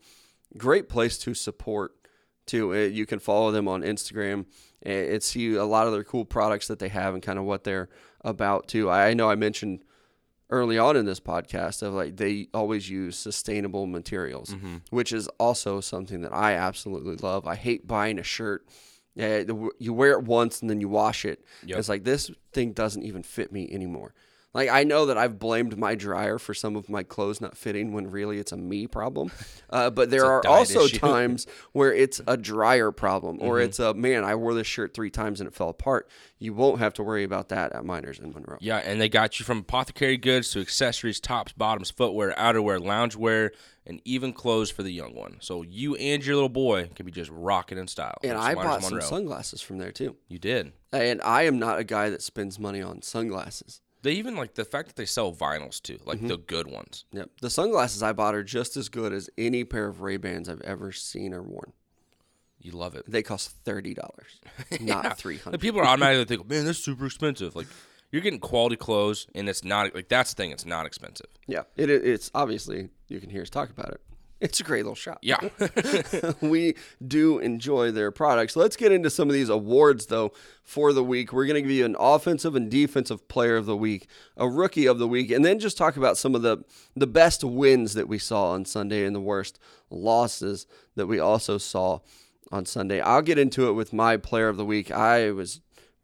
great 0.57 0.87
place 0.89 1.17
to 1.19 1.33
support 1.33 1.93
too. 2.45 2.73
Uh, 2.73 2.77
you 2.77 3.05
can 3.05 3.19
follow 3.19 3.51
them 3.51 3.67
on 3.67 3.81
Instagram 3.81 4.45
and, 4.83 5.09
and 5.09 5.23
see 5.23 5.55
a 5.55 5.65
lot 5.65 5.87
of 5.87 5.93
their 5.93 6.03
cool 6.03 6.25
products 6.25 6.67
that 6.67 6.79
they 6.79 6.89
have 6.89 7.13
and 7.13 7.23
kind 7.23 7.39
of 7.39 7.45
what 7.45 7.63
they're 7.63 7.89
about 8.21 8.67
too. 8.67 8.89
I 8.89 9.13
know 9.15 9.29
I 9.29 9.35
mentioned 9.35 9.83
early 10.49 10.77
on 10.77 10.95
in 10.97 11.05
this 11.05 11.19
podcast 11.19 11.81
of 11.83 11.93
like 11.93 12.17
they 12.17 12.47
always 12.53 12.89
use 12.89 13.15
sustainable 13.17 13.85
materials, 13.85 14.49
Mm-hmm. 14.49 14.77
which 14.89 15.13
is 15.13 15.27
also 15.39 15.79
something 15.81 16.21
that 16.21 16.33
I 16.33 16.53
absolutely 16.53 17.15
love. 17.17 17.45
I 17.47 17.55
hate 17.55 17.87
buying 17.87 18.17
a 18.19 18.23
shirt. 18.23 18.65
Yeah, 19.15 19.43
you 19.79 19.93
wear 19.93 20.13
it 20.13 20.23
once 20.23 20.61
and 20.61 20.69
then 20.69 20.79
you 20.79 20.87
wash 20.87 21.25
it. 21.25 21.43
Yep. 21.65 21.77
It's 21.79 21.89
like 21.89 22.03
this 22.03 22.31
thing 22.53 22.71
doesn't 22.73 23.03
even 23.03 23.21
fit 23.23 23.51
me 23.51 23.69
anymore. 23.71 24.13
Like 24.53 24.69
I 24.69 24.83
know 24.83 25.05
that 25.05 25.17
I've 25.17 25.37
blamed 25.37 25.77
my 25.77 25.93
dryer 25.93 26.39
for 26.39 26.53
some 26.55 26.75
of 26.75 26.89
my 26.89 27.03
clothes 27.03 27.39
not 27.39 27.55
fitting 27.55 27.93
when 27.93 28.09
really 28.09 28.39
it's 28.39 28.51
a 28.51 28.57
me 28.57 28.87
problem. 28.87 29.31
Uh, 29.71 29.87
but 29.87 30.09
there 30.09 30.25
are 30.25 30.43
also 30.47 30.85
issue. 30.85 30.97
times 30.99 31.45
where 31.73 31.93
it's 31.93 32.19
a 32.25 32.35
dryer 32.35 32.91
problem 32.91 33.37
or 33.39 33.57
Mm-hmm. 33.57 33.65
it's 33.65 33.77
a 33.77 33.93
man, 33.93 34.23
I 34.23 34.33
wore 34.33 34.55
this 34.55 34.65
shirt 34.65 34.95
three 34.95 35.11
times 35.11 35.39
and 35.39 35.47
it 35.47 35.53
fell 35.53 35.69
apart. 35.69 36.09
You 36.39 36.55
won't 36.55 36.79
have 36.79 36.95
to 36.95 37.03
worry 37.03 37.23
about 37.23 37.49
that 37.49 37.73
at 37.73 37.85
Miners 37.85 38.17
in 38.17 38.31
Monroe. 38.33 38.57
Yeah, 38.61 38.77
and 38.77 38.99
they 38.99 39.09
got 39.09 39.39
you 39.39 39.45
from 39.45 39.59
apothecary 39.59 40.17
goods 40.17 40.49
to 40.53 40.59
accessories, 40.59 41.19
tops, 41.19 41.51
bottoms, 41.51 41.91
footwear, 41.91 42.33
outerwear, 42.35 42.79
loungewear, 42.79 43.51
and 43.85 44.01
even 44.05 44.33
clothes 44.33 44.71
for 44.71 44.81
the 44.81 44.91
young 44.91 45.13
one. 45.13 45.37
So 45.39 45.61
you 45.61 45.95
and 45.95 46.25
your 46.25 46.33
little 46.33 46.49
boy 46.49 46.89
can 46.95 47.05
be 47.05 47.11
just 47.11 47.29
rocking 47.31 47.77
in 47.77 47.85
style. 47.87 48.17
And 48.23 48.39
I 48.39 48.55
bought 48.55 48.81
some 48.83 49.01
sunglasses 49.01 49.61
from 49.61 49.77
there 49.77 49.91
too. 49.91 50.15
You 50.29 50.39
did. 50.39 50.73
And 50.91 51.21
I 51.21 51.43
am 51.43 51.59
not 51.59 51.77
a 51.77 51.83
guy 51.83 52.09
that 52.09 52.23
spends 52.23 52.57
money 52.57 52.81
on 52.81 53.03
sunglasses. 53.03 53.81
They 54.01 54.13
even 54.13 54.35
like 54.35 54.53
the 54.55 54.63
fact 54.65 54.87
that 54.87 54.95
they 54.95 55.05
sell 55.05 55.33
vinyls 55.33 55.81
too, 55.81 55.99
like 56.05 56.19
Mm-hmm. 56.19 56.27
the 56.27 56.37
good 56.37 56.67
ones. 56.67 57.05
Yep. 57.11 57.29
The 57.41 57.49
sunglasses 57.49 58.01
I 58.01 58.13
bought 58.13 58.33
are 58.35 58.43
just 58.43 58.77
as 58.77 58.87
good 58.89 59.11
as 59.13 59.29
any 59.37 59.63
pair 59.65 59.87
of 59.87 60.01
Ray 60.01 60.17
Bans 60.17 60.47
I've 60.47 60.61
ever 60.61 60.91
seen 60.91 61.33
or 61.33 61.41
worn. 61.43 61.73
You 62.61 62.71
love 62.73 62.95
it. 62.95 63.03
They 63.09 63.23
cost 63.23 63.51
thirty 63.63 63.93
dollars, 63.93 64.39
not 64.81 65.17
three 65.17 65.35
Like 65.35 65.43
hundred. 65.43 65.61
people 65.61 65.79
are 65.81 65.85
automatically 65.85 66.25
thinking, 66.25 66.47
"Man, 66.47 66.65
that's 66.65 66.79
super 66.83 67.05
expensive." 67.05 67.55
Like 67.55 67.67
you're 68.11 68.21
getting 68.21 68.39
quality 68.39 68.75
clothes, 68.75 69.27
and 69.35 69.47
it's 69.47 69.63
not 69.63 69.95
like 69.95 70.09
that's 70.09 70.33
the 70.33 70.43
thing. 70.43 70.51
It's 70.51 70.65
not 70.65 70.85
expensive. 70.85 71.27
Yeah, 71.47 71.63
it, 71.77 71.89
it's 71.89 72.29
obviously 72.35 72.89
you 73.07 73.19
can 73.21 73.29
hear 73.29 73.41
us 73.43 73.49
talk 73.49 73.69
about 73.69 73.89
it. 73.89 74.01
It's 74.41 74.61
a 74.61 74.63
great 74.63 74.83
little 74.83 74.95
shop. 74.95 75.19
Yeah. 75.21 75.39
we 76.41 76.75
do 77.05 77.39
enjoy 77.39 77.91
their 77.91 78.09
products. 78.09 78.55
Let's 78.55 78.77
get 78.77 78.91
into 78.91 79.09
some 79.09 79.27
of 79.27 79.33
these 79.33 79.49
awards, 79.49 80.05
though, 80.05 80.31
for 80.63 80.93
the 80.93 81.03
week. 81.03 81.33
We're 81.33 81.45
going 81.45 81.55
to 81.55 81.61
give 81.61 81.71
you 81.71 81.83
an 81.83 81.97
offensive 81.99 82.55
and 82.55 82.71
defensive 82.71 83.27
player 83.27 83.57
of 83.57 83.65
the 83.65 83.75
week, 83.75 84.07
a 84.37 84.47
rookie 84.47 84.85
of 84.85 84.97
the 84.97 85.07
week, 85.07 85.29
and 85.29 85.43
then 85.43 85.59
just 85.59 85.77
talk 85.77 85.97
about 85.97 86.17
some 86.17 86.35
of 86.35 86.41
the, 86.41 86.63
the 86.95 87.07
best 87.07 87.43
wins 87.43 87.95
that 87.95 88.07
we 88.07 88.17
saw 88.17 88.51
on 88.51 88.63
Sunday 88.63 89.05
and 89.05 89.15
the 89.15 89.21
worst 89.21 89.59
losses 89.89 90.67
that 90.95 91.07
we 91.07 91.19
also 91.19 91.57
saw 91.57 91.99
on 92.51 92.65
Sunday. 92.65 93.01
I'll 93.01 93.21
get 93.21 93.37
into 93.37 93.67
it 93.67 93.73
with 93.73 93.91
my 93.91 94.15
player 94.15 94.47
of 94.47 94.57
the 94.57 94.65
week. 94.65 94.89
I 94.89 95.31
was 95.31 95.59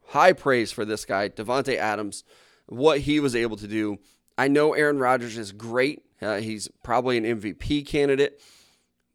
high 0.07 0.33
praise 0.33 0.71
for 0.71 0.83
this 0.83 1.05
guy, 1.05 1.29
Davante 1.29 1.77
Adams, 1.77 2.23
what 2.67 3.01
he 3.01 3.19
was 3.19 3.35
able 3.35 3.57
to 3.57 3.67
do. 3.67 3.99
I 4.37 4.49
know 4.49 4.73
Aaron 4.73 4.99
Rodgers 4.99 5.37
is 5.37 5.53
great 5.53 6.03
uh, 6.21 6.37
he's 6.37 6.67
probably 6.83 7.17
an 7.17 7.23
MVP 7.23 7.85
candidate. 7.85 8.41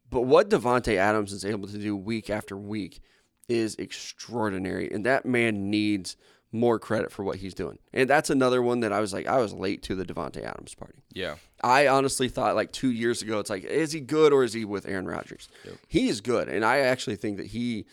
But 0.09 0.21
what 0.21 0.49
Davante 0.49 0.97
Adams 0.97 1.31
is 1.31 1.45
able 1.45 1.67
to 1.69 1.77
do 1.77 1.95
week 1.95 2.29
after 2.29 2.57
week 2.57 3.01
is 3.47 3.75
extraordinary, 3.75 4.91
and 4.91 5.05
that 5.05 5.25
man 5.25 5.69
needs 5.69 6.17
more 6.51 6.77
credit 6.77 7.11
for 7.13 7.23
what 7.23 7.37
he's 7.37 7.53
doing. 7.53 7.79
And 7.93 8.09
that's 8.09 8.29
another 8.29 8.61
one 8.61 8.81
that 8.81 8.91
I 8.91 8.99
was 8.99 9.13
like, 9.13 9.25
I 9.25 9.37
was 9.37 9.53
late 9.53 9.83
to 9.83 9.95
the 9.95 10.03
Davante 10.03 10.43
Adams 10.43 10.75
party. 10.75 11.03
Yeah, 11.13 11.35
I 11.63 11.87
honestly 11.87 12.27
thought 12.27 12.55
like 12.55 12.73
two 12.73 12.91
years 12.91 13.21
ago, 13.21 13.39
it's 13.39 13.49
like, 13.49 13.63
is 13.63 13.93
he 13.93 14.01
good 14.01 14.33
or 14.33 14.43
is 14.43 14.53
he 14.53 14.65
with 14.65 14.85
Aaron 14.87 15.07
Rodgers? 15.07 15.47
Yep. 15.65 15.75
He 15.87 16.09
is 16.09 16.19
good, 16.19 16.49
and 16.49 16.65
I 16.65 16.79
actually 16.79 17.15
think 17.15 17.37
that 17.37 17.47
he 17.47 17.85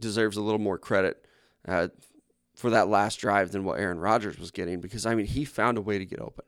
deserves 0.00 0.36
a 0.36 0.42
little 0.42 0.60
more 0.60 0.78
credit 0.78 1.26
uh, 1.68 1.88
for 2.54 2.70
that 2.70 2.88
last 2.88 3.16
drive 3.16 3.52
than 3.52 3.64
what 3.64 3.78
Aaron 3.78 3.98
Rodgers 3.98 4.38
was 4.38 4.50
getting 4.50 4.80
because 4.80 5.06
I 5.06 5.14
mean 5.14 5.26
he 5.26 5.44
found 5.44 5.78
a 5.78 5.82
way 5.82 5.98
to 5.98 6.04
get 6.04 6.20
open 6.20 6.44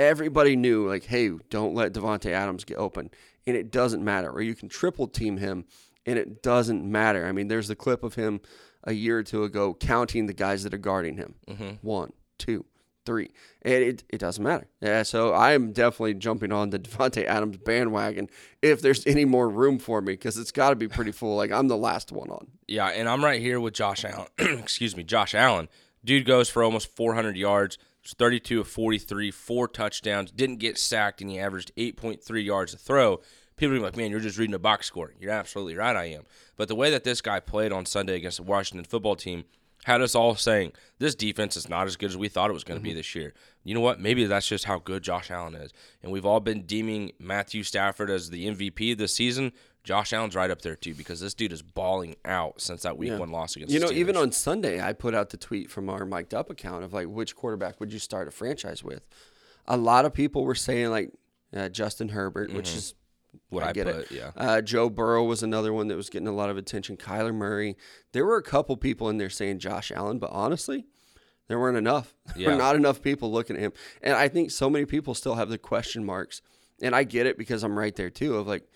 everybody 0.00 0.56
knew 0.56 0.88
like, 0.88 1.04
hey, 1.04 1.30
don't 1.50 1.74
let 1.74 1.92
Davante 1.92 2.30
Adams 2.30 2.64
get 2.64 2.78
open, 2.78 3.10
and 3.46 3.56
it 3.56 3.70
doesn't 3.70 4.02
matter. 4.02 4.30
Or 4.30 4.40
you 4.40 4.54
can 4.54 4.68
triple 4.68 5.06
team 5.06 5.36
him, 5.36 5.66
and 6.06 6.18
it 6.18 6.42
doesn't 6.42 6.90
matter. 6.90 7.26
I 7.26 7.32
mean, 7.32 7.48
there's 7.48 7.68
the 7.68 7.76
clip 7.76 8.02
of 8.02 8.14
him 8.14 8.40
a 8.82 8.92
year 8.92 9.18
or 9.18 9.22
two 9.22 9.44
ago 9.44 9.74
counting 9.74 10.26
the 10.26 10.32
guys 10.32 10.64
that 10.64 10.72
are 10.72 10.78
guarding 10.78 11.16
him. 11.16 11.34
Mm-hmm. 11.46 11.86
One, 11.86 12.14
two, 12.38 12.64
three, 13.04 13.30
and 13.60 13.74
it, 13.74 14.04
it 14.08 14.18
doesn't 14.18 14.42
matter. 14.42 14.68
Yeah, 14.80 15.02
so 15.02 15.34
I 15.34 15.52
am 15.52 15.72
definitely 15.72 16.14
jumping 16.14 16.50
on 16.50 16.70
the 16.70 16.78
Davante 16.78 17.26
Adams 17.26 17.58
bandwagon 17.58 18.30
if 18.62 18.80
there's 18.80 19.06
any 19.06 19.26
more 19.26 19.50
room 19.50 19.78
for 19.78 20.00
me 20.00 20.14
because 20.14 20.38
it's 20.38 20.52
got 20.52 20.70
to 20.70 20.76
be 20.76 20.88
pretty 20.88 21.12
full. 21.12 21.36
Like 21.36 21.52
I'm 21.52 21.68
the 21.68 21.76
last 21.76 22.10
one 22.10 22.30
on. 22.30 22.46
Yeah, 22.66 22.86
and 22.86 23.06
I'm 23.06 23.22
right 23.22 23.40
here 23.40 23.60
with 23.60 23.74
Josh 23.74 24.06
Allen. 24.06 24.28
Excuse 24.38 24.96
me, 24.96 25.04
Josh 25.04 25.34
Allen. 25.34 25.68
Dude 26.02 26.24
goes 26.24 26.48
for 26.48 26.62
almost 26.62 26.96
400 26.96 27.36
yards 27.36 27.76
32 28.14 28.60
of 28.60 28.68
43, 28.68 29.30
four 29.30 29.68
touchdowns, 29.68 30.30
didn't 30.30 30.56
get 30.56 30.78
sacked, 30.78 31.20
and 31.20 31.30
he 31.30 31.38
averaged 31.38 31.72
8.3 31.76 32.44
yards 32.44 32.74
a 32.74 32.78
throw. 32.78 33.20
People 33.56 33.76
are 33.76 33.80
like, 33.80 33.96
man, 33.96 34.10
you're 34.10 34.20
just 34.20 34.38
reading 34.38 34.54
a 34.54 34.58
box 34.58 34.86
score. 34.86 35.12
You're 35.20 35.32
absolutely 35.32 35.76
right, 35.76 35.96
I 35.96 36.04
am. 36.06 36.24
But 36.56 36.68
the 36.68 36.74
way 36.74 36.90
that 36.90 37.04
this 37.04 37.20
guy 37.20 37.40
played 37.40 37.72
on 37.72 37.84
Sunday 37.86 38.16
against 38.16 38.38
the 38.38 38.42
Washington 38.42 38.84
football 38.84 39.16
team 39.16 39.44
had 39.84 40.00
us 40.02 40.14
all 40.14 40.34
saying, 40.34 40.72
this 40.98 41.14
defense 41.14 41.56
is 41.56 41.68
not 41.68 41.86
as 41.86 41.96
good 41.96 42.10
as 42.10 42.16
we 42.16 42.28
thought 42.28 42.50
it 42.50 42.54
was 42.54 42.64
going 42.64 42.80
to 42.80 42.86
mm-hmm. 42.86 42.94
be 42.94 43.00
this 43.00 43.14
year. 43.14 43.32
You 43.64 43.74
know 43.74 43.80
what? 43.80 44.00
Maybe 44.00 44.24
that's 44.24 44.46
just 44.46 44.64
how 44.64 44.78
good 44.78 45.02
Josh 45.02 45.30
Allen 45.30 45.54
is. 45.54 45.72
And 46.02 46.12
we've 46.12 46.26
all 46.26 46.40
been 46.40 46.62
deeming 46.62 47.12
Matthew 47.18 47.62
Stafford 47.62 48.10
as 48.10 48.30
the 48.30 48.46
MVP 48.46 48.96
this 48.96 49.14
season. 49.14 49.52
Josh 49.82 50.12
Allen's 50.12 50.34
right 50.34 50.50
up 50.50 50.62
there 50.62 50.76
too 50.76 50.94
because 50.94 51.20
this 51.20 51.34
dude 51.34 51.52
is 51.52 51.62
balling 51.62 52.16
out 52.24 52.60
since 52.60 52.82
that 52.82 52.98
week 52.98 53.10
yeah. 53.10 53.18
one 53.18 53.30
loss 53.30 53.56
against. 53.56 53.72
You 53.72 53.80
know, 53.80 53.90
even 53.90 54.16
on 54.16 54.32
Sunday, 54.32 54.80
I 54.80 54.92
put 54.92 55.14
out 55.14 55.30
the 55.30 55.36
tweet 55.36 55.70
from 55.70 55.88
our 55.88 56.04
mic'd 56.04 56.34
up 56.34 56.50
account 56.50 56.84
of 56.84 56.92
like 56.92 57.08
which 57.08 57.34
quarterback 57.34 57.80
would 57.80 57.92
you 57.92 57.98
start 57.98 58.28
a 58.28 58.30
franchise 58.30 58.84
with. 58.84 59.06
A 59.66 59.76
lot 59.76 60.04
of 60.04 60.12
people 60.12 60.44
were 60.44 60.54
saying 60.54 60.90
like 60.90 61.12
uh, 61.54 61.68
Justin 61.68 62.10
Herbert, 62.10 62.48
mm-hmm. 62.48 62.58
which 62.58 62.74
is 62.74 62.94
what 63.48 63.64
I, 63.64 63.70
I 63.70 63.72
get 63.72 63.86
put, 63.86 63.96
it. 63.96 64.10
Yeah. 64.10 64.30
Uh, 64.36 64.60
Joe 64.60 64.90
Burrow 64.90 65.24
was 65.24 65.42
another 65.42 65.72
one 65.72 65.88
that 65.88 65.96
was 65.96 66.10
getting 66.10 66.28
a 66.28 66.32
lot 66.32 66.50
of 66.50 66.56
attention. 66.56 66.96
Kyler 66.96 67.34
Murray. 67.34 67.76
There 68.12 68.26
were 68.26 68.36
a 68.36 68.42
couple 68.42 68.76
people 68.76 69.08
in 69.08 69.18
there 69.18 69.30
saying 69.30 69.60
Josh 69.60 69.90
Allen, 69.90 70.18
but 70.18 70.30
honestly, 70.30 70.86
there 71.48 71.58
weren't 71.58 71.78
enough. 71.78 72.14
There 72.34 72.44
yeah. 72.44 72.50
were 72.50 72.58
not 72.58 72.76
enough 72.76 73.02
people 73.02 73.32
looking 73.32 73.56
at 73.56 73.62
him, 73.62 73.72
and 74.02 74.14
I 74.14 74.28
think 74.28 74.50
so 74.50 74.70
many 74.70 74.84
people 74.84 75.14
still 75.14 75.34
have 75.34 75.48
the 75.48 75.58
question 75.58 76.04
marks. 76.04 76.42
And 76.82 76.94
I 76.94 77.04
get 77.04 77.26
it 77.26 77.36
because 77.36 77.62
I'm 77.62 77.78
right 77.78 77.94
there 77.94 78.08
too. 78.08 78.36
Of 78.36 78.46
like, 78.46 78.66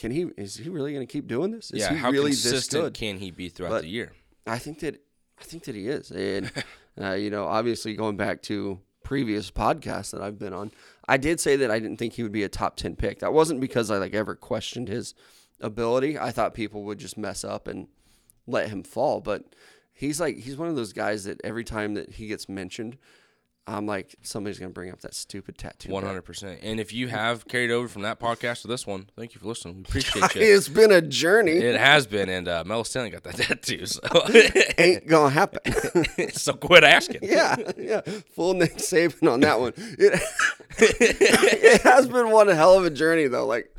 can 0.00 0.10
he? 0.10 0.30
Is 0.38 0.56
he 0.56 0.70
really 0.70 0.94
going 0.94 1.06
to 1.06 1.12
keep 1.12 1.28
doing 1.28 1.50
this? 1.50 1.70
Is 1.70 1.80
yeah, 1.80 1.90
he 1.90 1.96
how 1.96 2.10
really 2.10 2.30
consistent 2.30 2.70
this 2.70 2.70
good? 2.70 2.94
can 2.94 3.18
he 3.18 3.30
be 3.30 3.50
throughout 3.50 3.70
but 3.70 3.82
the 3.82 3.90
year? 3.90 4.12
I 4.46 4.58
think 4.58 4.80
that 4.80 5.02
I 5.38 5.44
think 5.44 5.64
that 5.64 5.74
he 5.74 5.88
is, 5.88 6.10
and 6.10 6.50
uh, 7.00 7.12
you 7.12 7.28
know, 7.28 7.44
obviously 7.44 7.94
going 7.94 8.16
back 8.16 8.40
to 8.44 8.80
previous 9.04 9.50
podcasts 9.50 10.12
that 10.12 10.22
I've 10.22 10.38
been 10.38 10.54
on, 10.54 10.70
I 11.06 11.18
did 11.18 11.38
say 11.38 11.56
that 11.56 11.70
I 11.70 11.78
didn't 11.78 11.98
think 11.98 12.14
he 12.14 12.22
would 12.22 12.32
be 12.32 12.44
a 12.44 12.48
top 12.48 12.76
ten 12.76 12.96
pick. 12.96 13.18
That 13.18 13.34
wasn't 13.34 13.60
because 13.60 13.90
I 13.90 13.98
like 13.98 14.14
ever 14.14 14.34
questioned 14.34 14.88
his 14.88 15.14
ability. 15.60 16.18
I 16.18 16.30
thought 16.30 16.54
people 16.54 16.84
would 16.84 16.98
just 16.98 17.18
mess 17.18 17.44
up 17.44 17.68
and 17.68 17.86
let 18.46 18.70
him 18.70 18.82
fall, 18.82 19.20
but 19.20 19.54
he's 19.92 20.18
like 20.18 20.38
he's 20.38 20.56
one 20.56 20.68
of 20.68 20.76
those 20.76 20.94
guys 20.94 21.24
that 21.24 21.42
every 21.44 21.64
time 21.64 21.92
that 21.92 22.12
he 22.12 22.26
gets 22.26 22.48
mentioned, 22.48 22.96
I'm 23.66 23.86
like, 23.86 24.16
somebody's 24.22 24.58
gonna 24.58 24.72
bring 24.72 24.90
up 24.90 25.00
that 25.00 25.14
stupid 25.14 25.56
tattoo. 25.58 25.90
One 25.90 26.02
hundred 26.02 26.22
percent. 26.22 26.60
And 26.62 26.80
if 26.80 26.92
you 26.92 27.08
have 27.08 27.46
carried 27.46 27.70
over 27.70 27.88
from 27.88 28.02
that 28.02 28.18
podcast 28.18 28.62
to 28.62 28.68
this 28.68 28.86
one, 28.86 29.08
thank 29.16 29.34
you 29.34 29.40
for 29.40 29.46
listening. 29.46 29.76
We 29.76 29.82
appreciate 29.82 30.34
you. 30.34 30.56
it's 30.56 30.68
been 30.68 30.90
a 30.90 31.00
journey. 31.00 31.52
It 31.52 31.78
has 31.78 32.06
been, 32.06 32.28
and 32.28 32.48
uh, 32.48 32.64
Mel 32.66 32.84
Stanley 32.84 33.10
got 33.10 33.22
that 33.24 33.36
tattoo, 33.36 33.86
so 33.86 34.00
ain't 34.78 35.06
gonna 35.06 35.30
happen. 35.30 35.60
so 36.32 36.54
quit 36.54 36.84
asking. 36.84 37.20
Yeah, 37.22 37.56
yeah. 37.76 38.00
Full 38.34 38.54
Nick 38.54 38.76
Saban 38.76 39.30
on 39.30 39.40
that 39.40 39.60
one. 39.60 39.72
It, 39.76 40.20
it 40.78 41.82
has 41.82 42.08
been 42.08 42.30
one 42.30 42.48
hell 42.48 42.76
of 42.76 42.84
a 42.84 42.90
journey 42.90 43.28
though. 43.28 43.46
Like, 43.46 43.76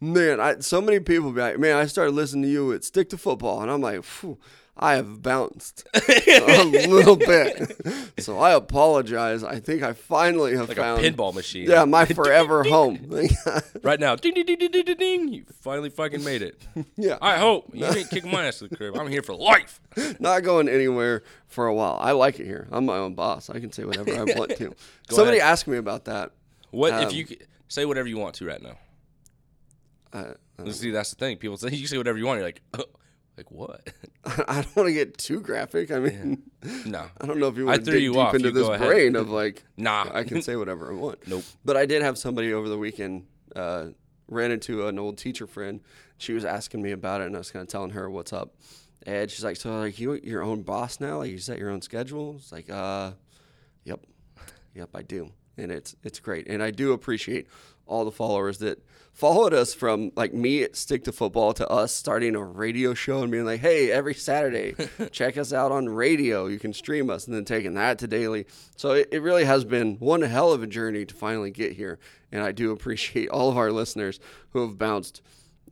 man, 0.00 0.40
I, 0.40 0.58
so 0.60 0.80
many 0.80 1.00
people 1.00 1.32
be 1.32 1.40
like, 1.40 1.58
man, 1.58 1.76
I 1.76 1.86
started 1.86 2.12
listening 2.12 2.44
to 2.44 2.48
you 2.48 2.72
at 2.72 2.82
Stick 2.82 3.10
to 3.10 3.18
Football, 3.18 3.62
and 3.62 3.70
I'm 3.70 3.82
like, 3.82 4.02
Phew 4.02 4.38
I 4.80 4.94
have 4.94 5.22
bounced 5.22 5.88
a 5.94 6.86
little 6.88 7.16
bit. 7.16 7.76
So 8.20 8.38
I 8.38 8.52
apologize. 8.52 9.42
I 9.42 9.58
think 9.58 9.82
I 9.82 9.92
finally 9.92 10.56
have 10.56 10.68
like 10.68 10.76
found 10.76 11.04
a 11.04 11.10
pinball 11.10 11.34
machine. 11.34 11.68
Yeah, 11.68 11.84
my 11.84 12.04
forever 12.06 12.62
home. 12.62 13.10
right 13.82 13.98
now, 13.98 14.14
ding, 14.14 14.34
ding, 14.34 14.46
ding, 14.46 14.58
ding, 14.58 14.70
ding, 14.70 14.96
ding, 14.96 15.28
you 15.28 15.44
finally 15.60 15.90
fucking 15.90 16.22
made 16.22 16.42
it. 16.42 16.64
Yeah. 16.96 17.18
I 17.20 17.38
hope 17.38 17.70
you 17.72 17.86
ain't 17.86 18.08
kicking 18.08 18.30
my 18.30 18.46
ass 18.46 18.60
to 18.60 18.68
the 18.68 18.76
crib. 18.76 18.96
I'm 18.96 19.08
here 19.08 19.22
for 19.22 19.34
life. 19.34 19.80
Not 20.20 20.44
going 20.44 20.68
anywhere 20.68 21.24
for 21.48 21.66
a 21.66 21.74
while. 21.74 21.98
I 22.00 22.12
like 22.12 22.38
it 22.38 22.44
here. 22.44 22.68
I'm 22.70 22.86
my 22.86 22.96
own 22.96 23.14
boss. 23.14 23.50
I 23.50 23.58
can 23.58 23.72
say 23.72 23.84
whatever 23.84 24.12
I 24.14 24.24
want 24.38 24.56
to. 24.58 24.74
Somebody 25.10 25.38
ahead. 25.38 25.50
asked 25.50 25.66
me 25.66 25.76
about 25.76 26.04
that. 26.04 26.30
What 26.70 26.92
um, 26.92 27.02
if 27.02 27.12
you 27.12 27.26
say 27.66 27.84
whatever 27.84 28.06
you 28.06 28.18
want 28.18 28.36
to 28.36 28.46
right 28.46 28.62
now? 28.62 28.76
See, 30.70 30.90
that's 30.92 31.10
the 31.10 31.16
thing. 31.16 31.36
People 31.38 31.56
say 31.56 31.70
you 31.70 31.86
say 31.88 31.98
whatever 31.98 32.18
you 32.18 32.26
want. 32.26 32.38
You're 32.38 32.46
like. 32.46 32.62
Oh 32.78 32.84
like 33.38 33.50
what? 33.50 33.88
I 34.48 34.62
don't 34.62 34.76
want 34.76 34.88
to 34.88 34.92
get 34.92 35.16
too 35.16 35.40
graphic. 35.40 35.90
I 35.90 36.00
mean, 36.00 36.42
yeah. 36.62 36.72
no. 36.84 37.06
I 37.20 37.26
don't 37.26 37.38
know 37.38 37.48
if 37.48 37.56
you 37.56 37.66
want 37.66 37.84
to 37.84 37.90
dig 37.90 38.00
deep 38.00 38.16
off. 38.16 38.34
into 38.34 38.48
you 38.48 38.54
this 38.54 38.78
brain 38.78 39.16
of 39.16 39.30
like, 39.30 39.64
nah, 39.78 40.06
I 40.12 40.24
can 40.24 40.42
say 40.42 40.56
whatever 40.56 40.92
I 40.92 40.94
want. 40.94 41.26
Nope. 41.26 41.44
But 41.64 41.76
I 41.76 41.86
did 41.86 42.02
have 42.02 42.18
somebody 42.18 42.52
over 42.52 42.68
the 42.68 42.76
weekend 42.76 43.26
uh, 43.56 43.88
ran 44.28 44.50
into 44.50 44.86
an 44.88 44.98
old 44.98 45.16
teacher 45.16 45.46
friend. 45.46 45.80
She 46.18 46.32
was 46.32 46.44
asking 46.44 46.82
me 46.82 46.90
about 46.90 47.20
it, 47.22 47.28
and 47.28 47.36
I 47.36 47.38
was 47.38 47.50
kind 47.50 47.62
of 47.62 47.68
telling 47.68 47.90
her 47.90 48.10
what's 48.10 48.32
up. 48.32 48.54
And 49.06 49.30
she's 49.30 49.44
like, 49.44 49.56
"So, 49.56 49.78
like, 49.78 49.98
you 50.00 50.14
your 50.14 50.42
own 50.42 50.62
boss 50.62 50.98
now? 50.98 51.18
Like, 51.18 51.30
you 51.30 51.38
set 51.38 51.58
your 51.58 51.70
own 51.70 51.80
schedule?" 51.80 52.34
It's 52.36 52.50
like, 52.50 52.68
"Uh, 52.68 53.12
yep, 53.84 54.04
yep, 54.74 54.90
I 54.94 55.02
do." 55.02 55.30
And 55.56 55.70
it's 55.70 55.94
it's 56.02 56.18
great, 56.18 56.48
and 56.48 56.62
I 56.62 56.72
do 56.72 56.92
appreciate 56.92 57.46
all 57.88 58.04
the 58.04 58.12
followers 58.12 58.58
that 58.58 58.84
followed 59.12 59.52
us 59.52 59.74
from 59.74 60.12
like 60.14 60.32
me 60.32 60.62
at 60.62 60.76
Stick 60.76 61.02
to 61.04 61.12
Football 61.12 61.52
to 61.54 61.68
us 61.68 61.92
starting 61.92 62.36
a 62.36 62.42
radio 62.42 62.94
show 62.94 63.22
and 63.22 63.32
being 63.32 63.44
like, 63.44 63.60
hey, 63.60 63.90
every 63.90 64.14
Saturday, 64.14 64.76
check 65.10 65.36
us 65.36 65.52
out 65.52 65.72
on 65.72 65.88
radio. 65.88 66.46
You 66.46 66.60
can 66.60 66.72
stream 66.72 67.10
us, 67.10 67.26
and 67.26 67.34
then 67.34 67.44
taking 67.44 67.74
that 67.74 67.98
to 67.98 68.06
daily. 68.06 68.46
So 68.76 68.92
it, 68.92 69.08
it 69.10 69.22
really 69.22 69.44
has 69.44 69.64
been 69.64 69.96
one 69.96 70.22
hell 70.22 70.52
of 70.52 70.62
a 70.62 70.68
journey 70.68 71.04
to 71.04 71.14
finally 71.14 71.50
get 71.50 71.72
here. 71.72 71.98
And 72.30 72.42
I 72.44 72.52
do 72.52 72.70
appreciate 72.70 73.28
all 73.30 73.50
of 73.50 73.56
our 73.56 73.72
listeners 73.72 74.20
who 74.50 74.60
have 74.60 74.78
bounced 74.78 75.20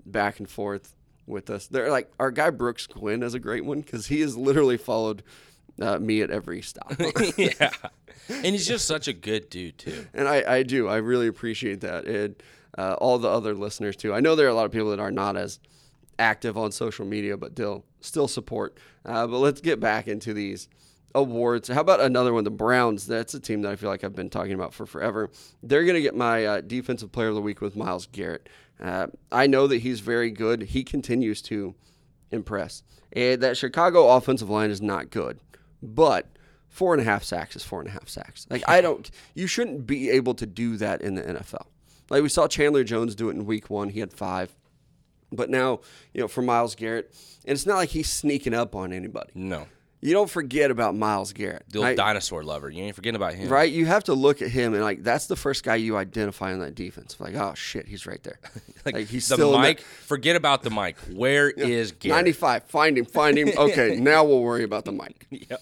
back 0.04 0.40
and 0.40 0.48
forth 0.48 0.94
with 1.26 1.50
us. 1.50 1.66
They're 1.66 1.90
like 1.90 2.10
our 2.18 2.30
guy 2.30 2.50
Brooks 2.50 2.86
Quinn 2.86 3.22
is 3.22 3.34
a 3.34 3.38
great 3.38 3.64
one 3.64 3.80
because 3.80 4.06
he 4.06 4.20
has 4.20 4.36
literally 4.36 4.76
followed 4.76 5.22
uh, 5.80 5.98
me 5.98 6.22
at 6.22 6.30
every 6.30 6.62
stop. 6.62 6.94
yeah, 7.36 7.70
and 8.28 8.46
he's 8.46 8.66
just 8.66 8.86
such 8.86 9.08
a 9.08 9.12
good 9.12 9.50
dude 9.50 9.78
too. 9.78 10.06
And 10.14 10.28
I, 10.28 10.56
I 10.56 10.62
do. 10.62 10.88
I 10.88 10.96
really 10.96 11.26
appreciate 11.26 11.80
that. 11.80 12.06
And 12.06 12.36
uh, 12.76 12.94
all 12.94 13.18
the 13.18 13.28
other 13.28 13.54
listeners 13.54 13.96
too. 13.96 14.12
I 14.12 14.20
know 14.20 14.36
there 14.36 14.46
are 14.46 14.50
a 14.50 14.54
lot 14.54 14.66
of 14.66 14.72
people 14.72 14.90
that 14.90 15.00
are 15.00 15.10
not 15.10 15.36
as 15.36 15.58
active 16.18 16.56
on 16.56 16.72
social 16.72 17.06
media, 17.06 17.36
but 17.36 17.52
still 17.52 17.84
still 18.00 18.28
support. 18.28 18.78
Uh, 19.04 19.26
but 19.26 19.38
let's 19.38 19.60
get 19.60 19.80
back 19.80 20.08
into 20.08 20.34
these 20.34 20.68
awards. 21.14 21.68
How 21.68 21.80
about 21.80 22.00
another 22.00 22.32
one? 22.32 22.44
The 22.44 22.50
Browns. 22.50 23.06
That's 23.06 23.34
a 23.34 23.40
team 23.40 23.62
that 23.62 23.72
I 23.72 23.76
feel 23.76 23.88
like 23.88 24.04
I've 24.04 24.14
been 24.14 24.30
talking 24.30 24.52
about 24.52 24.74
for 24.74 24.86
forever. 24.86 25.30
They're 25.62 25.84
going 25.84 25.94
to 25.94 26.02
get 26.02 26.14
my 26.14 26.44
uh, 26.44 26.60
defensive 26.60 27.12
player 27.12 27.28
of 27.28 27.34
the 27.34 27.40
week 27.40 27.60
with 27.60 27.76
Myles 27.76 28.06
Garrett. 28.06 28.48
Uh, 28.80 29.06
I 29.32 29.46
know 29.46 29.66
that 29.66 29.78
he's 29.78 30.00
very 30.00 30.30
good. 30.30 30.62
He 30.62 30.84
continues 30.84 31.40
to 31.42 31.74
impress. 32.30 32.82
And 33.12 33.40
that 33.42 33.56
Chicago 33.56 34.08
offensive 34.08 34.50
line 34.50 34.70
is 34.70 34.82
not 34.82 35.10
good, 35.10 35.38
but 35.94 36.26
four 36.68 36.92
and 36.92 37.00
a 37.00 37.04
half 37.04 37.24
sacks 37.24 37.56
is 37.56 37.62
four 37.62 37.80
and 37.80 37.88
a 37.88 37.92
half 37.92 38.08
sacks. 38.08 38.46
Like 38.50 38.62
I 38.68 38.80
don't, 38.80 39.10
you 39.34 39.46
shouldn't 39.46 39.86
be 39.86 40.10
able 40.10 40.34
to 40.34 40.46
do 40.46 40.76
that 40.76 41.00
in 41.00 41.14
the 41.14 41.22
NFL. 41.22 41.66
Like 42.10 42.22
we 42.22 42.28
saw 42.28 42.46
Chandler 42.46 42.84
Jones 42.84 43.14
do 43.14 43.28
it 43.28 43.32
in 43.32 43.46
Week 43.46 43.70
One. 43.70 43.88
He 43.88 44.00
had 44.00 44.12
five, 44.12 44.54
but 45.32 45.50
now 45.50 45.80
you 46.12 46.20
know 46.20 46.28
for 46.28 46.42
Myles 46.42 46.74
Garrett, 46.74 47.14
and 47.44 47.52
it's 47.52 47.66
not 47.66 47.76
like 47.76 47.90
he's 47.90 48.08
sneaking 48.08 48.54
up 48.54 48.74
on 48.74 48.92
anybody. 48.92 49.32
No. 49.34 49.66
You 50.00 50.12
don't 50.12 50.28
forget 50.30 50.70
about 50.70 50.94
Myles 50.94 51.32
Garrett. 51.32 51.64
The 51.68 51.78
old 51.78 51.86
right? 51.86 51.96
dinosaur 51.96 52.44
lover. 52.44 52.68
You 52.70 52.84
ain't 52.84 52.94
forgetting 52.94 53.16
about 53.16 53.34
him. 53.34 53.48
Right? 53.48 53.72
You 53.72 53.86
have 53.86 54.04
to 54.04 54.14
look 54.14 54.42
at 54.42 54.50
him 54.50 54.74
and 54.74 54.82
like 54.82 55.02
that's 55.02 55.26
the 55.26 55.36
first 55.36 55.64
guy 55.64 55.76
you 55.76 55.96
identify 55.96 56.52
in 56.52 56.60
that 56.60 56.74
defense. 56.74 57.16
Like, 57.18 57.34
oh 57.34 57.54
shit, 57.54 57.86
he's 57.86 58.06
right 58.06 58.22
there. 58.22 58.38
Like, 58.86 59.08
he's 59.08 59.26
the 59.28 59.34
still 59.34 59.58
mic. 59.58 59.78
that- 59.78 59.84
Forget 59.84 60.36
about 60.36 60.62
the 60.62 60.70
mic. 60.70 60.96
Where 61.12 61.50
is 61.50 61.90
Garrett? 61.90 62.18
95. 62.18 62.64
Find 62.66 62.96
him, 62.96 63.04
find 63.04 63.36
him. 63.36 63.48
Okay, 63.58 63.96
now 63.96 64.22
we'll 64.22 64.42
worry 64.42 64.62
about 64.62 64.84
the 64.84 64.92
mic. 64.92 65.26
Yeah. 65.28 65.56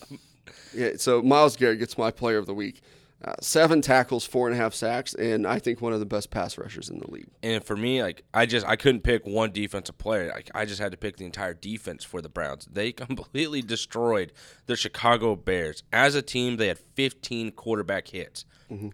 Yeah, 0.75 0.91
so 0.99 1.23
Myles 1.23 1.57
Garrett 1.57 1.79
gets 1.79 1.97
my 1.97 2.11
player 2.11 2.37
of 2.37 2.45
the 2.45 2.53
week. 2.53 2.83
Uh, 3.25 3.33
seven 3.41 3.81
tackles, 3.81 4.27
four 4.27 4.49
and 4.49 4.55
a 4.55 4.61
half 4.61 4.75
sacks, 4.75 5.15
and 5.15 5.47
I 5.47 5.59
think 5.59 5.81
one 5.81 5.95
of 5.95 6.01
the 6.01 6.05
best 6.05 6.31
pass 6.31 6.59
rushers 6.59 6.91
in 6.91 6.99
the 6.99 7.11
league. 7.11 7.29
And 7.43 7.65
for 7.65 7.75
me, 7.75 8.03
like 8.03 8.23
I 8.35 8.45
just 8.45 8.67
I 8.67 8.77
couldn't 8.77 9.01
pick 9.01 9.25
one 9.27 9.51
defensive 9.51 9.97
player. 9.97 10.31
Like 10.35 10.51
I 10.55 10.67
just 10.67 10.79
had 10.79 10.93
to 10.93 10.99
pick 10.99 11.17
the 11.17 11.25
entire 11.25 11.55
defense 11.55 12.05
for 12.05 12.21
the 12.21 12.29
Browns. 12.29 12.69
They 12.71 12.93
completely 12.93 13.63
destroyed 13.63 14.33
the 14.67 14.77
Chicago 14.77 15.37
Bears. 15.37 15.85
As 15.91 16.15
a 16.15 16.21
team, 16.21 16.59
they 16.59 16.69
had 16.69 16.79
15 16.79 17.53
quarterback 17.53 18.09
hits. 18.09 18.45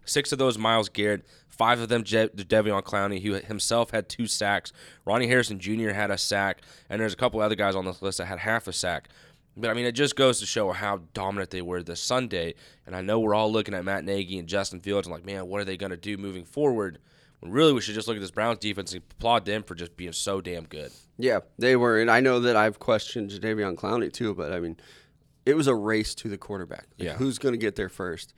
Six 0.05 0.31
of 0.31 0.39
those 0.39 0.59
Myles 0.59 0.91
Garrett, 0.91 1.24
five 1.49 1.81
of 1.81 1.89
them 1.89 2.05
Je- 2.05 2.28
Devion 2.28 2.83
Clowney, 2.83 3.22
who 3.22 3.33
himself 3.35 3.93
had 3.93 4.11
two 4.11 4.26
sacks. 4.26 4.74
Ronnie 5.07 5.26
Harrison 5.26 5.59
Jr. 5.59 5.91
had 5.91 6.11
a 6.11 6.18
sack, 6.18 6.61
and 6.91 7.01
there's 7.01 7.14
a 7.14 7.16
couple 7.16 7.41
other 7.41 7.55
guys 7.55 7.74
on 7.74 7.87
this 7.87 8.03
list 8.03 8.18
that 8.18 8.26
had 8.26 8.41
half 8.41 8.68
a 8.68 8.74
sack. 8.74 9.09
But 9.61 9.70
I 9.70 9.74
mean, 9.74 9.84
it 9.86 9.92
just 9.92 10.16
goes 10.16 10.40
to 10.40 10.46
show 10.46 10.72
how 10.72 11.02
dominant 11.14 11.50
they 11.50 11.62
were 11.62 11.82
this 11.82 12.00
Sunday. 12.00 12.54
And 12.86 12.96
I 12.96 13.00
know 13.02 13.20
we're 13.20 13.34
all 13.34 13.50
looking 13.52 13.74
at 13.74 13.84
Matt 13.84 14.04
Nagy 14.04 14.38
and 14.38 14.48
Justin 14.48 14.80
Fields 14.80 15.06
and 15.06 15.14
like, 15.14 15.24
man, 15.24 15.46
what 15.48 15.61
are 15.61 15.64
they 15.64 15.76
going 15.76 15.90
to 15.90 15.96
do 15.96 16.16
moving 16.16 16.44
forward? 16.44 16.98
When 17.40 17.52
really 17.52 17.72
we 17.72 17.80
should 17.80 17.94
just 17.94 18.06
look 18.06 18.16
at 18.16 18.20
this 18.20 18.30
Browns 18.30 18.58
defense 18.58 18.92
and 18.92 19.02
applaud 19.12 19.46
them 19.46 19.62
for 19.62 19.74
just 19.74 19.96
being 19.96 20.12
so 20.12 20.40
damn 20.40 20.64
good. 20.64 20.92
Yeah, 21.18 21.40
they 21.58 21.74
were, 21.74 21.98
and 22.00 22.11
I 22.11 22.20
know 22.20 22.40
that 22.40 22.54
I've 22.56 22.78
questioned 22.78 23.30
Jadeveon 23.30 23.76
Clowney 23.76 24.12
too, 24.12 24.34
but 24.34 24.52
I 24.52 24.61
mean, 24.61 24.76
it 25.46 25.54
was 25.54 25.66
a 25.66 25.74
race 25.74 26.14
to 26.16 26.28
the 26.28 26.36
quarterback. 26.36 26.86
Like, 26.98 27.06
Yeah. 27.08 27.12
who's 27.14 27.38
going 27.38 27.54
to 27.54 27.58
get 27.58 27.76
there 27.76 27.88
first? 27.88 28.34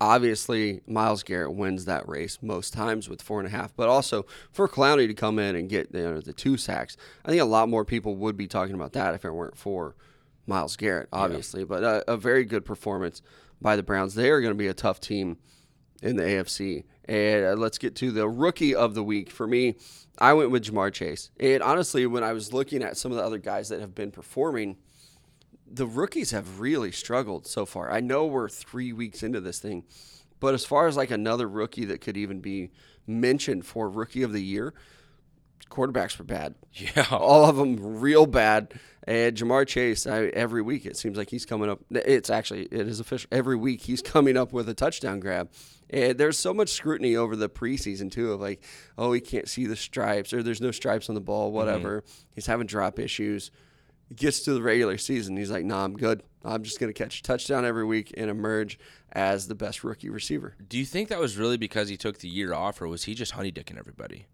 Obviously, 0.00 0.80
Myles 0.86 1.22
Garrett 1.22 1.54
wins 1.54 1.84
that 1.84 2.08
race 2.08 2.38
most 2.42 2.72
times 2.72 3.08
with 3.08 3.22
four 3.22 3.38
and 3.38 3.46
a 3.46 3.50
half, 3.50 3.74
but 3.76 3.88
also 3.88 4.26
for 4.50 4.66
Clowney 4.68 5.06
to 5.06 5.14
come 5.14 5.38
in 5.38 5.54
and 5.54 5.68
get 5.68 5.94
you 5.94 6.02
know, 6.02 6.20
the 6.20 6.32
two 6.32 6.56
sacks, 6.56 6.96
I 7.24 7.28
think 7.30 7.40
a 7.40 7.44
lot 7.46 7.68
more 7.68 7.84
people 7.84 8.16
would 8.16 8.36
be 8.36 8.48
talking 8.48 8.74
about 8.74 8.92
that 8.94 9.14
if 9.14 9.24
it 9.24 9.30
weren't 9.30 9.56
for 9.56 9.94
Myles 10.46 10.76
Garrett, 10.76 11.08
obviously. 11.12 11.64
But 11.64 11.82
a, 11.82 12.12
a 12.12 12.16
very 12.16 12.44
good 12.44 12.64
performance 12.64 13.22
by 13.60 13.76
the 13.76 13.82
Browns. 13.82 14.14
They 14.14 14.30
are 14.30 14.40
going 14.40 14.52
to 14.52 14.58
be 14.58 14.68
a 14.68 14.74
tough 14.74 15.00
team 15.00 15.38
in 16.02 16.16
the 16.16 16.24
AFC. 16.24 16.84
And 17.04 17.44
uh, 17.44 17.52
let's 17.54 17.78
get 17.78 17.96
to 17.96 18.10
the 18.10 18.28
rookie 18.28 18.74
of 18.74 18.94
the 18.94 19.02
week. 19.02 19.30
For 19.30 19.46
me, 19.46 19.76
I 20.18 20.32
went 20.34 20.50
with 20.50 20.64
Ja'Marr 20.64 20.92
Chase. 20.92 21.30
And 21.40 21.62
honestly, 21.62 22.06
when 22.06 22.24
I 22.24 22.32
was 22.32 22.52
looking 22.52 22.82
at 22.82 22.96
some 22.96 23.12
of 23.12 23.18
the 23.18 23.24
other 23.24 23.38
guys 23.38 23.68
that 23.70 23.80
have 23.80 23.94
been 23.94 24.10
performing, 24.10 24.76
the 25.66 25.86
rookies 25.86 26.32
have 26.32 26.60
really 26.60 26.92
struggled 26.92 27.46
so 27.46 27.64
far. 27.64 27.90
I 27.90 28.00
know 28.00 28.26
we're 28.26 28.48
three 28.48 28.92
weeks 28.92 29.22
into 29.22 29.40
this 29.40 29.58
thing, 29.58 29.84
but 30.38 30.54
as 30.54 30.64
far 30.64 30.86
as 30.86 30.96
like 30.96 31.10
another 31.10 31.48
rookie 31.48 31.86
that 31.86 32.00
could 32.00 32.16
even 32.16 32.40
be 32.40 32.70
mentioned 33.06 33.64
for 33.64 33.88
rookie 33.88 34.22
of 34.22 34.32
the 34.32 34.42
year, 34.42 34.74
quarterbacks 35.70 36.18
were 36.18 36.24
bad. 36.24 36.54
Yeah. 36.74 37.06
All 37.10 37.44
of 37.44 37.56
them 37.56 38.00
real 38.00 38.26
bad. 38.26 38.72
And 39.04 39.36
Ja'Marr 39.36 39.66
Chase, 39.66 40.06
I, 40.06 40.26
every 40.26 40.62
week 40.62 40.86
it 40.86 40.96
seems 40.96 41.18
like 41.18 41.28
he's 41.28 41.44
coming 41.44 41.68
up. 41.68 41.80
It's 41.90 42.30
actually 42.30 42.64
it 42.64 42.86
is 42.86 43.00
official. 43.00 43.28
Every 43.32 43.56
week 43.56 43.82
he's 43.82 44.02
coming 44.02 44.36
up 44.36 44.52
with 44.52 44.68
a 44.68 44.74
touchdown 44.74 45.20
grab. 45.20 45.50
And 45.90 46.16
there's 46.16 46.38
so 46.38 46.54
much 46.54 46.70
scrutiny 46.70 47.16
over 47.16 47.36
the 47.36 47.48
preseason 47.48 48.10
too 48.10 48.32
of 48.32 48.40
like, 48.40 48.62
oh, 48.96 49.12
he 49.12 49.20
can't 49.20 49.48
see 49.48 49.66
the 49.66 49.76
stripes 49.76 50.32
or 50.32 50.42
there's 50.42 50.60
no 50.60 50.70
stripes 50.70 51.08
on 51.08 51.14
the 51.14 51.20
ball, 51.20 51.48
mm-hmm. 51.48 51.56
whatever. 51.56 52.04
He's 52.34 52.46
having 52.46 52.66
drop 52.66 52.98
issues. 52.98 53.50
He 54.08 54.14
gets 54.14 54.40
to 54.42 54.54
the 54.54 54.62
regular 54.62 54.98
season, 54.98 55.36
he's 55.36 55.50
like, 55.50 55.64
nah, 55.64 55.84
I'm 55.84 55.94
good. 55.94 56.22
I'm 56.44 56.62
just 56.62 56.80
gonna 56.80 56.92
catch 56.92 57.20
a 57.20 57.22
touchdown 57.22 57.64
every 57.64 57.84
week 57.84 58.12
and 58.16 58.30
emerge 58.30 58.78
as 59.12 59.46
the 59.46 59.54
best 59.54 59.84
rookie 59.84 60.10
receiver. 60.10 60.54
Do 60.68 60.78
you 60.78 60.84
think 60.84 61.08
that 61.08 61.20
was 61.20 61.36
really 61.36 61.56
because 61.56 61.88
he 61.88 61.96
took 61.96 62.18
the 62.18 62.28
year 62.28 62.52
off, 62.52 62.82
or 62.82 62.88
was 62.88 63.04
he 63.04 63.14
just 63.14 63.34
honeydicking 63.34 63.78
everybody? 63.78 64.26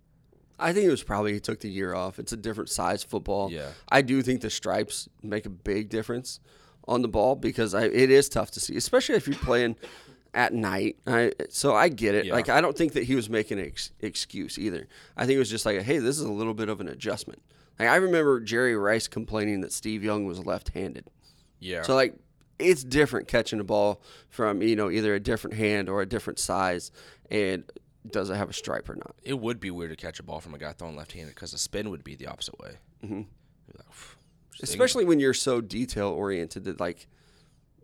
I 0.59 0.73
think 0.73 0.87
it 0.87 0.91
was 0.91 1.03
probably 1.03 1.33
he 1.35 1.41
took 1.41 1.61
the 1.61 1.71
year 1.71 1.95
off. 1.95 2.19
It's 2.19 2.33
a 2.33 2.37
different 2.37 2.71
size 2.71 3.05
football. 3.05 3.51
Yeah. 3.51 3.71
I 3.89 4.03
do 4.03 4.23
think 4.23 4.41
the 4.41 4.51
stripes 4.51 5.09
make 5.23 5.47
a 5.47 5.51
big 5.51 5.89
difference 5.89 6.41
on 6.87 7.03
the 7.03 7.09
ball 7.09 7.37
because 7.37 7.75
I, 7.75 7.85
it 7.85 8.11
is 8.11 8.29
tough 8.29 8.51
to 8.53 8.61
see, 8.61 8.77
especially 8.77 9.15
if 9.15 9.27
you're 9.27 9.37
playing 9.37 9.77
at 10.35 10.53
night. 10.53 10.97
I, 11.07 11.33
so 11.51 11.75
I 11.75 11.89
get 11.89 12.15
it. 12.15 12.27
Yeah. 12.27 12.33
Like 12.33 12.49
I 12.49 12.61
don't 12.61 12.77
think 12.77 12.95
that 12.95 13.05
he 13.05 13.15
was 13.15 13.31
making 13.31 13.59
an 13.59 13.67
ex- 13.67 13.93
excuse 14.01 14.59
either. 14.59 14.89
I 15.17 15.27
think 15.27 15.37
it 15.37 15.41
was 15.41 15.51
just 15.51 15.67
like, 15.67 15.81
hey, 15.83 15.99
this 15.99 16.19
is 16.19 16.25
a 16.25 16.33
little 16.33 16.55
bit 16.55 16.69
of 16.69 16.81
an 16.81 16.89
adjustment. 16.89 17.43
Like 17.79 17.89
I 17.89 17.97
remember 17.97 18.41
Jerry 18.41 18.77
Rice 18.77 19.07
complaining 19.07 19.61
that 19.61 19.73
Steve 19.73 20.03
Young 20.03 20.25
was 20.25 20.45
left-handed. 20.45 21.09
Yeah. 21.61 21.83
So 21.83 21.95
like 21.95 22.15
it's 22.59 22.83
different 22.83 23.29
catching 23.29 23.61
a 23.61 23.65
ball 23.65 24.03
from 24.29 24.63
you 24.63 24.75
know 24.75 24.91
either 24.91 25.15
a 25.15 25.21
different 25.21 25.57
hand 25.57 25.89
or 25.89 26.03
a 26.03 26.07
different 26.07 26.39
size, 26.39 26.91
and 27.31 27.65
does 28.11 28.31
it 28.31 28.37
have 28.37 28.51
a 28.51 28.53
stripe 28.53 28.89
or 28.89 28.95
not? 28.97 29.15
it 29.23 29.39
would 29.39 29.61
be 29.61 29.71
weird 29.71 29.91
to 29.91 29.97
catch 29.97 30.19
a 30.21 30.23
ball 30.23 30.41
from 30.41 30.55
a 30.55 30.59
guy 30.59 30.73
throwing 30.73 30.97
left-handed 30.97 31.35
because 31.35 31.53
the 31.53 31.59
spin 31.59 31.91
would 31.91 32.05
be 32.05 32.15
the 32.15 32.27
opposite 32.27 32.59
way. 32.59 32.77
Mm-hmm. 33.05 33.23
especially 34.63 35.05
when 35.05 35.21
you're 35.21 35.35
so 35.35 35.61
detail 35.61 36.09
oriented 36.09 36.65
that 36.65 36.81
like 36.81 37.07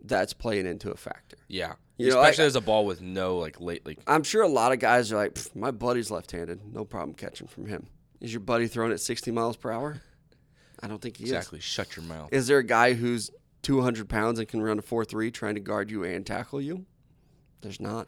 that's 0.03 0.33
playing 0.33 0.65
into 0.65 0.91
a 0.91 0.95
factor. 0.95 1.37
yeah, 1.47 1.73
You 1.97 2.09
know, 2.11 2.21
especially 2.21 2.43
I- 2.43 2.47
as 2.47 2.55
a 2.55 2.61
ball 2.61 2.85
with 2.85 3.01
no 3.01 3.37
like 3.37 3.59
late 3.59 3.85
like 3.85 3.99
I'm 4.07 4.23
sure 4.23 4.41
a 4.43 4.47
lot 4.47 4.71
of 4.71 4.79
guys 4.79 5.11
are 5.11 5.15
like, 5.17 5.37
my 5.55 5.71
buddy's 5.71 6.11
left-handed, 6.11 6.73
no 6.73 6.85
problem 6.85 7.15
catching 7.15 7.47
from 7.47 7.65
him. 7.67 7.87
Is 8.21 8.31
your 8.33 8.39
buddy 8.41 8.67
throwing 8.67 8.91
at 8.91 8.99
60 8.99 9.31
miles 9.31 9.57
per 9.57 9.71
hour? 9.71 10.01
I 10.81 10.87
don't 10.87 11.01
think 11.01 11.17
he 11.17 11.23
exactly. 11.23 11.59
Shut 11.59 11.95
your 11.95 12.05
mouth. 12.05 12.29
is. 12.31 12.43
Is 12.43 12.47
there 12.47 12.57
a 12.59 12.63
guy 12.63 12.93
who's 12.93 13.29
200 13.63 14.07
pounds 14.09 14.39
and 14.39 14.47
can 14.47 14.61
run 14.61 14.77
a 14.77 14.81
4-3 14.81 15.33
trying 15.33 15.55
to 15.55 15.61
guard 15.61 15.89
you 15.89 16.03
and 16.03 16.25
tackle 16.25 16.61
you? 16.61 16.85
There's 17.65 17.79
not. 17.79 18.07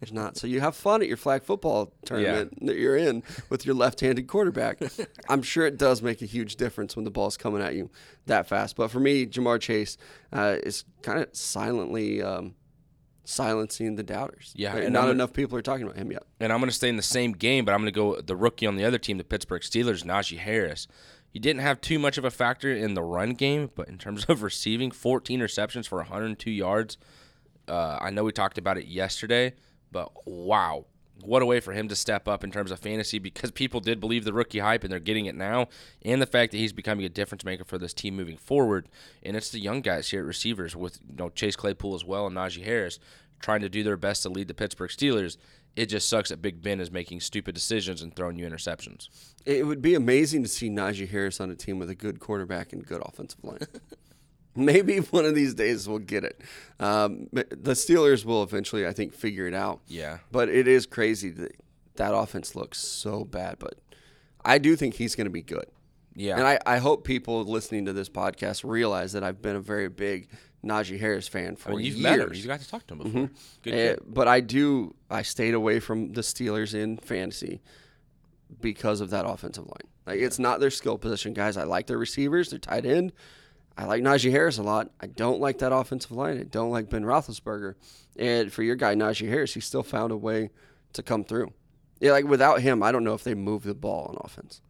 There's 0.00 0.12
not. 0.12 0.38
So 0.38 0.46
you 0.46 0.60
have 0.60 0.74
fun 0.74 1.02
at 1.02 1.08
your 1.08 1.18
flag 1.18 1.42
football 1.44 1.92
tournament 2.06 2.58
that 2.66 2.76
you're 2.78 2.96
in 2.96 3.22
with 3.50 3.66
your 3.66 3.74
left-handed 3.74 4.26
quarterback. 4.26 4.78
I'm 5.28 5.42
sure 5.42 5.66
it 5.66 5.76
does 5.76 6.00
make 6.00 6.22
a 6.22 6.26
huge 6.26 6.56
difference 6.56 6.96
when 6.96 7.04
the 7.04 7.10
ball's 7.10 7.36
coming 7.36 7.60
at 7.60 7.74
you 7.74 7.90
that 8.24 8.48
fast. 8.48 8.76
But 8.76 8.90
for 8.90 9.00
me, 9.00 9.26
Ja'Marr 9.26 9.60
Chase 9.60 9.98
uh, 10.32 10.56
is 10.62 10.84
kind 11.02 11.20
of 11.20 11.28
silently 11.36 12.22
um, 12.22 12.54
silencing 13.24 13.96
the 13.96 14.02
doubters. 14.02 14.52
Yeah, 14.56 14.74
Like, 14.74 14.84
and 14.84 14.92
not 14.92 15.08
enough 15.10 15.32
people 15.32 15.58
are 15.58 15.62
talking 15.62 15.84
about 15.84 15.96
him 15.96 16.10
yet. 16.12 16.22
and 16.40 16.52
I'm 16.52 16.60
going 16.60 16.70
to 16.70 16.74
stay 16.74 16.88
in 16.88 16.96
the 16.96 17.02
same 17.02 17.32
game, 17.32 17.64
but 17.64 17.72
I'm 17.72 17.80
going 17.80 17.92
to 17.92 17.96
go 17.98 18.20
the 18.20 18.36
rookie 18.36 18.66
on 18.66 18.76
the 18.76 18.84
other 18.84 18.98
team, 18.98 19.18
the 19.18 19.24
Pittsburgh 19.24 19.62
Steelers, 19.62 20.04
Najee 20.04 20.38
Harris. 20.38 20.86
He 21.30 21.40
didn't 21.40 21.62
have 21.62 21.80
too 21.80 21.98
much 21.98 22.16
of 22.16 22.24
a 22.24 22.30
factor 22.30 22.72
in 22.72 22.94
the 22.94 23.02
run 23.02 23.30
game, 23.32 23.70
but 23.74 23.88
in 23.88 23.98
terms 23.98 24.24
of 24.28 24.42
receiving, 24.42 24.90
14 24.90 25.40
receptions 25.40 25.86
for 25.86 25.98
102 25.98 26.50
yards. 26.50 26.96
Uh, 27.68 27.98
I 28.00 28.10
know 28.10 28.24
we 28.24 28.32
talked 28.32 28.58
about 28.58 28.78
it 28.78 28.86
yesterday, 28.86 29.54
but 29.90 30.10
wow, 30.26 30.86
what 31.22 31.42
a 31.42 31.46
way 31.46 31.60
for 31.60 31.72
him 31.72 31.88
to 31.88 31.96
step 31.96 32.26
up 32.28 32.44
in 32.44 32.50
terms 32.50 32.70
of 32.70 32.80
fantasy 32.80 33.18
because 33.18 33.50
people 33.50 33.80
did 33.80 34.00
believe 34.00 34.24
the 34.24 34.32
rookie 34.32 34.58
hype 34.58 34.84
and 34.84 34.92
they're 34.92 35.00
getting 35.00 35.26
it 35.26 35.34
now, 35.34 35.68
and 36.02 36.20
the 36.20 36.26
fact 36.26 36.52
that 36.52 36.58
he's 36.58 36.72
becoming 36.72 37.06
a 37.06 37.08
difference 37.08 37.44
maker 37.44 37.64
for 37.64 37.78
this 37.78 37.94
team 37.94 38.16
moving 38.16 38.36
forward. 38.36 38.88
And 39.22 39.36
it's 39.36 39.50
the 39.50 39.60
young 39.60 39.80
guys 39.80 40.10
here 40.10 40.20
at 40.20 40.26
receivers 40.26 40.74
with 40.76 41.00
you 41.08 41.16
know 41.16 41.28
Chase 41.30 41.56
Claypool 41.56 41.94
as 41.94 42.04
well 42.04 42.26
and 42.26 42.36
Najee 42.36 42.64
Harris 42.64 42.98
trying 43.40 43.60
to 43.60 43.68
do 43.68 43.82
their 43.82 43.96
best 43.96 44.22
to 44.22 44.28
lead 44.28 44.48
the 44.48 44.54
Pittsburgh 44.54 44.90
Steelers. 44.90 45.36
It 45.76 45.86
just 45.86 46.08
sucks 46.08 46.30
that 46.30 46.40
Big 46.40 46.62
Ben 46.62 46.80
is 46.80 46.90
making 46.90 47.20
stupid 47.20 47.54
decisions 47.54 48.00
and 48.00 48.14
throwing 48.14 48.38
you 48.38 48.48
interceptions. 48.48 49.08
It 49.44 49.66
would 49.66 49.82
be 49.82 49.94
amazing 49.94 50.42
to 50.44 50.48
see 50.48 50.70
Najee 50.70 51.08
Harris 51.08 51.40
on 51.40 51.50
a 51.50 51.56
team 51.56 51.78
with 51.78 51.90
a 51.90 51.94
good 51.94 52.20
quarterback 52.20 52.72
and 52.72 52.86
good 52.86 53.02
offensive 53.04 53.42
line. 53.42 53.58
Maybe 54.56 54.98
one 54.98 55.24
of 55.24 55.34
these 55.34 55.54
days 55.54 55.88
we'll 55.88 55.98
get 55.98 56.24
it. 56.24 56.40
Um, 56.78 57.28
the 57.32 57.72
Steelers 57.72 58.24
will 58.24 58.42
eventually, 58.42 58.86
I 58.86 58.92
think, 58.92 59.12
figure 59.12 59.46
it 59.46 59.54
out. 59.54 59.80
Yeah. 59.86 60.18
But 60.30 60.48
it 60.48 60.68
is 60.68 60.86
crazy 60.86 61.30
that 61.30 61.52
that 61.96 62.14
offense 62.14 62.54
looks 62.54 62.78
so 62.78 63.24
bad. 63.24 63.58
But 63.58 63.74
I 64.44 64.58
do 64.58 64.76
think 64.76 64.94
he's 64.94 65.14
going 65.14 65.26
to 65.26 65.30
be 65.30 65.42
good. 65.42 65.66
Yeah. 66.14 66.36
And 66.36 66.46
I, 66.46 66.58
I 66.64 66.78
hope 66.78 67.04
people 67.04 67.44
listening 67.44 67.86
to 67.86 67.92
this 67.92 68.08
podcast 68.08 68.62
realize 68.68 69.12
that 69.12 69.24
I've 69.24 69.42
been 69.42 69.56
a 69.56 69.60
very 69.60 69.88
big 69.88 70.28
Najee 70.64 70.98
Harris 70.98 71.28
fan 71.28 71.56
for 71.56 71.70
I 71.70 71.74
mean, 71.74 71.84
you've 71.84 71.96
years. 71.96 72.02
met 72.02 72.20
him. 72.20 72.34
You 72.34 72.46
got 72.46 72.60
to 72.60 72.68
talk 72.68 72.86
to 72.86 72.94
him 72.94 72.98
before. 72.98 73.30
Good 73.62 73.98
Uh, 73.98 74.02
but 74.06 74.28
I 74.28 74.40
do. 74.40 74.94
I 75.10 75.22
stayed 75.22 75.54
away 75.54 75.80
from 75.80 76.12
the 76.12 76.20
Steelers 76.20 76.74
in 76.74 76.96
fantasy 76.96 77.60
because 78.60 79.00
of 79.00 79.10
that 79.10 79.26
offensive 79.26 79.64
line. 79.66 79.90
Like 80.06 80.20
it's 80.20 80.38
not 80.38 80.60
their 80.60 80.70
skill 80.70 80.98
position, 80.98 81.34
guys. 81.34 81.56
I 81.56 81.64
like 81.64 81.86
their 81.86 81.98
receivers, 81.98 82.50
their 82.50 82.58
tight 82.58 82.86
end. 82.86 83.12
I 83.76 83.86
like 83.86 84.02
Najee 84.02 84.30
Harris 84.30 84.58
a 84.58 84.62
lot. 84.62 84.90
I 85.00 85.06
don't 85.08 85.40
like 85.40 85.58
that 85.58 85.72
offensive 85.72 86.12
line. 86.12 86.38
I 86.38 86.44
don't 86.44 86.70
like 86.70 86.88
Ben 86.90 87.02
Roethlisberger. 87.04 87.74
And 88.16 88.52
for 88.52 88.62
your 88.62 88.76
guy 88.76 88.94
Najee 88.94 89.28
Harris, 89.28 89.54
he 89.54 89.60
still 89.60 89.82
found 89.82 90.12
a 90.12 90.16
way 90.16 90.50
to 90.92 91.02
come 91.02 91.24
through. 91.24 91.52
Yeah, 92.00 92.12
like 92.12 92.24
without 92.26 92.60
him, 92.60 92.82
I 92.82 92.92
don't 92.92 93.02
know 93.04 93.14
if 93.14 93.24
they 93.24 93.34
move 93.34 93.64
the 93.64 93.74
ball 93.74 94.06
on 94.06 94.16
offense. 94.24 94.60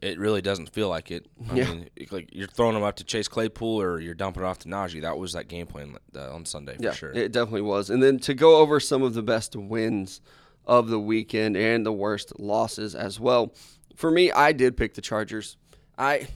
It 0.00 0.18
really 0.18 0.40
doesn't 0.42 0.70
feel 0.70 0.88
like 0.88 1.10
it. 1.10 1.26
I 1.50 1.54
Yeah. 1.54 1.64
mean, 1.70 1.88
like 2.10 2.30
you're 2.32 2.46
throwing 2.48 2.74
them 2.74 2.82
up 2.84 2.96
to 2.96 3.04
Chase 3.04 3.28
Claypool 3.28 3.80
or 3.80 4.00
you're 4.00 4.14
dumping 4.14 4.42
it 4.42 4.46
off 4.46 4.58
to 4.60 4.68
Najee. 4.68 5.02
That 5.02 5.18
was 5.18 5.32
that 5.34 5.48
game 5.48 5.66
plan 5.66 5.96
uh, 6.16 6.32
on 6.34 6.44
Sunday 6.44 6.76
for 6.76 6.82
yeah, 6.82 6.92
sure. 6.92 7.10
it 7.12 7.32
definitely 7.32 7.62
was. 7.62 7.90
And 7.90 8.02
then 8.02 8.18
to 8.20 8.34
go 8.34 8.56
over 8.58 8.80
some 8.80 9.02
of 9.02 9.14
the 9.14 9.22
best 9.22 9.54
wins 9.56 10.20
of 10.66 10.88
the 10.88 11.00
weekend 11.00 11.56
and 11.56 11.84
the 11.86 11.92
worst 11.92 12.38
losses 12.38 12.94
as 12.94 13.18
well. 13.18 13.54
For 13.96 14.10
me, 14.10 14.30
I 14.30 14.52
did 14.52 14.76
pick 14.76 14.94
the 14.94 15.00
Chargers. 15.00 15.56
I, 15.96 16.28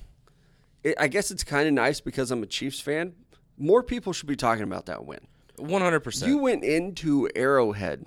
it, 0.85 0.95
I 0.99 1.09
guess 1.09 1.30
it's 1.30 1.45
kind 1.45 1.66
of 1.68 1.74
nice 1.74 2.01
because 2.01 2.30
I'm 2.30 2.43
a 2.43 2.47
Chiefs 2.47 2.80
fan. 2.80 3.14
More 3.59 3.83
people 3.83 4.12
should 4.12 4.28
be 4.28 4.37
talking 4.37 4.64
about 4.64 4.87
that 4.87 5.05
win. 5.05 5.20
One 5.57 5.83
hundred 5.83 6.01
percent. 6.01 6.30
You 6.30 6.39
went 6.39 6.64
into 6.64 7.28
Arrowhead 7.37 8.07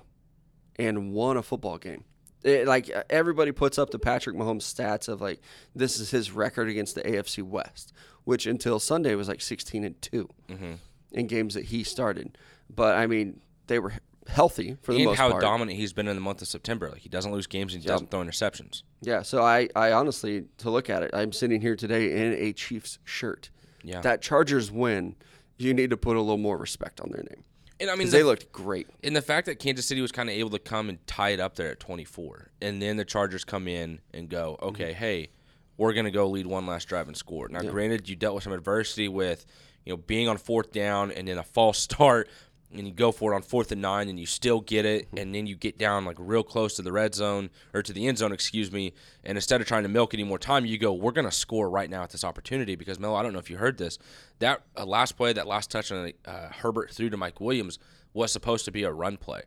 and 0.76 1.12
won 1.12 1.36
a 1.36 1.42
football 1.42 1.78
game. 1.78 2.04
It- 2.42 2.66
like 2.66 2.90
everybody 3.10 3.52
puts 3.52 3.78
up 3.78 3.90
the 3.90 3.98
Patrick 3.98 4.36
Mahomes 4.36 4.62
stats 4.62 5.08
of 5.08 5.20
like 5.20 5.40
this 5.74 5.98
is 5.98 6.10
his 6.10 6.30
record 6.30 6.68
against 6.68 6.94
the 6.94 7.02
AFC 7.02 7.42
West, 7.42 7.92
which 8.24 8.46
until 8.46 8.78
Sunday 8.78 9.14
was 9.14 9.28
like 9.28 9.40
16 9.40 9.84
and 9.84 10.00
2 10.02 10.28
Mm-hmm. 10.48 10.72
in 11.12 11.26
games 11.26 11.54
that 11.54 11.66
he 11.66 11.82
started. 11.84 12.36
But 12.68 12.96
I 12.96 13.06
mean, 13.06 13.40
they 13.68 13.78
were 13.78 13.94
healthy 14.28 14.76
for 14.82 14.92
the 14.92 14.98
And 14.98 15.06
most 15.06 15.18
how 15.18 15.30
part. 15.30 15.40
dominant 15.42 15.78
he's 15.78 15.92
been 15.92 16.08
in 16.08 16.16
the 16.16 16.20
month 16.20 16.42
of 16.42 16.48
September. 16.48 16.90
Like 16.90 17.00
he 17.02 17.08
doesn't 17.08 17.32
lose 17.32 17.46
games 17.46 17.72
and 17.74 17.82
he 17.82 17.88
doesn't 17.88 18.10
throw 18.10 18.20
interceptions. 18.20 18.82
Yeah, 19.02 19.22
so 19.22 19.42
I, 19.42 19.68
I 19.76 19.92
honestly, 19.92 20.44
to 20.58 20.70
look 20.70 20.88
at 20.90 21.02
it, 21.02 21.10
I'm 21.12 21.32
sitting 21.32 21.60
here 21.60 21.76
today 21.76 22.12
in 22.12 22.32
a 22.32 22.52
Chiefs 22.52 22.98
shirt. 23.04 23.50
Yeah. 23.82 24.00
That 24.00 24.22
Chargers 24.22 24.70
win, 24.70 25.16
you 25.58 25.74
need 25.74 25.90
to 25.90 25.96
put 25.96 26.16
a 26.16 26.20
little 26.20 26.38
more 26.38 26.56
respect 26.56 27.00
on 27.00 27.10
their 27.10 27.22
name. 27.22 27.44
And 27.78 27.90
I 27.90 27.94
mean, 27.94 28.06
the, 28.06 28.18
they 28.18 28.22
looked 28.22 28.52
great. 28.52 28.88
and 29.04 29.14
the 29.14 29.22
fact 29.22 29.46
that 29.46 29.58
Kansas 29.58 29.86
City 29.86 30.00
was 30.00 30.10
kind 30.10 30.30
of 30.30 30.34
able 30.34 30.50
to 30.50 30.58
come 30.58 30.88
and 30.88 31.04
tie 31.06 31.30
it 31.30 31.40
up 31.40 31.56
there 31.56 31.70
at 31.72 31.80
24, 31.80 32.50
and 32.62 32.80
then 32.80 32.96
the 32.96 33.04
Chargers 33.04 33.44
come 33.44 33.68
in 33.68 34.00
and 34.14 34.30
go, 34.30 34.54
mm-hmm. 34.54 34.68
okay, 34.68 34.92
hey, 34.94 35.28
we're 35.76 35.92
gonna 35.92 36.10
go 36.10 36.28
lead 36.28 36.46
one 36.46 36.66
last 36.66 36.86
drive 36.88 37.06
and 37.06 37.16
score. 37.16 37.48
Now, 37.48 37.60
granted, 37.60 38.08
you 38.08 38.16
dealt 38.16 38.34
with 38.34 38.44
some 38.44 38.54
adversity 38.54 39.08
with, 39.08 39.44
you 39.84 39.92
know, 39.92 39.98
being 39.98 40.26
on 40.26 40.38
fourth 40.38 40.72
down 40.72 41.10
and 41.12 41.28
then 41.28 41.36
a 41.36 41.42
false 41.42 41.78
start, 41.82 42.28
and 42.72 42.86
you 42.86 42.92
go 42.92 43.12
for 43.12 43.32
it 43.32 43.36
on 43.36 43.42
fourth 43.42 43.70
and 43.72 43.80
nine, 43.80 44.08
and 44.08 44.18
you 44.18 44.26
still 44.26 44.60
get 44.60 44.84
it, 44.84 45.08
and 45.16 45.34
then 45.34 45.46
you 45.46 45.54
get 45.54 45.78
down 45.78 46.04
like 46.04 46.16
real 46.18 46.42
close 46.42 46.74
to 46.76 46.82
the 46.82 46.92
red 46.92 47.14
zone 47.14 47.48
or 47.72 47.82
to 47.82 47.92
the 47.92 48.06
end 48.06 48.18
zone, 48.18 48.32
excuse 48.32 48.72
me, 48.72 48.92
and 49.24 49.38
instead 49.38 49.60
of 49.60 49.66
trying 49.66 49.84
to 49.84 49.88
milk 49.88 50.12
any 50.14 50.24
more 50.24 50.38
time, 50.38 50.66
you 50.66 50.76
go, 50.76 50.92
we're 50.92 51.12
gonna 51.12 51.30
score 51.32 51.70
right 51.70 51.88
now 51.88 52.02
at 52.02 52.10
this 52.10 52.24
opportunity 52.24 52.74
because 52.76 52.98
Mel, 52.98 53.14
I 53.14 53.22
don't 53.22 53.32
know 53.32 53.38
if 53.38 53.48
you 53.50 53.56
heard 53.56 53.78
this, 53.78 53.98
that 54.40 54.62
uh, 54.76 54.84
last 54.84 55.12
play, 55.12 55.32
that 55.32 55.46
last 55.46 55.70
touch 55.70 55.90
on 55.92 56.12
uh, 56.26 56.48
Herbert 56.50 56.90
threw 56.90 57.08
to 57.08 57.16
Mike 57.16 57.40
Williams 57.40 57.78
was 58.12 58.32
supposed 58.32 58.64
to 58.64 58.70
be 58.72 58.82
a 58.82 58.90
run 58.92 59.16
play. 59.16 59.42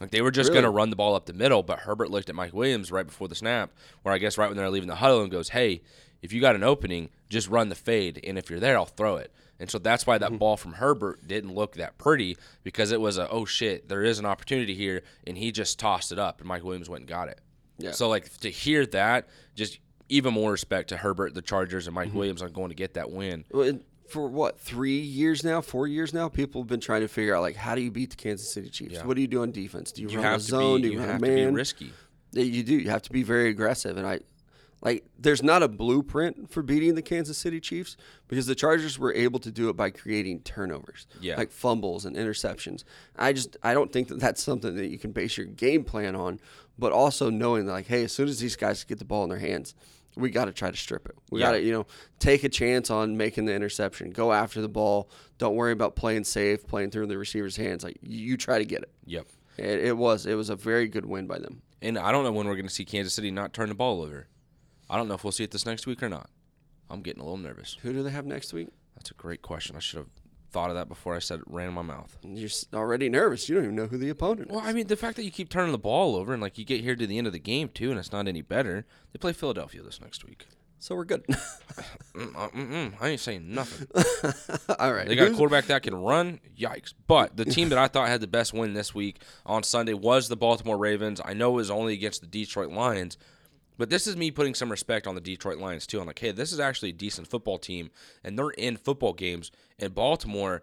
Like 0.00 0.10
they 0.10 0.22
were 0.22 0.32
just 0.32 0.48
Really? 0.48 0.62
going 0.62 0.72
to 0.72 0.76
run 0.76 0.90
the 0.90 0.96
ball 0.96 1.14
up 1.14 1.26
the 1.26 1.32
middle, 1.32 1.62
but 1.62 1.80
Herbert 1.80 2.10
looked 2.10 2.28
at 2.28 2.34
Mike 2.34 2.52
Williams 2.52 2.90
right 2.90 3.06
before 3.06 3.28
the 3.28 3.34
snap, 3.36 3.70
or 4.02 4.10
I 4.10 4.18
guess 4.18 4.36
right 4.36 4.48
when 4.48 4.56
they're 4.56 4.68
leaving 4.70 4.88
the 4.88 4.96
huddle, 4.96 5.22
and 5.22 5.30
goes, 5.30 5.50
"Hey, 5.50 5.82
if 6.20 6.32
you 6.32 6.40
got 6.40 6.56
an 6.56 6.64
opening, 6.64 7.10
just 7.28 7.48
run 7.48 7.68
the 7.68 7.76
fade, 7.76 8.18
and 8.26 8.36
if 8.36 8.50
you're 8.50 8.58
there, 8.58 8.76
I'll 8.76 8.86
throw 8.86 9.16
it." 9.16 9.30
And 9.60 9.70
so 9.70 9.78
that's 9.78 10.06
why 10.06 10.18
that 10.18 10.30
Mm-hmm. 10.30 10.38
ball 10.38 10.56
from 10.56 10.72
Herbert 10.74 11.26
didn't 11.26 11.54
look 11.54 11.74
that 11.76 11.96
pretty 11.98 12.36
because 12.64 12.90
it 12.92 13.00
was 13.00 13.18
a 13.18 13.28
oh 13.30 13.44
shit, 13.44 13.88
there 13.88 14.02
is 14.02 14.18
an 14.18 14.26
opportunity 14.26 14.74
here, 14.74 15.02
and 15.26 15.38
he 15.38 15.52
just 15.52 15.78
tossed 15.78 16.10
it 16.12 16.18
up, 16.18 16.40
and 16.40 16.48
Mike 16.48 16.64
Williams 16.64 16.88
went 16.90 17.02
and 17.02 17.08
got 17.08 17.28
it. 17.28 17.40
Yeah. 17.78 17.92
So 17.92 18.08
like 18.08 18.36
to 18.38 18.50
hear 18.50 18.84
that, 18.86 19.28
just 19.54 19.78
even 20.08 20.34
more 20.34 20.50
respect 20.52 20.88
to 20.90 20.96
Herbert, 20.96 21.34
the 21.34 21.42
Chargers, 21.42 21.86
and 21.86 21.94
Mike 21.94 22.08
Mm-hmm. 22.08 22.18
Williams 22.18 22.42
on 22.42 22.52
going 22.52 22.68
to 22.70 22.74
get 22.74 22.94
that 22.94 23.10
win. 23.10 23.44
Well, 23.50 23.78
For 24.08 24.28
what, 24.28 24.60
three 24.60 24.98
years 25.00 25.42
now, 25.44 25.60
four 25.62 25.86
years 25.88 26.12
now, 26.12 26.28
people 26.28 26.60
have 26.60 26.68
been 26.68 26.80
trying 26.80 27.00
to 27.00 27.08
figure 27.08 27.34
out, 27.34 27.40
like, 27.40 27.56
how 27.56 27.74
do 27.74 27.80
you 27.80 27.90
beat 27.90 28.10
the 28.10 28.16
Kansas 28.16 28.52
City 28.52 28.68
Chiefs? 28.68 28.94
Yeah. 28.96 29.06
What 29.06 29.14
do 29.16 29.22
you 29.22 29.26
do 29.28 29.42
on 29.42 29.50
defense? 29.50 29.92
Do 29.92 30.02
you, 30.02 30.10
You 30.10 30.20
run 30.20 30.34
a 30.34 30.38
zone? 30.40 30.82
be, 30.82 30.88
do 30.88 30.88
you 30.88 30.94
you, 30.94 31.00
run 31.00 31.08
have 31.08 31.22
a 31.22 31.26
to 31.26 31.34
be 31.34 31.44
man? 31.44 31.54
risky. 31.54 31.92
Yeah, 32.32 32.42
You 32.42 32.62
do. 32.62 32.74
You 32.74 32.90
have 32.90 33.02
to 33.02 33.12
be 33.12 33.22
very 33.22 33.48
aggressive. 33.48 33.96
And 33.96 34.06
I, 34.06 34.20
like, 34.84 35.04
there's 35.18 35.42
not 35.42 35.62
a 35.62 35.68
blueprint 35.68 36.50
for 36.50 36.62
beating 36.62 36.94
the 36.94 37.02
Kansas 37.02 37.38
City 37.38 37.58
Chiefs 37.58 37.96
because 38.28 38.46
the 38.46 38.54
Chargers 38.54 38.98
were 38.98 39.12
able 39.14 39.38
to 39.40 39.50
do 39.50 39.68
it 39.70 39.76
by 39.76 39.90
creating 39.90 40.40
turnovers, 40.40 41.06
Yeah. 41.20 41.36
like 41.36 41.50
fumbles 41.50 42.04
and 42.04 42.14
interceptions. 42.14 42.84
I 43.16 43.32
just, 43.32 43.56
I 43.62 43.72
don't 43.74 43.92
think 43.92 44.08
that 44.08 44.20
that's 44.20 44.42
something 44.42 44.76
that 44.76 44.88
you 44.88 44.98
can 44.98 45.12
base 45.12 45.36
your 45.38 45.46
game 45.46 45.84
plan 45.84 46.14
on, 46.14 46.38
but 46.78 46.92
also 46.92 47.30
knowing 47.30 47.66
that, 47.66 47.72
like, 47.72 47.86
hey, 47.86 48.04
as 48.04 48.12
soon 48.12 48.28
as 48.28 48.38
these 48.40 48.56
guys 48.56 48.84
get 48.84 48.98
the 48.98 49.04
ball 49.04 49.24
in 49.24 49.30
their 49.30 49.38
hands, 49.38 49.74
we 50.16 50.30
got 50.30 50.44
to 50.44 50.52
try 50.52 50.70
to 50.70 50.76
strip 50.76 51.06
it. 51.06 51.16
We 51.30 51.40
Yeah. 51.40 51.46
got 51.46 51.52
to, 51.52 51.62
you 51.62 51.72
know, 51.72 51.86
take 52.20 52.44
a 52.44 52.48
chance 52.48 52.90
on 52.90 53.16
making 53.16 53.46
the 53.46 53.54
interception, 53.54 54.10
go 54.10 54.32
after 54.32 54.60
the 54.60 54.68
ball. 54.68 55.08
Don't 55.38 55.56
worry 55.56 55.72
about 55.72 55.96
playing 55.96 56.22
safe, 56.24 56.66
playing 56.66 56.90
through 56.90 57.06
the 57.08 57.18
receiver's 57.18 57.56
hands. 57.56 57.82
Like, 57.82 57.96
you, 58.02 58.18
you 58.32 58.36
try 58.36 58.58
to 58.58 58.64
get 58.64 58.82
it. 58.82 58.92
Yep. 59.06 59.26
It, 59.56 59.84
it 59.86 59.96
was, 59.96 60.26
it 60.26 60.34
was 60.34 60.50
a 60.50 60.56
very 60.56 60.88
good 60.88 61.06
win 61.06 61.26
by 61.26 61.38
them. 61.38 61.62
And 61.82 61.98
I 61.98 62.12
don't 62.12 62.22
know 62.24 62.32
when 62.32 62.46
we're 62.46 62.54
going 62.54 62.68
to 62.68 62.72
see 62.74 62.84
Kansas 62.84 63.12
City 63.14 63.30
not 63.30 63.52
turn 63.52 63.68
the 63.68 63.74
ball 63.74 64.02
over. 64.02 64.26
I 64.88 64.96
don't 64.96 65.08
know 65.08 65.14
if 65.14 65.24
we'll 65.24 65.32
see 65.32 65.44
it 65.44 65.50
this 65.50 65.66
next 65.66 65.86
week 65.86 66.02
or 66.02 66.08
not. 66.08 66.30
I'm 66.90 67.00
getting 67.00 67.20
a 67.20 67.24
little 67.24 67.38
nervous. 67.38 67.76
Who 67.82 67.92
do 67.92 68.02
they 68.02 68.10
have 68.10 68.26
next 68.26 68.52
week? 68.52 68.68
That's 68.96 69.10
a 69.10 69.14
great 69.14 69.42
question. 69.42 69.76
I 69.76 69.80
should 69.80 69.98
have 69.98 70.08
thought 70.50 70.70
of 70.70 70.76
that 70.76 70.88
before 70.88 71.16
I 71.16 71.18
said 71.18 71.40
it 71.40 71.44
ran 71.46 71.68
in 71.68 71.74
my 71.74 71.82
mouth. 71.82 72.16
You're 72.22 72.50
already 72.72 73.08
nervous. 73.08 73.48
You 73.48 73.56
don't 73.56 73.64
even 73.64 73.76
know 73.76 73.86
who 73.86 73.98
the 73.98 74.10
opponent 74.10 74.50
is. 74.50 74.54
Well, 74.54 74.64
I 74.64 74.72
mean, 74.72 74.86
the 74.86 74.96
fact 74.96 75.16
that 75.16 75.24
you 75.24 75.32
keep 75.32 75.48
turning 75.48 75.72
the 75.72 75.78
ball 75.78 76.14
over 76.14 76.32
and 76.32 76.40
like 76.40 76.58
you 76.58 76.64
get 76.64 76.80
here 76.80 76.94
to 76.94 77.06
the 77.06 77.18
end 77.18 77.26
of 77.26 77.32
the 77.32 77.40
game 77.40 77.68
too, 77.68 77.90
and 77.90 77.98
it's 77.98 78.12
not 78.12 78.28
any 78.28 78.42
better. 78.42 78.86
They 79.12 79.18
play 79.18 79.32
Philadelphia 79.32 79.82
this 79.82 80.00
next 80.00 80.24
week. 80.24 80.46
So 80.78 80.94
we're 80.94 81.04
good. 81.04 81.24
Mm, 82.14 82.36
uh, 82.36 82.48
mm-mm, 82.50 82.94
I 83.00 83.08
ain't 83.08 83.20
saying 83.20 83.52
nothing. 83.52 83.88
All 84.78 84.92
right. 84.92 85.08
They 85.08 85.16
got 85.16 85.32
a 85.32 85.34
quarterback 85.34 85.66
that 85.66 85.82
can 85.82 85.96
run. 85.96 86.38
Yikes! 86.56 86.94
But 87.08 87.36
the 87.36 87.44
team 87.44 87.70
that 87.70 87.78
I 87.78 87.88
thought 87.88 88.06
had 88.06 88.20
the 88.20 88.28
best 88.28 88.52
win 88.52 88.74
this 88.74 88.94
week 88.94 89.20
on 89.44 89.64
Sunday 89.64 89.94
was 89.94 90.28
the 90.28 90.36
Baltimore 90.36 90.78
Ravens. 90.78 91.20
I 91.24 91.32
know 91.34 91.50
it 91.50 91.54
was 91.54 91.70
only 91.72 91.92
against 91.92 92.20
the 92.20 92.28
Detroit 92.28 92.70
Lions, 92.70 93.18
but 93.76 93.90
this 93.90 94.06
is 94.06 94.16
me 94.16 94.30
putting 94.30 94.54
some 94.54 94.70
respect 94.70 95.06
on 95.06 95.14
the 95.14 95.20
Detroit 95.20 95.58
Lions 95.58 95.86
too. 95.86 96.00
I'm 96.00 96.06
like, 96.06 96.18
hey, 96.18 96.32
this 96.32 96.52
is 96.52 96.60
actually 96.60 96.90
a 96.90 96.94
decent 96.94 97.28
football 97.28 97.58
team, 97.58 97.90
and 98.22 98.38
they're 98.38 98.50
in 98.50 98.76
football 98.76 99.12
games. 99.12 99.50
And 99.78 99.94
Baltimore 99.94 100.62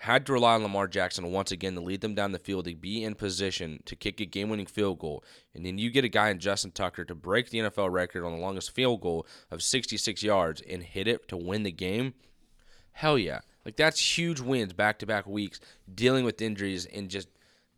had 0.00 0.24
to 0.24 0.32
rely 0.32 0.54
on 0.54 0.62
Lamar 0.62 0.88
Jackson 0.88 1.30
once 1.30 1.52
again 1.52 1.74
to 1.74 1.80
lead 1.80 2.00
them 2.00 2.14
down 2.14 2.32
the 2.32 2.38
field 2.38 2.64
to 2.64 2.74
be 2.74 3.04
in 3.04 3.14
position 3.14 3.82
to 3.84 3.94
kick 3.94 4.18
a 4.18 4.24
game-winning 4.24 4.64
field 4.64 4.98
goal. 4.98 5.22
And 5.54 5.66
then 5.66 5.76
you 5.76 5.90
get 5.90 6.06
a 6.06 6.08
guy 6.08 6.30
in 6.30 6.38
Justin 6.38 6.70
Tucker 6.70 7.04
to 7.04 7.14
break 7.14 7.50
the 7.50 7.58
NFL 7.58 7.92
record 7.92 8.24
on 8.24 8.32
the 8.32 8.38
longest 8.38 8.74
field 8.74 9.02
goal 9.02 9.26
of 9.50 9.62
66 9.62 10.22
yards 10.22 10.62
and 10.62 10.82
hit 10.82 11.06
it 11.06 11.28
to 11.28 11.36
win 11.36 11.64
the 11.64 11.70
game. 11.70 12.14
Hell 12.92 13.18
yeah. 13.18 13.40
Like 13.64 13.76
that's 13.76 14.18
huge 14.18 14.40
wins 14.40 14.72
back 14.72 14.98
to 15.00 15.06
back 15.06 15.26
weeks, 15.26 15.60
dealing 15.94 16.24
with 16.24 16.40
injuries 16.40 16.86
and 16.86 17.10
just 17.10 17.28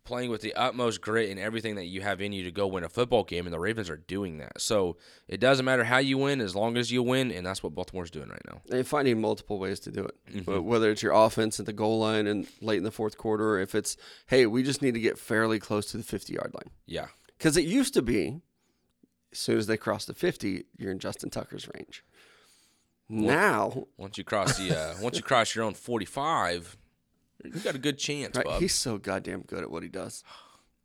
playing 0.05 0.29
with 0.29 0.41
the 0.41 0.53
utmost 0.55 1.01
grit 1.01 1.29
and 1.29 1.39
everything 1.39 1.75
that 1.75 1.85
you 1.85 2.01
have 2.01 2.21
in 2.21 2.33
you 2.33 2.43
to 2.43 2.51
go 2.51 2.67
win 2.67 2.83
a 2.83 2.89
football 2.89 3.23
game. 3.23 3.45
And 3.45 3.53
the 3.53 3.59
Ravens 3.59 3.89
are 3.89 3.97
doing 3.97 4.37
that. 4.39 4.59
So 4.61 4.97
it 5.27 5.39
doesn't 5.39 5.65
matter 5.65 5.83
how 5.83 5.99
you 5.99 6.17
win 6.17 6.41
as 6.41 6.55
long 6.55 6.77
as 6.77 6.91
you 6.91 7.01
win. 7.01 7.31
And 7.31 7.45
that's 7.45 7.63
what 7.63 7.73
Baltimore's 7.73 8.11
doing 8.11 8.29
right 8.29 8.41
now. 8.47 8.61
They're 8.65 8.83
finding 8.83 9.21
multiple 9.21 9.59
ways 9.59 9.79
to 9.81 9.91
do 9.91 10.03
it. 10.03 10.15
Mm-hmm. 10.29 10.41
But 10.41 10.63
Whether 10.63 10.91
it's 10.91 11.01
your 11.01 11.13
offense 11.13 11.59
at 11.59 11.65
the 11.65 11.73
goal 11.73 11.99
line 11.99 12.27
and 12.27 12.47
late 12.61 12.77
in 12.77 12.83
the 12.83 12.91
fourth 12.91 13.17
quarter, 13.17 13.51
or 13.51 13.59
if 13.59 13.75
it's, 13.75 13.95
hey, 14.27 14.45
we 14.45 14.63
just 14.63 14.81
need 14.81 14.93
to 14.93 14.99
get 14.99 15.17
fairly 15.17 15.59
close 15.59 15.87
to 15.91 15.97
the 15.97 16.03
50 16.03 16.33
yard 16.33 16.53
line. 16.53 16.71
Yeah. 16.85 17.07
Because 17.37 17.55
it 17.57 17.65
used 17.65 17.93
to 17.93 18.01
be, 18.01 18.41
as 19.31 19.39
soon 19.39 19.57
as 19.57 19.67
they 19.67 19.77
cross 19.77 20.05
the 20.05 20.13
50, 20.13 20.65
you're 20.77 20.91
in 20.91 20.99
Justin 20.99 21.29
Tucker's 21.29 21.67
range. 21.73 22.03
Now, 23.09 23.85
Once 23.97 24.17
you 24.17 24.23
cross 24.23 24.57
the 24.57 24.75
uh, 24.75 24.93
once 25.01 25.17
you 25.17 25.23
cross 25.23 25.53
your 25.53 25.65
own 25.65 25.73
45, 25.73 26.77
you 27.43 27.51
got 27.61 27.75
a 27.75 27.79
good 27.79 27.97
chance, 27.97 28.35
right, 28.35 28.45
bub. 28.45 28.61
he's 28.61 28.73
so 28.75 28.97
goddamn 28.97 29.41
good 29.41 29.63
at 29.63 29.71
what 29.71 29.83
he 29.83 29.89
does. 29.89 30.23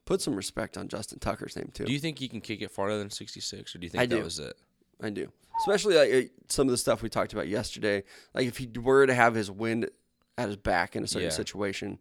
Put 0.05 0.21
some 0.23 0.35
respect 0.35 0.77
on 0.79 0.89
Justin 0.89 1.19
Tucker's 1.19 1.55
name, 1.57 1.71
too. 1.75 1.85
Do 1.85 1.93
you 1.93 1.99
think 1.99 2.19
he 2.19 2.29
can 2.29 2.41
kick 2.41 2.63
it 2.63 2.71
farther 2.71 2.99
than 2.99 3.11
66, 3.11 3.75
or 3.75 3.79
do 3.79 3.85
you 3.87 3.91
think 3.91 4.03
I 4.03 4.07
that 4.07 4.17
do. 4.17 4.23
was 4.25 4.39
it? 4.39 4.55
I 5.01 5.11
do. 5.11 5.31
Especially 5.61 5.97
like 5.97 6.33
some 6.49 6.67
of 6.67 6.71
the 6.71 6.79
stuff 6.79 7.03
we 7.03 7.09
talked 7.09 7.33
about 7.33 7.49
yesterday. 7.49 8.05
Like 8.35 8.47
if 8.47 8.57
he 8.59 8.67
were 8.81 9.07
to 9.07 9.15
have 9.15 9.35
his 9.35 9.51
wind 9.51 9.91
at 10.39 10.49
his 10.49 10.57
back 10.57 10.97
in 10.97 11.03
a 11.05 11.07
certain 11.07 11.29
Yeah. 11.29 11.35
situation, 11.35 11.99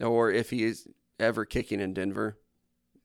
or 0.00 0.30
if 0.30 0.50
he 0.50 0.64
is 0.64 0.86
ever 1.18 1.44
kicking 1.44 1.80
in 1.80 1.92
Denver, 1.94 2.38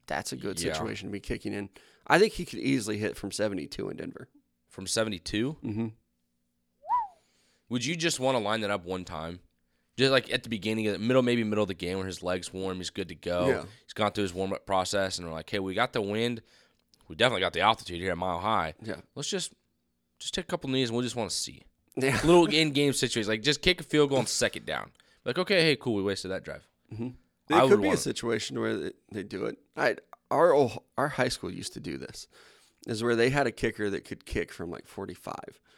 that's 0.05 0.31
a 0.31 0.35
good 0.35 0.59
Yeah. 0.61 0.73
situation 0.73 1.07
to 1.09 1.11
be 1.13 1.19
kicking 1.19 1.53
in. 1.53 1.69
I 2.07 2.19
think 2.19 2.33
he 2.33 2.45
could 2.45 2.59
easily 2.59 2.97
hit 2.97 3.17
from 3.17 3.31
72 3.31 3.89
in 3.89 3.97
Denver. 3.97 4.27
From 4.69 4.85
72? 4.85 5.57
Mm-hmm. 5.63 5.87
Would 7.69 7.85
you 7.85 7.95
just 7.95 8.19
want 8.19 8.35
to 8.37 8.43
line 8.43 8.61
that 8.61 8.69
up 8.69 8.85
one 8.85 9.05
time? 9.05 9.39
Just 9.97 10.11
like 10.11 10.31
at 10.33 10.43
the 10.43 10.49
beginning 10.49 10.87
of 10.87 10.93
the 10.93 10.99
middle, 10.99 11.21
maybe 11.21 11.43
middle 11.43 11.63
of 11.63 11.67
the 11.69 11.73
game 11.73 11.97
where 11.97 12.07
his 12.07 12.21
legs 12.21 12.51
warm, 12.53 12.77
he's 12.77 12.89
good 12.89 13.07
to 13.09 13.15
go. 13.15 13.47
Yeah. 13.47 13.63
He's 13.85 13.93
gone 13.93 14.11
through 14.11 14.23
his 14.23 14.33
warm 14.33 14.51
up 14.51 14.65
process, 14.65 15.17
and 15.19 15.27
we're 15.27 15.33
like, 15.33 15.49
hey, 15.49 15.59
we 15.59 15.73
got 15.73 15.93
the 15.93 16.01
wind, 16.01 16.41
we 17.07 17.15
definitely 17.15 17.41
got 17.41 17.53
the 17.53 17.61
altitude 17.61 18.01
here 18.01 18.11
at 18.11 18.17
mile 18.17 18.39
high. 18.39 18.73
Yeah. 18.81 18.95
Let's 19.15 19.29
just 19.29 19.53
just 20.19 20.33
take 20.33 20.45
a 20.45 20.47
couple 20.47 20.69
knees 20.69 20.89
and 20.89 20.95
we'll 20.95 21.03
just 21.03 21.15
want 21.15 21.29
to 21.29 21.35
see 21.35 21.63
Yeah. 21.97 22.19
little 22.23 22.45
in 22.53 22.71
game 22.71 22.93
situations, 22.93 23.27
like 23.29 23.41
just 23.41 23.61
kick 23.61 23.79
a 23.79 23.83
field 23.83 24.09
goal 24.09 24.19
and 24.19 24.27
second 24.29 24.65
down. 24.65 24.91
Like, 25.23 25.37
okay, 25.37 25.61
hey, 25.61 25.75
cool, 25.75 25.95
we 25.95 26.03
wasted 26.03 26.31
that 26.31 26.43
drive. 26.43 26.67
I 26.91 27.13
There 27.47 27.61
would 27.61 27.69
could 27.71 27.81
be 27.81 27.89
a 27.89 27.97
situation 27.97 28.59
where 28.59 28.75
they, 28.77 28.91
they 29.11 29.23
do 29.23 29.45
it. 29.45 29.57
I 29.77 29.95
our 30.31 30.53
ol- 30.53 30.83
our 30.97 31.07
high 31.09 31.27
school 31.29 31.51
used 31.51 31.73
to 31.73 31.79
do 31.79 31.97
this, 31.97 32.27
is 32.87 33.03
where 33.03 33.15
they 33.15 33.29
had 33.29 33.45
a 33.47 33.51
kicker 33.51 33.89
that 33.91 34.03
could 34.05 34.25
kick 34.25 34.51
from 34.51 34.69
like 34.71 34.87
45, 34.87 35.35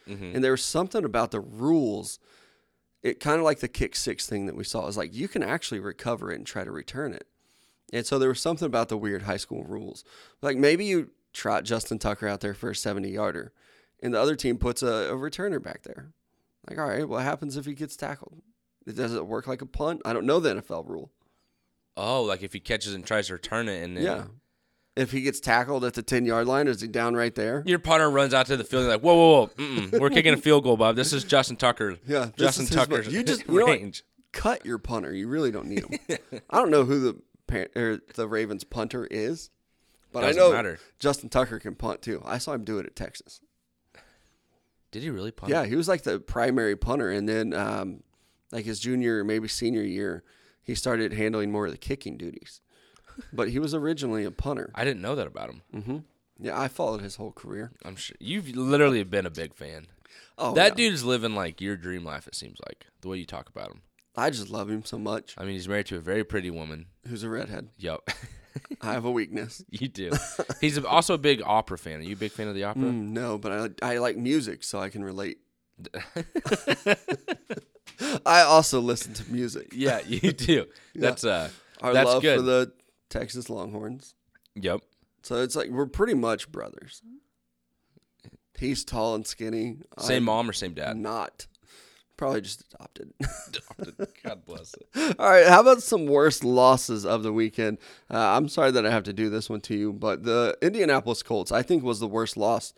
Mm-hmm. 0.08 0.34
and 0.36 0.42
there 0.44 0.52
was 0.52 0.64
something 0.64 1.04
about 1.04 1.30
the 1.32 1.40
rules. 1.40 2.18
It 3.02 3.20
kind 3.20 3.38
of 3.38 3.44
like 3.44 3.60
the 3.60 3.68
kick 3.68 3.94
six 3.94 4.26
thing 4.26 4.46
that 4.46 4.56
we 4.56 4.64
saw 4.64 4.86
is 4.88 4.96
like 4.96 5.14
you 5.14 5.28
can 5.28 5.42
actually 5.42 5.80
recover 5.80 6.32
it 6.32 6.36
and 6.36 6.46
try 6.46 6.64
to 6.64 6.70
return 6.70 7.12
it, 7.12 7.26
and 7.92 8.04
so 8.04 8.18
there 8.18 8.28
was 8.28 8.40
something 8.40 8.66
about 8.66 8.88
the 8.88 8.98
weird 8.98 9.22
high 9.22 9.36
school 9.36 9.64
rules. 9.64 10.04
Like 10.42 10.56
maybe 10.56 10.84
you 10.84 11.10
trot 11.32 11.64
Justin 11.64 11.98
Tucker 11.98 12.26
out 12.26 12.40
there 12.40 12.54
for 12.54 12.70
a 12.70 12.74
70 12.74 13.08
yarder, 13.08 13.52
and 14.02 14.14
the 14.14 14.20
other 14.20 14.34
team 14.34 14.58
puts 14.58 14.82
a, 14.82 14.86
a 14.86 15.12
returner 15.16 15.62
back 15.62 15.82
there. 15.82 16.08
Like, 16.68 16.78
all 16.78 16.88
right, 16.88 17.08
what 17.08 17.22
happens 17.22 17.56
if 17.56 17.66
he 17.66 17.74
gets 17.74 17.96
tackled? 17.96 18.42
Does 18.86 19.14
it 19.14 19.26
work 19.26 19.46
like 19.46 19.62
a 19.62 19.66
punt? 19.66 20.02
I 20.04 20.12
don't 20.12 20.26
know 20.26 20.40
the 20.40 20.56
NFL 20.56 20.88
rule. 20.88 21.10
Oh, 21.96 22.22
like 22.22 22.42
if 22.42 22.52
he 22.52 22.60
catches 22.60 22.94
and 22.94 23.04
tries 23.04 23.26
to 23.28 23.34
return 23.34 23.68
it, 23.68 23.82
and 23.82 23.96
then 23.96 24.04
Yeah. 24.04 24.24
If 24.98 25.12
he 25.12 25.20
gets 25.20 25.38
tackled 25.38 25.84
at 25.84 25.94
the 25.94 26.02
10 26.02 26.24
yard 26.26 26.46
line, 26.48 26.66
is 26.68 26.80
he 26.80 26.88
down 26.88 27.14
right 27.14 27.34
there? 27.34 27.62
your 27.66 27.78
punter 27.78 28.10
runs 28.10 28.34
out 28.34 28.46
to 28.46 28.56
the 28.56 28.64
field 28.64 28.82
and 28.82 28.92
like, 28.92 29.00
whoa, 29.00 29.14
whoa, 29.14 29.46
whoa, 29.56 29.98
we're 29.98 30.10
kicking 30.10 30.34
a 30.34 30.36
field 30.36 30.64
goal, 30.64 30.76
Bob. 30.76 30.96
This 30.96 31.12
is 31.12 31.24
Justin 31.24 31.56
Tucker. 31.56 31.96
Yeah, 32.06 32.30
Justin 32.36 32.64
is 32.64 32.68
his 32.70 32.76
Tucker's 32.76 33.06
mo- 33.06 33.12
you 33.12 33.22
just- 33.22 33.46
you 33.48 33.66
range. 33.66 34.04
Cut 34.32 34.66
your 34.66 34.78
punter. 34.78 35.12
You 35.14 35.28
really 35.28 35.50
don't 35.50 35.66
need 35.68 35.84
him. 35.84 36.18
I 36.50 36.58
don't 36.58 36.70
know 36.70 36.84
who 36.84 37.00
the 37.00 37.68
or 37.74 38.00
the 38.14 38.28
Ravens 38.28 38.62
punter 38.64 39.06
is, 39.10 39.50
but 40.12 40.20
Doesn't 40.20 40.40
I 40.42 40.44
know 40.46 40.52
matter. 40.52 40.78
Justin 40.98 41.28
Tucker 41.30 41.58
can 41.58 41.74
punt 41.74 42.02
too. 42.02 42.20
I 42.26 42.36
saw 42.38 42.52
him 42.52 42.64
do 42.64 42.78
it 42.78 42.84
at 42.86 42.94
Texas. 42.94 43.40
Did 44.90 45.02
he 45.02 45.10
really 45.10 45.30
punt? 45.30 45.50
Yeah, 45.50 45.64
he 45.64 45.76
was 45.76 45.88
like 45.88 46.02
the 46.02 46.18
primary 46.18 46.76
punter, 46.76 47.10
and 47.10 47.28
then 47.28 47.52
um, 47.54 48.02
like 48.52 48.64
his 48.64 48.80
junior, 48.80 49.22
maybe 49.24 49.48
senior 49.48 49.82
year, 49.82 50.24
he 50.62 50.74
started 50.74 51.12
handling 51.12 51.50
more 51.52 51.66
of 51.66 51.72
the 51.72 51.78
kicking 51.78 52.16
duties. 52.16 52.60
But 53.32 53.48
he 53.50 53.58
was 53.58 53.74
originally 53.74 54.24
a 54.24 54.30
punter. 54.30 54.70
I 54.74 54.84
didn't 54.84 55.02
know 55.02 55.14
that 55.14 55.26
about 55.26 55.50
him. 55.50 55.62
hmm 55.72 55.98
Yeah, 56.38 56.58
I 56.60 56.68
followed 56.68 57.00
his 57.00 57.16
whole 57.16 57.32
career. 57.32 57.72
I'm 57.84 57.96
sure 57.96 58.16
you've 58.20 58.54
literally 58.56 59.02
been 59.04 59.26
a 59.26 59.30
big 59.30 59.54
fan. 59.54 59.86
Oh, 60.36 60.54
that 60.54 60.70
yeah. 60.72 60.74
dude's 60.90 61.04
living 61.04 61.34
like 61.34 61.60
your 61.60 61.76
dream 61.76 62.04
life. 62.04 62.26
It 62.28 62.34
seems 62.34 62.58
like 62.66 62.86
the 63.00 63.08
way 63.08 63.18
you 63.18 63.26
talk 63.26 63.48
about 63.48 63.70
him. 63.70 63.82
I 64.16 64.30
just 64.30 64.50
love 64.50 64.68
him 64.70 64.84
so 64.84 64.98
much. 64.98 65.34
I 65.38 65.44
mean, 65.44 65.52
he's 65.54 65.68
married 65.68 65.86
to 65.86 65.96
a 65.96 66.00
very 66.00 66.24
pretty 66.24 66.50
woman. 66.50 66.86
Who's 67.06 67.22
a 67.22 67.28
redhead? 67.28 67.68
Yup, 67.78 68.08
I 68.80 68.92
have 68.92 69.04
a 69.04 69.10
weakness. 69.10 69.64
you 69.70 69.86
do. 69.88 70.10
He's 70.60 70.76
also 70.78 71.14
a 71.14 71.18
big 71.18 71.40
opera 71.44 71.78
fan. 71.78 72.00
Are 72.00 72.02
you 72.02 72.14
a 72.14 72.16
big 72.16 72.32
fan 72.32 72.48
of 72.48 72.54
the 72.54 72.64
opera? 72.64 72.82
Mm, 72.84 73.10
no, 73.10 73.38
but 73.38 73.78
I 73.82 73.94
I 73.94 73.98
like 73.98 74.16
music, 74.16 74.64
so 74.64 74.80
I 74.80 74.88
can 74.88 75.04
relate. 75.04 75.38
I 78.26 78.42
also 78.42 78.80
listen 78.80 79.14
to 79.14 79.30
music. 79.30 79.72
Yeah, 79.72 80.00
you 80.06 80.32
do. 80.32 80.66
That's 80.94 81.24
uh, 81.24 81.50
Our 81.80 81.92
That's 81.92 82.06
love 82.06 82.22
for 82.22 82.36
good. 82.36 82.44
the 82.44 82.72
Texas 83.08 83.48
Longhorns. 83.50 84.14
yep. 84.54 84.80
So 85.22 85.42
it's 85.42 85.56
like 85.56 85.68
we're 85.70 85.86
pretty 85.86 86.14
much 86.14 86.50
brothers. 86.50 87.02
He's 88.58 88.84
tall 88.84 89.14
and 89.14 89.26
skinny. 89.26 89.78
Same 89.98 90.18
I'm 90.18 90.24
mom 90.24 90.50
or 90.50 90.52
same 90.52 90.74
dad? 90.74 90.96
Not. 90.96 91.46
Probably 92.16 92.40
just 92.40 92.64
adopted. 92.74 93.12
Adopted. 93.20 94.08
God 94.24 94.44
bless 94.44 94.74
it. 94.74 95.16
All 95.18 95.30
right, 95.30 95.46
how 95.46 95.60
about 95.60 95.82
some 95.82 96.06
worst 96.06 96.42
losses 96.42 97.06
of 97.06 97.22
the 97.22 97.32
weekend? 97.32 97.78
Uh, 98.10 98.18
I'm 98.18 98.48
sorry 98.48 98.72
that 98.72 98.84
I 98.84 98.90
have 98.90 99.04
to 99.04 99.12
do 99.12 99.30
this 99.30 99.48
one 99.48 99.60
to 99.62 99.74
you, 99.76 99.92
but 99.92 100.24
the 100.24 100.58
Indianapolis 100.60 101.22
Colts, 101.22 101.52
I 101.52 101.62
think, 101.62 101.84
was 101.84 102.00
the 102.00 102.08
worst 102.08 102.36
loss 102.36 102.74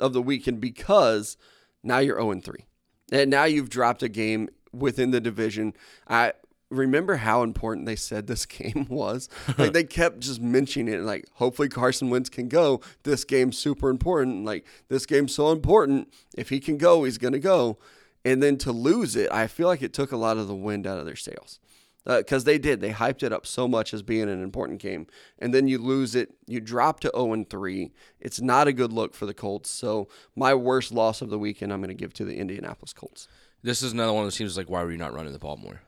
of 0.00 0.12
the 0.12 0.22
weekend 0.22 0.60
because 0.60 1.36
now 1.84 1.98
you're 1.98 2.20
0 2.20 2.40
3. 2.40 2.66
And 3.12 3.30
now 3.30 3.44
you've 3.44 3.70
dropped 3.70 4.02
a 4.02 4.08
game 4.08 4.48
within 4.72 5.12
the 5.12 5.20
division. 5.20 5.74
I 6.08 6.32
remember 6.70 7.16
how 7.16 7.42
important 7.42 7.86
they 7.86 7.96
said 7.96 8.26
this 8.26 8.46
game 8.46 8.86
was. 8.88 9.28
Like 9.58 9.72
they 9.72 9.84
kept 9.84 10.20
just 10.20 10.40
mentioning 10.40 10.92
it. 10.94 11.00
Like, 11.02 11.26
hopefully 11.34 11.68
Carson 11.68 12.10
Wentz 12.10 12.28
can 12.28 12.48
go. 12.48 12.80
This 13.02 13.24
game's 13.24 13.58
super 13.58 13.90
important. 13.90 14.44
Like, 14.44 14.64
this 14.88 15.06
game's 15.06 15.34
so 15.34 15.52
important. 15.52 16.12
If 16.36 16.48
he 16.48 16.60
can 16.60 16.78
go, 16.78 17.04
he's 17.04 17.18
to 17.18 17.38
go. 17.38 17.78
And 18.24 18.42
then 18.42 18.58
to 18.58 18.72
lose 18.72 19.16
it, 19.16 19.30
I 19.32 19.46
feel 19.46 19.66
like 19.66 19.82
it 19.82 19.92
took 19.92 20.12
a 20.12 20.16
lot 20.16 20.36
of 20.36 20.46
the 20.46 20.54
wind 20.54 20.86
out 20.86 20.98
of 20.98 21.06
their 21.06 21.16
sails. 21.16 21.58
Uh, 22.06 22.18
because 22.18 22.44
they 22.44 22.56
did. 22.56 22.80
They 22.80 22.92
hyped 22.92 23.22
it 23.22 23.30
up 23.30 23.46
so 23.46 23.68
much 23.68 23.92
as 23.92 24.02
being 24.02 24.30
an 24.30 24.42
important 24.42 24.80
game. 24.80 25.06
And 25.38 25.52
then 25.52 25.68
you 25.68 25.76
lose 25.76 26.14
it. 26.14 26.34
You 26.46 26.58
drop 26.58 27.00
to 27.00 27.12
0 27.14 27.44
3. 27.48 27.92
It's 28.18 28.40
not 28.40 28.66
a 28.66 28.72
good 28.72 28.90
look 28.90 29.14
for 29.14 29.26
the 29.26 29.34
Colts. 29.34 29.70
So, 29.70 30.08
my 30.34 30.54
worst 30.54 30.92
loss 30.92 31.20
of 31.20 31.28
the 31.28 31.38
weekend, 31.38 31.72
I'm 31.72 31.80
going 31.80 31.88
to 31.88 31.94
give 31.94 32.14
to 32.14 32.24
the 32.24 32.38
Indianapolis 32.38 32.94
Colts. 32.94 33.28
This 33.62 33.82
is 33.82 33.92
another 33.92 34.14
one 34.14 34.22
of 34.22 34.26
those 34.26 34.36
teams 34.36 34.56
like, 34.56 34.70
why 34.70 34.82
were 34.82 34.90
you 34.90 34.96
not 34.96 35.12
running 35.12 35.34
the 35.34 35.38
ball 35.38 35.58
more? 35.58 35.82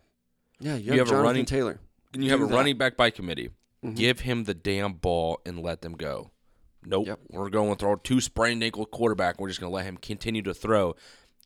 Yeah, 0.62 0.76
you, 0.76 0.92
You 0.94 0.98
have, 1.00 1.08
have 1.08 1.18
a 1.18 1.22
running- 1.22 1.44
Taylor. 1.44 1.78
And 2.14 2.22
you 2.22 2.30
have 2.30 2.40
a 2.42 2.46
that. 2.46 2.54
running 2.54 2.76
back 2.76 2.96
by 2.96 3.10
committee. 3.10 3.50
Mhm. 3.84 3.96
Give 3.96 4.20
him 4.20 4.44
the 4.44 4.54
damn 4.54 4.92
ball 4.94 5.40
and 5.46 5.60
let 5.62 5.82
them 5.82 5.94
go. 5.94 6.30
Nope. 6.84 7.06
Yep. 7.06 7.20
We're 7.30 7.48
going 7.50 7.70
to 7.70 7.76
throw 7.76 7.96
two 7.96 8.20
sprained 8.20 8.62
ankle 8.62 8.86
quarterback. 8.86 9.40
We're 9.40 9.48
just 9.48 9.60
going 9.60 9.70
to 9.70 9.74
let 9.74 9.84
him 9.86 9.96
continue 9.96 10.42
to 10.42 10.52
throw 10.54 10.94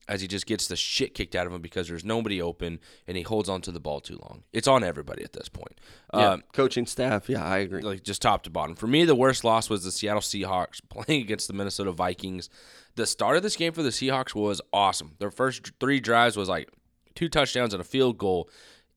as 0.08 0.20
he 0.20 0.28
just 0.28 0.46
gets 0.46 0.66
the 0.68 0.76
shit 0.76 1.14
kicked 1.14 1.34
out 1.34 1.46
of 1.46 1.52
him 1.52 1.60
because 1.60 1.88
there's 1.88 2.04
nobody 2.04 2.40
open 2.40 2.78
and 3.06 3.16
he 3.16 3.22
holds 3.22 3.48
on 3.48 3.60
to 3.62 3.72
the 3.72 3.80
ball 3.80 4.00
too 4.00 4.18
long. 4.22 4.44
It's 4.52 4.68
on 4.68 4.82
everybody 4.84 5.22
at 5.24 5.32
this 5.32 5.48
point. 5.48 5.78
Yeah, 6.14 6.32
Um, 6.32 6.44
coaching 6.52 6.86
staff. 6.86 7.28
Yeah, 7.28 7.44
I 7.44 7.58
agree. 7.58 7.82
like 7.82 8.02
just 8.02 8.22
top 8.22 8.42
to 8.44 8.50
bottom. 8.50 8.76
For 8.76 8.86
me, 8.86 9.04
the 9.04 9.14
worst 9.16 9.44
loss 9.44 9.68
was 9.70 9.82
the 9.84 9.90
Seattle 9.92 10.20
Seahawks 10.20 10.80
playing 10.88 11.22
against 11.22 11.48
the 11.48 11.54
Minnesota 11.54 11.92
Vikings. 11.92 12.48
The 12.96 13.06
start 13.06 13.36
of 13.36 13.42
this 13.42 13.56
game 13.56 13.72
for 13.72 13.82
the 13.82 13.90
Seahawks 13.90 14.34
was 14.34 14.60
awesome. 14.72 15.14
Their 15.18 15.30
first 15.30 15.72
three 15.80 16.00
drives 16.00 16.36
was 16.36 16.48
like 16.48 16.70
two 17.14 17.28
touchdowns 17.28 17.74
and 17.74 17.80
a 17.80 17.84
field 17.84 18.16
goal, 18.18 18.48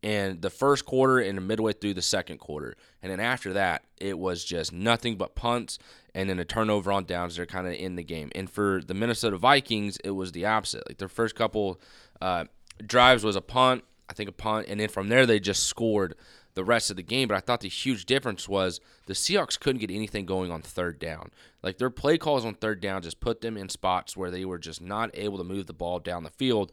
and 0.01 0.41
the 0.41 0.49
first 0.49 0.85
quarter 0.85 1.19
and 1.19 1.45
midway 1.47 1.73
through 1.73 1.93
the 1.93 2.01
second 2.01 2.37
quarter. 2.37 2.75
And 3.01 3.11
then 3.11 3.19
after 3.19 3.53
that, 3.53 3.83
it 3.97 4.17
was 4.17 4.43
just 4.43 4.71
nothing 4.71 5.17
but 5.17 5.35
punts 5.35 5.77
and 6.15 6.29
then 6.29 6.39
a 6.39 6.45
turnover 6.45 6.91
on 6.91 7.05
downs. 7.05 7.35
They're 7.35 7.45
kind 7.45 7.67
of 7.67 7.73
in 7.73 7.95
the 7.95 8.03
game. 8.03 8.31
And 8.33 8.49
for 8.49 8.81
the 8.85 8.93
Minnesota 8.93 9.37
Vikings, 9.37 9.97
it 10.03 10.11
was 10.11 10.31
the 10.31 10.45
opposite. 10.45 10.87
Like 10.87 10.97
their 10.97 11.09
first 11.09 11.35
couple 11.35 11.81
uh, 12.21 12.45
drives 12.85 13.23
was 13.23 13.35
a 13.35 13.41
punt, 13.41 13.83
I 14.09 14.13
think 14.13 14.29
a 14.29 14.33
punt, 14.33 14.67
and 14.69 14.79
then 14.79 14.89
from 14.89 15.09
there 15.09 15.25
they 15.25 15.39
just 15.39 15.65
scored 15.65 16.15
the 16.55 16.63
rest 16.63 16.89
of 16.89 16.95
the 16.95 17.03
game. 17.03 17.27
But 17.27 17.37
I 17.37 17.41
thought 17.41 17.61
the 17.61 17.69
huge 17.69 18.05
difference 18.05 18.49
was 18.49 18.79
the 19.05 19.13
Seahawks 19.13 19.59
couldn't 19.59 19.79
get 19.79 19.91
anything 19.91 20.25
going 20.25 20.51
on 20.51 20.61
third 20.61 20.99
down. 20.99 21.31
Like 21.61 21.77
their 21.77 21.89
play 21.89 22.17
calls 22.17 22.45
on 22.45 22.55
third 22.55 22.81
down 22.81 23.01
just 23.01 23.19
put 23.19 23.41
them 23.41 23.57
in 23.57 23.69
spots 23.69 24.17
where 24.17 24.31
they 24.31 24.45
were 24.45 24.57
just 24.57 24.81
not 24.81 25.11
able 25.13 25.37
to 25.37 25.43
move 25.43 25.67
the 25.67 25.73
ball 25.73 25.99
down 25.99 26.23
the 26.23 26.29
field. 26.29 26.71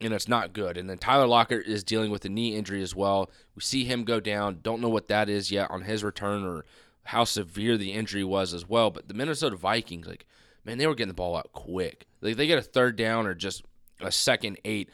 And 0.00 0.12
it's 0.12 0.28
not 0.28 0.52
good. 0.52 0.76
And 0.76 0.90
then 0.90 0.98
Tyler 0.98 1.26
Lockett 1.26 1.66
is 1.66 1.84
dealing 1.84 2.10
with 2.10 2.24
a 2.24 2.28
knee 2.28 2.56
injury 2.56 2.82
as 2.82 2.94
well. 2.94 3.30
We 3.54 3.62
see 3.62 3.84
him 3.84 4.04
go 4.04 4.20
down. 4.20 4.58
Don't 4.62 4.80
know 4.80 4.88
what 4.88 5.08
that 5.08 5.28
is 5.28 5.50
yet 5.50 5.70
on 5.70 5.82
his 5.82 6.02
return 6.04 6.44
or 6.44 6.64
how 7.04 7.24
severe 7.24 7.76
the 7.76 7.92
injury 7.92 8.24
was 8.24 8.52
as 8.52 8.68
well. 8.68 8.90
But 8.90 9.08
the 9.08 9.14
Minnesota 9.14 9.56
Vikings, 9.56 10.06
like, 10.06 10.26
man, 10.64 10.78
they 10.78 10.86
were 10.86 10.94
getting 10.94 11.08
the 11.08 11.14
ball 11.14 11.36
out 11.36 11.52
quick. 11.52 12.06
Like 12.20 12.36
they 12.36 12.46
get 12.46 12.58
a 12.58 12.62
third 12.62 12.96
down 12.96 13.26
or 13.26 13.34
just 13.34 13.62
a 14.00 14.10
second 14.12 14.58
eight. 14.64 14.90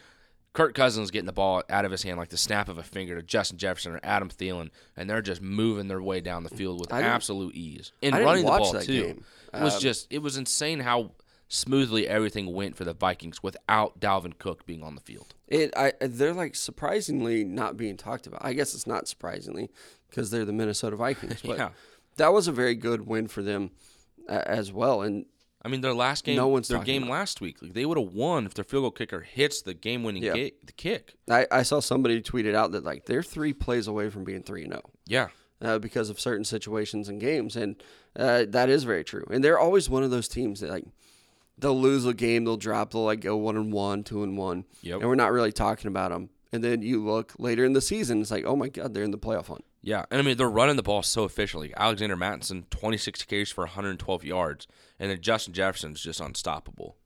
Kirk 0.53 0.75
Cousins 0.75 1.13
getting 1.13 1.27
the 1.27 1.33
ball 1.33 1.63
out 1.71 1.85
of 1.85 1.93
his 1.93 2.03
hand 2.03 2.19
like 2.19 2.31
the 2.31 2.37
snap 2.37 2.69
of 2.69 2.77
a 2.77 2.83
finger 2.83 3.15
to 3.15 3.23
Justin 3.23 3.57
Jefferson 3.57 3.93
or 3.95 4.01
Adam 4.03 4.29
Thielen, 4.29 4.71
and 4.97 5.09
they're 5.09 5.23
just 5.23 5.41
moving 5.41 5.87
their 5.87 6.03
way 6.03 6.21
down 6.21 6.43
the 6.43 6.49
field 6.51 6.81
with 6.81 6.93
absolute 6.93 7.55
ease 7.55 7.93
and 8.03 8.17
running 8.17 8.45
the 8.45 8.51
ball 8.51 8.73
too. 8.81 9.03
game. 9.05 9.25
It 9.55 9.63
was 9.63 9.77
Um, 9.77 9.81
just 9.81 10.09
it 10.11 10.19
was 10.19 10.37
insane 10.37 10.81
how 10.81 11.13
smoothly 11.53 12.07
everything 12.09 12.53
went 12.55 12.77
for 12.77 12.85
the 12.85 12.95
Vikings 12.95 13.43
without 13.43 13.99
Dalvin 14.01 14.39
Cook 14.39 14.65
being 14.65 14.83
on 14.85 14.95
the 14.95 15.01
field. 15.01 15.35
It, 15.49 15.75
I, 15.77 15.93
they're 16.01 16.33
like 16.33 16.55
surprisingly 16.55 17.45
not 17.45 17.77
being 17.77 17.97
talked 17.97 18.27
about. 18.29 18.41
I 18.45 18.53
guess 18.53 18.73
it's 18.73 18.87
not 18.87 19.09
surprisingly 19.09 19.69
because 20.09 20.31
they're 20.31 20.45
the 20.45 20.53
Minnesota 20.53 20.95
Vikings, 20.97 21.43
but 21.45 21.59
Yeah. 21.59 21.71
that 22.17 22.33
was 22.33 22.47
a 22.49 22.53
very 22.53 22.77
good 22.77 23.05
win 23.07 23.27
for 23.27 23.43
them 23.43 23.73
uh, 24.29 24.43
as 24.47 24.73
well. 24.73 25.03
And 25.03 25.27
I 25.63 25.69
mean, 25.69 25.81
their 25.81 25.93
last 25.93 26.25
game, 26.25 26.37
No 26.37 26.47
one's 26.47 26.69
their 26.69 26.79
game 26.79 27.03
about 27.03 27.13
last 27.13 27.41
week, 27.41 27.61
like, 27.61 27.75
they 27.75 27.85
would 27.85 27.99
have 27.99 28.15
won 28.15 28.47
if 28.47 28.55
their 28.55 28.65
field 28.65 28.85
goal 28.85 28.91
kicker 28.93 29.21
hits 29.21 29.61
the 29.61 29.75
game-winning 29.75 30.23
Yeah. 30.23 30.35
ki- 30.35 30.53
the 30.65 30.73
kick. 30.73 31.17
I, 31.29 31.49
I 31.51 31.63
saw 31.65 31.81
somebody 31.81 32.23
tweeted 32.23 32.55
out 32.55 32.71
that 32.73 32.85
like 32.85 33.07
they're 33.07 33.25
three 33.25 33.53
plays 33.53 33.89
away 33.89 34.09
from 34.09 34.23
being 34.23 34.43
three 34.45 34.63
and 34.63 34.73
zero. 34.73 34.83
Yeah, 35.05 35.29
uh, 35.61 35.81
because 35.81 36.11
of 36.11 36.21
certain 36.21 36.45
situations 36.45 37.09
and 37.09 37.21
games, 37.21 37.57
and 37.57 37.83
uh, 38.17 38.45
that 38.49 38.71
is 38.71 38.85
very 38.85 39.03
true. 39.05 39.27
And 39.33 39.43
they're 39.45 39.59
always 39.59 39.91
one 39.91 40.05
of 40.05 40.11
those 40.13 40.29
teams 40.29 40.61
that 40.61 40.71
like 40.71 40.85
they'll 41.61 41.81
lose 41.81 42.07
a 42.07 42.15
game, 42.15 42.45
they'll 42.45 42.57
drop, 42.57 42.93
they'll 42.93 43.05
like 43.05 43.21
go 43.21 43.37
one 43.37 43.57
and 43.57 43.73
one, 43.73 44.03
two 44.05 44.23
and 44.23 44.37
one, 44.39 44.65
Yep. 44.83 45.01
and 45.01 45.09
we're 45.09 45.15
not 45.15 45.33
really 45.33 45.53
talking 45.53 45.89
about 45.89 46.11
them. 46.11 46.31
And 46.53 46.65
then 46.65 46.83
you 46.83 47.05
look 47.05 47.33
later 47.39 47.65
in 47.65 47.75
the 47.75 47.81
season, 47.81 48.21
it's 48.21 48.31
like, 48.31 48.45
oh 48.45 48.57
my 48.57 48.69
god, 48.69 48.93
they're 48.95 49.05
in 49.05 49.13
the 49.13 49.19
playoff 49.19 49.47
hunt. 49.47 49.65
yeah, 49.83 50.05
and 50.11 50.21
I 50.21 50.25
mean 50.25 50.37
they're 50.37 50.51
running 50.51 50.77
the 50.77 50.83
ball 50.83 51.03
so 51.03 51.25
efficiently. 51.25 51.73
Alexander 51.77 52.17
Mattison, 52.17 52.67
26 52.71 53.23
carries 53.25 53.51
for 53.51 53.63
112 53.65 54.25
yards, 54.25 54.67
and 54.99 55.11
then 55.11 55.21
Justin 55.21 55.55
Jefferson's 55.55 56.01
just 56.03 56.21
unstoppable. 56.21 56.97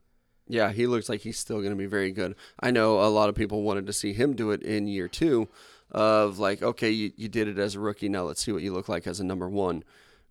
Yeah, 0.48 0.72
he 0.72 0.86
looks 0.86 1.09
like 1.09 1.20
he's 1.22 1.38
still 1.38 1.59
going 1.61 1.70
to 1.72 1.76
be 1.76 1.86
very 1.86 2.11
good. 2.11 2.34
I 2.61 2.70
know 2.70 3.00
a 3.00 3.09
lot 3.09 3.28
of 3.30 3.34
people 3.34 3.62
wanted 3.62 3.86
to 3.86 3.92
see 3.94 4.12
him 4.12 4.34
do 4.34 4.50
it 4.50 4.62
in 4.62 4.86
year 4.86 5.09
two, 5.09 5.48
of 5.90 6.38
like, 6.38 6.62
okay, 6.62 6.90
you, 6.90 7.12
you 7.16 7.28
did 7.28 7.48
it 7.48 7.59
as 7.59 7.74
a 7.74 7.80
rookie, 7.80 8.09
now 8.09 8.24
let's 8.24 8.42
see 8.44 8.52
what 8.52 8.62
you 8.62 8.72
look 8.72 8.88
like 8.88 9.07
as 9.07 9.20
a 9.20 9.24
number 9.24 9.48
one 9.48 9.84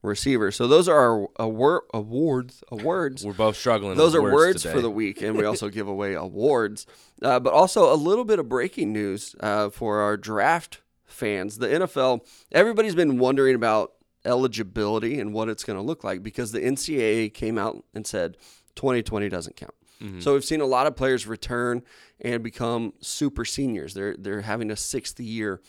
receiver. 0.04 0.52
So 0.52 0.68
those 0.68 0.88
are 0.88 0.98
our 0.98 1.28
award, 1.38 1.84
awards, 1.94 2.64
awards. 2.70 3.26
We're 3.26 3.34
both 3.34 3.56
struggling. 3.56 3.98
Those 3.98 4.14
are 4.14 4.22
words 4.22 4.62
today. 4.62 4.74
for 4.76 4.82
the 4.82 4.92
week, 4.92 5.22
and 5.22 5.36
we 5.36 5.46
also 5.46 5.70
give 5.70 5.88
away 5.88 6.14
awards. 6.14 6.86
Uh, 7.22 7.40
but 7.40 7.54
also 7.54 7.92
a 7.92 7.96
little 7.96 8.26
bit 8.26 8.38
of 8.38 8.48
breaking 8.48 8.94
news 8.94 9.36
uh, 9.40 9.70
for 9.70 10.00
our 10.02 10.18
draft 10.18 10.82
fans. 11.06 11.58
The 11.58 11.68
NFL, 11.68 12.26
everybody's 12.52 12.96
been 12.96 13.18
wondering 13.18 13.56
about 13.56 13.94
eligibility 14.26 15.20
and 15.20 15.34
what 15.34 15.50
it's 15.50 15.64
going 15.64 15.78
to 15.78 15.84
look 15.84 16.04
like 16.04 16.22
because 16.22 16.52
the 16.52 16.60
NCAA 16.60 17.34
came 17.34 17.58
out 17.58 17.84
and 17.94 18.06
said 18.06 18.38
2020 18.76 19.30
doesn't 19.30 19.56
count. 19.56 19.74
So 20.20 20.34
we've 20.34 20.44
seen 20.44 20.60
a 20.60 20.66
lot 20.66 20.86
of 20.86 20.98
players 20.98 21.28
return 21.28 21.82
and 22.20 22.44
become 22.44 22.92
super 23.00 23.46
seniors. 23.46 23.94
They're 23.94 24.18
they're 24.20 24.42
having 24.42 24.70
a 24.70 24.76
sixth 24.76 25.18
year 25.18 25.62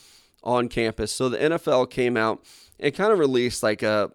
on 0.43 0.67
campus. 0.67 1.13
So 1.13 1.29
the 1.29 1.37
NFL 1.37 1.89
came 1.89 2.17
out 2.17 2.43
and 2.77 2.93
kind 2.93 3.13
of 3.13 3.19
released 3.19 3.63
like 3.63 3.81
a 3.81 4.11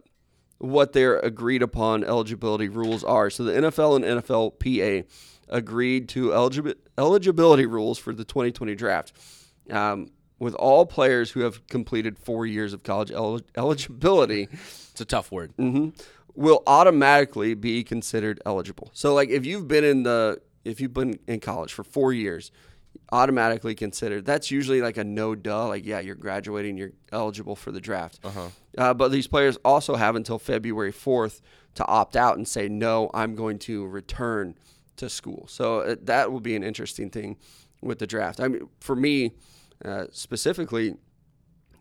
what 0.60 0.92
their 0.92 1.18
agreed 1.18 1.62
upon 1.62 2.04
eligibility 2.04 2.68
rules 2.68 3.02
are. 3.02 3.28
So 3.30 3.42
the 3.44 3.52
NFL 3.52 3.96
and 3.96 4.04
NFLPA 4.04 5.04
agreed 5.48 6.08
to 6.10 6.28
eligi- 6.28 6.74
eligibility 6.96 7.66
rules 7.66 7.98
for 7.98 8.12
the 8.14 8.24
2020 8.24 8.74
draft. 8.76 9.12
Um, 9.70 10.10
with 10.38 10.54
all 10.54 10.86
players 10.86 11.32
who 11.32 11.40
have 11.40 11.66
completed 11.66 12.18
four 12.18 12.46
years 12.46 12.72
of 12.72 12.82
college 12.82 13.10
el- 13.10 13.40
eligibility, 13.56 14.48
It's 14.92 15.00
a 15.00 15.04
tough 15.04 15.32
word. 15.32 15.52
will 16.34 16.62
automatically 16.66 17.54
be 17.54 17.82
considered 17.82 18.40
eligible. 18.46 18.90
So 18.92 19.14
like 19.14 19.28
if 19.30 19.44
you've 19.46 19.66
been 19.66 19.84
in 19.84 20.02
the 20.04 20.40
if 20.64 20.80
you've 20.80 20.92
been 20.94 21.18
in 21.26 21.40
college 21.40 21.72
for 21.72 21.82
4 21.84 22.12
years, 22.12 22.50
automatically 23.12 23.74
considered. 23.74 24.24
That's 24.24 24.50
usually 24.50 24.80
like 24.80 24.96
a 24.96 25.04
no 25.04 25.34
duh 25.34 25.68
like 25.68 25.84
yeah, 25.84 26.00
you're 26.00 26.14
graduating, 26.14 26.76
you're 26.76 26.92
eligible 27.12 27.56
for 27.56 27.72
the 27.72 27.80
draft. 27.80 28.20
Uh, 28.78 28.94
but 28.94 29.10
these 29.10 29.26
players 29.26 29.56
also 29.64 29.96
have 29.96 30.16
until 30.16 30.38
February 30.38 30.92
4th 30.92 31.40
to 31.74 31.86
opt 31.86 32.16
out 32.16 32.36
and 32.36 32.46
say 32.46 32.68
no, 32.68 33.10
I'm 33.12 33.34
going 33.34 33.58
to 33.60 33.86
return 33.86 34.56
to 34.96 35.08
school. 35.08 35.46
So 35.48 35.80
uh, 35.80 35.96
that 36.02 36.30
will 36.30 36.40
be 36.40 36.54
an 36.54 36.62
interesting 36.62 37.10
thing 37.10 37.36
with 37.82 37.98
the 37.98 38.06
draft. 38.06 38.40
I 38.40 38.48
mean 38.48 38.68
for 38.80 38.94
me 38.94 39.32
uh, 39.84 40.04
specifically 40.12 40.96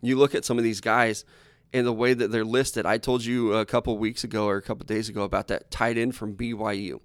you 0.02 0.16
look 0.16 0.34
at 0.34 0.44
some 0.44 0.58
of 0.58 0.64
these 0.64 0.80
guys 0.80 1.24
and 1.72 1.86
the 1.86 1.92
way 1.92 2.14
that 2.14 2.32
they're 2.32 2.44
listed. 2.44 2.86
I 2.86 2.98
told 2.98 3.24
you 3.24 3.54
a 3.54 3.64
couple 3.64 3.96
weeks 3.98 4.24
ago 4.24 4.46
or 4.46 4.56
a 4.56 4.62
couple 4.62 4.84
days 4.86 5.08
ago 5.08 5.22
about 5.22 5.48
that 5.48 5.70
tight 5.70 5.96
end 5.96 6.16
from 6.16 6.34
BYU. 6.34 7.00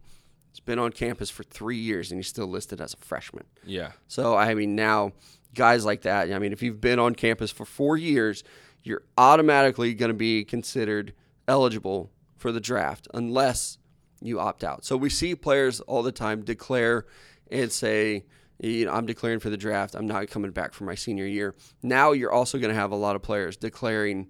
He's 0.56 0.62
been 0.62 0.80
on 0.80 0.94
campus 0.94 1.30
for 1.30 1.44
three 1.44 1.76
years 1.76 2.12
and 2.12 2.18
he's 2.18 2.30
still 2.30 2.48
listed 2.48 2.80
as 2.80 2.94
a 2.94 2.98
freshman. 2.98 3.44
Yeah. 3.66 3.92
So 4.08 4.38
I 4.38 4.54
mean, 4.54 4.74
now 4.74 5.12
guys 5.54 5.84
like 5.84 6.04
that. 6.04 6.32
I 6.32 6.40
mean, 6.40 6.54
if 6.54 6.64
you've 6.64 6.80
been 6.80 6.98
on 6.98 7.14
campus 7.14 7.52
for 7.52 7.66
four 7.66 7.98
years, 7.98 8.42
you're 8.82 9.04
automatically 9.18 9.94
going 9.94 10.12
to 10.12 10.14
be 10.14 10.46
considered 10.46 11.14
eligible 11.46 12.10
for 12.38 12.54
the 12.54 12.62
draft 12.62 13.10
unless 13.14 13.80
you 14.22 14.40
opt 14.40 14.64
out. 14.64 14.86
So 14.86 14.96
we 14.96 15.10
see 15.10 15.36
players 15.36 15.82
all 15.82 16.04
the 16.04 16.14
time 16.14 16.42
declare 16.42 17.06
and 17.52 17.70
say, 17.70 18.24
you 18.62 18.86
know, 18.86 18.94
I'm 18.94 19.06
declaring 19.06 19.42
for 19.42 19.50
the 19.50 19.58
draft. 19.58 19.94
I'm 19.94 20.08
not 20.08 20.30
coming 20.30 20.52
back 20.52 20.74
for 20.74 20.86
my 20.86 20.96
senior 20.96 21.26
year. 21.26 21.54
Now 21.84 22.14
you're 22.14 22.32
also 22.32 22.60
going 22.60 22.74
to 22.74 22.80
have 22.80 22.92
a 22.92 22.96
lot 22.96 23.18
of 23.18 23.22
players 23.22 23.58
declaring 23.58 24.30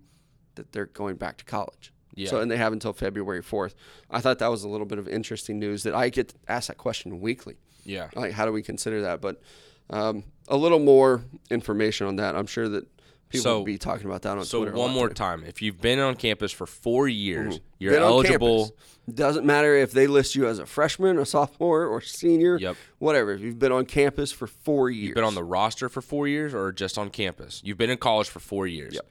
that 0.56 0.72
they're 0.72 0.88
going 0.88 1.18
back 1.18 1.38
to 1.38 1.46
college. 1.46 1.94
Yeah. 2.16 2.30
So 2.30 2.40
and 2.40 2.50
they 2.50 2.58
have 2.58 2.74
until 2.74 2.94
February 2.94 3.42
4th. 3.44 3.74
I 4.10 4.22
thought 4.22 4.40
that 4.40 4.48
was 4.48 4.64
a 4.64 4.70
little 4.70 4.86
bit 4.88 4.98
of 5.00 5.08
interesting 5.08 5.60
news 5.60 5.84
that 5.84 5.94
I 5.94 6.10
get 6.10 6.34
asked 6.48 6.70
that 6.70 6.78
question 6.78 7.20
weekly 7.22 7.56
Yeah. 7.84 8.10
like 8.16 8.32
how 8.34 8.46
do 8.46 8.52
we 8.52 8.62
consider 8.64 9.02
that 9.02 9.22
but 9.22 9.42
um, 9.90 10.24
a 10.48 10.58
little 10.58 10.80
more 10.80 11.24
information 11.52 12.08
on 12.08 12.16
that 12.16 12.36
i'm 12.36 12.48
sure 12.48 12.68
that 12.70 12.88
people 13.30 13.44
So- 13.44 13.58
will 13.60 13.66
be 13.66 13.78
talking 13.78 14.06
about 14.08 14.24
that 14.24 14.38
on 14.38 14.44
So 14.46 14.60
twitter 14.64 14.76
a 14.76 14.80
one 14.80 14.92
more 14.92 15.10
today. 15.10 15.18
time, 15.20 15.44
if 15.44 15.62
you've 15.62 15.80
been 15.82 16.00
on 16.00 16.16
campus 16.16 16.52
for 16.52 16.66
four 16.66 17.08
years, 17.08 17.60
you're 17.80 17.94
Been 17.94 18.02
eligible. 18.02 18.76
doesn't 19.14 19.46
matter 19.46 19.76
if 19.76 19.92
they 19.92 20.08
list 20.08 20.34
you 20.36 20.48
as 20.48 20.58
a 20.58 20.66
freshman 20.66 21.20
a 21.20 21.26
sophomore 21.26 21.86
or 21.86 22.02
senior 22.02 22.58
Yep. 22.58 22.76
whatever 23.00 23.34
if 23.34 23.42
you've 23.42 23.60
been 23.60 23.72
on 23.72 23.86
campus 23.86 24.32
for 24.32 24.48
four 24.48 24.90
years 24.90 25.08
You've 25.10 25.16
been 25.16 25.24
on 25.24 25.36
the 25.36 25.44
roster 25.44 25.90
for 25.90 26.02
four 26.02 26.28
years, 26.28 26.54
or 26.56 26.72
just 26.72 26.98
on 26.98 27.10
campus. 27.10 27.62
You've 27.64 27.78
been 27.78 27.90
in 27.92 27.98
college 28.00 28.30
for 28.30 28.40
four 28.40 28.66
years. 28.68 28.94
Yep. 28.96 29.06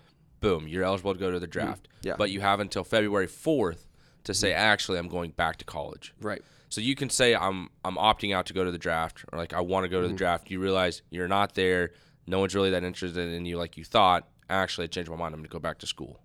Boom, 0.44 0.68
you're 0.68 0.84
eligible 0.84 1.12
to 1.14 1.18
go 1.18 1.30
to 1.30 1.40
the 1.40 1.46
draft. 1.46 1.88
Yeah. 2.02 2.14
But 2.18 2.30
you 2.30 2.40
have 2.40 2.60
until 2.60 2.84
February 2.84 3.26
fourth 3.26 3.88
to 4.24 4.34
say, 4.34 4.52
actually, 4.52 4.98
I'm 4.98 5.08
going 5.08 5.30
back 5.32 5.56
to 5.58 5.64
college. 5.64 6.14
right 6.20 6.42
So 6.68 6.80
you 6.80 6.94
can 6.94 7.10
say 7.10 7.34
I'm 7.34 7.68
I'm 7.84 7.96
opting 7.96 8.34
out 8.34 8.46
to 8.46 8.52
go 8.54 8.64
to 8.64 8.70
the 8.70 8.78
draft, 8.78 9.24
or 9.32 9.38
like 9.38 9.52
I 9.52 9.60
want 9.60 9.84
to 9.84 9.88
go 9.88 10.00
to 10.00 10.06
Mm-hmm. 10.06 10.14
the 10.14 10.18
draft. 10.18 10.50
You 10.50 10.60
realize 10.60 11.02
you're 11.10 11.28
not 11.28 11.54
there. 11.54 11.90
No 12.26 12.38
one's 12.40 12.54
really 12.54 12.70
that 12.70 12.84
interested 12.84 13.28
in 13.32 13.44
you 13.46 13.58
like 13.58 13.76
you 13.76 13.84
thought. 13.84 14.28
Actually, 14.48 14.84
I 14.84 14.86
changed 14.88 15.10
my 15.10 15.16
mind. 15.16 15.34
I'm 15.34 15.40
going 15.40 15.48
to 15.48 15.52
go 15.52 15.58
back 15.58 15.78
to 15.78 15.86
school. 15.86 16.20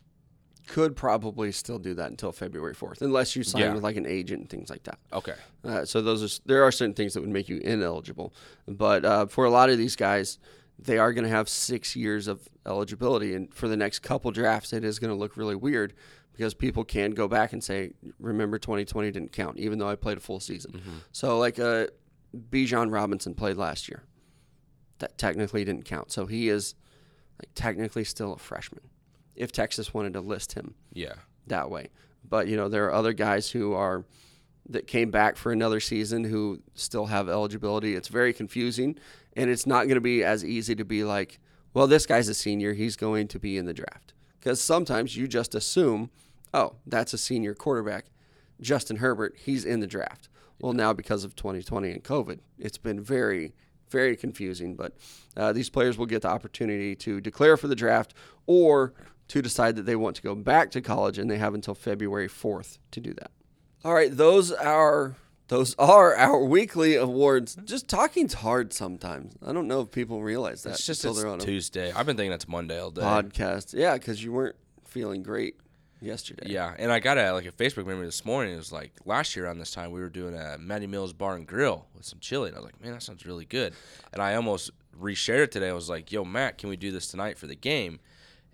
could 0.67 0.95
probably 0.95 1.51
still 1.51 1.79
do 1.79 1.93
that 1.95 2.11
until 2.11 2.31
february 2.31 2.75
4th 2.75 3.01
unless 3.01 3.35
you 3.35 3.43
sign 3.43 3.61
Yeah. 3.61 3.73
with 3.73 3.81
like 3.83 3.95
an 3.97 4.05
agent 4.05 4.41
and 4.41 4.49
things 4.49 4.69
like 4.69 4.83
that 4.83 4.99
Okay. 5.11 5.33
Uh, 5.63 5.83
so 5.85 5.99
those 6.01 6.21
are 6.23 6.41
there 6.45 6.63
are 6.63 6.71
certain 6.71 6.93
things 6.93 7.13
that 7.13 7.21
would 7.21 7.29
make 7.39 7.49
you 7.49 7.57
ineligible, 7.57 8.33
but 8.67 9.03
uh, 9.03 9.25
for 9.25 9.45
a 9.45 9.49
lot 9.49 9.69
of 9.71 9.77
these 9.79 9.95
guys, 9.95 10.37
they 10.81 10.97
are 10.97 11.11
going 11.13 11.23
to 11.25 11.29
have 11.29 11.49
six 11.49 11.95
years 11.95 12.27
of 12.27 12.47
eligibility, 12.65 13.33
and 13.35 13.53
for 13.53 13.67
the 13.67 13.77
next 13.77 13.99
couple 13.99 14.31
drafts, 14.31 14.71
it 14.73 14.83
is 14.83 14.97
going 14.99 15.09
to 15.11 15.15
look 15.15 15.35
really 15.37 15.55
weird 15.55 15.93
because 16.33 16.53
people 16.53 16.83
can 16.85 17.11
go 17.11 17.27
back 17.27 17.51
and 17.53 17.63
say, 17.63 17.91
"Remember, 18.19 18.57
2020 18.57 19.11
didn't 19.11 19.31
count, 19.33 19.57
even 19.57 19.77
though 19.79 19.89
I 19.89 19.95
played 19.95 20.17
a 20.17 20.21
full 20.21 20.39
season." 20.39 20.81
So 21.11 21.37
like 21.37 21.59
uh, 21.59 21.87
Bijan 22.49 22.91
Robinson 22.93 23.33
played 23.33 23.57
last 23.57 23.89
year, 23.89 24.03
that 24.99 25.17
technically 25.17 25.65
didn't 25.65 25.85
count, 25.85 26.11
so 26.11 26.25
he 26.25 26.49
is 26.49 26.75
like 27.41 27.49
technically 27.55 28.03
still 28.03 28.33
a 28.33 28.37
freshman. 28.37 28.81
If 29.35 29.51
Texas 29.51 29.93
wanted 29.93 30.13
to 30.13 30.21
list 30.21 30.53
him, 30.53 30.75
Yeah. 30.93 31.13
that 31.47 31.69
way. 31.69 31.89
But 32.27 32.47
you 32.47 32.55
know, 32.57 32.69
there 32.69 32.85
are 32.85 32.93
other 32.93 33.13
guys 33.13 33.49
who 33.51 33.73
are 33.73 34.05
that 34.69 34.87
came 34.87 35.09
back 35.09 35.35
for 35.35 35.51
another 35.51 35.79
season 35.79 36.23
who 36.23 36.61
still 36.75 37.07
have 37.07 37.27
eligibility. 37.27 37.95
It's 37.95 38.07
very 38.07 38.31
confusing, 38.31 38.97
and 39.35 39.49
it's 39.49 39.65
not 39.65 39.85
going 39.85 39.95
to 39.95 40.01
be 40.01 40.23
as 40.23 40.45
easy 40.45 40.75
to 40.75 40.85
be 40.85 41.03
like, 41.03 41.39
well, 41.73 41.87
this 41.87 42.05
guy's 42.05 42.29
a 42.29 42.33
senior, 42.33 42.73
he's 42.73 42.95
going 42.95 43.27
to 43.29 43.39
be 43.39 43.57
in 43.57 43.65
the 43.65 43.73
draft. 43.73 44.13
Because 44.39 44.61
sometimes 44.61 45.17
you 45.17 45.27
just 45.27 45.55
assume, 45.55 46.11
oh, 46.53 46.75
that's 46.85 47.13
a 47.13 47.17
senior 47.17 47.53
quarterback, 47.53 48.05
Justin 48.61 48.97
Herbert, 48.97 49.35
he's 49.43 49.65
in 49.65 49.79
the 49.79 49.87
draft. 49.87 50.29
Well, 50.61 50.73
now 50.73 50.93
because 50.93 51.23
of 51.23 51.35
2020 51.35 51.91
and 51.91 52.03
COVID, 52.03 52.39
it's 52.57 52.77
been 52.77 53.01
very, 53.01 53.53
very 53.89 54.15
confusing. 54.15 54.75
But 54.75 54.93
uh, 55.37 55.53
these 55.53 55.69
players 55.69 55.97
will 55.97 56.05
get 56.05 56.21
the 56.21 56.29
opportunity 56.29 56.95
to 56.97 57.21
declare 57.21 57.57
for 57.57 57.67
the 57.67 57.75
draft 57.75 58.13
or 58.45 58.93
to 59.29 59.41
decide 59.41 59.75
that 59.77 59.85
they 59.85 59.95
want 59.95 60.15
to 60.17 60.21
go 60.21 60.35
back 60.35 60.71
to 60.71 60.81
college, 60.81 61.17
and 61.17 61.29
they 61.29 61.37
have 61.37 61.53
until 61.53 61.75
February 61.75 62.27
4th 62.27 62.79
to 62.91 62.99
do 62.99 63.13
that. 63.13 63.31
All 63.83 63.93
right, 63.93 64.15
those 64.15 64.51
are 64.51 65.15
those 65.47 65.75
are 65.79 66.15
our 66.15 66.43
weekly 66.43 66.95
awards. 66.95 67.57
Just 67.65 67.87
talking's 67.87 68.35
hard 68.35 68.73
sometimes. 68.73 69.35
I 69.45 69.53
don't 69.53 69.67
know 69.67 69.81
if 69.81 69.91
people 69.91 70.21
realize 70.21 70.63
that 70.63 70.71
It's 70.71 70.85
just 70.85 71.05
until 71.05 71.35
it's 71.35 71.45
Tuesday. 71.45 71.91
I've 71.91 72.05
been 72.05 72.17
thinking 72.17 72.33
it's 72.33 72.47
Monday 72.47 72.79
all 72.79 72.91
day. 72.91 73.01
podcast. 73.01 73.73
Yeah, 73.73 73.93
because 73.93 74.23
you 74.23 74.31
weren't 74.33 74.57
feeling 74.85 75.23
great 75.23 75.55
yesterday. 76.01 76.47
Yeah, 76.47 76.73
and 76.77 76.91
I 76.91 76.99
got 76.99 77.17
a 77.17 77.31
like 77.31 77.45
a 77.45 77.51
Facebook 77.51 77.87
memory 77.87 78.05
this 78.05 78.25
morning. 78.25 78.53
It 78.53 78.57
was 78.57 78.71
like 78.71 78.91
last 79.05 79.35
year 79.35 79.45
around 79.45 79.59
this 79.59 79.71
time 79.71 79.91
we 79.91 80.01
were 80.01 80.09
doing 80.09 80.35
a 80.35 80.57
Matty 80.59 80.87
Mills 80.87 81.13
Bar 81.13 81.35
and 81.35 81.47
Grill 81.47 81.85
with 81.95 82.05
some 82.05 82.19
chili, 82.19 82.49
and 82.49 82.57
I 82.57 82.59
was 82.59 82.65
like, 82.65 82.81
man, 82.81 82.91
that 82.91 83.01
sounds 83.03 83.25
really 83.25 83.45
good. 83.45 83.73
And 84.13 84.21
I 84.21 84.35
almost 84.35 84.71
reshared 85.01 85.43
it 85.45 85.51
today. 85.51 85.69
I 85.69 85.73
was 85.73 85.89
like, 85.89 86.11
yo, 86.11 86.25
Matt, 86.25 86.57
can 86.57 86.69
we 86.69 86.75
do 86.75 86.91
this 86.91 87.07
tonight 87.07 87.37
for 87.37 87.47
the 87.47 87.55
game? 87.55 88.01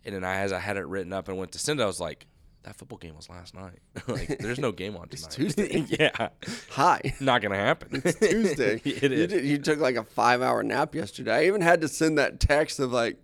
And 0.06 0.14
then 0.14 0.24
I, 0.24 0.38
as 0.42 0.54
I 0.54 0.60
had 0.60 0.78
it 0.78 0.86
written 0.86 1.12
up 1.14 1.28
and 1.28 1.38
went 1.38 1.52
to 1.54 1.60
send 1.60 1.80
it, 1.80 1.84
I 1.84 1.88
was 1.88 2.00
like, 2.00 2.28
that 2.66 2.76
football 2.76 2.98
game 2.98 3.16
was 3.16 3.30
last 3.30 3.54
night. 3.54 3.80
like, 4.08 4.40
there's 4.40 4.60
no 4.60 4.72
game 4.72 4.98
on 4.98 5.08
tonight. 5.10 5.26
It's 5.28 5.36
Tuesday. 5.36 5.86
yeah, 6.00 6.30
Hi. 6.72 7.14
not 7.20 7.42
gonna 7.42 7.56
happen. 7.56 8.02
It's 8.04 8.20
Tuesday. 8.20 8.82
it 8.84 9.04
You, 9.12 9.28
did, 9.28 9.46
you 9.46 9.58
took 9.60 9.80
like 9.80 9.96
a 9.96 10.04
five 10.04 10.42
hour 10.42 10.64
nap 10.64 10.96
yesterday. 10.96 11.34
I 11.34 11.46
even 11.46 11.62
had 11.62 11.82
to 11.82 11.88
send 11.88 12.18
that 12.18 12.40
text 12.40 12.80
of 12.80 12.92
like, 12.92 13.18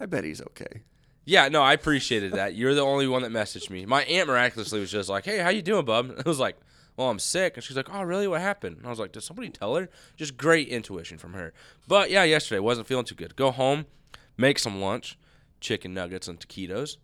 I 0.00 0.06
bet 0.06 0.24
he's 0.24 0.40
okay. 0.40 0.82
Yeah, 1.24 1.48
no, 1.48 1.60
I 1.60 1.74
appreciated 1.74 2.32
that. 2.32 2.54
You're 2.54 2.74
the 2.74 2.80
only 2.80 3.06
one 3.06 3.22
that 3.22 3.32
messaged 3.32 3.68
me. 3.68 3.84
My 3.84 4.02
aunt 4.04 4.28
miraculously 4.28 4.80
was 4.80 4.90
just 4.90 5.10
like, 5.10 5.26
"Hey, 5.26 5.38
how 5.38 5.50
you 5.50 5.60
doing, 5.60 5.84
bub?" 5.84 6.14
I 6.24 6.26
was 6.26 6.38
like, 6.38 6.56
"Well, 6.96 7.10
I'm 7.10 7.18
sick," 7.18 7.56
and 7.56 7.62
she's 7.64 7.76
like, 7.76 7.92
"Oh, 7.92 8.02
really? 8.02 8.26
What 8.26 8.40
happened?" 8.40 8.78
And 8.78 8.86
I 8.86 8.90
was 8.90 8.98
like, 8.98 9.12
"Did 9.12 9.22
somebody 9.22 9.50
tell 9.50 9.74
her?" 9.76 9.90
Just 10.16 10.38
great 10.38 10.68
intuition 10.68 11.18
from 11.18 11.34
her. 11.34 11.52
But 11.86 12.10
yeah, 12.10 12.22
yesterday 12.22 12.60
wasn't 12.60 12.86
feeling 12.86 13.04
too 13.04 13.14
good. 13.14 13.36
Go 13.36 13.50
home, 13.50 13.84
make 14.38 14.58
some 14.58 14.80
lunch, 14.80 15.18
chicken 15.60 15.92
nuggets 15.92 16.28
and 16.28 16.40
taquitos. 16.40 16.96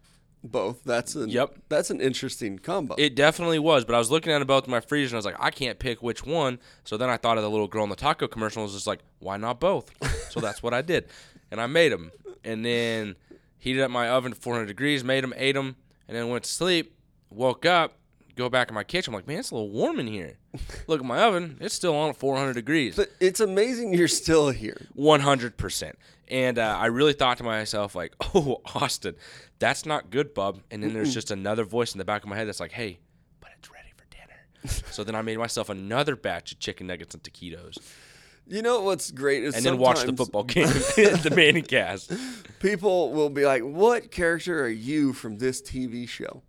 Both. 0.44 0.84
That's 0.84 1.14
an, 1.14 1.30
Yep. 1.30 1.54
That's 1.70 1.90
an 1.90 2.02
interesting 2.02 2.58
combo. 2.58 2.94
It 2.98 3.16
definitely 3.16 3.58
was, 3.58 3.86
but 3.86 3.94
I 3.94 3.98
was 3.98 4.10
looking 4.10 4.30
at 4.30 4.46
both 4.46 4.66
in 4.66 4.70
my 4.70 4.80
freezer 4.80 5.08
and 5.08 5.14
I 5.14 5.18
was 5.18 5.24
like, 5.24 5.36
I 5.40 5.50
can't 5.50 5.78
pick 5.78 6.02
which 6.02 6.24
one. 6.24 6.58
So 6.84 6.98
then 6.98 7.08
I 7.08 7.16
thought 7.16 7.38
of 7.38 7.42
the 7.42 7.50
little 7.50 7.66
girl 7.66 7.82
in 7.82 7.90
the 7.90 7.96
taco 7.96 8.28
commercial 8.28 8.60
and 8.62 8.66
was 8.66 8.74
just 8.74 8.86
like, 8.86 9.00
why 9.20 9.38
not 9.38 9.58
both? 9.58 9.90
so 10.30 10.40
that's 10.40 10.62
what 10.62 10.74
I 10.74 10.82
did. 10.82 11.08
And 11.50 11.60
I 11.60 11.66
made 11.66 11.92
them. 11.92 12.12
And 12.44 12.62
then 12.62 13.16
heated 13.58 13.82
up 13.82 13.90
my 13.90 14.10
oven 14.10 14.32
to 14.32 14.38
400 14.38 14.66
degrees, 14.66 15.02
made 15.02 15.24
them, 15.24 15.32
ate 15.36 15.54
them, 15.54 15.76
and 16.06 16.16
then 16.16 16.28
went 16.28 16.44
to 16.44 16.50
sleep. 16.50 16.94
Woke 17.30 17.64
up, 17.64 17.96
go 18.34 18.48
back 18.48 18.68
in 18.68 18.74
my 18.74 18.84
kitchen. 18.84 19.12
I'm 19.12 19.16
like, 19.16 19.26
man, 19.26 19.38
it's 19.38 19.50
a 19.50 19.54
little 19.54 19.70
warm 19.70 19.98
in 19.98 20.06
here. 20.06 20.38
Look 20.86 21.00
at 21.00 21.06
my 21.06 21.22
oven. 21.22 21.58
It's 21.60 21.74
still 21.74 21.94
on 21.94 22.10
at 22.10 22.16
400 22.16 22.54
degrees. 22.54 22.96
but 22.96 23.10
it's 23.20 23.40
amazing 23.40 23.94
you're 23.94 24.08
still 24.08 24.50
here. 24.50 24.86
100%. 24.96 25.92
And 26.28 26.58
uh, 26.58 26.76
I 26.78 26.86
really 26.86 27.12
thought 27.12 27.38
to 27.38 27.44
myself, 27.44 27.94
like, 27.94 28.14
oh, 28.34 28.60
Austin, 28.74 29.16
that's 29.58 29.84
not 29.86 30.10
good, 30.10 30.34
bub. 30.34 30.60
And 30.70 30.82
then 30.82 30.94
there's 30.94 31.14
just 31.14 31.30
another 31.30 31.64
voice 31.64 31.94
in 31.94 31.98
the 31.98 32.04
back 32.04 32.22
of 32.22 32.28
my 32.28 32.36
head 32.36 32.48
that's 32.48 32.60
like, 32.60 32.72
hey, 32.72 32.98
but 33.40 33.50
it's 33.58 33.70
ready 33.70 33.88
for 33.96 34.04
dinner. 34.10 34.82
so 34.90 35.04
then 35.04 35.14
I 35.14 35.22
made 35.22 35.38
myself 35.38 35.68
another 35.68 36.16
batch 36.16 36.52
of 36.52 36.58
chicken 36.58 36.86
nuggets 36.86 37.14
and 37.14 37.22
taquitos. 37.22 37.78
You 38.46 38.60
know 38.60 38.82
what's 38.82 39.10
great 39.10 39.42
is 39.42 39.56
And 39.56 39.64
then 39.64 39.78
watch 39.78 40.00
the 40.00 40.08
sometimes 40.08 40.18
football 40.18 40.44
game, 40.44 40.66
the 40.66 41.30
ManningCast. 41.32 42.60
People 42.60 43.10
will 43.12 43.30
be 43.30 43.46
like, 43.46 43.62
"What 43.62 44.10
character 44.10 44.62
are 44.62 44.68
you 44.68 45.14
from 45.14 45.38
this 45.38 45.62
TV 45.62 46.06
show?" 46.06 46.42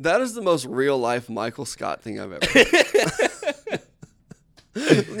That 0.00 0.20
is 0.20 0.34
the 0.34 0.42
most 0.42 0.66
real 0.66 0.98
life 0.98 1.28
Michael 1.28 1.64
Scott 1.64 2.02
thing 2.02 2.20
I've 2.20 2.32
ever. 2.32 2.46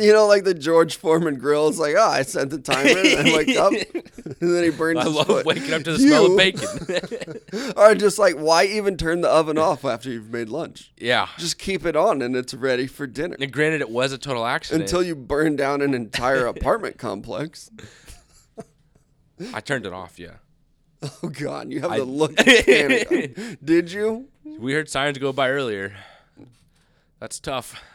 you 0.00 0.12
know, 0.12 0.26
like 0.26 0.44
the 0.44 0.54
George 0.54 0.96
Foreman 0.96 1.36
grill. 1.38 1.68
It's 1.68 1.78
like, 1.78 1.94
oh, 1.98 2.08
I 2.08 2.22
set 2.22 2.50
the 2.50 2.58
timer 2.58 2.98
and 2.98 3.28
I 3.28 3.36
wake 3.36 3.56
up. 3.56 3.72
and 3.72 4.54
then 4.54 4.64
he 4.64 4.70
burns 4.70 5.00
I 5.00 5.04
love 5.04 5.26
foot. 5.26 5.44
waking 5.44 5.74
up 5.74 5.82
to 5.82 5.92
the 5.92 5.98
smell 5.98 6.26
of 6.30 6.36
bacon. 6.36 7.72
or 7.76 7.94
just 7.94 8.18
like, 8.18 8.36
why 8.36 8.64
even 8.64 8.96
turn 8.96 9.20
the 9.20 9.28
oven 9.28 9.58
off 9.58 9.84
after 9.84 10.10
you've 10.10 10.30
made 10.30 10.48
lunch? 10.48 10.92
yeah. 10.96 11.28
Just 11.36 11.58
keep 11.58 11.84
it 11.84 11.96
on 11.96 12.22
and 12.22 12.36
it's 12.36 12.54
ready 12.54 12.86
for 12.86 13.06
dinner. 13.06 13.36
And 13.40 13.52
granted, 13.52 13.80
it 13.80 13.90
was 13.90 14.12
a 14.12 14.18
total 14.18 14.46
accident. 14.46 14.82
Until 14.84 15.02
you 15.02 15.16
burn 15.16 15.56
down 15.56 15.82
an 15.82 15.94
entire 15.94 16.46
apartment 16.46 16.96
complex. 16.96 17.70
I 19.52 19.60
turned 19.60 19.84
it 19.84 19.92
off. 19.92 20.18
Yeah. 20.18 20.36
Oh 21.22 21.28
God, 21.28 21.72
you 21.72 21.80
have 21.80 21.92
I- 21.92 21.98
the 21.98 22.04
look. 22.04 22.36
Did 22.36 23.90
you? 23.90 24.28
We 24.60 24.74
heard 24.74 24.90
sirens 24.90 25.16
go 25.16 25.32
by 25.32 25.48
earlier. 25.48 25.94
That's 27.18 27.40
tough. 27.40 27.82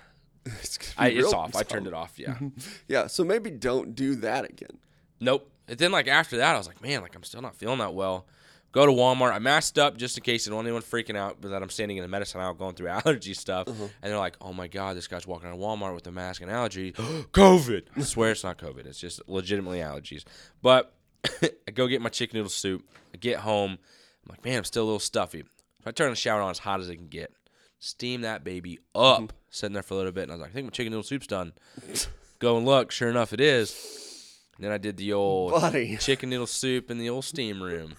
It's, 0.62 0.78
I, 0.96 1.08
it's 1.08 1.34
off. 1.34 1.56
I 1.56 1.64
turned 1.64 1.88
it 1.88 1.94
off. 1.96 2.20
Yeah. 2.20 2.38
Yeah, 2.88 3.08
so 3.08 3.24
maybe 3.24 3.50
don't 3.50 3.96
do 3.96 4.14
that 4.18 4.48
again. 4.48 4.78
Nope. 5.20 5.50
And 5.68 5.80
then 5.80 5.92
like 5.92 6.08
after 6.08 6.38
that, 6.38 6.54
I 6.54 6.58
was 6.60 6.68
like, 6.68 6.84
man, 6.84 7.02
like 7.02 7.16
I'm 7.16 7.24
still 7.24 7.42
not 7.42 7.56
feeling 7.56 7.80
that 7.80 7.96
well. 7.96 8.28
Go 8.72 8.86
to 8.86 8.92
Walmart. 8.92 9.34
I 9.34 9.40
masked 9.40 9.80
up 9.80 9.98
just 9.98 10.20
in 10.20 10.24
case 10.24 10.46
I 10.46 10.52
don't 10.52 10.58
want 10.58 10.68
anyone 10.68 10.84
freaking 10.84 11.18
out, 11.18 11.38
but 11.42 11.50
that 11.50 11.64
I'm 11.64 11.72
standing 11.72 11.98
in 11.98 12.04
the 12.04 12.08
medicine 12.08 12.42
aisle 12.42 12.54
going 12.54 12.76
through 12.76 12.88
allergy 13.06 13.34
stuff. 13.34 13.68
Uh-huh. 13.68 13.88
And 14.04 14.12
they're 14.12 14.20
like, 14.20 14.36
oh 14.40 14.54
my 14.54 14.68
god, 14.68 14.96
this 14.96 15.08
guy's 15.08 15.26
walking 15.26 15.50
of 15.50 15.58
Walmart 15.58 15.96
with 15.96 16.06
a 16.06 16.12
mask 16.12 16.44
and 16.44 16.52
allergy. 16.52 16.92
COVID. 17.32 17.86
I 17.98 18.02
swear 18.02 18.30
it's 18.30 18.44
not 18.44 18.60
COVID. 18.60 18.86
It's 18.86 19.00
just 19.00 19.28
legitimately 19.28 19.80
allergies. 19.80 20.26
But 20.62 20.94
I 21.42 21.72
go 21.74 21.88
get 21.88 22.04
my 22.04 22.10
chicken 22.10 22.38
noodle 22.38 22.52
soup. 22.52 22.88
I 23.16 23.18
get 23.18 23.40
home. 23.40 23.72
I'm 23.72 24.30
like, 24.30 24.46
man, 24.46 24.60
I'm 24.60 24.64
still 24.64 24.84
a 24.84 24.86
little 24.86 25.00
stuffy. 25.00 25.44
So 25.86 25.90
I 25.90 25.92
turn 25.92 26.10
the 26.10 26.16
shower 26.16 26.42
on 26.42 26.50
as 26.50 26.58
hot 26.58 26.80
as 26.80 26.90
it 26.90 26.96
can 26.96 27.08
get. 27.10 27.32
Steam 27.78 28.22
that 28.22 28.44
baby 28.44 28.80
up. 28.96 29.20
Mm-hmm. 29.20 29.38
Sitting 29.52 29.74
there 29.76 29.84
for 29.84 29.94
a 29.94 29.98
little 29.98 30.12
bit, 30.12 30.24
and 30.24 30.32
I 30.32 30.36
was 30.36 30.42
like, 30.42 30.50
I 30.50 30.54
think 30.54 30.66
my 30.66 30.72
chicken 30.72 30.92
noodle 30.92 31.04
soup's 31.04 31.28
done. 31.28 31.54
Go 32.40 32.58
and 32.58 32.66
look. 32.66 32.92
Sure 32.92 33.10
enough, 33.10 33.34
it 33.34 33.40
is. 33.40 34.40
And 34.58 34.66
then 34.66 34.72
I 34.72 34.80
did 34.80 34.98
the 34.98 35.14
old 35.14 35.52
Buddy. 35.52 35.98
chicken 35.98 36.32
noodle 36.32 36.48
soup 36.48 36.90
in 36.90 36.98
the 36.98 37.08
old 37.10 37.24
steam 37.24 37.62
room. 37.62 37.98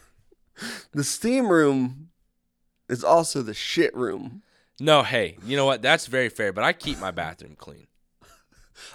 The 0.92 1.04
steam 1.04 1.48
room 1.48 2.08
is 2.88 3.04
also 3.04 3.40
the 3.40 3.54
shit 3.54 3.94
room. 3.94 4.42
No, 4.80 5.04
hey, 5.04 5.36
you 5.46 5.56
know 5.56 5.64
what? 5.64 5.80
That's 5.80 6.06
very 6.06 6.28
fair, 6.28 6.52
but 6.52 6.64
I 6.64 6.72
keep 6.72 6.98
my 6.98 7.12
bathroom 7.12 7.54
clean. 7.56 7.86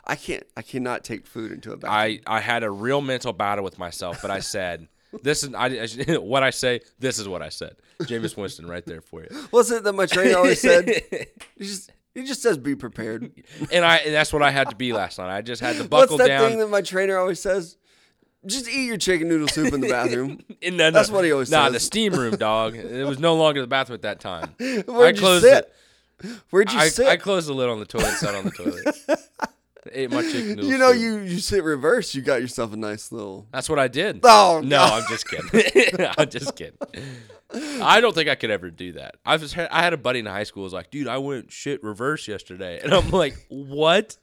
I 0.06 0.16
can't 0.16 0.44
I 0.58 0.62
cannot 0.62 1.04
take 1.04 1.26
food 1.26 1.52
into 1.52 1.72
a 1.72 1.78
bathroom. 1.78 2.22
I, 2.28 2.38
I 2.38 2.40
had 2.42 2.64
a 2.64 2.70
real 2.70 3.02
mental 3.02 3.32
battle 3.32 3.64
with 3.64 3.80
myself, 3.80 4.22
but 4.22 4.30
I 4.32 4.40
said, 4.40 4.88
this 5.24 5.44
is 5.44 5.54
I, 5.54 5.68
I- 5.68 6.18
what 6.18 6.44
I 6.44 6.50
say, 6.50 6.82
this 7.00 7.20
is 7.20 7.28
what 7.28 7.42
I 7.42 7.50
said. 7.50 7.76
Jameis 8.02 8.36
Winston 8.38 8.68
right 8.68 8.86
there 8.86 9.02
for 9.02 9.22
you. 9.22 9.28
What's 9.52 9.70
it 9.72 9.84
that 9.84 9.94
my 9.94 10.06
trainer 10.06 10.38
always 10.38 10.62
said? 10.62 10.90
He 11.58 11.66
just 11.66 11.92
he 12.16 12.24
just 12.24 12.42
says 12.42 12.58
be 12.58 12.76
prepared. 12.76 13.32
And 13.72 13.86
I 13.86 13.98
and 13.98 14.14
that's 14.14 14.34
what 14.34 14.42
I 14.42 14.52
had 14.52 14.70
to 14.70 14.76
be 14.76 14.94
last 14.94 15.18
night. 15.20 15.34
I 15.36 15.42
just 15.42 15.62
had 15.62 15.76
to 15.78 15.84
buckle 15.84 15.98
What's 16.00 16.04
buckle 16.12 16.18
that 16.20 16.28
down. 16.28 16.50
thing 16.50 16.60
that 16.60 16.68
my 16.70 16.82
trainer 16.82 17.18
always 17.18 17.40
says? 17.40 17.78
Just 18.46 18.68
eat 18.68 18.88
your 18.88 18.98
chicken 18.98 19.28
noodle 19.28 19.48
soup 19.48 19.72
in 19.72 19.82
the 19.82 19.88
bathroom. 19.90 20.40
No, 20.64 20.70
no, 20.72 20.92
That's 20.92 21.12
what 21.12 21.24
he 21.24 21.32
always 21.32 21.52
nah, 21.52 21.66
says. 21.66 21.74
the 21.74 21.80
steam 21.80 22.14
room, 22.14 22.36
dog. 22.38 22.76
It 22.76 23.06
was 23.06 23.20
no 23.20 23.36
longer 23.36 23.62
the 23.62 23.68
bathroom 23.68 23.96
at 23.96 24.02
that 24.02 24.20
time. 24.20 24.56
Where'd 24.88 25.16
you 25.18 25.22
closed 25.22 25.44
sit? 25.46 25.72
Where'd 26.50 26.72
you 26.72 26.80
I, 26.80 26.88
sit? 26.90 27.06
I 27.08 27.18
closed 27.18 27.48
the 27.48 27.54
lid 27.54 27.70
on 27.70 27.80
the 27.80 27.86
toilet, 27.86 28.14
sat 28.14 28.34
on 28.34 28.46
the 28.46 28.52
toilet. 28.52 29.20
Ate 29.92 30.12
my 30.12 30.22
chicken 30.22 30.60
you 30.64 30.78
know, 30.78 30.92
you 30.92 31.18
you 31.20 31.40
sit 31.40 31.64
reverse. 31.64 32.14
You 32.14 32.22
got 32.22 32.42
yourself 32.42 32.74
a 32.74 32.78
nice 32.78 33.12
little. 33.12 33.48
That's 33.52 33.68
what 33.70 33.80
I 33.80 33.88
did. 33.88 34.20
Oh, 34.24 34.62
no, 34.64 34.78
God. 34.78 35.04
I'm 35.04 35.10
just 35.10 35.28
kidding. 35.28 36.08
I'm 36.18 36.30
just 36.30 36.56
kidding. 36.56 36.78
I 37.54 38.00
don't 38.00 38.14
think 38.16 38.30
I 38.30 38.36
could 38.36 38.52
ever 38.52 38.70
do 38.70 38.94
that. 38.94 39.16
I 39.26 39.36
was 39.38 39.58
I 39.58 39.82
had 39.82 39.94
a 39.94 39.98
buddy 39.98 40.20
in 40.20 40.26
high 40.26 40.44
school 40.44 40.62
who 40.62 40.66
was 40.66 40.74
like, 40.74 40.92
dude, 40.92 41.08
I 41.08 41.18
went 41.18 41.52
shit 41.52 41.84
reverse 41.84 42.28
yesterday, 42.28 42.80
and 42.82 42.94
I'm 42.94 43.10
like, 43.10 43.36
what? 43.50 44.18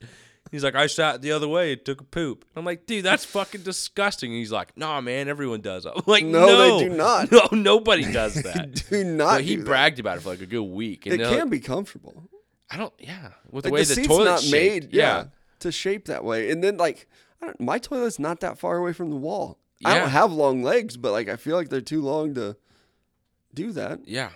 He's 0.51 0.63
like, 0.63 0.73
I 0.73 0.87
sat 0.87 1.21
the 1.21 1.31
other 1.33 1.47
way 1.47 1.73
and 1.73 1.85
took 1.85 2.01
a 2.01 2.05
poop. 2.05 2.43
I'm 2.55 2.65
like, 2.65 2.87
dude, 2.87 3.05
that's 3.05 3.23
fucking 3.23 3.61
disgusting. 3.61 4.31
And 4.31 4.39
he's 4.39 4.51
like, 4.51 4.75
nah, 4.75 4.99
man, 4.99 5.27
everyone 5.27 5.61
does. 5.61 5.85
I'm 5.85 5.93
like, 6.07 6.25
No, 6.25 6.43
no, 6.47 6.79
they 6.79 6.89
do 6.89 6.95
not. 6.95 7.31
No, 7.31 7.47
nobody 7.51 8.11
does 8.11 8.33
that. 8.33 8.83
Do 8.89 9.03
not. 9.03 9.33
But 9.35 9.41
he 9.43 9.57
do 9.57 9.61
that. 9.61 9.67
bragged 9.67 9.99
about 9.99 10.17
it 10.17 10.21
for 10.21 10.29
like 10.29 10.41
a 10.41 10.47
good 10.47 10.63
week. 10.63 11.05
And 11.05 11.13
It 11.13 11.17
they're 11.19 11.27
like- 11.27 11.37
can 11.37 11.49
be 11.49 11.59
comfortable. 11.59 12.23
I 12.71 12.77
don't. 12.77 12.93
Yeah, 12.97 13.29
with 13.51 13.65
Like 13.65 13.69
the 13.71 13.73
way 13.73 13.83
the 13.83 13.93
the, 13.95 14.07
toilet's 14.07 14.25
not 14.25 14.41
shaped. 14.41 14.85
made, 14.85 14.93
yeah, 14.93 15.25
to 15.59 15.71
shape 15.71 16.05
that 16.05 16.23
way. 16.23 16.49
And 16.51 16.63
then 16.63 16.77
like, 16.77 17.07
I 17.41 17.45
don't, 17.47 17.59
my 17.61 17.77
toilet's 17.79 18.19
not 18.19 18.39
that 18.41 18.57
far 18.59 18.77
away 18.77 18.93
from 18.93 19.09
the 19.09 19.15
wall. 19.17 19.57
I 19.85 19.97
don't 19.97 20.09
have 20.09 20.31
long 20.31 20.61
legs, 20.61 20.97
but 20.97 21.11
like 21.13 21.29
I 21.29 21.35
feel 21.37 21.55
like 21.55 21.69
they're 21.69 21.79
too 21.81 22.01
long 22.01 22.33
to 22.35 22.57
do 23.53 23.71
that. 23.73 24.01
yeah. 24.07 24.29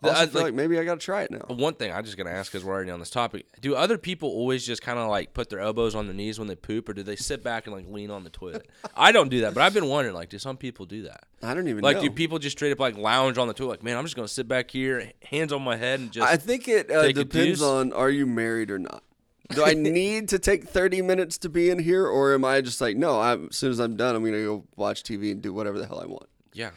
I 0.00 0.08
also 0.10 0.20
I- 0.22 0.26
feel 0.26 0.34
like, 0.34 0.44
like 0.44 0.54
maybe 0.54 0.78
I 0.78 0.84
got 0.84 1.00
to 1.00 1.04
try 1.04 1.22
it 1.22 1.32
now. 1.32 1.42
One 1.48 1.74
thing 1.74 1.92
I'm 1.92 2.04
just 2.04 2.16
gonna 2.16 2.30
ask 2.30 2.52
because 2.52 2.64
we're 2.64 2.72
already 2.72 2.92
on 2.92 3.00
this 3.00 3.10
topic: 3.10 3.46
Do 3.60 3.74
other 3.74 3.98
people 3.98 4.28
always 4.28 4.64
just 4.64 4.80
kind 4.80 4.96
of 4.96 5.08
like 5.08 5.34
put 5.34 5.50
their 5.50 5.58
elbows 5.58 5.96
on 5.96 6.06
their 6.06 6.14
knees 6.14 6.38
when 6.38 6.46
they 6.46 6.54
poop, 6.54 6.88
or 6.88 6.92
do 6.92 7.02
they 7.02 7.16
sit 7.16 7.42
back 7.42 7.66
and 7.66 7.74
like 7.74 7.84
lean 7.88 8.08
on 8.12 8.22
the 8.22 8.30
toilet? 8.30 8.68
I 8.96 9.10
don't 9.10 9.28
do 9.28 9.40
that, 9.40 9.54
but 9.54 9.62
I've 9.64 9.74
been 9.74 9.86
wondering, 9.88 10.14
like, 10.14 10.28
do 10.28 10.38
some 10.38 10.56
people 10.56 10.86
do 10.86 11.02
that? 11.02 11.24
I 11.42 11.52
don't 11.52 11.66
even 11.66 11.82
Like, 11.82 11.96
know. 11.96 12.02
do 12.04 12.10
people 12.12 12.38
just 12.38 12.56
straight 12.56 12.70
up 12.70 12.78
like 12.78 12.96
lounge 12.96 13.38
on 13.38 13.48
the 13.48 13.54
toilet? 13.54 13.70
Like, 13.70 13.82
man, 13.82 13.96
I'm 13.96 14.04
just 14.04 14.14
gonna 14.14 14.28
sit 14.28 14.46
back 14.46 14.70
here, 14.70 15.10
hands 15.24 15.52
on 15.52 15.62
my 15.62 15.74
head, 15.74 15.98
and 15.98 16.12
just. 16.12 16.24
I 16.28 16.36
think 16.36 16.68
it 16.68 16.92
uh, 16.92 17.10
depends 17.10 17.60
on 17.60 17.92
are 17.92 18.08
you 18.10 18.24
married 18.24 18.70
or 18.70 18.78
not. 18.78 19.02
Do 19.50 19.64
I 19.64 19.72
need 19.74 20.28
to 20.30 20.38
take 20.38 20.68
30 20.68 21.02
minutes 21.02 21.38
to 21.38 21.48
be 21.48 21.70
in 21.70 21.78
here, 21.78 22.06
or 22.06 22.34
am 22.34 22.44
I 22.44 22.60
just 22.60 22.80
like, 22.80 22.96
no, 22.96 23.20
I'm, 23.20 23.48
as 23.50 23.56
soon 23.56 23.70
as 23.70 23.78
I'm 23.80 23.96
done, 23.96 24.14
I'm 24.14 24.22
going 24.22 24.34
to 24.34 24.44
go 24.44 24.64
watch 24.76 25.02
TV 25.02 25.30
and 25.32 25.40
do 25.42 25.52
whatever 25.52 25.78
the 25.78 25.86
hell 25.86 26.00
I 26.00 26.06
want? 26.06 26.28
yeah, 26.52 26.70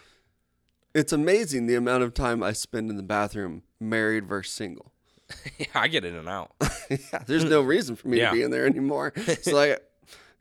It's 0.93 1.11
amazing 1.13 1.67
the 1.67 1.75
amount 1.75 2.03
of 2.03 2.13
time 2.13 2.43
I 2.43 2.53
spend 2.53 2.89
in 2.89 2.97
the 2.97 3.03
bathroom, 3.03 3.63
married 3.79 4.25
versus 4.27 4.53
single. 4.53 4.91
yeah, 5.57 5.65
I 5.75 5.87
get 5.87 6.03
in 6.05 6.15
and 6.15 6.27
out. 6.29 6.51
yeah, 6.89 7.23
there's 7.25 7.45
no 7.45 7.61
reason 7.61 7.95
for 7.95 8.07
me 8.09 8.19
Yeah. 8.19 8.29
to 8.29 8.35
be 8.35 8.41
in 8.43 8.51
there 8.51 8.65
anymore. 8.65 9.13
It's 9.15 9.47
like 9.47 9.81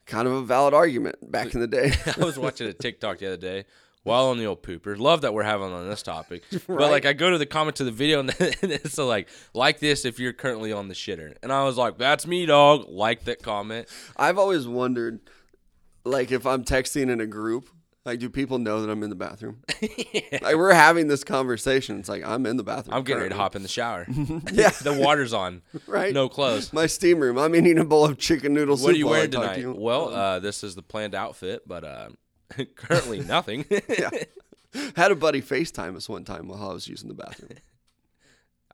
kind 0.05 0.27
of 0.27 0.33
a 0.33 0.41
valid 0.43 0.73
argument 0.73 1.31
back 1.31 1.53
in 1.53 1.61
the 1.61 1.67
day. 1.67 1.93
I 2.17 2.23
was 2.25 2.37
watching 2.37 2.67
a 2.67 2.73
TikTok 2.73 3.19
the 3.19 3.27
other 3.27 3.37
day 3.37 3.65
while 4.03 4.27
on 4.27 4.37
the 4.37 4.45
old 4.45 4.63
pooper. 4.63 4.97
Love 4.97 5.21
that 5.21 5.33
we're 5.33 5.43
having 5.43 5.71
on 5.71 5.87
this 5.89 6.01
topic. 6.03 6.43
But 6.67 6.89
like 6.91 7.05
I 7.05 7.13
go 7.13 7.29
to 7.29 7.37
the 7.37 7.45
comment 7.45 7.75
to 7.77 7.83
the 7.83 7.91
video 7.91 8.19
and 8.19 8.35
it's 8.39 8.93
so 8.93 9.07
like 9.07 9.27
like 9.53 9.79
this 9.79 10.05
if 10.05 10.19
you're 10.19 10.33
currently 10.33 10.71
on 10.71 10.87
the 10.87 10.93
shitter. 10.93 11.35
And 11.43 11.51
I 11.51 11.63
was 11.63 11.77
like, 11.77 11.97
That's 11.97 12.25
me, 12.25 12.45
dog. 12.45 12.85
Like 12.87 13.25
that 13.25 13.41
comment. 13.43 13.87
I've 14.17 14.37
always 14.37 14.67
wondered, 14.67 15.19
like, 16.03 16.31
if 16.31 16.45
I'm 16.45 16.63
texting 16.63 17.09
in 17.09 17.21
a 17.21 17.27
group, 17.27 17.69
like, 18.05 18.19
do 18.19 18.29
people 18.29 18.57
know 18.57 18.81
that 18.81 18.89
I'm 18.89 19.03
in 19.03 19.09
the 19.09 19.15
bathroom? 19.15 19.61
Like, 20.41 20.55
we're 20.55 20.73
having 20.73 21.07
this 21.07 21.23
conversation. 21.23 21.99
It's 21.99 22.09
like 22.09 22.23
I'm 22.25 22.47
in 22.47 22.57
the 22.57 22.63
bathroom. 22.63 22.95
I'm 22.95 23.03
getting 23.03 23.21
ready 23.21 23.33
to 23.35 23.39
hop 23.39 23.55
in 23.55 23.61
the 23.61 23.67
shower. 23.67 24.07
Yeah. 24.51 24.69
the 24.69 24.97
water's 24.97 25.33
on. 25.33 25.61
Right. 25.85 26.11
No 26.13 26.29
clothes. 26.29 26.73
My 26.73 26.87
steam 26.87 27.19
room. 27.19 27.37
I'm 27.37 27.53
eating 27.55 27.77
a 27.77 27.85
bowl 27.85 28.05
of 28.05 28.17
chicken 28.17 28.53
noodle 28.55 28.75
soup. 28.77 28.85
What 28.85 28.95
are 28.95 28.97
you 28.97 29.05
while 29.05 29.13
wearing 29.15 29.31
tonight? 29.31 29.59
you. 29.59 29.75
Well, 29.77 30.09
uh, 30.09 30.39
this 30.39 30.63
is 30.63 30.73
the 30.73 30.81
planned 30.81 31.13
outfit, 31.13 31.67
but 31.67 31.83
uh, 31.83 32.09
currently 32.75 33.19
nothing. 33.21 33.65
Had 34.95 35.11
a 35.11 35.15
buddy 35.15 35.41
FaceTime 35.41 35.95
us 35.95 36.07
one 36.07 36.23
time 36.23 36.47
while 36.47 36.69
I 36.69 36.73
was 36.73 36.87
using 36.87 37.09
the 37.09 37.13
bathroom. 37.13 37.57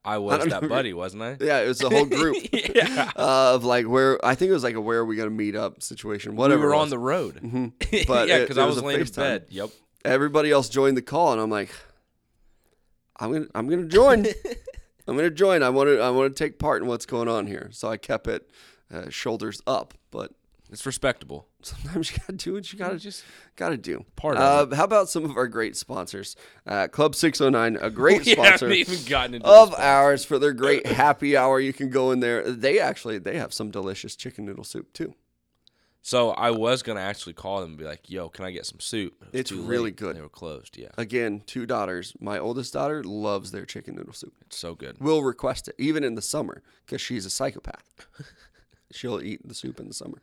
I 0.06 0.20
was 0.20 0.40
don't 0.40 0.50
that 0.50 0.62
know. 0.62 0.70
buddy, 0.70 0.94
wasn't 0.94 1.24
I? 1.24 1.38
Yeah, 1.40 1.60
it 1.60 1.68
was 1.68 1.82
a 1.82 1.90
whole 1.90 2.06
group 2.06 2.38
yeah. 2.54 3.12
uh, 3.16 3.56
of 3.56 3.66
like 3.66 3.88
where 3.88 4.24
I 4.26 4.36
think 4.36 4.50
it 4.50 4.54
was 4.54 4.64
like 4.64 4.76
a 4.76 4.82
where 4.82 5.00
are 5.00 5.06
we 5.06 5.18
gonna 5.18 5.32
meet 5.32 5.56
up 5.56 5.84
situation. 5.84 6.38
Whatever. 6.38 6.62
We 6.62 6.68
were 6.68 6.76
on 6.76 6.90
the 6.90 7.00
road. 7.00 7.74
But 8.08 8.28
yeah, 8.30 8.40
because 8.40 8.58
I 8.58 8.66
was 8.66 8.76
was 8.76 8.84
laying 8.84 9.02
in 9.02 9.08
bed. 9.08 9.48
Yep. 9.50 9.72
Everybody 10.06 10.52
else 10.52 10.70
joined 10.70 10.96
the 10.96 11.02
call, 11.02 11.34
and 11.34 11.42
I'm 11.42 11.50
like, 11.50 11.72
I'm 13.20 13.34
gonna 13.34 13.48
I'm 13.54 13.68
gonna 13.68 13.88
join. 13.88 14.28
I'm 15.08 15.16
gonna 15.16 15.30
join. 15.30 15.64
I 15.64 15.70
want 15.70 15.90
to 15.90 16.00
I 16.00 16.10
want 16.10 16.36
to 16.36 16.44
take 16.44 16.60
part 16.60 16.82
in 16.82 16.88
what's 16.88 17.06
going 17.06 17.28
on 17.28 17.48
here. 17.48 17.70
So 17.72 17.90
I 17.90 17.98
kept 17.98 18.28
it 18.28 18.50
uh, 18.94 19.10
shoulders 19.10 19.62
up, 19.68 19.94
but 20.12 20.32
It's 20.72 20.86
respectable. 20.86 21.48
Sometimes 21.68 22.12
you 22.14 22.18
gotta 22.20 22.34
do 22.34 22.54
what 22.54 22.72
you 22.72 22.80
gotta 22.80 22.98
just 22.98 23.24
gotta 23.56 23.78
do. 23.78 24.06
Part 24.16 24.38
of 24.38 24.72
uh, 24.72 24.76
How 24.76 24.84
about 24.84 25.10
some 25.10 25.26
of 25.26 25.36
our 25.38 25.48
great 25.48 25.76
sponsors? 25.76 26.36
Uh, 26.66 26.88
Club 26.88 27.16
609, 27.16 27.78
a 27.82 27.90
great 27.90 28.26
We 28.26 28.34
sponsor 28.34 28.70
even 28.70 29.04
gotten 29.06 29.36
into 29.36 29.48
of 29.48 29.74
ours 29.76 30.26
for 30.26 30.40
their 30.40 30.54
great 30.54 30.86
happy 30.88 31.36
hour. 31.38 31.60
You 31.60 31.74
can 31.74 31.90
go 31.90 32.12
in 32.12 32.20
there. 32.20 32.50
They 32.50 32.80
actually 32.80 33.20
they 33.20 33.38
have 33.38 33.54
some 33.54 33.72
delicious 33.72 34.16
chicken 34.16 34.46
noodle 34.46 34.64
soup 34.64 34.94
too. 34.94 35.14
So 36.02 36.30
I 36.32 36.52
was 36.52 36.84
gonna 36.84 37.02
actually 37.02 37.34
call 37.34 37.60
them 37.60 37.72
and 37.72 37.78
be 37.78 37.84
like, 37.84 38.10
"Yo, 38.10 38.30
can 38.30 38.46
I 38.46 38.52
get 38.52 38.66
some 38.66 38.80
soup?" 38.80 39.26
It 39.34 39.40
It's 39.40 39.52
really 39.52 39.92
good. 39.92 40.16
They 40.16 40.22
were 40.22 40.30
closed. 40.30 40.78
Yeah, 40.78 40.88
Again, 40.98 41.44
two 41.46 41.66
daughters. 41.66 42.14
My 42.22 42.40
oldest 42.40 42.72
daughter 42.72 43.04
loves 43.04 43.52
their 43.52 43.66
chicken 43.66 43.96
noodle 43.96 44.14
soup. 44.14 44.34
it's 44.46 44.58
so 44.58 44.74
good. 44.74 45.02
Will 45.02 45.22
request 45.22 45.68
it 45.68 45.76
even 45.78 46.06
in 46.06 46.16
the 46.16 46.22
summer 46.22 46.64
because 46.86 47.02
she's 47.02 47.26
a 47.26 47.30
psychopath. 47.30 48.08
She'll 48.94 49.22
eat 49.22 49.46
the 49.46 49.54
soup 49.54 49.82
in 49.82 49.90
the 49.90 49.94
summer. 49.94 50.22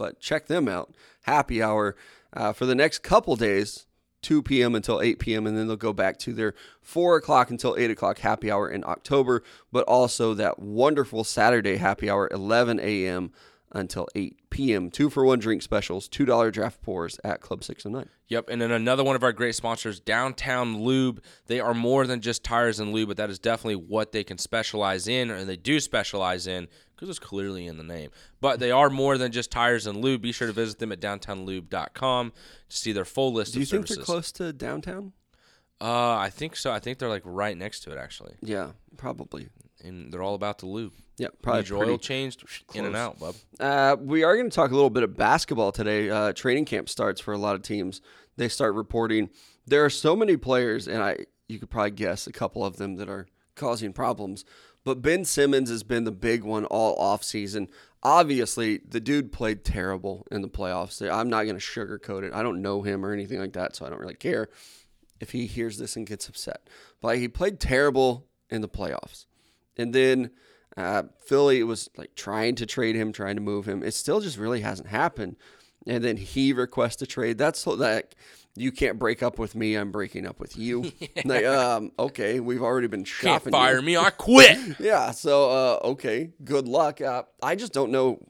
But 0.00 0.18
check 0.18 0.46
them 0.46 0.66
out. 0.66 0.94
Happy 1.24 1.62
hour 1.62 1.94
uh, 2.32 2.54
for 2.54 2.64
the 2.64 2.74
next 2.74 3.00
couple 3.00 3.36
days, 3.36 3.84
2 4.22 4.42
p.m. 4.42 4.74
until 4.74 4.98
8 5.02 5.18
p.m. 5.18 5.46
And 5.46 5.58
then 5.58 5.66
they'll 5.66 5.76
go 5.76 5.92
back 5.92 6.18
to 6.20 6.32
their 6.32 6.54
4 6.80 7.16
o'clock 7.16 7.50
until 7.50 7.76
8 7.76 7.90
o'clock 7.90 8.20
happy 8.20 8.50
hour 8.50 8.66
in 8.66 8.82
October, 8.82 9.42
but 9.70 9.84
also 9.84 10.32
that 10.32 10.58
wonderful 10.58 11.22
Saturday 11.22 11.76
happy 11.76 12.08
hour, 12.08 12.30
11 12.32 12.80
a.m. 12.80 13.30
until 13.72 14.08
8 14.14 14.38
p.m. 14.48 14.90
Two 14.90 15.10
for 15.10 15.22
one 15.22 15.38
drink 15.38 15.60
specials, 15.60 16.08
$2 16.08 16.50
draft 16.50 16.80
pours 16.80 17.20
at 17.22 17.42
Club 17.42 17.62
609. 17.62 18.08
Yep, 18.28 18.48
and 18.48 18.62
then 18.62 18.70
another 18.70 19.04
one 19.04 19.16
of 19.16 19.22
our 19.22 19.32
great 19.32 19.54
sponsors, 19.54 20.00
Downtown 20.00 20.82
Lube. 20.82 21.22
They 21.46 21.60
are 21.60 21.74
more 21.74 22.06
than 22.06 22.22
just 22.22 22.42
tires 22.42 22.80
and 22.80 22.94
lube, 22.94 23.08
but 23.08 23.18
that 23.18 23.28
is 23.28 23.38
definitely 23.38 23.76
what 23.76 24.12
they 24.12 24.24
can 24.24 24.38
specialize 24.38 25.06
in, 25.06 25.30
or 25.30 25.44
they 25.44 25.56
do 25.56 25.78
specialize 25.78 26.46
in, 26.46 26.68
because 27.00 27.08
it's 27.08 27.18
clearly 27.18 27.66
in 27.66 27.78
the 27.78 27.82
name. 27.82 28.10
But 28.42 28.60
they 28.60 28.70
are 28.70 28.90
more 28.90 29.16
than 29.16 29.32
just 29.32 29.50
tires 29.50 29.86
and 29.86 30.02
lube. 30.04 30.20
Be 30.20 30.32
sure 30.32 30.46
to 30.46 30.52
visit 30.52 30.78
them 30.78 30.92
at 30.92 31.00
downtownlube.com 31.00 32.32
to 32.68 32.76
see 32.76 32.92
their 32.92 33.06
full 33.06 33.32
list 33.32 33.56
of 33.56 33.62
services. 33.66 33.70
Do 33.70 33.76
you 33.76 33.78
think 33.78 33.88
services. 33.88 33.96
they're 33.96 34.04
close 34.04 34.32
to 34.32 34.52
downtown? 34.52 35.12
Uh, 35.80 36.16
I 36.16 36.28
think 36.30 36.56
so. 36.56 36.70
I 36.70 36.78
think 36.78 36.98
they're 36.98 37.08
like 37.08 37.22
right 37.24 37.56
next 37.56 37.80
to 37.80 37.92
it 37.92 37.96
actually, 37.98 38.34
Yeah, 38.42 38.72
probably. 38.98 39.48
and 39.82 40.12
they're 40.12 40.22
all 40.22 40.34
about 40.34 40.58
the 40.58 40.66
lube. 40.66 40.92
Yeah, 41.16 41.28
probably 41.42 41.62
Need 41.62 41.68
your 41.70 41.84
oil 41.84 41.98
changed, 41.98 42.44
in 42.74 42.84
and 42.84 42.96
out, 42.96 43.18
bub. 43.18 43.34
Uh, 43.58 43.96
we 43.98 44.22
are 44.22 44.36
going 44.36 44.48
to 44.48 44.54
talk 44.54 44.70
a 44.70 44.74
little 44.74 44.90
bit 44.90 45.02
of 45.02 45.16
basketball 45.16 45.72
today. 45.72 46.08
Uh, 46.10 46.32
training 46.34 46.64
camp 46.66 46.88
starts 46.88 47.20
for 47.20 47.32
a 47.32 47.38
lot 47.38 47.54
of 47.54 47.62
teams. 47.62 48.00
They 48.36 48.48
start 48.48 48.74
reporting. 48.74 49.28
There 49.66 49.84
are 49.84 49.90
so 49.90 50.14
many 50.16 50.36
players, 50.36 50.86
and 50.88 51.02
I 51.02 51.24
you 51.48 51.58
could 51.58 51.70
probably 51.70 51.90
guess 51.92 52.26
a 52.26 52.32
couple 52.32 52.64
of 52.64 52.76
them 52.76 52.96
that 52.96 53.08
are 53.08 53.26
causing 53.54 53.92
problems. 53.92 54.44
But 54.84 55.02
Ben 55.02 55.24
Simmons 55.24 55.70
has 55.70 55.82
been 55.82 56.04
the 56.04 56.12
big 56.12 56.42
one 56.42 56.64
all 56.64 56.96
off 56.96 57.22
season. 57.22 57.68
Obviously, 58.02 58.78
the 58.78 59.00
dude 59.00 59.30
played 59.30 59.64
terrible 59.64 60.26
in 60.30 60.40
the 60.40 60.48
playoffs. 60.48 61.02
I'm 61.02 61.28
not 61.28 61.44
going 61.44 61.58
to 61.58 61.60
sugarcoat 61.60 62.22
it. 62.22 62.32
I 62.32 62.42
don't 62.42 62.62
know 62.62 62.82
him 62.82 63.04
or 63.04 63.12
anything 63.12 63.38
like 63.38 63.52
that, 63.52 63.76
so 63.76 63.84
I 63.84 63.90
don't 63.90 64.00
really 64.00 64.14
care 64.14 64.48
if 65.20 65.32
he 65.32 65.46
hears 65.46 65.76
this 65.76 65.96
and 65.96 66.06
gets 66.06 66.28
upset. 66.28 66.68
But 67.02 67.18
he 67.18 67.28
played 67.28 67.60
terrible 67.60 68.26
in 68.48 68.62
the 68.62 68.68
playoffs. 68.68 69.26
And 69.76 69.94
then 69.94 70.30
uh, 70.76 71.04
Philly 71.20 71.62
was 71.62 71.90
like 71.96 72.14
trying 72.14 72.54
to 72.56 72.66
trade 72.66 72.96
him, 72.96 73.12
trying 73.12 73.36
to 73.36 73.42
move 73.42 73.66
him. 73.66 73.82
It 73.82 73.92
still 73.92 74.20
just 74.20 74.38
really 74.38 74.60
hasn't 74.60 74.88
happened. 74.88 75.36
And 75.86 76.04
then 76.04 76.16
he 76.16 76.52
requests 76.52 77.00
a 77.02 77.06
trade. 77.06 77.38
That's 77.38 77.60
so 77.60 77.76
that 77.76 78.14
you 78.56 78.70
can't 78.72 78.98
break 78.98 79.22
up 79.22 79.38
with 79.38 79.54
me. 79.54 79.74
I'm 79.76 79.90
breaking 79.92 80.26
up 80.26 80.38
with 80.40 80.56
you. 80.56 80.92
Like, 81.24 81.44
um, 81.44 81.92
okay, 81.98 82.40
we've 82.40 82.62
already 82.62 82.86
been 82.86 83.04
Can't 83.04 83.08
shopping. 83.42 83.52
fire 83.52 83.76
you. 83.76 83.82
me. 83.82 83.96
I 83.96 84.10
quit. 84.16 84.58
Yeah. 84.80 85.10
So, 85.12 85.50
uh, 85.50 85.80
okay, 85.90 86.30
good 86.44 86.66
luck. 86.68 87.00
Uh, 87.00 87.22
I 87.42 87.54
just 87.56 87.72
don't 87.72 87.90
know 87.92 88.26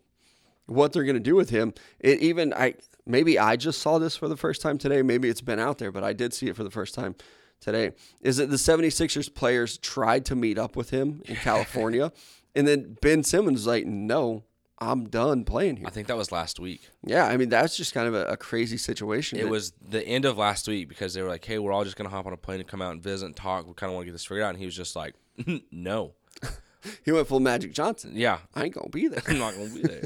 what 0.67 0.93
they're 0.93 1.05
gonna 1.05 1.19
do 1.21 1.35
with 1.35 1.51
him. 1.51 1.73
It 1.99 2.21
even 2.21 2.53
I 2.55 2.75
maybe 3.07 3.39
I 3.39 3.57
just 3.57 3.81
saw 3.83 3.99
this 3.99 4.17
for 4.17 4.29
the 4.29 4.37
first 4.37 4.63
time 4.63 4.79
today. 4.79 5.03
Maybe 5.03 5.29
it's 5.29 5.41
been 5.41 5.59
out 5.59 5.79
there, 5.79 5.91
but 5.91 6.05
I 6.05 6.13
did 6.13 6.33
see 6.33 6.47
it 6.47 6.55
for 6.57 6.63
the 6.65 6.71
first 6.71 6.95
time 6.95 7.17
today. 7.61 7.93
Is 8.21 8.37
that 8.37 8.51
the 8.51 8.57
76ers 8.57 9.33
players 9.35 9.79
tried 9.79 10.25
to 10.27 10.37
meet 10.37 10.59
up 10.59 10.77
with 10.77 10.91
him 10.91 11.23
in 11.25 11.35
California, 11.49 12.13
and 12.55 12.69
then 12.69 12.97
Ben 13.03 13.25
Simmons 13.25 13.61
was 13.61 13.67
like, 13.67 13.85
"No, 13.87 14.45
I'm 14.81 15.09
done 15.09 15.45
playing 15.45 15.77
here." 15.77 15.87
I 15.87 15.91
think 15.91 16.07
that 16.09 16.17
was 16.17 16.33
last 16.33 16.59
week. 16.61 16.89
Yeah, 17.05 17.27
I 17.27 17.37
mean 17.37 17.49
that's 17.49 17.77
just 17.77 17.93
kind 17.95 18.09
of 18.09 18.15
a, 18.15 18.25
a 18.27 18.37
crazy 18.37 18.77
situation. 18.79 19.39
It 19.39 19.43
that- 19.45 19.51
was 19.51 19.73
the 19.81 20.03
end 20.07 20.25
of 20.25 20.39
last 20.39 20.67
week 20.69 20.89
because 20.89 21.15
they 21.15 21.23
were 21.23 21.29
like, 21.29 21.45
"Hey, 21.45 21.59
we're 21.59 21.73
all 21.73 21.85
just 21.85 21.97
gonna 21.97 22.09
hop 22.11 22.27
on 22.27 22.33
a 22.33 22.37
plane 22.37 22.61
and 22.61 22.69
come 22.69 22.81
out 22.83 22.93
and 22.93 23.03
visit 23.03 23.27
and 23.27 23.37
talk. 23.37 23.67
We 23.67 23.75
kind 23.75 23.91
of 23.91 23.95
want 23.95 24.05
to 24.05 24.11
get 24.11 24.13
this 24.13 24.25
figured 24.25 24.45
out." 24.45 24.51
And 24.51 24.59
he 24.59 24.65
was 24.67 24.75
just 24.77 24.97
like, 24.97 25.15
"No, 25.71 26.15
he 27.05 27.13
went 27.13 27.27
full 27.29 27.41
Magic 27.41 27.73
Johnson. 27.73 28.13
yeah, 28.15 28.39
I 28.55 28.65
ain't 28.65 28.75
gonna 28.75 28.89
be 28.89 29.09
there. 29.09 29.23
I'm 29.29 29.39
not 29.39 29.55
gonna 29.55 29.71
be 29.71 29.83
there." 29.83 30.05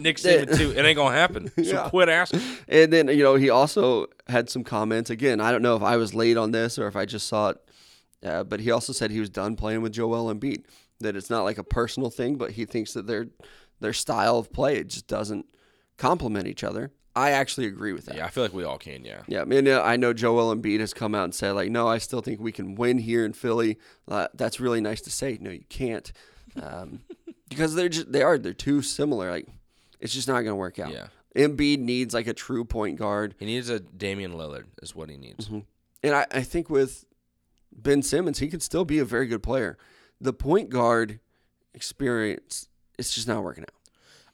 Nick 0.00 0.16
Saban 0.16 0.56
too. 0.56 0.70
It 0.70 0.82
ain't 0.82 0.96
gonna 0.96 1.14
happen. 1.14 1.48
So 1.56 1.60
Yeah. 1.62 1.88
quit 1.90 2.08
asking. 2.08 2.40
And 2.68 2.90
then, 2.90 3.08
you 3.08 3.22
know, 3.22 3.34
he 3.34 3.50
also 3.50 4.06
had 4.26 4.48
some 4.48 4.64
comments. 4.64 5.10
Again, 5.10 5.42
I 5.42 5.52
don't 5.52 5.60
know 5.60 5.76
if 5.76 5.82
I 5.82 5.96
was 5.98 6.14
late 6.14 6.38
on 6.38 6.52
this 6.52 6.78
or 6.78 6.86
if 6.88 6.96
I 6.96 7.04
just 7.04 7.26
saw 7.28 7.50
it, 7.50 7.58
uh, 8.24 8.44
but 8.44 8.60
he 8.60 8.70
also 8.70 8.94
said 8.94 9.10
he 9.10 9.20
was 9.20 9.28
done 9.28 9.56
playing 9.56 9.82
with 9.82 9.92
Joel 9.92 10.34
Embiid. 10.34 10.64
That 11.00 11.16
it's 11.16 11.28
not 11.28 11.42
like 11.44 11.58
a 11.58 11.62
personal 11.64 12.08
thing, 12.08 12.36
but 12.36 12.52
he 12.52 12.64
thinks 12.64 12.94
that 12.94 13.06
their 13.06 13.26
their 13.80 13.92
style 13.92 14.38
of 14.38 14.52
play 14.52 14.76
it 14.76 14.88
just 14.88 15.06
doesn't 15.06 15.46
complement 15.96 16.46
each 16.46 16.64
other. 16.64 16.92
I 17.16 17.30
actually 17.32 17.66
agree 17.66 17.92
with 17.92 18.06
that. 18.06 18.16
Yeah, 18.16 18.26
I 18.26 18.28
feel 18.28 18.44
like 18.44 18.52
we 18.52 18.62
all 18.62 18.78
can. 18.78 19.04
Yeah, 19.04 19.22
Yeah, 19.26 19.42
I 19.42 19.44
mean, 19.44 19.66
I 19.68 19.96
know 19.96 20.12
Joel 20.12 20.54
Embiid 20.54 20.78
has 20.78 20.94
come 20.94 21.16
out 21.16 21.24
and 21.24 21.34
said 21.34 21.52
like, 21.52 21.68
no, 21.70 21.88
I 21.88 21.98
still 21.98 22.20
think 22.20 22.38
we 22.40 22.52
can 22.52 22.76
win 22.76 22.98
here 22.98 23.24
in 23.24 23.32
Philly. 23.32 23.78
Uh, 24.06 24.28
that's 24.34 24.60
really 24.60 24.80
nice 24.80 25.00
to 25.00 25.10
say. 25.10 25.36
No, 25.40 25.50
you 25.50 25.64
can't, 25.68 26.12
um, 26.62 27.00
because 27.48 27.74
they're 27.74 27.88
just 27.88 28.12
they 28.12 28.22
are 28.22 28.38
they're 28.38 28.52
too 28.52 28.82
similar. 28.82 29.30
Like, 29.30 29.48
it's 29.98 30.14
just 30.14 30.28
not 30.28 30.34
going 30.34 30.46
to 30.46 30.54
work 30.54 30.78
out. 30.78 30.92
Yeah. 30.92 31.08
Embiid 31.34 31.78
needs 31.78 32.14
like 32.14 32.26
a 32.26 32.34
true 32.34 32.64
point 32.64 32.98
guard, 32.98 33.34
he 33.38 33.46
needs 33.46 33.68
a 33.68 33.80
Damian 33.80 34.32
Lillard 34.34 34.66
is 34.80 34.94
what 34.94 35.10
he 35.10 35.16
needs. 35.16 35.46
Mm-hmm. 35.46 35.58
and 36.02 36.14
I, 36.14 36.26
I 36.30 36.42
think 36.42 36.70
with 36.70 37.04
Ben 37.72 38.02
Simmons, 38.02 38.38
he 38.38 38.48
could 38.48 38.62
still 38.62 38.84
be 38.84 38.98
a 38.98 39.04
very 39.04 39.26
good 39.26 39.42
player. 39.42 39.76
The 40.20 40.32
point 40.32 40.70
guard 40.70 41.20
experience, 41.74 42.68
it's 42.98 43.14
just 43.14 43.28
not 43.28 43.42
working 43.42 43.64
out. 43.64 43.74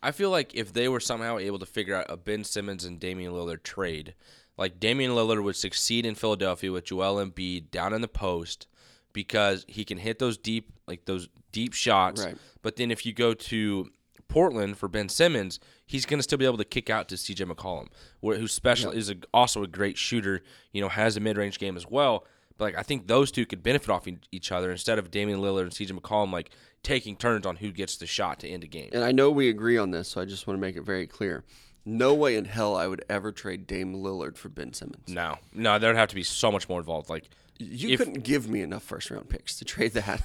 I 0.02 0.10
feel 0.10 0.30
like 0.30 0.54
if 0.54 0.72
they 0.72 0.88
were 0.88 1.00
somehow 1.00 1.38
able 1.38 1.58
to 1.58 1.66
figure 1.66 1.94
out 1.94 2.06
a 2.10 2.16
Ben 2.16 2.44
Simmons 2.44 2.84
and 2.84 3.00
Damian 3.00 3.32
Lillard 3.32 3.62
trade, 3.62 4.14
like 4.58 4.78
Damian 4.78 5.12
Lillard 5.12 5.42
would 5.42 5.56
succeed 5.56 6.04
in 6.04 6.14
Philadelphia 6.14 6.70
with 6.70 6.84
Joel 6.84 7.24
Embiid 7.24 7.70
down 7.70 7.94
in 7.94 8.02
the 8.02 8.08
post 8.08 8.66
because 9.12 9.64
he 9.68 9.84
can 9.84 9.98
hit 9.98 10.18
those 10.18 10.36
deep 10.36 10.72
like 10.86 11.06
those 11.06 11.28
deep 11.52 11.72
shots. 11.72 12.24
Right. 12.24 12.36
But 12.62 12.76
then 12.76 12.90
if 12.90 13.06
you 13.06 13.12
go 13.12 13.32
to 13.32 13.90
Portland 14.28 14.76
for 14.76 14.88
Ben 14.88 15.08
Simmons, 15.08 15.58
he's 15.86 16.04
going 16.04 16.18
to 16.18 16.22
still 16.22 16.38
be 16.38 16.44
able 16.44 16.58
to 16.58 16.64
kick 16.64 16.90
out 16.90 17.08
to 17.08 17.14
CJ 17.14 17.50
McCollum, 17.50 17.88
who's 18.20 18.52
special 18.52 18.90
is 18.90 19.10
a, 19.10 19.16
also 19.32 19.62
a 19.62 19.66
great 19.66 19.96
shooter. 19.96 20.42
You 20.72 20.82
know, 20.82 20.88
has 20.88 21.16
a 21.16 21.20
mid 21.20 21.38
range 21.38 21.58
game 21.58 21.76
as 21.76 21.86
well. 21.88 22.26
But 22.56 22.64
like 22.64 22.78
I 22.78 22.82
think 22.82 23.06
those 23.06 23.30
two 23.32 23.46
could 23.46 23.62
benefit 23.62 23.90
off 23.90 24.06
each 24.30 24.52
other 24.52 24.70
instead 24.70 24.98
of 24.98 25.10
Damian 25.10 25.40
Lillard 25.40 25.62
and 25.62 25.70
CJ 25.72 25.98
McCollum 25.98 26.32
like 26.32 26.50
taking 26.82 27.16
turns 27.16 27.46
on 27.46 27.56
who 27.56 27.72
gets 27.72 27.96
the 27.96 28.06
shot 28.06 28.40
to 28.40 28.48
end 28.48 28.62
a 28.62 28.66
game. 28.68 28.90
And 28.92 29.02
I 29.02 29.10
know 29.12 29.30
we 29.30 29.48
agree 29.48 29.78
on 29.78 29.90
this, 29.90 30.08
so 30.08 30.20
I 30.20 30.24
just 30.24 30.46
want 30.46 30.56
to 30.58 30.60
make 30.60 30.76
it 30.76 30.82
very 30.82 31.06
clear. 31.06 31.44
No 31.86 32.14
way 32.14 32.36
in 32.36 32.44
hell 32.44 32.76
I 32.76 32.86
would 32.86 33.04
ever 33.10 33.32
trade 33.32 33.66
Dame 33.66 33.94
Lillard 33.94 34.36
for 34.38 34.48
Ben 34.48 34.72
Simmons. 34.72 35.08
No, 35.08 35.36
no, 35.52 35.78
there'd 35.78 35.96
have 35.96 36.08
to 36.10 36.14
be 36.14 36.22
so 36.22 36.50
much 36.52 36.68
more 36.68 36.78
involved. 36.78 37.08
Like 37.10 37.28
You 37.58 37.90
If- 37.90 37.98
couldn't 37.98 38.22
give 38.24 38.48
me 38.48 38.60
enough 38.62 38.82
first 38.82 39.10
round 39.10 39.28
picks 39.28 39.56
to 39.58 39.64
trade 39.64 39.92
that. 39.94 40.22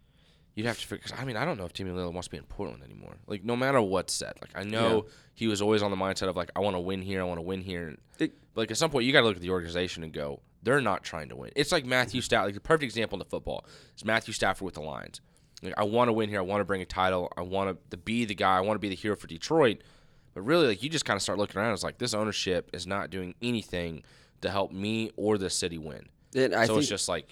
you'd 0.54 0.66
have 0.66 0.78
to 0.80 0.86
figure. 0.86 1.04
I 1.18 1.24
mean, 1.24 1.36
I 1.36 1.44
don't 1.44 1.58
know 1.58 1.64
if 1.64 1.72
Damian 1.72 1.96
Lillard 1.96 2.12
wants 2.12 2.28
to 2.28 2.30
be 2.32 2.36
in 2.36 2.44
Portland 2.44 2.82
anymore. 2.82 3.16
Like 3.26 3.42
no 3.44 3.56
matter 3.56 3.80
what's 3.80 4.12
said, 4.12 4.34
like 4.40 4.50
I 4.54 4.64
know 4.64 5.06
he 5.34 5.46
was 5.48 5.60
always 5.62 5.82
on 5.82 5.90
the 5.90 5.96
mindset 5.96 6.28
of 6.28 6.36
like 6.36 6.50
I 6.54 6.60
want 6.60 6.76
to 6.76 6.80
win 6.80 7.02
here, 7.02 7.20
I 7.20 7.24
want 7.24 7.38
to 7.38 7.42
win 7.42 7.60
here. 7.60 7.96
It- 8.18 8.34
like 8.54 8.70
at 8.70 8.76
some 8.76 8.90
point, 8.90 9.06
you 9.06 9.12
got 9.12 9.20
to 9.22 9.26
look 9.26 9.36
at 9.36 9.42
the 9.42 9.50
organization 9.50 10.02
and 10.02 10.12
go, 10.12 10.40
they're 10.62 10.80
not 10.80 11.02
trying 11.02 11.28
to 11.30 11.36
win. 11.36 11.50
It's 11.56 11.72
like 11.72 11.84
Matthew 11.84 12.20
mm-hmm. 12.20 12.24
Stafford. 12.24 12.46
Like 12.48 12.54
the 12.54 12.60
perfect 12.60 12.84
example 12.84 13.16
in 13.16 13.20
the 13.20 13.24
football 13.24 13.64
is 13.96 14.04
Matthew 14.04 14.32
Stafford 14.32 14.64
with 14.64 14.74
the 14.74 14.80
Lions. 14.80 15.20
Like 15.62 15.74
I 15.76 15.84
want 15.84 16.08
to 16.08 16.12
win 16.12 16.28
here. 16.28 16.38
I 16.38 16.42
want 16.42 16.60
to 16.60 16.64
bring 16.64 16.82
a 16.82 16.86
title. 16.86 17.32
I 17.36 17.42
want 17.42 17.78
to 17.90 17.96
be 17.96 18.24
the 18.24 18.34
guy. 18.34 18.56
I 18.56 18.60
want 18.60 18.76
to 18.76 18.80
be 18.80 18.88
the 18.88 18.96
hero 18.96 19.16
for 19.16 19.26
Detroit. 19.26 19.82
But 20.34 20.42
really, 20.42 20.66
like 20.68 20.82
you 20.82 20.88
just 20.88 21.04
kind 21.04 21.16
of 21.16 21.22
start 21.22 21.38
looking 21.38 21.60
around. 21.60 21.74
It's 21.74 21.82
like 21.82 21.98
this 21.98 22.14
ownership 22.14 22.70
is 22.72 22.86
not 22.86 23.10
doing 23.10 23.34
anything 23.42 24.02
to 24.40 24.50
help 24.50 24.72
me 24.72 25.10
or 25.16 25.38
the 25.38 25.50
city 25.50 25.78
win. 25.78 26.08
And 26.34 26.54
I 26.54 26.66
so 26.66 26.78
it's 26.78 26.88
just 26.88 27.08
like 27.08 27.28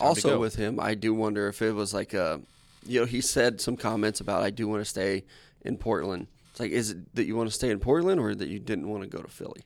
also 0.00 0.38
with 0.38 0.56
him, 0.56 0.80
I 0.80 0.94
do 0.94 1.14
wonder 1.14 1.48
if 1.48 1.62
it 1.62 1.72
was 1.72 1.94
like 1.94 2.14
a, 2.14 2.40
you 2.84 3.00
know, 3.00 3.06
he 3.06 3.20
said 3.20 3.60
some 3.60 3.76
comments 3.76 4.20
about 4.20 4.42
I 4.42 4.50
do 4.50 4.66
want 4.66 4.80
to 4.80 4.84
stay 4.84 5.24
in 5.62 5.76
Portland. 5.76 6.26
It's 6.50 6.60
like, 6.60 6.72
is 6.72 6.90
it 6.90 7.14
that 7.14 7.26
you 7.26 7.36
want 7.36 7.48
to 7.48 7.54
stay 7.54 7.70
in 7.70 7.78
Portland 7.78 8.20
or 8.20 8.34
that 8.34 8.48
you 8.48 8.58
didn't 8.58 8.88
want 8.88 9.02
to 9.02 9.08
go 9.08 9.22
to 9.22 9.28
Philly? 9.28 9.62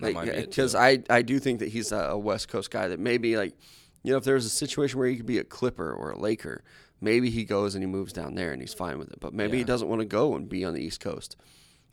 Be 0.00 0.12
because. 0.12 0.74
I 0.74 1.02
I 1.08 1.22
do 1.22 1.38
think 1.38 1.60
that 1.60 1.68
he's 1.68 1.92
a, 1.92 2.10
a 2.10 2.18
West 2.18 2.48
Coast 2.48 2.70
guy 2.70 2.88
that 2.88 2.98
maybe 2.98 3.36
like, 3.36 3.54
you 4.02 4.12
know, 4.12 4.18
if 4.18 4.24
there 4.24 4.34
was 4.34 4.46
a 4.46 4.50
situation 4.50 4.98
where 4.98 5.08
he 5.08 5.16
could 5.16 5.26
be 5.26 5.38
a 5.38 5.44
Clipper 5.44 5.92
or 5.92 6.10
a 6.10 6.18
Laker, 6.18 6.64
maybe 7.00 7.30
he 7.30 7.44
goes 7.44 7.74
and 7.74 7.82
he 7.82 7.86
moves 7.86 8.12
down 8.12 8.34
there 8.34 8.52
and 8.52 8.60
he's 8.60 8.74
fine 8.74 8.98
with 8.98 9.10
it. 9.10 9.20
But 9.20 9.34
maybe 9.34 9.58
he 9.58 9.64
doesn't 9.64 9.88
want 9.88 10.00
to 10.00 10.06
go 10.06 10.34
and 10.34 10.48
be 10.48 10.64
on 10.64 10.74
the 10.74 10.82
East 10.82 11.00
Coast 11.00 11.36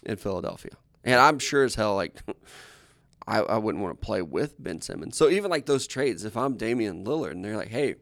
in 0.04 0.18
Philadelphia. 0.18 0.72
And 1.04 1.20
I'm 1.20 1.40
sure 1.40 1.64
as 1.64 1.76
hell 1.76 1.96
like. 1.96 2.22
I, 3.28 3.40
I 3.42 3.58
wouldn't 3.60 3.84
want 3.84 4.02
to 4.02 4.04
play 4.04 4.24
with 4.24 4.56
Ben 4.62 4.82
Simmons. 4.82 5.16
So 5.16 5.30
even 5.30 5.52
like 5.52 5.68
those 5.68 5.86
trades, 5.86 6.26
if 6.26 6.36
I'm 6.36 6.58
Damian 6.58 7.06
Lillard 7.06 7.32
and 7.34 7.46
they're 7.46 7.56
like, 7.56 7.70
hey, 7.70 7.96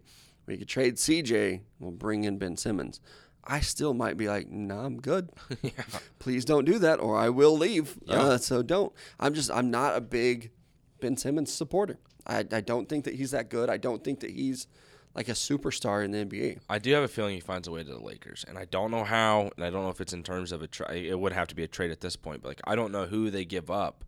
we 0.46 0.58
could 0.58 0.70
trade 0.70 0.96
CJ, 0.96 1.62
we'll 1.80 1.92
bring 1.92 2.24
in 2.24 2.38
Ben 2.38 2.58
Simmons. 2.58 3.02
I 3.44 3.62
still 3.62 3.94
might 3.94 4.18
be 4.18 4.28
like, 4.28 4.50
nah, 4.50 4.86
I'm 4.86 5.00
good. 5.00 5.30
Please 6.20 6.46
don't 6.46 6.66
do 6.66 6.78
that, 6.80 7.00
or 7.00 7.18
I 7.18 7.30
will 7.30 7.58
leave. 7.58 7.98
Yeah. 8.06 8.22
Uh, 8.22 8.38
so 8.38 8.62
don't. 8.62 8.94
I'm 9.20 9.34
just, 9.34 9.50
I'm 9.50 9.72
not 9.72 9.96
a 9.96 10.02
big 10.02 10.52
Ben 11.00 11.18
Simmons 11.18 11.52
supporter. 11.52 11.98
I, 12.28 12.40
I 12.52 12.62
don't 12.62 12.88
think 12.88 13.06
that 13.06 13.16
he's 13.16 13.32
that 13.32 13.50
good. 13.50 13.70
I 13.70 13.78
don't 13.78 14.04
think 14.04 14.20
that 14.20 14.32
he's 14.32 14.68
like 15.16 15.30
a 15.30 15.34
superstar 15.34 16.06
in 16.06 16.12
the 16.12 16.26
NBA. 16.26 16.60
I 16.70 16.80
do 16.80 16.94
have 16.94 17.04
a 17.04 17.08
feeling 17.08 17.36
he 17.36 17.42
finds 17.42 17.68
a 17.68 17.72
way 17.72 17.84
to 17.84 17.90
the 17.90 18.00
Lakers, 18.00 18.46
and 18.48 18.58
I 18.58 18.66
don't 18.66 18.92
know 18.92 19.04
how, 19.04 19.50
and 19.56 19.66
I 19.66 19.70
don't 19.70 19.84
know 19.84 19.90
if 19.90 20.02
it's 20.02 20.14
in 20.14 20.24
terms 20.24 20.52
of 20.52 20.62
a 20.62 20.68
trade. 20.68 21.06
It 21.06 21.20
would 21.20 21.34
have 21.34 21.48
to 21.48 21.56
be 21.56 21.64
a 21.64 21.68
trade 21.68 21.92
at 21.92 22.02
this 22.02 22.16
point, 22.16 22.42
but 22.42 22.50
like 22.50 22.62
I 22.66 22.76
don't 22.76 22.92
know 22.92 23.06
who 23.06 23.32
they 23.32 23.46
give 23.46 23.72
up. 23.72 24.06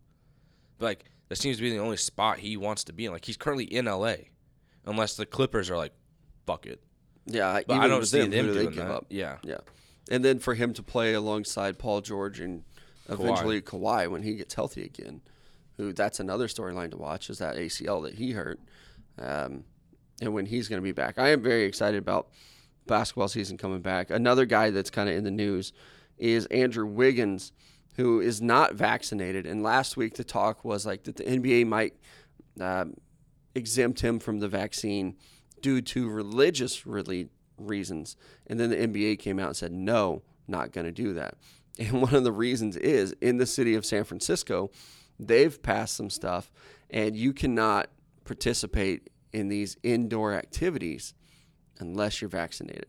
But 0.77 0.85
like 0.85 1.05
that 1.29 1.37
seems 1.37 1.57
to 1.57 1.63
be 1.63 1.71
the 1.71 1.79
only 1.79 1.97
spot 1.97 2.39
he 2.39 2.57
wants 2.57 2.83
to 2.85 2.93
be 2.93 3.05
in. 3.05 3.11
Like 3.11 3.25
he's 3.25 3.37
currently 3.37 3.65
in 3.65 3.85
LA, 3.85 4.15
unless 4.85 5.15
the 5.15 5.25
Clippers 5.25 5.69
are 5.69 5.77
like, 5.77 5.93
fuck 6.45 6.65
it. 6.65 6.81
Yeah, 7.25 7.61
But 7.67 7.75
even 7.75 7.83
I 7.83 7.87
don't 7.87 8.05
see 8.05 8.19
them, 8.21 8.31
them 8.31 8.45
who 8.47 8.53
they 8.53 8.61
doing 8.63 8.73
give 8.75 8.85
that. 8.87 8.91
up? 8.91 9.05
Yeah. 9.09 9.37
Yeah, 9.43 9.57
and 10.09 10.25
then 10.25 10.39
for 10.39 10.53
him 10.55 10.73
to 10.73 10.83
play 10.83 11.13
alongside 11.13 11.77
Paul 11.77 12.01
George 12.01 12.39
and 12.39 12.63
eventually 13.09 13.61
Kawhi 13.61 14.09
when 14.09 14.23
he 14.23 14.35
gets 14.35 14.53
healthy 14.55 14.83
again, 14.83 15.21
who 15.77 15.93
that's 15.93 16.19
another 16.19 16.47
storyline 16.47 16.91
to 16.91 16.97
watch 16.97 17.29
is 17.29 17.37
that 17.39 17.55
ACL 17.55 18.01
that 18.03 18.15
he 18.15 18.31
hurt, 18.31 18.59
um, 19.19 19.63
and 20.21 20.33
when 20.33 20.45
he's 20.45 20.67
going 20.67 20.81
to 20.81 20.83
be 20.83 20.91
back. 20.91 21.17
I 21.19 21.29
am 21.29 21.41
very 21.41 21.63
excited 21.65 21.97
about 21.97 22.29
basketball 22.87 23.27
season 23.27 23.57
coming 23.57 23.81
back. 23.81 24.09
Another 24.09 24.45
guy 24.45 24.69
that's 24.71 24.89
kind 24.89 25.07
of 25.09 25.15
in 25.15 25.23
the 25.23 25.31
news 25.31 25.71
is 26.17 26.45
Andrew 26.47 26.85
Wiggins, 26.85 27.51
who 27.95 28.19
is 28.19 28.41
not 28.41 28.73
vaccinated. 28.73 29.45
And 29.45 29.61
last 29.63 29.97
week 29.97 30.15
the 30.15 30.23
talk 30.23 30.63
was 30.65 30.85
like 30.85 31.03
that 31.03 31.15
the 31.15 31.23
NBA 31.23 31.67
might 31.67 31.93
um, 32.59 32.95
exempt 33.55 34.01
him 34.01 34.19
from 34.19 34.39
the 34.39 34.47
vaccine 34.47 35.15
due 35.61 35.81
to 35.81 36.09
religious 36.09 36.85
really 36.85 37.29
reasons. 37.57 38.15
And 38.47 38.59
then 38.59 38.69
the 38.69 38.75
NBA 38.75 39.19
came 39.19 39.39
out 39.39 39.47
and 39.47 39.55
said, 39.55 39.71
no, 39.71 40.23
not 40.47 40.71
going 40.71 40.85
to 40.85 40.91
do 40.91 41.13
that. 41.13 41.35
And 41.79 42.01
one 42.01 42.13
of 42.13 42.25
the 42.25 42.33
reasons 42.33 42.75
is 42.75 43.15
in 43.21 43.37
the 43.37 43.45
city 43.45 43.75
of 43.75 43.85
San 43.85 44.03
Francisco, 44.03 44.71
they've 45.17 45.63
passed 45.63 45.95
some 45.95 46.09
stuff, 46.09 46.51
and 46.89 47.15
you 47.15 47.31
cannot 47.31 47.87
participate 48.25 49.09
in 49.31 49.47
these 49.47 49.77
indoor 49.81 50.33
activities 50.33 51.13
unless 51.79 52.21
you're 52.21 52.29
vaccinated. 52.29 52.87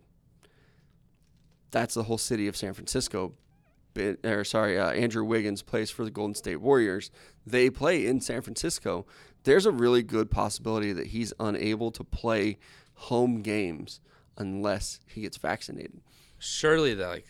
That's 1.71 1.95
the 1.95 2.03
whole 2.03 2.19
city 2.19 2.49
of 2.49 2.57
San 2.57 2.75
Francisco. 2.75 3.35
Or 4.25 4.43
sorry, 4.45 4.79
uh, 4.79 4.91
Andrew 4.91 5.25
Wiggins 5.25 5.63
plays 5.63 5.91
for 5.91 6.05
the 6.05 6.11
Golden 6.11 6.35
State 6.35 6.57
Warriors. 6.57 7.11
They 7.47 7.71
play 7.71 8.05
in 8.05 8.21
San 8.21 8.43
Francisco. 8.43 9.07
There's 9.45 9.67
a 9.67 9.73
really 9.73 10.03
good 10.03 10.31
possibility 10.31 10.93
that 10.93 11.09
he's 11.09 11.33
unable 11.41 11.91
to 11.93 12.05
play 12.05 12.59
home 12.95 13.43
games 13.43 14.01
unless 14.39 15.01
he 15.07 15.23
gets 15.23 15.37
vaccinated. 15.37 16.01
Surely 16.39 16.95
that 16.95 17.09
like 17.09 17.27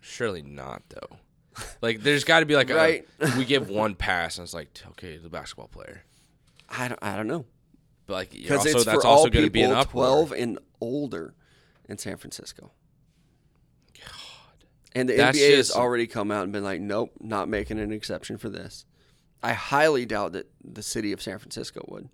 surely 0.00 0.42
not 0.42 0.82
though. 0.88 1.16
Like 1.80 2.02
there's 2.02 2.24
got 2.24 2.40
to 2.40 2.46
be 2.46 2.54
like 2.54 2.70
Right. 2.70 3.06
a, 3.20 3.36
we 3.36 3.44
give 3.44 3.68
one 3.68 3.94
pass 3.94 4.38
and 4.38 4.44
it's 4.44 4.54
like 4.54 4.68
okay 4.90 5.16
the 5.16 5.28
basketball 5.28 5.68
player, 5.68 6.02
I 6.68 6.88
don't, 6.88 7.02
I 7.02 7.16
don't 7.16 7.26
know 7.26 7.46
but 8.06 8.12
like 8.14 8.34
you're 8.34 8.42
because 8.42 8.58
also 8.58 8.76
it's 8.78 8.84
that's 8.84 9.02
for 9.02 9.06
also 9.06 9.28
going 9.28 9.44
to 9.44 9.50
be 9.50 9.62
an 9.62 9.72
uproar. 9.72 10.04
12 10.26 10.32
and 10.32 10.58
older 10.80 11.34
in 11.88 11.98
San 11.98 12.16
Francisco. 12.16 12.70
God. 13.98 14.64
And 14.94 15.08
the 15.08 15.16
That's 15.16 15.38
NBA 15.38 15.56
has 15.56 15.70
already 15.72 16.06
come 16.06 16.30
out 16.30 16.44
and 16.44 16.52
been 16.52 16.64
like, 16.64 16.80
nope, 16.80 17.12
not 17.20 17.48
making 17.48 17.78
an 17.78 17.92
exception 17.92 18.38
for 18.38 18.48
this. 18.48 18.84
I 19.46 19.52
highly 19.52 20.06
doubt 20.06 20.32
that 20.32 20.50
the 20.64 20.82
city 20.82 21.12
of 21.12 21.22
San 21.22 21.38
Francisco 21.38 21.84
would. 21.86 22.08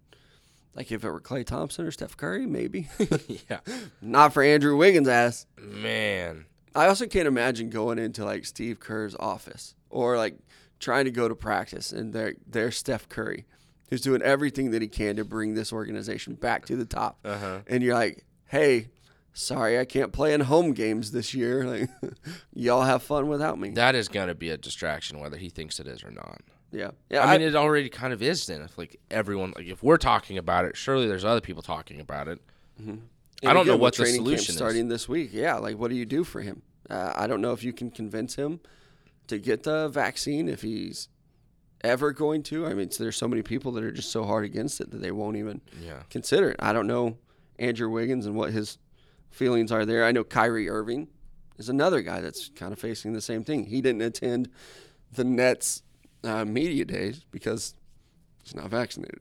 Like 0.74 0.92
if 0.92 1.02
it 1.02 1.10
were 1.10 1.18
Klay 1.20 1.46
Thompson 1.46 1.86
or 1.86 1.90
Steph 1.90 2.14
Curry, 2.14 2.44
maybe. 2.44 2.88
yeah, 3.48 3.60
not 4.02 4.34
for 4.34 4.42
Andrew 4.42 4.76
Wiggins' 4.76 5.08
ass. 5.08 5.46
man. 5.56 6.44
I 6.74 6.88
also 6.88 7.06
can't 7.06 7.26
imagine 7.28 7.70
going 7.70 7.98
into 7.98 8.22
like 8.24 8.44
Steve 8.44 8.80
Kerr's 8.80 9.14
office 9.18 9.74
or 9.88 10.18
like 10.18 10.36
trying 10.78 11.06
to 11.06 11.10
go 11.10 11.26
to 11.26 11.34
practice 11.34 11.90
and 11.90 12.12
there 12.12 12.34
there's 12.46 12.76
Steph 12.76 13.08
Curry 13.08 13.46
who's 13.88 14.02
doing 14.02 14.20
everything 14.20 14.70
that 14.72 14.82
he 14.82 14.88
can 14.88 15.16
to 15.16 15.24
bring 15.24 15.54
this 15.54 15.72
organization 15.72 16.34
back 16.34 16.66
to 16.66 16.76
the 16.76 16.86
top. 16.86 17.18
Uh-huh. 17.24 17.60
And 17.66 17.82
you're 17.82 17.94
like, 17.94 18.26
"Hey, 18.46 18.88
sorry 19.32 19.78
I 19.78 19.86
can't 19.86 20.12
play 20.12 20.34
in 20.34 20.40
home 20.42 20.72
games 20.72 21.12
this 21.12 21.32
year. 21.32 21.64
Like 21.72 21.90
y'all 22.54 22.82
have 22.82 23.02
fun 23.02 23.28
without 23.28 23.58
me." 23.58 23.70
That 23.70 23.94
is 23.94 24.08
going 24.08 24.28
to 24.28 24.34
be 24.34 24.50
a 24.50 24.58
distraction 24.58 25.18
whether 25.18 25.38
he 25.38 25.48
thinks 25.48 25.80
it 25.80 25.86
is 25.86 26.04
or 26.04 26.10
not. 26.10 26.42
Yeah. 26.72 26.90
Yeah, 27.10 27.24
I 27.26 27.38
mean, 27.38 27.46
it 27.46 27.54
already 27.54 27.88
kind 27.88 28.12
of 28.12 28.22
is. 28.22 28.46
Then, 28.46 28.62
if 28.62 28.76
like 28.78 28.98
everyone, 29.10 29.52
like 29.56 29.66
if 29.66 29.82
we're 29.82 29.96
talking 29.98 30.38
about 30.38 30.64
it, 30.64 30.76
surely 30.76 31.06
there's 31.06 31.24
other 31.24 31.40
people 31.40 31.62
talking 31.62 32.00
about 32.00 32.28
it. 32.28 32.40
And 32.78 33.02
I 33.44 33.52
don't 33.52 33.66
know 33.66 33.76
what 33.76 33.94
the 33.96 34.06
solution 34.06 34.50
is. 34.50 34.56
starting 34.56 34.88
this 34.88 35.08
week. 35.08 35.30
Yeah, 35.32 35.56
like 35.56 35.76
what 35.78 35.90
do 35.90 35.96
you 35.96 36.06
do 36.06 36.24
for 36.24 36.40
him? 36.40 36.62
Uh, 36.90 37.12
I 37.14 37.26
don't 37.26 37.40
know 37.40 37.52
if 37.52 37.62
you 37.62 37.72
can 37.72 37.90
convince 37.90 38.34
him 38.34 38.60
to 39.28 39.38
get 39.38 39.62
the 39.62 39.88
vaccine 39.88 40.48
if 40.48 40.62
he's 40.62 41.08
ever 41.82 42.12
going 42.12 42.42
to. 42.44 42.66
I 42.66 42.74
mean, 42.74 42.90
there's 42.98 43.16
so 43.16 43.28
many 43.28 43.42
people 43.42 43.72
that 43.72 43.84
are 43.84 43.92
just 43.92 44.10
so 44.10 44.24
hard 44.24 44.44
against 44.44 44.80
it 44.80 44.90
that 44.90 45.00
they 45.00 45.10
won't 45.10 45.36
even 45.36 45.60
Yeah, 45.80 46.02
consider 46.10 46.50
it. 46.50 46.56
I 46.58 46.72
don't 46.72 46.86
know 46.86 47.18
Andrew 47.58 47.88
Wiggins 47.90 48.26
and 48.26 48.34
what 48.34 48.52
his 48.52 48.78
feelings 49.30 49.72
are 49.72 49.84
there. 49.86 50.04
I 50.04 50.12
know 50.12 50.24
Kyrie 50.24 50.68
Irving 50.68 51.08
is 51.58 51.68
another 51.68 52.02
guy 52.02 52.20
that's 52.20 52.48
kind 52.50 52.72
of 52.72 52.78
facing 52.78 53.12
the 53.12 53.20
same 53.20 53.44
thing. 53.44 53.66
He 53.66 53.80
didn't 53.80 54.02
attend 54.02 54.48
the 55.12 55.24
Nets 55.24 55.82
uh, 56.24 56.44
media 56.44 56.84
days 56.84 57.24
because 57.30 57.74
he's 58.42 58.54
not 58.54 58.68
vaccinated. 58.70 59.20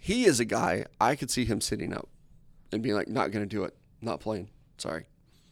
He 0.00 0.24
is 0.24 0.40
a 0.40 0.44
guy 0.44 0.86
I 1.00 1.14
could 1.14 1.30
see 1.30 1.44
him 1.44 1.60
sitting 1.60 1.92
up 1.94 2.08
and 2.72 2.82
being 2.82 2.94
like, 2.94 3.08
"Not 3.08 3.30
going 3.30 3.44
to 3.48 3.48
do 3.48 3.64
it, 3.64 3.74
not 4.00 4.20
playing. 4.20 4.50
Sorry." 4.78 5.06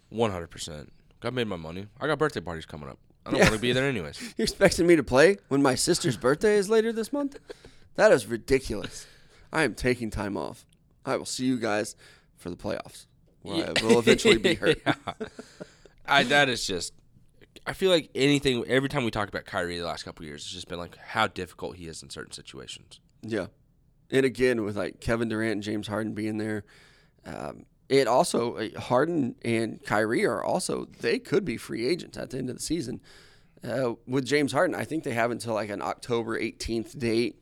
one 0.08 0.32
hundred 0.32 0.50
percent. 0.50 0.92
I 1.22 1.30
made 1.30 1.46
my 1.46 1.54
money. 1.56 1.86
I 2.00 2.06
got 2.08 2.18
birthday 2.18 2.40
parties 2.40 2.66
coming 2.66 2.88
up. 2.88 2.98
I 3.24 3.30
don't 3.30 3.38
Yeah. 3.38 3.44
want 3.44 3.54
to 3.56 3.60
be 3.60 3.72
there 3.72 3.86
anyways. 3.86 4.20
You're 4.36 4.44
expecting 4.44 4.86
me 4.88 4.96
to 4.96 5.04
play 5.04 5.36
when 5.48 5.62
my 5.62 5.74
sister's 5.76 6.16
birthday 6.16 6.56
is 6.56 6.68
later 6.68 6.92
this 6.92 7.12
month? 7.12 7.38
That 7.94 8.10
is 8.10 8.26
ridiculous. 8.26 9.06
I 9.52 9.62
am 9.62 9.74
taking 9.74 10.10
time 10.10 10.36
off. 10.36 10.64
I 11.04 11.16
will 11.16 11.26
see 11.26 11.44
you 11.44 11.58
guys 11.58 11.94
for 12.36 12.50
the 12.50 12.56
playoffs, 12.56 13.06
where 13.42 13.68
I 13.76 13.82
will 13.84 13.98
eventually 14.00 14.38
be 14.38 14.54
hurt. 14.62 14.80
Yeah. 14.84 14.94
I 16.06 16.24
that 16.24 16.48
is 16.48 16.66
just. 16.66 16.92
I 17.70 17.72
feel 17.72 17.90
like 17.92 18.10
anything. 18.16 18.64
Every 18.66 18.88
time 18.88 19.04
we 19.04 19.12
talk 19.12 19.28
about 19.28 19.44
Kyrie 19.44 19.78
the 19.78 19.86
last 19.86 20.02
couple 20.02 20.24
of 20.24 20.28
years, 20.28 20.42
it's 20.42 20.50
just 20.52 20.66
been 20.68 20.80
like 20.80 20.96
how 20.96 21.28
difficult 21.28 21.76
he 21.76 21.86
is 21.86 22.02
in 22.02 22.10
certain 22.10 22.32
situations. 22.32 22.98
Yeah. 23.22 23.46
And 24.10 24.26
again, 24.26 24.64
with 24.64 24.76
like 24.76 25.00
Kevin 25.00 25.28
Durant 25.28 25.52
and 25.52 25.62
James 25.62 25.86
Harden 25.86 26.12
being 26.12 26.36
there, 26.38 26.64
um, 27.24 27.64
it 27.88 28.08
also, 28.08 28.58
Harden 28.76 29.36
and 29.42 29.80
Kyrie 29.84 30.24
are 30.26 30.42
also, 30.42 30.86
they 31.00 31.20
could 31.20 31.44
be 31.44 31.56
free 31.56 31.86
agents 31.86 32.18
at 32.18 32.30
the 32.30 32.38
end 32.38 32.50
of 32.50 32.56
the 32.56 32.62
season. 32.62 33.00
Uh, 33.62 33.92
with 34.06 34.24
James 34.24 34.50
Harden, 34.52 34.74
I 34.74 34.84
think 34.84 35.04
they 35.04 35.12
have 35.12 35.30
until 35.30 35.54
like 35.54 35.70
an 35.70 35.80
October 35.82 36.40
18th 36.40 36.98
date 36.98 37.36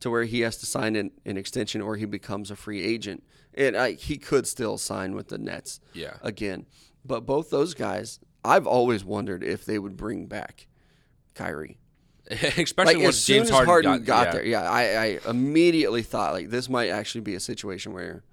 to 0.00 0.10
where 0.10 0.24
he 0.24 0.40
has 0.40 0.58
to 0.58 0.66
sign 0.66 0.96
an, 0.96 1.12
an 1.24 1.38
extension 1.38 1.80
or 1.80 1.96
he 1.96 2.04
becomes 2.04 2.50
a 2.50 2.56
free 2.56 2.82
agent. 2.84 3.22
And 3.54 3.74
I, 3.74 3.92
he 3.92 4.18
could 4.18 4.46
still 4.46 4.76
sign 4.76 5.14
with 5.14 5.28
the 5.28 5.38
Nets 5.38 5.80
Yeah. 5.94 6.18
again. 6.20 6.66
But 7.06 7.24
both 7.24 7.48
those 7.48 7.72
guys, 7.72 8.18
I've 8.46 8.66
always 8.66 9.04
wondered 9.04 9.42
if 9.42 9.64
they 9.64 9.78
would 9.78 9.96
bring 9.96 10.26
back 10.26 10.66
Kyrie 11.34 11.78
Especially 12.30 12.94
like 12.94 13.04
once 13.04 13.16
as 13.16 13.22
soon 13.22 13.36
James 13.36 13.50
as 13.50 13.54
Harden, 13.54 13.68
Harden, 13.70 14.04
got, 14.04 14.06
got, 14.06 14.26
yeah. 14.26 14.32
there, 14.32 14.46
yeah, 14.46 14.70
I, 14.70 14.82
I 14.82 15.30
immediately 15.30 16.02
thought 16.02 16.32
like 16.32 16.50
this 16.50 16.68
might 16.68 16.88
actually 16.88 17.20
be 17.20 17.36
a 17.36 17.40
situation 17.40 17.92
where 17.92 18.24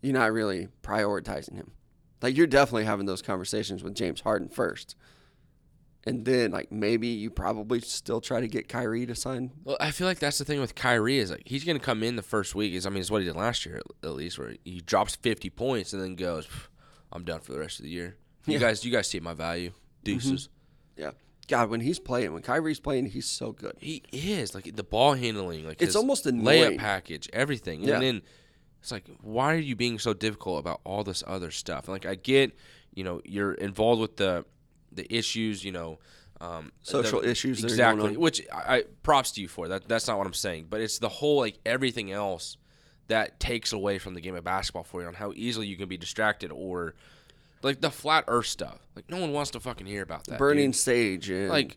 you're 0.00 0.14
not 0.14 0.32
really 0.32 0.68
prioritizing 0.82 1.54
him. 1.54 1.72
Like 2.22 2.36
you're 2.36 2.46
definitely 2.46 2.84
having 2.84 3.04
those 3.04 3.20
conversations 3.20 3.82
with 3.82 3.94
James 3.94 4.22
Harden 4.22 4.48
first, 4.48 4.96
and 6.04 6.24
then 6.24 6.50
like 6.50 6.72
maybe 6.72 7.08
you 7.08 7.30
probably 7.30 7.80
still 7.80 8.22
try 8.22 8.40
to 8.40 8.48
get 8.48 8.70
Kyrie 8.70 9.04
to 9.04 9.14
sign. 9.14 9.50
Well, 9.64 9.76
I 9.80 9.90
feel 9.90 10.06
like 10.06 10.18
that's 10.18 10.38
the 10.38 10.46
thing 10.46 10.58
with 10.58 10.74
Kyrie 10.74 11.18
is 11.18 11.30
like 11.30 11.42
he's 11.44 11.64
gonna 11.64 11.78
come 11.78 12.02
in 12.02 12.16
the 12.16 12.22
first 12.22 12.54
week. 12.54 12.72
Is 12.72 12.86
I 12.86 12.90
mean, 12.90 13.00
it's 13.00 13.10
what 13.10 13.20
he 13.20 13.26
did 13.26 13.36
last 13.36 13.66
year 13.66 13.76
at, 13.76 14.08
at 14.08 14.14
least, 14.14 14.38
where 14.38 14.54
he 14.64 14.80
drops 14.80 15.14
fifty 15.14 15.50
points 15.50 15.92
and 15.92 16.02
then 16.02 16.14
goes, 16.14 16.48
"I'm 17.12 17.24
done 17.24 17.40
for 17.40 17.52
the 17.52 17.58
rest 17.58 17.80
of 17.80 17.84
the 17.84 17.90
year." 17.90 18.16
You 18.48 18.54
Yeah. 18.54 18.60
guys, 18.60 18.84
you 18.84 18.90
guys 18.92 19.08
see 19.08 19.20
my 19.20 19.34
value, 19.34 19.72
deuces. 20.04 20.48
Yeah, 20.96 21.12
God, 21.46 21.70
when 21.70 21.80
he's 21.80 21.98
playing, 21.98 22.32
when 22.32 22.42
Kyrie's 22.42 22.80
playing, 22.80 23.06
he's 23.06 23.26
so 23.28 23.52
good. 23.52 23.74
He 23.78 24.02
is 24.12 24.54
like 24.54 24.74
the 24.76 24.82
ball 24.82 25.14
handling, 25.14 25.66
like 25.66 25.80
It's 25.82 25.96
almost 25.96 26.24
layup 26.24 26.28
annoying. 26.30 26.78
package, 26.78 27.28
everything. 27.32 27.82
Yeah. 27.84 27.94
And 27.94 28.02
then 28.02 28.22
it's 28.80 28.90
like, 28.92 29.04
why 29.22 29.54
are 29.54 29.58
you 29.58 29.76
being 29.76 29.98
so 29.98 30.12
difficult 30.12 30.60
about 30.60 30.80
all 30.84 31.04
this 31.04 31.22
other 31.26 31.50
stuff? 31.50 31.84
And 31.86 31.92
like, 31.94 32.06
I 32.06 32.14
get, 32.16 32.56
you 32.94 33.04
know, 33.04 33.20
you're 33.24 33.52
involved 33.54 34.00
with 34.00 34.16
the 34.16 34.44
the 34.90 35.06
issues, 35.14 35.62
you 35.64 35.70
know, 35.72 35.98
um, 36.40 36.72
Social 36.82 37.20
the- 37.20 37.28
issues 37.28 37.62
exactly. 37.62 38.16
Which 38.16 38.42
I, 38.52 38.76
I 38.78 38.84
props 39.02 39.32
to 39.32 39.40
you 39.42 39.48
for 39.48 39.68
that. 39.68 39.86
That's 39.88 40.06
not 40.08 40.18
what 40.18 40.26
I'm 40.26 40.34
saying, 40.34 40.66
but 40.70 40.80
it's 40.80 40.98
the 40.98 41.08
whole 41.08 41.38
like 41.38 41.58
everything 41.66 42.10
else 42.10 42.56
that 43.08 43.38
takes 43.40 43.72
away 43.72 43.98
from 43.98 44.14
the 44.14 44.20
game 44.20 44.34
of 44.34 44.44
basketball 44.44 44.84
for 44.84 45.00
you 45.02 45.06
on 45.08 45.14
how 45.14 45.32
easily 45.34 45.66
you 45.66 45.76
can 45.76 45.88
be 45.88 45.96
distracted 45.96 46.50
or 46.52 46.94
like 47.62 47.80
the 47.80 47.90
flat 47.90 48.24
Earth 48.28 48.46
stuff. 48.46 48.78
Like 48.96 49.10
no 49.10 49.18
one 49.18 49.32
wants 49.32 49.50
to 49.52 49.60
fucking 49.60 49.86
hear 49.86 50.02
about 50.02 50.24
that. 50.26 50.38
Burning 50.38 50.70
dude. 50.70 50.76
stage, 50.76 51.30
and 51.30 51.48
like 51.48 51.76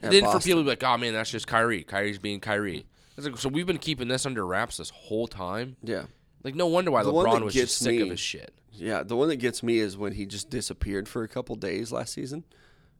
then 0.00 0.24
for 0.24 0.38
people 0.40 0.60
to 0.60 0.64
be 0.64 0.70
like, 0.70 0.82
oh 0.84 0.96
man, 0.98 1.14
that's 1.14 1.30
just 1.30 1.46
Kyrie. 1.46 1.82
Kyrie's 1.82 2.18
being 2.18 2.40
Kyrie. 2.40 2.86
It's 3.16 3.26
like, 3.26 3.38
so 3.38 3.48
we've 3.48 3.66
been 3.66 3.78
keeping 3.78 4.08
this 4.08 4.26
under 4.26 4.46
wraps 4.46 4.76
this 4.76 4.90
whole 4.90 5.26
time. 5.26 5.76
yeah, 5.82 6.04
Like 6.44 6.54
no 6.54 6.66
wonder 6.66 6.90
why 6.90 7.02
The 7.02 7.12
LeBron 7.12 7.42
was 7.42 7.54
just 7.54 7.78
sick 7.78 8.00
of 8.00 8.10
his 8.10 8.20
shit. 8.20 8.52
yeah. 8.72 9.02
The 9.02 9.16
one 9.16 9.28
that 9.28 9.36
gets 9.36 9.62
me 9.62 9.78
is 9.78 9.96
when 9.96 10.12
he 10.12 10.26
just 10.26 10.50
disappeared 10.50 11.08
for 11.08 11.22
a 11.22 11.28
couple 11.28 11.56
days 11.56 11.90
last 11.92 12.12
season, 12.12 12.44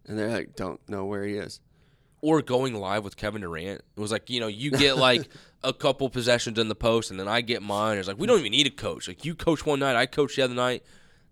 and 0.06 0.18
they're 0.18 0.31
like, 0.31 0.56
don't 0.56 0.81
know 0.89 1.05
where 1.05 1.24
he 1.24 1.35
is. 1.35 1.60
Or 2.23 2.40
going 2.40 2.74
live 2.74 3.05
with 3.05 3.16
Kevin 3.18 3.43
Durant. 3.43 3.82
It 3.94 4.01
was 4.01 4.10
like, 4.10 4.31
you 4.31 4.40
know, 4.40 4.47
you 4.47 4.70
get 4.70 4.97
like 4.97 5.28
a 5.62 5.74
couple 5.74 6.09
possessions 6.09 6.59
in 6.59 6.68
the 6.68 6.74
post 6.74 7.10
and 7.10 7.20
then 7.20 7.28
I 7.28 7.43
get 7.43 7.62
mine. 7.62 7.98
It's 7.98 8.09
like 8.09 8.18
we 8.18 8.27
don't 8.27 8.39
even 8.40 8.52
need 8.52 8.66
a 8.66 8.70
coach. 8.70 9.06
Like 9.06 9.24
you 9.27 9.35
coach 9.35 9.66
one 9.66 9.81
night, 9.81 9.97
I 9.97 10.06
coach 10.06 10.35
the 10.36 10.43
other 10.43 10.55
night. 10.55 10.82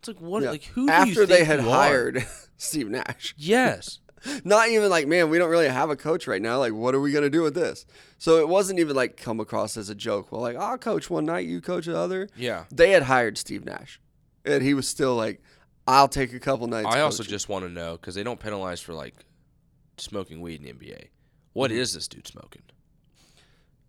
It's 0.09 0.21
like 0.21 0.21
what 0.21 0.43
Yeah. 0.43 0.51
like 0.51 0.65
who 0.65 0.89
after 0.89 1.27
they 1.27 1.45
had 1.45 1.61
you 1.63 1.69
are? 1.69 1.73
hired 1.73 2.27
Steve 2.57 2.89
Nash. 2.91 3.35
Yes. 3.37 3.99
Not 4.45 4.69
even 4.71 4.89
like, 4.89 5.07
man, 5.07 5.29
we 5.29 5.37
don't 5.39 5.51
really 5.51 5.69
have 5.69 5.91
a 5.91 5.97
coach 5.97 6.27
right 6.27 6.41
now. 6.41 6.59
Like, 6.59 6.73
what 6.73 6.95
are 6.95 7.01
we 7.01 7.13
gonna 7.13 7.29
do 7.29 7.43
with 7.43 7.55
this? 7.55 7.85
So 8.19 8.39
it 8.39 8.49
wasn't 8.49 8.79
even 8.79 8.97
like 8.97 9.17
come 9.19 9.39
across 9.41 9.77
as 9.77 9.91
a 9.91 9.95
joke. 9.95 10.33
Well, 10.33 10.41
like, 10.41 10.57
I'll 10.57 10.79
coach 10.79 11.11
one 11.11 11.27
night, 11.27 11.47
you 11.47 11.61
coach 11.61 11.87
the 11.87 11.97
other. 11.99 12.29
Yeah. 12.37 12.65
They 12.73 12.91
had 12.91 13.03
hired 13.03 13.37
Steve 13.37 13.65
Nash, 13.67 14.01
and 14.47 14.63
he 14.63 14.73
was 14.73 14.89
still 14.89 15.15
like, 15.15 15.43
I'll 15.87 16.09
take 16.09 16.33
a 16.33 16.41
couple 16.41 16.67
nights. 16.69 16.89
I 16.91 17.01
also 17.01 17.23
just 17.23 17.51
want 17.51 17.67
to 17.67 17.71
know 17.71 17.93
because 17.99 18.15
they 18.15 18.23
don't 18.23 18.41
penalize 18.41 18.81
for 18.81 18.95
like 18.95 19.15
smoking 19.99 20.41
weed 20.41 20.65
in 20.65 20.79
the 20.79 20.87
NBA. 20.87 21.09
What 21.53 21.71
Mm-hmm. 21.71 21.81
is 21.81 21.93
this 21.93 22.09
dude 22.09 22.27
smoking? 22.27 22.63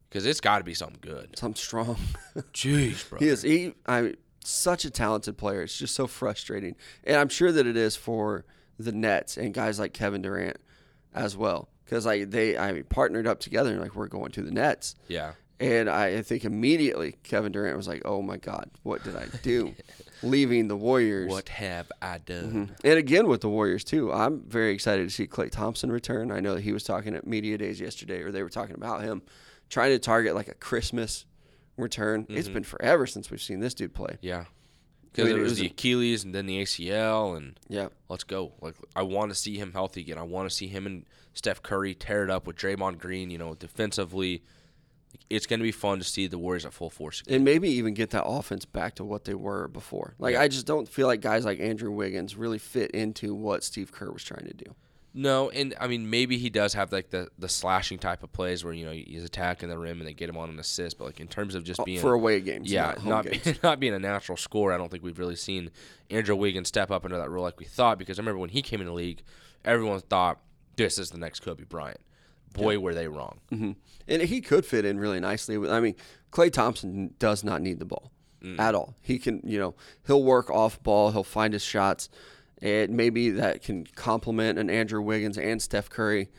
Because 0.10 0.26
it's 0.26 0.42
got 0.42 0.58
to 0.60 0.64
be 0.64 0.74
something 0.74 1.00
good. 1.02 1.36
I'm 1.42 1.56
strong. 1.56 1.98
Jeez, 2.54 3.08
bro. 3.10 3.20
he 3.20 3.28
is. 3.30 3.42
He. 3.42 3.74
I. 3.88 4.16
such 4.46 4.86
a 4.86 4.90
talented 4.90 5.38
player. 5.38 5.62
It's 5.64 5.78
just 5.78 5.96
so 5.96 6.08
frustrating, 6.08 6.76
and 7.04 7.18
I'm 7.18 7.30
sure 7.30 7.52
that 7.52 7.66
it 7.68 7.78
is 7.78 7.96
for 7.96 8.46
the 8.80 8.92
Nets 8.92 9.38
and 9.38 9.54
guys 9.54 9.80
like 9.80 9.94
Kevin 9.94 10.22
Durant 10.22 10.58
as 11.14 11.36
well, 11.38 11.70
because 11.86 12.06
like 12.06 12.32
they 12.32 12.58
I 12.58 12.82
partnered 12.90 13.28
up 13.28 13.40
together 13.40 13.72
and 13.72 13.80
like 13.82 13.96
we're 13.96 14.08
going 14.08 14.32
to 14.34 14.42
the 14.42 14.52
Nets, 14.52 14.96
Yeah. 15.08 15.34
and 15.60 15.90
I 15.90 16.22
think 16.22 16.44
immediately 16.46 17.16
Kevin 17.24 17.52
Durant 17.52 17.78
was 17.78 17.88
like, 17.88 18.02
"Oh 18.06 18.22
my 18.22 18.38
God, 18.38 18.70
what 18.84 19.04
did 19.04 19.16
I 19.16 19.28
do?" 19.44 19.74
Leaving 20.24 20.68
the 20.70 20.78
Warriors. 20.78 21.30
What 21.30 21.50
have 21.50 21.92
I 22.02 22.18
done? 22.20 22.44
Mm-hmm. 22.46 22.74
And 22.84 22.98
again 22.98 23.28
with 23.28 23.42
the 23.42 23.50
Warriors 23.50 23.84
too, 23.84 24.12
I'm 24.12 24.42
very 24.48 24.74
excited 24.74 25.08
to 25.08 25.14
see 25.14 25.28
Klay 25.28 25.52
Thompson 25.52 25.92
return. 25.92 26.32
I 26.32 26.40
know 26.40 26.56
that 26.56 26.62
he 26.62 26.72
was 26.72 26.84
talking 26.84 27.16
at 27.16 27.28
media 27.28 27.58
days 27.58 27.80
yesterday, 27.80 28.22
or 28.22 28.32
they 28.32 28.42
were 28.42 28.50
talking 28.50 28.76
about 28.76 29.04
him 29.04 29.22
trying 29.70 29.92
to 29.92 30.00
target 30.00 30.34
like 30.36 30.48
a 30.48 30.54
Christmas 30.56 31.26
return. 31.78 32.26
It's 32.30 32.48
mm-hmm. 32.48 32.54
been 32.56 32.64
forever 32.64 33.06
since 33.06 33.30
we've 33.30 33.42
seen 33.42 33.60
this 33.60 33.74
dude 33.74 33.94
play. 33.94 34.18
Yeah. 34.22 34.42
I 34.42 34.48
Because 35.12 35.26
mean, 35.26 35.38
it 35.38 35.42
was 35.42 35.60
the 35.60 35.68
Achilles 35.68 36.24
and 36.24 36.36
then 36.36 36.46
the 36.46 36.62
ACL, 36.62 37.38
and 37.38 37.60
Yeah, 37.70 37.88
let's 38.10 38.24
go. 38.24 38.54
Like 38.62 38.76
I 38.96 39.04
want 39.04 39.32
to 39.32 39.36
see 39.36 39.58
him 39.58 39.72
healthy 39.72 40.02
again. 40.02 40.18
I 40.18 40.24
want 40.24 40.50
to 40.50 40.56
see 40.56 40.68
him 40.68 40.86
and 40.86 41.06
Steph 41.34 41.62
Curry 41.64 41.96
tear 41.96 42.24
it 42.24 42.30
up 42.30 42.48
with 42.48 42.58
Draymond 42.58 42.98
Green. 42.98 43.30
You 43.30 43.38
know, 43.38 43.56
defensively, 43.56 44.44
it's 45.30 45.46
going 45.46 45.60
to 45.60 45.64
be 45.64 45.72
fun 45.72 46.00
to 46.00 46.04
see 46.04 46.28
the 46.28 46.38
Warriors 46.38 46.66
at 46.66 46.74
full 46.74 46.90
force. 46.90 47.22
Again. 47.22 47.36
and 47.36 47.46
maybe 47.46 47.70
even 47.70 47.94
get 47.94 48.10
that 48.12 48.26
offense 48.26 48.66
back 48.66 48.96
to 48.96 49.06
what 49.06 49.26
they 49.26 49.36
were 49.36 49.68
before. 49.68 50.16
Like 50.20 50.34
Yeah. 50.34 50.42
I 50.42 50.48
just 50.48 50.66
don't 50.66 50.88
feel 50.88 51.08
like 51.08 51.22
guys 51.22 51.46
like 51.46 51.60
Andrew 51.60 51.92
Wiggins 51.92 52.36
really 52.36 52.60
fit 52.60 52.92
into 52.92 53.34
what 53.34 53.64
Steve 53.64 53.92
Kerr 53.92 54.12
was 54.12 54.24
trying 54.24 54.46
to 54.48 54.54
do. 54.54 54.76
No, 55.18 55.50
and 55.50 55.74
I 55.80 55.88
mean 55.88 56.10
maybe 56.10 56.38
he 56.38 56.50
does 56.50 56.74
have 56.74 56.92
like 56.92 57.10
the 57.10 57.30
the 57.40 57.48
slashing 57.48 57.98
type 58.00 58.22
of 58.22 58.34
plays 58.34 58.66
where 58.66 58.74
you 58.74 58.86
know 58.86 58.92
he's 58.92 59.24
attacking 59.24 59.70
the 59.70 59.78
rim 59.78 60.00
and 60.00 60.08
they 60.08 60.14
get 60.14 60.28
him 60.28 60.36
on 60.38 60.50
an 60.50 60.60
assist. 60.60 60.98
But 60.98 61.06
like 61.06 61.20
in 61.22 61.28
terms 61.28 61.56
of 61.56 61.64
just 61.64 61.84
being 61.86 62.00
Oh, 62.00 62.02
For 62.02 62.14
away 62.14 62.42
games, 62.42 62.70
yeah, 62.70 62.96
not 62.98 63.06
not 63.06 63.26
games. 63.26 63.44
being, 63.44 63.58
not 63.64 63.80
being 63.80 63.94
a 63.94 64.00
natural 64.00 64.38
scorer. 64.38 64.74
I 64.74 64.78
don't 64.78 64.92
think 64.92 65.04
we've 65.04 65.18
really 65.18 65.38
seen 65.38 65.72
Andrew 66.10 66.36
Wiggins 66.36 66.68
step 66.68 66.92
up 66.92 67.06
into 67.06 67.16
that 67.18 67.30
role 67.30 67.44
like 67.44 67.58
we 67.60 67.66
thought. 67.66 67.98
Because 67.98 68.20
I 68.20 68.22
remember 68.22 68.40
when 68.40 68.50
he 68.50 68.62
came 68.62 68.82
in 68.82 68.88
the 68.88 68.94
league, 68.94 69.22
everyone 69.64 70.02
thought 70.02 70.42
this 70.76 71.00
is 71.00 71.12
the 71.12 71.18
next 71.18 71.40
Kobe 71.40 71.64
Bryant. 71.64 72.02
Boy, 72.54 72.78
were 72.80 72.94
they 72.94 73.08
wrong. 73.08 73.40
hmm 73.50 73.72
And 74.10 74.22
he 74.22 74.42
could 74.42 74.66
fit 74.66 74.84
in 74.86 74.98
really 75.00 75.20
nicely. 75.22 75.58
with- 75.58 75.72
I 75.72 75.80
mean, 75.80 75.96
Klay 76.32 76.52
Thompson 76.52 77.14
does 77.20 77.44
not 77.44 77.62
need 77.62 77.80
the 77.80 77.86
ball 77.86 78.12
at 78.60 78.76
all. 78.76 78.96
He 79.02 79.18
can, 79.18 79.42
you 79.44 79.58
know, 79.58 79.74
he'll 80.06 80.22
work 80.24 80.50
off 80.52 80.82
ball. 80.84 81.12
He'll 81.12 81.24
find 81.24 81.52
his 81.52 81.64
shots, 81.64 82.10
and 82.62 82.92
maybe 82.92 83.32
that 83.32 83.62
can 83.62 83.86
complement 83.96 84.60
an 84.60 84.70
Andrew 84.70 85.02
Wiggins 85.02 85.38
and 85.38 85.62
Steph 85.62 85.90
Curry 85.90 86.30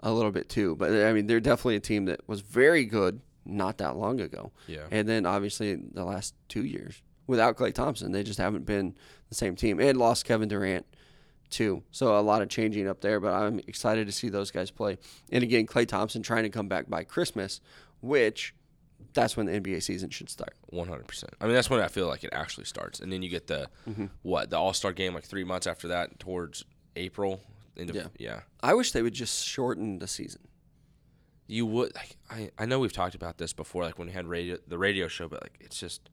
a 0.00 0.12
little 0.12 0.30
bit 0.30 0.48
too. 0.48 0.76
But 0.76 0.92
I 0.92 1.12
mean, 1.12 1.26
they're 1.26 1.40
definitely 1.40 1.76
a 1.76 1.80
team 1.80 2.04
that 2.06 2.26
was 2.28 2.40
very 2.40 2.84
good 2.84 3.20
not 3.44 3.78
that 3.78 3.96
long 3.96 4.20
ago. 4.20 4.52
Yeah. 4.66 4.86
And 4.90 5.08
then 5.08 5.26
obviously 5.26 5.74
the 5.74 6.04
last 6.04 6.34
two 6.48 6.64
years 6.64 7.02
without 7.26 7.56
Klay 7.56 7.72
Thompson, 7.74 8.12
they 8.12 8.22
just 8.22 8.38
haven't 8.38 8.66
been 8.66 8.94
the 9.28 9.34
same 9.34 9.56
team. 9.56 9.80
And 9.80 9.98
lost 9.98 10.24
Kevin 10.24 10.48
Durant 10.48 10.86
too. 11.50 11.82
So 11.90 12.18
a 12.18 12.20
lot 12.20 12.42
of 12.42 12.48
changing 12.48 12.88
up 12.88 13.00
there, 13.00 13.20
but 13.20 13.32
I'm 13.32 13.60
excited 13.60 14.06
to 14.06 14.12
see 14.12 14.28
those 14.28 14.50
guys 14.50 14.70
play. 14.70 14.98
And 15.30 15.42
again, 15.42 15.66
Klay 15.66 15.86
Thompson 15.86 16.22
trying 16.22 16.44
to 16.44 16.50
come 16.50 16.68
back 16.68 16.88
by 16.88 17.04
Christmas, 17.04 17.60
which 18.00 18.54
that's 19.12 19.36
when 19.36 19.46
the 19.46 19.52
NBA 19.52 19.82
season 19.82 20.10
should 20.10 20.28
start. 20.30 20.54
One 20.66 20.88
hundred 20.88 21.06
percent. 21.06 21.34
I 21.40 21.44
mean, 21.46 21.54
that's 21.54 21.70
when 21.70 21.80
I 21.80 21.88
feel 21.88 22.06
like 22.08 22.24
it 22.24 22.30
actually 22.32 22.64
starts, 22.64 23.00
and 23.00 23.12
then 23.12 23.22
you 23.22 23.28
get 23.28 23.46
the 23.46 23.68
Mm-hmm. 23.88 24.06
what 24.22 24.50
the 24.50 24.56
All 24.58 24.72
Star 24.72 24.92
game 24.92 25.14
like 25.14 25.24
three 25.24 25.44
months 25.44 25.66
after 25.66 25.88
that, 25.88 26.18
towards 26.18 26.64
April. 26.96 27.40
Yeah. 27.76 28.06
yeah. 28.18 28.40
I 28.62 28.74
wish 28.74 28.92
they 28.92 29.02
would 29.02 29.14
just 29.14 29.44
shorten 29.46 29.98
the 29.98 30.06
season. 30.06 30.42
You 31.46 31.66
would. 31.66 31.94
Like, 31.94 32.16
I 32.30 32.50
I 32.58 32.66
know 32.66 32.78
we've 32.78 32.92
talked 32.92 33.14
about 33.14 33.36
this 33.38 33.52
before, 33.52 33.82
like 33.84 33.98
when 33.98 34.08
we 34.08 34.14
had 34.14 34.26
radio 34.26 34.56
the 34.66 34.78
radio 34.78 35.08
show, 35.08 35.28
but 35.28 35.42
like 35.42 35.56
it's 35.60 35.78
just 35.78 36.08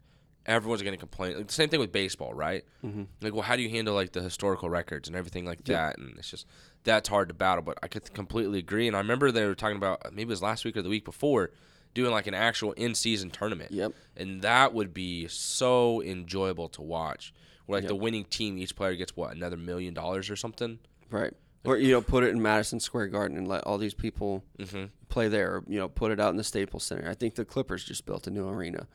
everyone's 0.46 0.82
going 0.82 0.94
to 0.94 0.98
complain. 1.00 1.38
Like, 1.38 1.48
the 1.48 1.54
same 1.54 1.70
thing 1.70 1.80
with 1.80 1.92
baseball, 1.92 2.34
right? 2.34 2.66
Mm-hmm. 2.84 3.04
Like, 3.22 3.34
well, 3.34 3.44
how 3.44 3.56
do 3.56 3.62
you 3.62 3.70
handle 3.70 3.94
like 3.94 4.12
the 4.12 4.22
historical 4.22 4.70
records 4.70 5.08
and 5.08 5.16
everything 5.16 5.46
like 5.46 5.64
that? 5.66 5.98
And 6.00 6.18
it's 6.18 6.30
just 6.30 6.48
that's 6.84 7.08
hard 7.08 7.30
to 7.30 7.34
battle. 7.34 7.64
But 7.64 7.78
I 7.82 7.88
could 7.88 8.12
completely 8.14 8.60
agree. 8.60 8.88
And 8.88 8.96
I 8.96 9.00
remember 9.00 9.32
they 9.32 9.46
were 9.46 9.56
talking 9.56 9.78
about 9.78 10.12
maybe 10.12 10.24
it 10.24 10.28
was 10.30 10.42
last 10.42 10.66
week 10.66 10.76
or 10.76 10.82
the 10.82 10.90
week 10.90 11.06
before 11.06 11.52
doing 11.94 12.12
like 12.12 12.28
an 12.28 12.34
actual 12.34 12.72
in 12.74 12.96
season 12.96 13.30
tournament. 13.30 13.72
Yep. 13.72 13.94
And 14.18 14.42
that 14.42 14.74
would 14.74 14.94
be 14.94 15.28
so 15.28 16.02
enjoyable 16.02 16.70
to 16.70 16.82
watch. 16.82 17.34
Where 17.66 17.78
like 17.78 17.84
Yep. 17.84 17.90
the 17.90 17.96
winning 17.96 18.26
team, 18.26 18.58
each 18.58 18.76
player 18.76 18.96
gets 18.96 19.16
what 19.16 19.34
another 19.36 19.58
million 19.58 19.94
dollars 19.94 20.30
or 20.30 20.36
something. 20.36 20.80
Right. 21.10 21.34
Or 21.64 21.78
you 21.78 21.92
know, 21.92 22.02
put 22.02 22.24
it 22.24 22.30
in 22.30 22.42
Madison 22.42 22.80
Square 22.80 23.08
Garden 23.10 23.38
and 23.38 23.48
let 23.48 23.64
all 23.66 23.78
these 23.78 23.94
people 23.94 24.44
Mm-hmm. 24.58 24.86
play 25.10 25.28
there. 25.28 25.56
Or, 25.58 25.64
you 25.68 25.78
know, 25.80 25.88
put 25.90 26.12
it 26.12 26.20
out 26.20 26.30
in 26.32 26.38
the 26.38 26.44
Staples 26.44 26.84
Center. 26.84 27.08
I 27.10 27.14
think 27.14 27.36
the 27.36 27.46
Clippers 27.46 27.84
just 27.84 28.06
built 28.06 28.26
a 28.28 28.32
new 28.32 28.48
arena, 28.48 28.88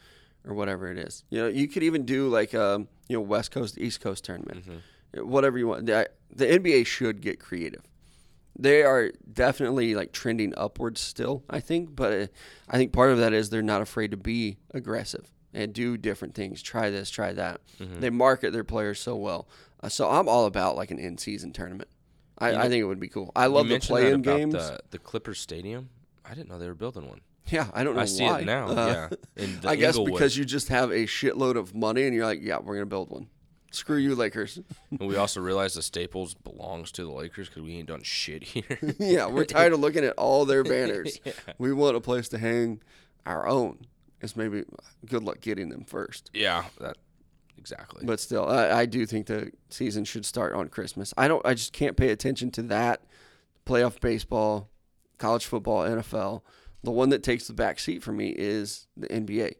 or 0.44 0.54
whatever 0.54 0.90
it 0.90 0.98
is. 0.98 1.22
You 1.30 1.42
know, 1.42 1.48
you 1.48 1.68
could 1.68 1.82
even 1.84 2.04
do 2.04 2.28
like 2.28 2.54
a 2.54 2.86
you 3.08 3.16
know, 3.16 3.20
West 3.20 3.50
Coast 3.52 3.78
East 3.78 4.00
Coast 4.00 4.24
tournament, 4.24 4.64
whatever 5.14 5.58
you 5.58 5.68
want. 5.68 5.86
The, 5.86 6.10
the 6.34 6.46
NBA 6.46 6.86
should 6.86 7.20
get 7.20 7.38
creative. 7.38 7.82
They 8.58 8.82
are 8.82 9.12
definitely 9.30 9.94
like 9.94 10.12
trending 10.12 10.54
upwards 10.56 11.00
still. 11.00 11.44
I 11.50 11.60
think, 11.60 11.94
but 11.94 12.12
uh, 12.12 12.26
I 12.68 12.76
think 12.78 12.92
part 12.92 13.10
of 13.10 13.18
that 13.18 13.32
is 13.32 13.50
they're 13.50 13.62
not 13.62 13.82
afraid 13.82 14.10
to 14.12 14.16
be 14.16 14.58
aggressive 14.72 15.30
and 15.52 15.72
do 15.72 15.96
different 15.96 16.34
things. 16.34 16.62
Try 16.62 16.90
this, 16.90 17.10
try 17.10 17.32
that. 17.34 17.60
They 17.78 18.10
market 18.10 18.52
their 18.52 18.64
players 18.64 19.00
so 19.00 19.16
well. 19.16 19.48
Uh, 19.82 19.88
so 19.88 20.10
I'm 20.10 20.28
all 20.28 20.46
about 20.46 20.76
like 20.76 20.90
an 20.90 20.98
in-season 20.98 21.52
tournament. 21.52 21.88
I, 22.38 22.54
I 22.54 22.68
think 22.68 22.82
it 22.82 22.84
would 22.84 23.00
be 23.00 23.08
cool. 23.08 23.32
I 23.34 23.46
love 23.46 23.68
the 23.68 23.78
that 23.78 23.90
about 23.90 24.22
games. 24.22 24.52
The, 24.52 24.80
the 24.90 24.98
Clippers 24.98 25.38
Stadium. 25.40 25.88
I 26.24 26.34
didn't 26.34 26.48
know 26.48 26.58
they 26.58 26.66
were 26.66 26.74
building 26.74 27.08
one. 27.08 27.20
yeah, 27.46 27.68
I 27.72 27.84
don't 27.84 27.94
know 27.94 28.02
I 28.02 28.06
see 28.06 28.24
why. 28.24 28.40
it 28.40 28.46
now. 28.46 28.68
Uh, 28.68 29.08
yeah, 29.36 29.44
in 29.44 29.60
I 29.64 29.76
guess 29.76 29.96
Inglewood. 29.96 30.14
because 30.18 30.36
you 30.36 30.44
just 30.44 30.68
have 30.68 30.90
a 30.90 31.04
shitload 31.06 31.56
of 31.56 31.74
money 31.74 32.04
and 32.04 32.14
you're 32.14 32.26
like, 32.26 32.40
yeah, 32.42 32.58
we're 32.58 32.74
gonna 32.74 32.86
build 32.86 33.10
one. 33.10 33.28
Screw 33.76 33.98
you, 33.98 34.14
Lakers. 34.14 34.58
And 34.90 35.08
we 35.08 35.16
also 35.16 35.40
realized 35.40 35.76
the 35.76 35.82
Staples 35.82 36.34
belongs 36.34 36.90
to 36.92 37.02
the 37.04 37.10
Lakers 37.10 37.48
because 37.48 37.62
we 37.62 37.76
ain't 37.76 37.88
done 37.88 38.02
shit 38.02 38.42
here. 38.42 38.78
yeah, 38.98 39.26
we're 39.26 39.44
tired 39.44 39.72
of 39.72 39.80
looking 39.80 40.04
at 40.04 40.14
all 40.16 40.44
their 40.44 40.64
banners. 40.64 41.20
We 41.58 41.72
want 41.72 41.96
a 41.96 42.00
place 42.00 42.28
to 42.30 42.38
hang 42.38 42.80
our 43.24 43.46
own. 43.46 43.78
It's 44.20 44.36
maybe 44.36 44.64
good 45.04 45.22
luck 45.22 45.40
getting 45.40 45.68
them 45.68 45.84
first. 45.84 46.30
yeah, 46.32 46.64
that 46.80 46.96
exactly. 47.58 48.04
But 48.04 48.20
still, 48.20 48.48
I, 48.48 48.70
I 48.80 48.86
do 48.86 49.04
think 49.06 49.26
the 49.26 49.52
season 49.70 50.04
should 50.04 50.24
start 50.24 50.54
on 50.54 50.68
Christmas. 50.68 51.12
I 51.16 51.28
don't. 51.28 51.44
I 51.44 51.54
just 51.54 51.72
can't 51.72 51.96
pay 51.96 52.10
attention 52.10 52.50
to 52.52 52.62
that. 52.62 53.02
Playoff 53.66 54.00
baseball, 54.00 54.70
college 55.18 55.44
football, 55.46 55.82
NFL. 55.82 56.42
The 56.82 56.90
one 56.90 57.10
that 57.10 57.22
takes 57.22 57.46
the 57.46 57.52
back 57.52 57.78
seat 57.78 58.02
for 58.02 58.12
me 58.12 58.34
is 58.36 58.86
the 58.96 59.08
NBA. 59.08 59.54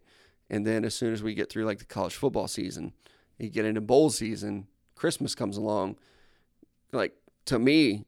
And 0.49 0.67
then 0.67 0.85
as 0.85 0.95
soon 0.95 1.13
as 1.13 1.23
we 1.23 1.35
get 1.35 1.51
through 1.51 1.65
like 1.65 1.79
the 1.79 1.85
college 1.85 2.15
football 2.15 2.47
season, 2.49 2.93
you 3.39 3.49
get 3.49 3.65
into 3.65 3.81
bowl 3.81 4.11
season. 4.11 4.67
Christmas 4.95 5.35
comes 5.35 5.57
along. 5.57 5.97
Like 6.93 7.13
to 7.47 7.59
me, 7.59 8.05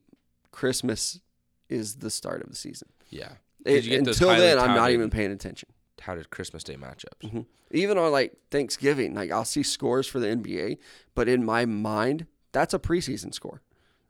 Christmas 0.50 1.20
is 1.68 1.96
the 1.96 2.10
start 2.10 2.42
of 2.42 2.48
the 2.48 2.56
season. 2.56 2.88
Yeah. 3.10 3.32
It- 3.64 3.84
you 3.84 3.90
get 3.90 4.05
those 4.05 4.20
until 4.20 4.36
then, 4.36 4.59
I'm 4.59 4.74
not 4.74 4.90
even 4.90 5.10
paying 5.10 5.30
attention. 5.32 5.68
touted 5.96 6.30
Christmas 6.30 6.62
Day 6.64 6.76
matchups. 6.76 7.20
Mm-hmm. 7.24 7.40
Even 7.72 7.98
on 7.98 8.12
like 8.12 8.36
Thanksgiving, 8.50 9.14
like 9.14 9.30
I'll 9.30 9.44
see 9.44 9.62
scores 9.62 10.06
for 10.06 10.20
the 10.20 10.28
NBA, 10.28 10.78
but 11.14 11.28
in 11.28 11.44
my 11.44 11.64
mind, 11.66 12.26
that's 12.52 12.72
a 12.72 12.78
preseason 12.78 13.34
score. 13.34 13.60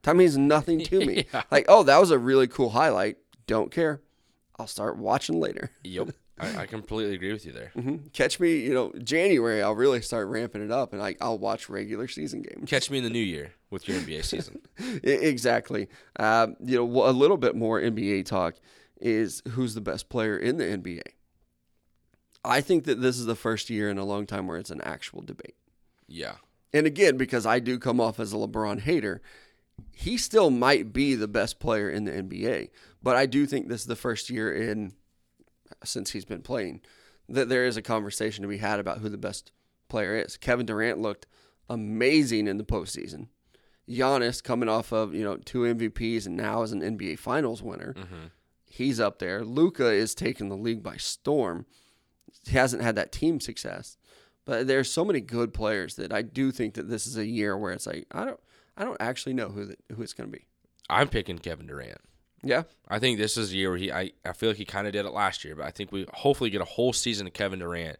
That 0.03 0.15
means 0.15 0.37
nothing 0.39 0.81
to 0.85 1.01
me. 1.05 1.27
Yeah. 1.35 1.43
Like, 1.51 1.65
oh, 1.69 1.83
that 1.83 1.99
was 1.99 2.11
a 2.13 2.19
really 2.19 2.47
cool 2.47 2.71
highlight. 2.71 3.17
Don't 3.47 3.71
care. 3.73 4.01
I'll 4.59 4.67
start 4.69 4.97
watching 4.97 5.41
later. 5.41 5.71
Yep, 5.83 6.11
I, 6.41 6.63
I 6.63 6.67
completely 6.67 7.15
agree 7.15 7.33
with 7.33 7.45
you 7.45 7.53
there. 7.53 7.71
hmm 7.75 7.97
Catch 8.13 8.39
me, 8.41 8.59
you 8.59 8.73
know, 8.73 8.93
January. 9.03 9.63
I'll 9.63 9.75
really 9.75 10.01
start 10.03 10.29
ramping 10.29 10.65
it 10.65 10.71
up, 10.71 10.93
and 10.93 11.01
like 11.01 11.17
I'll 11.21 11.39
watch 11.39 11.69
regular 11.69 12.09
season 12.09 12.43
games. 12.43 12.69
Catch 12.69 12.91
me 12.91 12.99
in 12.99 13.05
the 13.05 13.11
new 13.11 13.19
year 13.19 13.53
with 13.71 13.89
your 13.89 13.99
NBA 14.01 14.25
season. 14.25 14.61
Exactly. 15.03 15.89
Um, 16.19 16.57
you 16.61 16.77
know, 16.77 17.09
a 17.09 17.13
little 17.13 17.37
bit 17.37 17.55
more 17.57 17.81
NBA 17.81 18.25
talk 18.27 18.55
is 19.01 19.43
who's 19.51 19.75
the 19.75 19.81
best 19.81 20.09
player 20.09 20.37
in 20.37 20.59
the 20.59 20.65
NBA. 20.65 21.03
I 22.45 22.61
think 22.61 22.85
that 22.85 23.01
this 23.01 23.19
is 23.19 23.27
the 23.27 23.35
first 23.35 23.69
year 23.69 23.91
in 23.91 23.99
a 23.99 24.05
long 24.05 24.27
time 24.27 24.47
where 24.47 24.59
it's 24.59 24.71
an 24.71 24.81
actual 24.83 25.23
debate. 25.23 25.57
Yeah, 26.07 26.37
And 26.73 26.87
again, 26.87 27.17
because 27.17 27.45
I 27.45 27.59
do 27.59 27.79
come 27.79 28.01
off 28.01 28.19
as 28.19 28.33
a 28.33 28.37
LeBron 28.37 28.81
hater, 28.81 29.21
he 29.93 30.17
still 30.17 30.51
might 30.51 30.93
be 30.93 31.15
the 31.15 31.29
best 31.29 31.61
player 31.61 31.91
in 31.91 32.05
the 32.05 32.13
NBA. 32.13 32.71
But 33.03 33.17
I 33.17 33.27
do 33.27 33.47
think 33.47 33.69
this 33.69 33.83
is 33.83 33.87
the 33.87 33.97
first 33.97 34.31
year 34.31 34.53
in 34.53 34.95
since 35.85 36.11
he's 36.11 36.25
been 36.25 36.43
playing 36.43 36.81
that 37.29 37.49
there 37.49 37.67
is 37.67 37.77
a 37.77 37.83
conversation 37.83 38.43
to 38.43 38.49
be 38.49 38.59
had 38.59 38.81
about 38.81 38.99
who 38.99 39.09
the 39.09 39.19
best 39.19 39.53
player 39.89 40.17
is. 40.17 40.37
Kevin 40.37 40.67
Durant 40.67 40.99
looked 40.99 41.27
amazing 41.69 42.47
in 42.47 42.57
the 42.57 42.65
postseason. 42.65 43.29
Giannis 43.89 44.43
coming 44.43 44.69
off 44.69 44.93
of 44.93 45.15
you 45.15 45.25
know 45.25 45.37
two 45.37 45.61
MVPs 45.61 46.27
and 46.27 46.37
now 46.37 46.63
is 46.63 46.73
an 46.73 46.83
NBA 46.83 47.19
Finals 47.19 47.63
winner. 47.63 47.95
Mm-hmm. 47.95 48.27
He's 48.67 49.01
up 49.01 49.19
there. 49.19 49.45
Luka 49.45 49.91
is 49.91 50.15
taking 50.15 50.49
the 50.49 50.57
league 50.57 50.83
by 50.83 50.97
storm. 50.97 51.67
He 52.47 52.57
hasn't 52.57 52.83
had 52.83 52.97
that 52.97 53.13
team 53.13 53.41
success. 53.41 53.97
But 54.45 54.67
there's 54.67 54.91
so 54.91 55.05
many 55.05 55.21
good 55.21 55.53
players 55.53 55.97
that 55.97 56.13
I 56.13 56.23
do 56.23 56.51
think 56.51 56.75
that 56.75 56.89
this 56.89 57.07
is 57.07 57.19
a 57.19 57.27
year 57.27 57.57
where 57.57 57.73
it's 57.73 57.87
like 57.87 58.07
I 58.13 58.25
don't 58.25 58.41
I 58.77 58.85
don't 58.85 59.01
actually 59.01 59.35
know 59.35 59.49
who 59.49 59.67
the, 59.67 59.77
who 59.95 60.03
it's 60.03 60.13
going 60.13 60.31
to 60.31 60.37
be. 60.37 60.47
I'm 60.89 61.09
picking 61.09 61.39
Kevin 61.39 61.67
Durant. 61.67 62.01
Yeah. 62.43 62.65
I 62.89 62.99
think 62.99 63.19
this 63.19 63.37
is 63.37 63.51
the 63.51 63.57
year 63.57 63.71
where 63.71 63.79
he. 63.79 63.93
I, 63.93 64.13
I 64.25 64.33
feel 64.33 64.51
like 64.51 64.59
he 64.59 64.65
kind 64.65 64.87
of 64.87 64.93
did 64.93 65.05
it 65.05 65.13
last 65.13 65.45
year, 65.45 65.57
but 65.57 65.67
I 65.67 65.71
think 65.71 65.93
we 65.93 66.07
hopefully 66.15 66.51
get 66.51 66.61
a 66.61 66.67
whole 66.67 66.93
season 66.93 67.27
of 67.27 67.33
Kevin 67.33 67.59
Durant, 67.59 67.99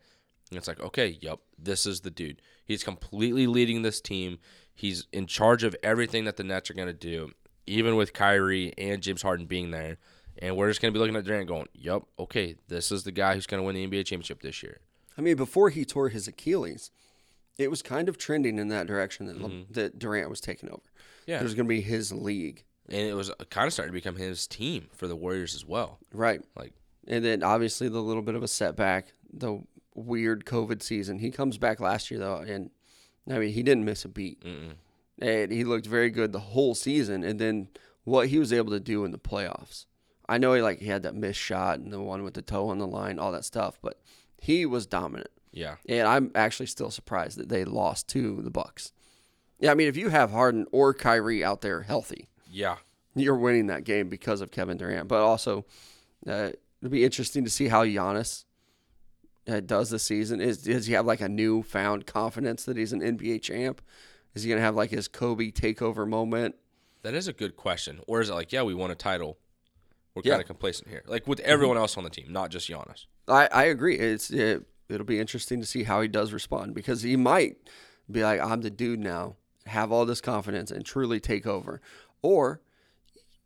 And 0.51 0.59
it's 0.59 0.69
like, 0.69 0.81
okay, 0.81 1.19
yep, 1.21 1.41
this 1.59 1.87
is 1.87 2.01
the 2.01 2.11
dude. 2.11 2.41
He's 2.65 2.85
completely 2.85 3.47
leading 3.47 3.83
this 3.83 4.01
team. 4.01 4.39
He's 4.75 5.07
in 5.13 5.27
charge 5.27 5.65
of 5.65 5.75
everything 5.83 6.25
that 6.25 6.37
the 6.37 6.45
Nets 6.45 6.71
are 6.71 6.75
going 6.75 6.89
to 6.89 6.93
do, 6.93 7.33
even 7.67 7.97
with 7.97 8.13
Kyrie 8.13 8.73
and 8.79 9.03
James 9.03 9.23
Harden 9.23 9.47
being 9.47 9.71
there. 9.71 9.97
And 10.41 10.57
we're 10.57 10.69
just 10.69 10.81
going 10.81 10.93
to 10.93 10.97
be 10.97 11.01
looking 11.01 11.17
at 11.17 11.25
Durant 11.25 11.49
going, 11.49 11.67
yep, 11.75 12.03
okay, 12.19 12.55
this 12.69 12.93
is 12.93 13.03
the 13.03 13.11
guy 13.11 13.35
who's 13.35 13.47
going 13.47 13.61
to 13.61 13.67
win 13.67 13.75
the 13.75 13.87
NBA 13.87 14.07
championship 14.07 14.41
this 14.41 14.63
year. 14.63 14.79
I 15.17 15.21
mean, 15.21 15.37
before 15.37 15.71
he 15.71 15.85
tore 15.85 16.11
his 16.11 16.29
Achilles, 16.29 16.93
it 17.59 17.71
was 17.71 17.83
kind 17.83 18.09
of 18.09 18.19
trending 18.19 18.59
in 18.59 18.69
that 18.69 18.87
direction 18.87 19.27
that, 19.27 19.41
Le- 19.41 19.49
mm-hmm. 19.49 19.73
that 19.73 19.99
Durant 19.99 20.31
was 20.31 20.41
taking 20.41 20.69
over. 20.71 20.83
Yeah. 21.27 21.41
It 21.41 21.43
was 21.43 21.55
going 21.55 21.67
to 21.67 21.69
be 21.69 21.81
his 21.81 22.13
league. 22.13 22.65
And 22.89 23.01
it 23.09 23.15
was 23.15 23.31
uh, 23.31 23.35
kind 23.51 23.67
of 23.67 23.73
starting 23.73 23.93
to 23.93 23.99
become 23.99 24.17
his 24.17 24.47
team 24.47 24.89
for 24.95 25.07
the 25.07 25.17
Warriors 25.17 25.55
as 25.55 25.65
well. 25.65 25.99
Right. 26.13 26.41
Like, 26.57 26.73
And 27.07 27.25
then 27.25 27.43
obviously 27.43 27.89
the 27.89 28.01
little 28.01 28.23
bit 28.23 28.35
of 28.35 28.43
a 28.43 28.49
setback, 28.49 29.13
the 29.33 29.63
weird 29.95 30.45
COVID 30.45 30.83
season. 30.83 31.19
He 31.19 31.31
comes 31.31 31.59
back 31.59 31.81
last 31.81 32.11
year 32.11 32.21
though, 32.21 32.37
and 32.39 32.71
I 33.31 33.39
mean 33.39 33.53
he 33.53 33.63
didn't 33.63 33.85
miss 33.85 34.05
a 34.05 34.09
beat, 34.09 34.43
and 35.21 35.53
he 35.53 35.65
looked 35.65 35.87
very 35.87 36.11
good 36.11 36.33
the 36.33 36.39
whole 36.41 36.75
season. 36.75 37.25
And 37.25 37.39
then 37.39 37.69
what 38.05 38.29
he 38.29 38.39
was 38.39 38.53
able 38.53 38.71
to 38.71 38.81
do 38.81 39.05
in 39.05 39.11
the 39.11 39.19
playoffs, 39.19 39.87
I 40.29 40.39
know 40.39 40.55
he 40.55 40.63
like 40.63 40.79
he 40.79 40.87
had 40.87 41.03
that 41.03 41.15
missed 41.15 41.41
shot 41.41 41.79
and 41.81 41.93
the 41.93 42.01
one 42.01 42.23
with 42.23 42.35
the 42.35 42.43
toe 42.43 42.69
on 42.69 42.79
the 42.79 42.87
line, 42.87 43.19
all 43.19 43.33
that 43.33 43.45
stuff, 43.45 43.79
but 43.83 44.01
he 44.41 44.65
was 44.65 44.87
dominant. 44.87 45.31
yeah. 45.53 45.77
And 45.89 46.07
I'm 46.07 46.31
actually 46.35 46.67
still 46.67 46.91
surprised 46.91 47.37
that 47.39 47.49
they 47.49 47.65
lost 47.65 48.09
to 48.11 48.41
the 48.43 48.51
Bucks. 48.51 48.93
Yeah, 49.59 49.73
I 49.73 49.75
mean 49.75 49.89
if 49.89 49.97
you 49.97 50.09
have 50.11 50.31
Harden 50.31 50.67
or 50.71 50.95
Kyrie 50.95 51.43
out 51.43 51.61
there 51.63 51.83
healthy, 51.83 52.29
Yeah. 52.51 52.77
you're 53.15 53.37
winning 53.37 53.67
that 53.69 53.85
game 53.85 54.09
because 54.09 54.41
of 54.41 54.51
Kevin 54.51 54.77
Durant. 54.77 55.09
But 55.09 55.21
also, 55.23 55.65
uh, 56.27 56.51
it'll 56.81 56.91
be 56.91 57.05
interesting 57.05 57.45
to 57.45 57.51
see 57.51 57.69
how 57.69 57.85
Giannis 57.85 58.45
uh, 59.49 59.61
does 59.61 59.91
this 59.91 60.03
season. 60.03 60.41
Is 60.41 60.63
does 60.63 60.87
he 60.87 60.93
have 60.95 61.07
like 61.07 61.21
a 61.21 61.29
newfound 61.29 62.07
confidence 62.07 62.65
that 62.65 62.77
he's 62.77 62.93
an 62.93 63.01
NBA 63.01 63.43
champ? 63.43 63.81
Is 64.35 64.43
he 64.43 64.49
gonna 64.51 64.61
have 64.61 64.77
like 64.77 64.91
his 64.91 65.09
Kobe 65.09 65.51
takeover 65.51 66.07
moment? 66.09 66.55
That 67.03 67.15
is 67.15 67.29
a 67.29 67.33
good 67.33 67.57
question. 67.57 68.01
Or 68.07 68.21
is 68.21 68.29
it 68.29 68.35
like, 68.35 68.53
yeah, 68.53 68.63
we 68.63 68.75
won 68.75 68.91
a 68.91 68.95
title. 68.95 69.39
We're 70.15 70.23
Yeah. 70.25 70.33
kind 70.33 70.43
of 70.43 70.47
complacent 70.49 70.89
here. 70.89 71.03
Like 71.07 71.27
with 71.27 71.41
everyone 71.41 71.77
else 71.77 71.97
on 71.97 72.05
the 72.05 72.11
team, 72.11 72.27
not 72.33 72.51
just 72.51 72.69
Giannis. 72.69 73.07
I, 73.29 73.49
I 73.53 73.65
agree. 73.65 73.97
It's 73.99 74.31
it, 74.31 74.65
it'll 74.89 75.07
be 75.07 75.21
interesting 75.21 75.61
to 75.61 75.67
see 75.67 75.85
how 75.85 76.01
he 76.03 76.09
does 76.09 76.33
respond 76.33 76.75
because 76.75 77.03
he 77.03 77.17
might 77.17 77.57
be 78.11 78.23
like, 78.23 78.41
I'm 78.41 78.63
the 78.63 78.71
dude 78.71 79.01
now, 79.01 79.37
have 79.67 79.93
all 79.93 80.05
this 80.07 80.21
confidence 80.21 80.71
and 80.71 80.85
truly 80.85 81.21
take 81.21 81.47
over, 81.47 81.81
or 82.23 82.61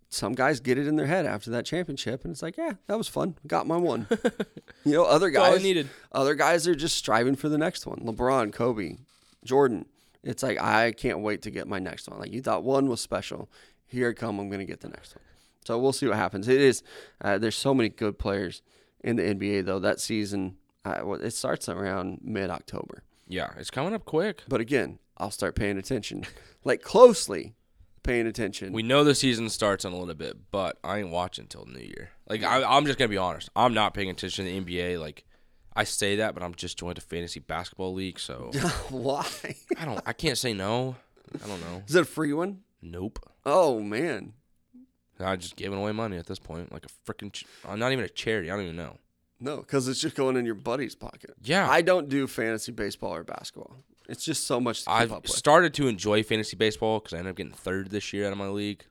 some 0.08 0.34
guys 0.34 0.60
get 0.60 0.76
it 0.76 0.86
in 0.86 0.96
their 0.96 1.06
head 1.06 1.24
after 1.24 1.50
that 1.50 1.64
championship 1.64 2.24
and 2.24 2.32
it's 2.32 2.42
like, 2.42 2.56
yeah, 2.56 2.74
that 2.86 2.98
was 2.98 3.08
fun, 3.08 3.34
got 3.46 3.66
my 3.66 3.76
one. 3.76 4.06
you 4.84 4.92
know, 4.92 5.04
other 5.04 5.28
all 5.28 5.44
I 5.44 5.52
guys 5.52 5.62
needed. 5.62 5.88
Other 6.12 6.34
guys 6.34 6.68
are 6.68 6.74
just 6.74 6.96
striving 6.96 7.34
for 7.34 7.48
the 7.48 7.58
next 7.58 7.86
one. 7.86 8.00
LeBron, 8.00 8.52
Kobe, 8.52 8.98
Jordan. 9.44 9.86
It's 10.22 10.42
like 10.42 10.60
I 10.60 10.92
can't 10.92 11.20
wait 11.20 11.42
to 11.42 11.50
get 11.50 11.66
my 11.66 11.78
next 11.78 12.08
one. 12.08 12.20
Like 12.20 12.32
you 12.32 12.42
thought 12.42 12.62
one 12.62 12.88
was 12.88 13.00
special, 13.00 13.50
here 13.86 14.10
it 14.10 14.14
come. 14.14 14.38
I'm 14.38 14.48
going 14.48 14.60
to 14.60 14.66
get 14.66 14.80
the 14.80 14.88
next 14.88 15.14
one. 15.16 15.24
So 15.64 15.78
we'll 15.78 15.92
see 15.92 16.06
what 16.06 16.16
happens. 16.16 16.48
It 16.48 16.60
is. 16.60 16.82
Uh, 17.20 17.38
there's 17.38 17.56
so 17.56 17.74
many 17.74 17.88
good 17.88 18.18
players 18.18 18.62
in 19.02 19.16
the 19.16 19.22
NBA 19.22 19.64
though. 19.64 19.78
That 19.78 20.00
season, 20.00 20.56
uh, 20.84 21.12
it 21.12 21.32
starts 21.32 21.68
around 21.68 22.20
mid 22.22 22.50
October. 22.50 23.02
Yeah, 23.28 23.50
it's 23.56 23.70
coming 23.70 23.94
up 23.94 24.04
quick. 24.04 24.42
But 24.48 24.60
again, 24.60 24.98
I'll 25.16 25.30
start 25.30 25.54
paying 25.54 25.78
attention, 25.78 26.24
like 26.64 26.82
closely 26.82 27.54
paying 28.02 28.26
attention. 28.26 28.72
We 28.72 28.82
know 28.82 29.04
the 29.04 29.14
season 29.14 29.48
starts 29.48 29.84
in 29.84 29.92
a 29.92 29.96
little 29.98 30.14
bit, 30.14 30.50
but 30.50 30.78
I 30.82 30.98
ain't 30.98 31.10
watching 31.10 31.44
until 31.44 31.66
New 31.66 31.80
Year. 31.80 32.10
Like 32.28 32.42
I, 32.42 32.62
I'm 32.62 32.86
just 32.86 32.98
gonna 32.98 33.08
be 33.08 33.16
honest. 33.16 33.50
I'm 33.56 33.74
not 33.74 33.94
paying 33.94 34.10
attention 34.10 34.44
to 34.44 34.50
the 34.50 34.60
NBA. 34.60 35.00
Like 35.00 35.24
I 35.74 35.84
say 35.84 36.16
that, 36.16 36.34
but 36.34 36.42
I'm 36.42 36.54
just 36.54 36.78
joined 36.78 36.98
a 36.98 37.00
fantasy 37.00 37.40
basketball 37.40 37.94
league, 37.94 38.18
so 38.18 38.50
Why? 38.90 39.26
I 39.78 39.84
don't. 39.84 40.00
I 40.06 40.12
can't 40.12 40.38
say 40.38 40.52
no. 40.52 40.96
I 41.42 41.46
don't 41.46 41.60
know. 41.60 41.82
Is 41.86 41.94
it 41.94 42.02
a 42.02 42.04
free 42.04 42.32
one? 42.32 42.60
Nope. 42.80 43.18
Oh 43.46 43.80
man. 43.80 44.34
I'm 45.20 45.38
just 45.38 45.56
giving 45.56 45.78
away 45.78 45.92
money 45.92 46.16
at 46.16 46.26
this 46.26 46.38
point, 46.40 46.72
like 46.72 46.84
a 46.84 47.10
freaking. 47.12 47.32
Ch- 47.32 47.44
I'm 47.68 47.78
not 47.78 47.92
even 47.92 48.04
a 48.04 48.08
charity. 48.08 48.50
I 48.50 48.54
don't 48.56 48.64
even 48.64 48.76
know. 48.76 48.98
No, 49.38 49.56
because 49.58 49.88
it's 49.88 50.00
just 50.00 50.14
going 50.14 50.36
in 50.36 50.46
your 50.46 50.54
buddy's 50.54 50.94
pocket. 50.94 51.32
Yeah, 51.42 51.68
I 51.68 51.82
don't 51.82 52.08
do 52.08 52.26
fantasy 52.26 52.70
baseball 52.72 53.14
or 53.14 53.24
basketball. 53.24 53.76
It's 54.12 54.24
just 54.24 54.46
so 54.46 54.60
much 54.60 54.84
to 54.84 54.90
I've 54.90 55.12
up 55.12 55.22
with. 55.22 55.32
started 55.32 55.74
to 55.74 55.88
enjoy 55.88 56.22
fantasy 56.22 56.56
baseball 56.56 57.00
because 57.00 57.14
I 57.14 57.18
ended 57.18 57.30
up 57.32 57.36
getting 57.36 57.52
third 57.52 57.90
this 57.90 58.12
year 58.12 58.26
out 58.26 58.32
of 58.32 58.38
my 58.38 58.48
league. 58.48 58.84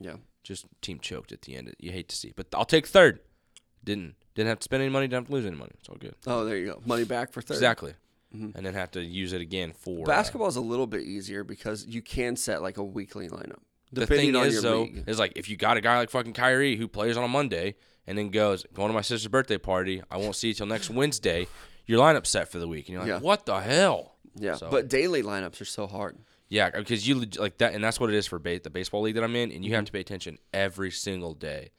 yeah. 0.00 0.16
Just 0.42 0.66
team 0.80 1.00
choked 1.00 1.32
at 1.32 1.42
the 1.42 1.56
end. 1.56 1.74
You 1.80 1.90
hate 1.90 2.08
to 2.10 2.14
see, 2.16 2.32
but 2.36 2.46
I'll 2.54 2.64
take 2.64 2.86
third. 2.86 3.18
Didn't 3.82 4.14
didn't 4.36 4.48
have 4.48 4.58
to 4.60 4.64
spend 4.64 4.80
any 4.82 4.90
money. 4.92 5.06
Didn't 5.08 5.22
have 5.22 5.26
to 5.28 5.32
lose 5.32 5.46
any 5.46 5.56
money. 5.56 5.72
It's 5.78 5.88
all 5.88 5.96
good. 5.96 6.14
Oh, 6.26 6.44
there 6.44 6.56
you 6.56 6.66
go. 6.66 6.82
Money 6.86 7.04
back 7.04 7.32
for 7.32 7.40
third. 7.42 7.54
Exactly. 7.54 7.94
And 8.32 8.52
then 8.54 8.74
have 8.74 8.90
to 8.92 9.00
use 9.02 9.32
it 9.32 9.40
again 9.40 9.72
for 9.72 10.02
uh, 10.02 10.04
Basketball 10.04 10.46
is 10.48 10.56
a 10.56 10.60
little 10.60 10.86
bit 10.86 11.02
easier 11.02 11.42
because 11.42 11.86
you 11.86 12.02
can 12.02 12.36
set 12.36 12.60
like 12.62 12.76
a 12.76 12.84
weekly 12.84 13.28
lineup. 13.28 13.60
the 13.92 14.06
thing 14.06 14.34
is 14.34 14.62
though 14.62 14.82
league. 14.82 15.04
is 15.06 15.18
like 15.18 15.32
if 15.36 15.48
you 15.48 15.56
got 15.56 15.76
a 15.78 15.80
guy 15.80 15.98
like 15.98 16.10
fucking 16.10 16.34
Kyrie 16.34 16.76
who 16.76 16.86
plays 16.86 17.16
on 17.16 17.24
a 17.24 17.28
Monday 17.28 17.76
and 18.06 18.18
then 18.18 18.28
goes 18.30 18.66
going 18.74 18.88
to 18.88 18.94
my 18.94 19.00
sister's 19.00 19.28
birthday 19.28 19.58
party, 19.58 20.02
I 20.10 20.18
won't 20.18 20.36
see 20.36 20.48
you 20.48 20.54
till 20.54 20.66
next 20.66 20.90
Wednesday. 20.90 21.46
Your 21.86 22.00
lineup's 22.00 22.28
set 22.28 22.48
for 22.50 22.58
the 22.58 22.66
week, 22.68 22.88
and 22.88 22.94
you're 22.94 23.00
like, 23.02 23.08
Yeah. 23.08 23.18
what 23.20 23.46
the 23.46 23.60
hell? 23.60 24.15
Yeah. 24.38 24.54
So- 24.56 24.70
But 24.70 24.88
daily 24.88 25.22
lineups 25.22 25.60
are 25.60 25.64
so 25.66 25.86
hard. 25.86 26.16
Yeah, 26.48 26.70
because 26.70 27.08
you 27.08 27.26
like 27.38 27.58
that, 27.58 27.74
and 27.74 27.82
that's 27.82 27.98
what 27.98 28.08
it 28.08 28.14
is 28.16 28.26
for 28.28 28.38
ba- 28.38 28.60
the 28.62 28.70
baseball 28.70 29.02
league 29.02 29.16
that 29.16 29.24
I'm 29.24 29.34
in, 29.34 29.50
and 29.50 29.64
you 29.64 29.72
have 29.74 29.80
Mm-hmm. 29.80 29.86
to 29.86 29.92
pay 29.92 30.00
attention 30.00 30.38
every 30.54 30.92
single 30.92 31.34
day. 31.34 31.72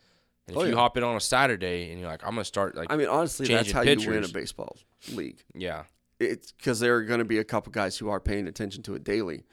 And 0.48 0.56
if 0.56 0.62
Oh, 0.62 0.66
you 0.66 0.72
yeah. 0.72 0.76
hop 0.76 0.98
in 0.98 1.04
on 1.04 1.16
a 1.16 1.22
Saturday 1.22 1.90
and 1.92 2.00
you're 2.02 2.10
like, 2.10 2.22
I'm 2.24 2.32
gonna 2.32 2.44
start 2.46 2.76
like, 2.76 2.92
I 2.92 2.98
mean, 2.98 3.08
honestly, 3.08 3.48
that's 3.48 3.72
how 3.72 3.82
you 3.82 4.10
win 4.10 4.24
a 4.26 4.28
baseball 4.28 4.78
league. 5.14 5.42
yeah, 5.56 5.84
It's 6.20 6.52
because 6.52 6.80
there 6.82 6.96
are 6.96 7.04
going 7.04 7.20
to 7.20 7.26
be 7.26 7.38
a 7.38 7.44
couple 7.44 7.72
guys 7.72 7.98
who 7.98 8.10
are 8.10 8.20
paying 8.20 8.48
attention 8.48 8.82
to 8.84 8.96
it 8.96 9.04
daily. 9.04 9.44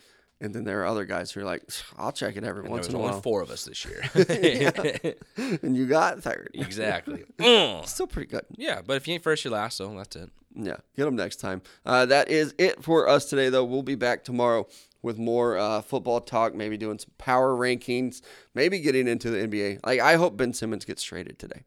And 0.44 0.54
then 0.54 0.64
there 0.64 0.82
are 0.82 0.86
other 0.86 1.06
guys 1.06 1.30
who 1.32 1.40
are 1.40 1.44
like, 1.44 1.62
I'll 1.96 2.12
check 2.12 2.36
it 2.36 2.44
every 2.44 2.62
and 2.64 2.70
once 2.70 2.86
in 2.88 2.94
a 2.94 2.98
only 2.98 3.12
while. 3.12 3.20
four 3.22 3.40
of 3.40 3.50
us 3.50 3.64
this 3.64 3.84
year. 3.86 4.02
and 5.62 5.76
you 5.76 5.86
got 5.86 6.22
third. 6.22 6.50
exactly. 6.54 7.24
Mm. 7.38 7.86
Still 7.86 8.06
pretty 8.06 8.30
good. 8.30 8.44
Yeah, 8.56 8.80
but 8.86 8.96
if 8.96 9.08
you 9.08 9.14
ain't 9.14 9.22
first, 9.22 9.44
you're 9.44 9.52
last. 9.52 9.76
So 9.78 9.94
that's 9.96 10.16
it. 10.16 10.30
Yeah, 10.54 10.76
get 10.96 11.04
them 11.04 11.16
next 11.16 11.36
time. 11.36 11.62
Uh, 11.86 12.06
that 12.06 12.28
is 12.30 12.54
it 12.58 12.82
for 12.82 13.08
us 13.08 13.24
today, 13.24 13.48
though. 13.48 13.64
We'll 13.64 13.82
be 13.82 13.94
back 13.96 14.22
tomorrow 14.24 14.66
with 15.02 15.18
more 15.18 15.56
uh, 15.58 15.80
football 15.82 16.20
talk, 16.20 16.54
maybe 16.54 16.76
doing 16.76 16.98
some 16.98 17.10
power 17.18 17.54
rankings, 17.56 18.20
maybe 18.54 18.80
getting 18.80 19.08
into 19.08 19.30
the 19.30 19.38
NBA. 19.46 19.80
Like 19.84 20.00
I 20.00 20.14
hope 20.16 20.36
Ben 20.36 20.52
Simmons 20.52 20.84
gets 20.84 21.02
traded 21.02 21.38
today, 21.38 21.64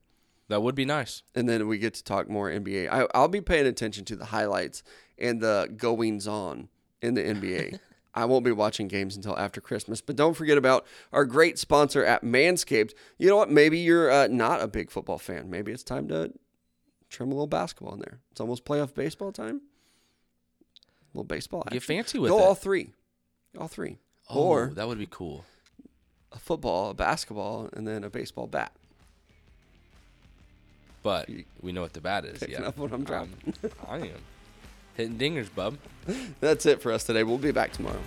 That 0.50 0.62
would 0.62 0.76
be 0.76 0.86
nice. 0.86 1.22
and 1.36 1.48
then 1.50 1.68
we 1.68 1.78
get 1.80 1.94
to 1.96 2.04
talk 2.04 2.30
more 2.30 2.50
NBA. 2.50 2.90
I, 2.90 3.08
I'll 3.14 3.28
be 3.28 3.42
paying 3.42 3.68
attention 3.68 4.06
to 4.06 4.16
the 4.16 4.26
highlights 4.26 4.84
and 5.18 5.42
the 5.42 5.72
goings 5.76 6.28
on 6.28 6.70
in 7.02 7.14
the 7.16 7.22
NBA. 7.24 7.80
I 8.18 8.26
won't 8.26 8.44
be 8.44 8.52
watching 8.52 8.88
games 8.88 9.16
until 9.16 9.38
after 9.38 9.62
Christmas, 9.62 10.02
but 10.02 10.16
don't 10.16 10.34
forget 10.34 10.58
about 10.58 10.86
our 11.14 11.24
great 11.24 11.60
sponsor 11.60 12.04
at 12.04 12.24
Manscaped. 12.24 12.94
You 13.20 13.28
know 13.30 13.36
what? 13.38 13.52
Maybe 13.52 13.78
you're 13.78 14.10
uh, 14.10 14.28
not 14.28 14.60
a 14.62 14.68
big 14.68 14.90
football 14.90 15.20
fan. 15.20 15.50
Maybe 15.52 15.72
it's 15.72 15.84
time 15.84 16.08
to 16.08 16.34
trim 17.10 17.30
a 17.30 17.34
little 17.36 17.46
basketball 17.48 17.94
in 17.94 18.00
there. 18.00 18.20
It's 18.32 18.42
almost 18.42 18.66
playoff 18.66 18.94
baseball 18.96 19.32
time. 19.32 19.62
A 20.78 21.18
little 21.18 21.26
baseball 21.26 21.62
action. 21.68 21.76
Get 21.76 21.84
fancy 21.84 22.18
with 22.18 22.32
Go 22.32 22.40
it. 22.40 22.42
all 22.42 22.56
three. 22.56 22.90
All 23.58 23.68
three. 23.68 23.98
oh, 24.30 24.42
or 24.42 24.72
that 24.74 24.88
would 24.88 24.98
be 25.00 25.08
cool. 25.10 25.46
a 26.32 26.40
football, 26.40 26.90
a 26.90 26.94
basketball, 26.96 27.70
and 27.74 27.88
then 27.88 28.04
a 28.04 28.10
baseball 28.10 28.48
bat. 28.48 28.72
But 31.04 31.30
we 31.62 31.72
know 31.72 31.82
what 31.82 31.94
the 31.94 32.02
bat 32.02 32.26
is. 32.26 32.40
Picking 32.40 32.56
Yeah, 32.56 32.68
up 32.70 32.78
what 32.78 32.92
I'm 32.92 33.04
dropping. 33.04 33.54
Um, 33.64 33.72
I 33.88 33.98
am 33.98 34.10
hitting 34.98 35.18
dingers, 35.18 35.54
bub. 35.54 35.78
That's 36.42 36.66
it 36.66 36.82
for 36.82 36.92
us 36.92 37.04
today. 37.04 37.24
We'll 37.24 37.38
be 37.38 37.52
back 37.52 37.72
tomorrow. 37.72 38.02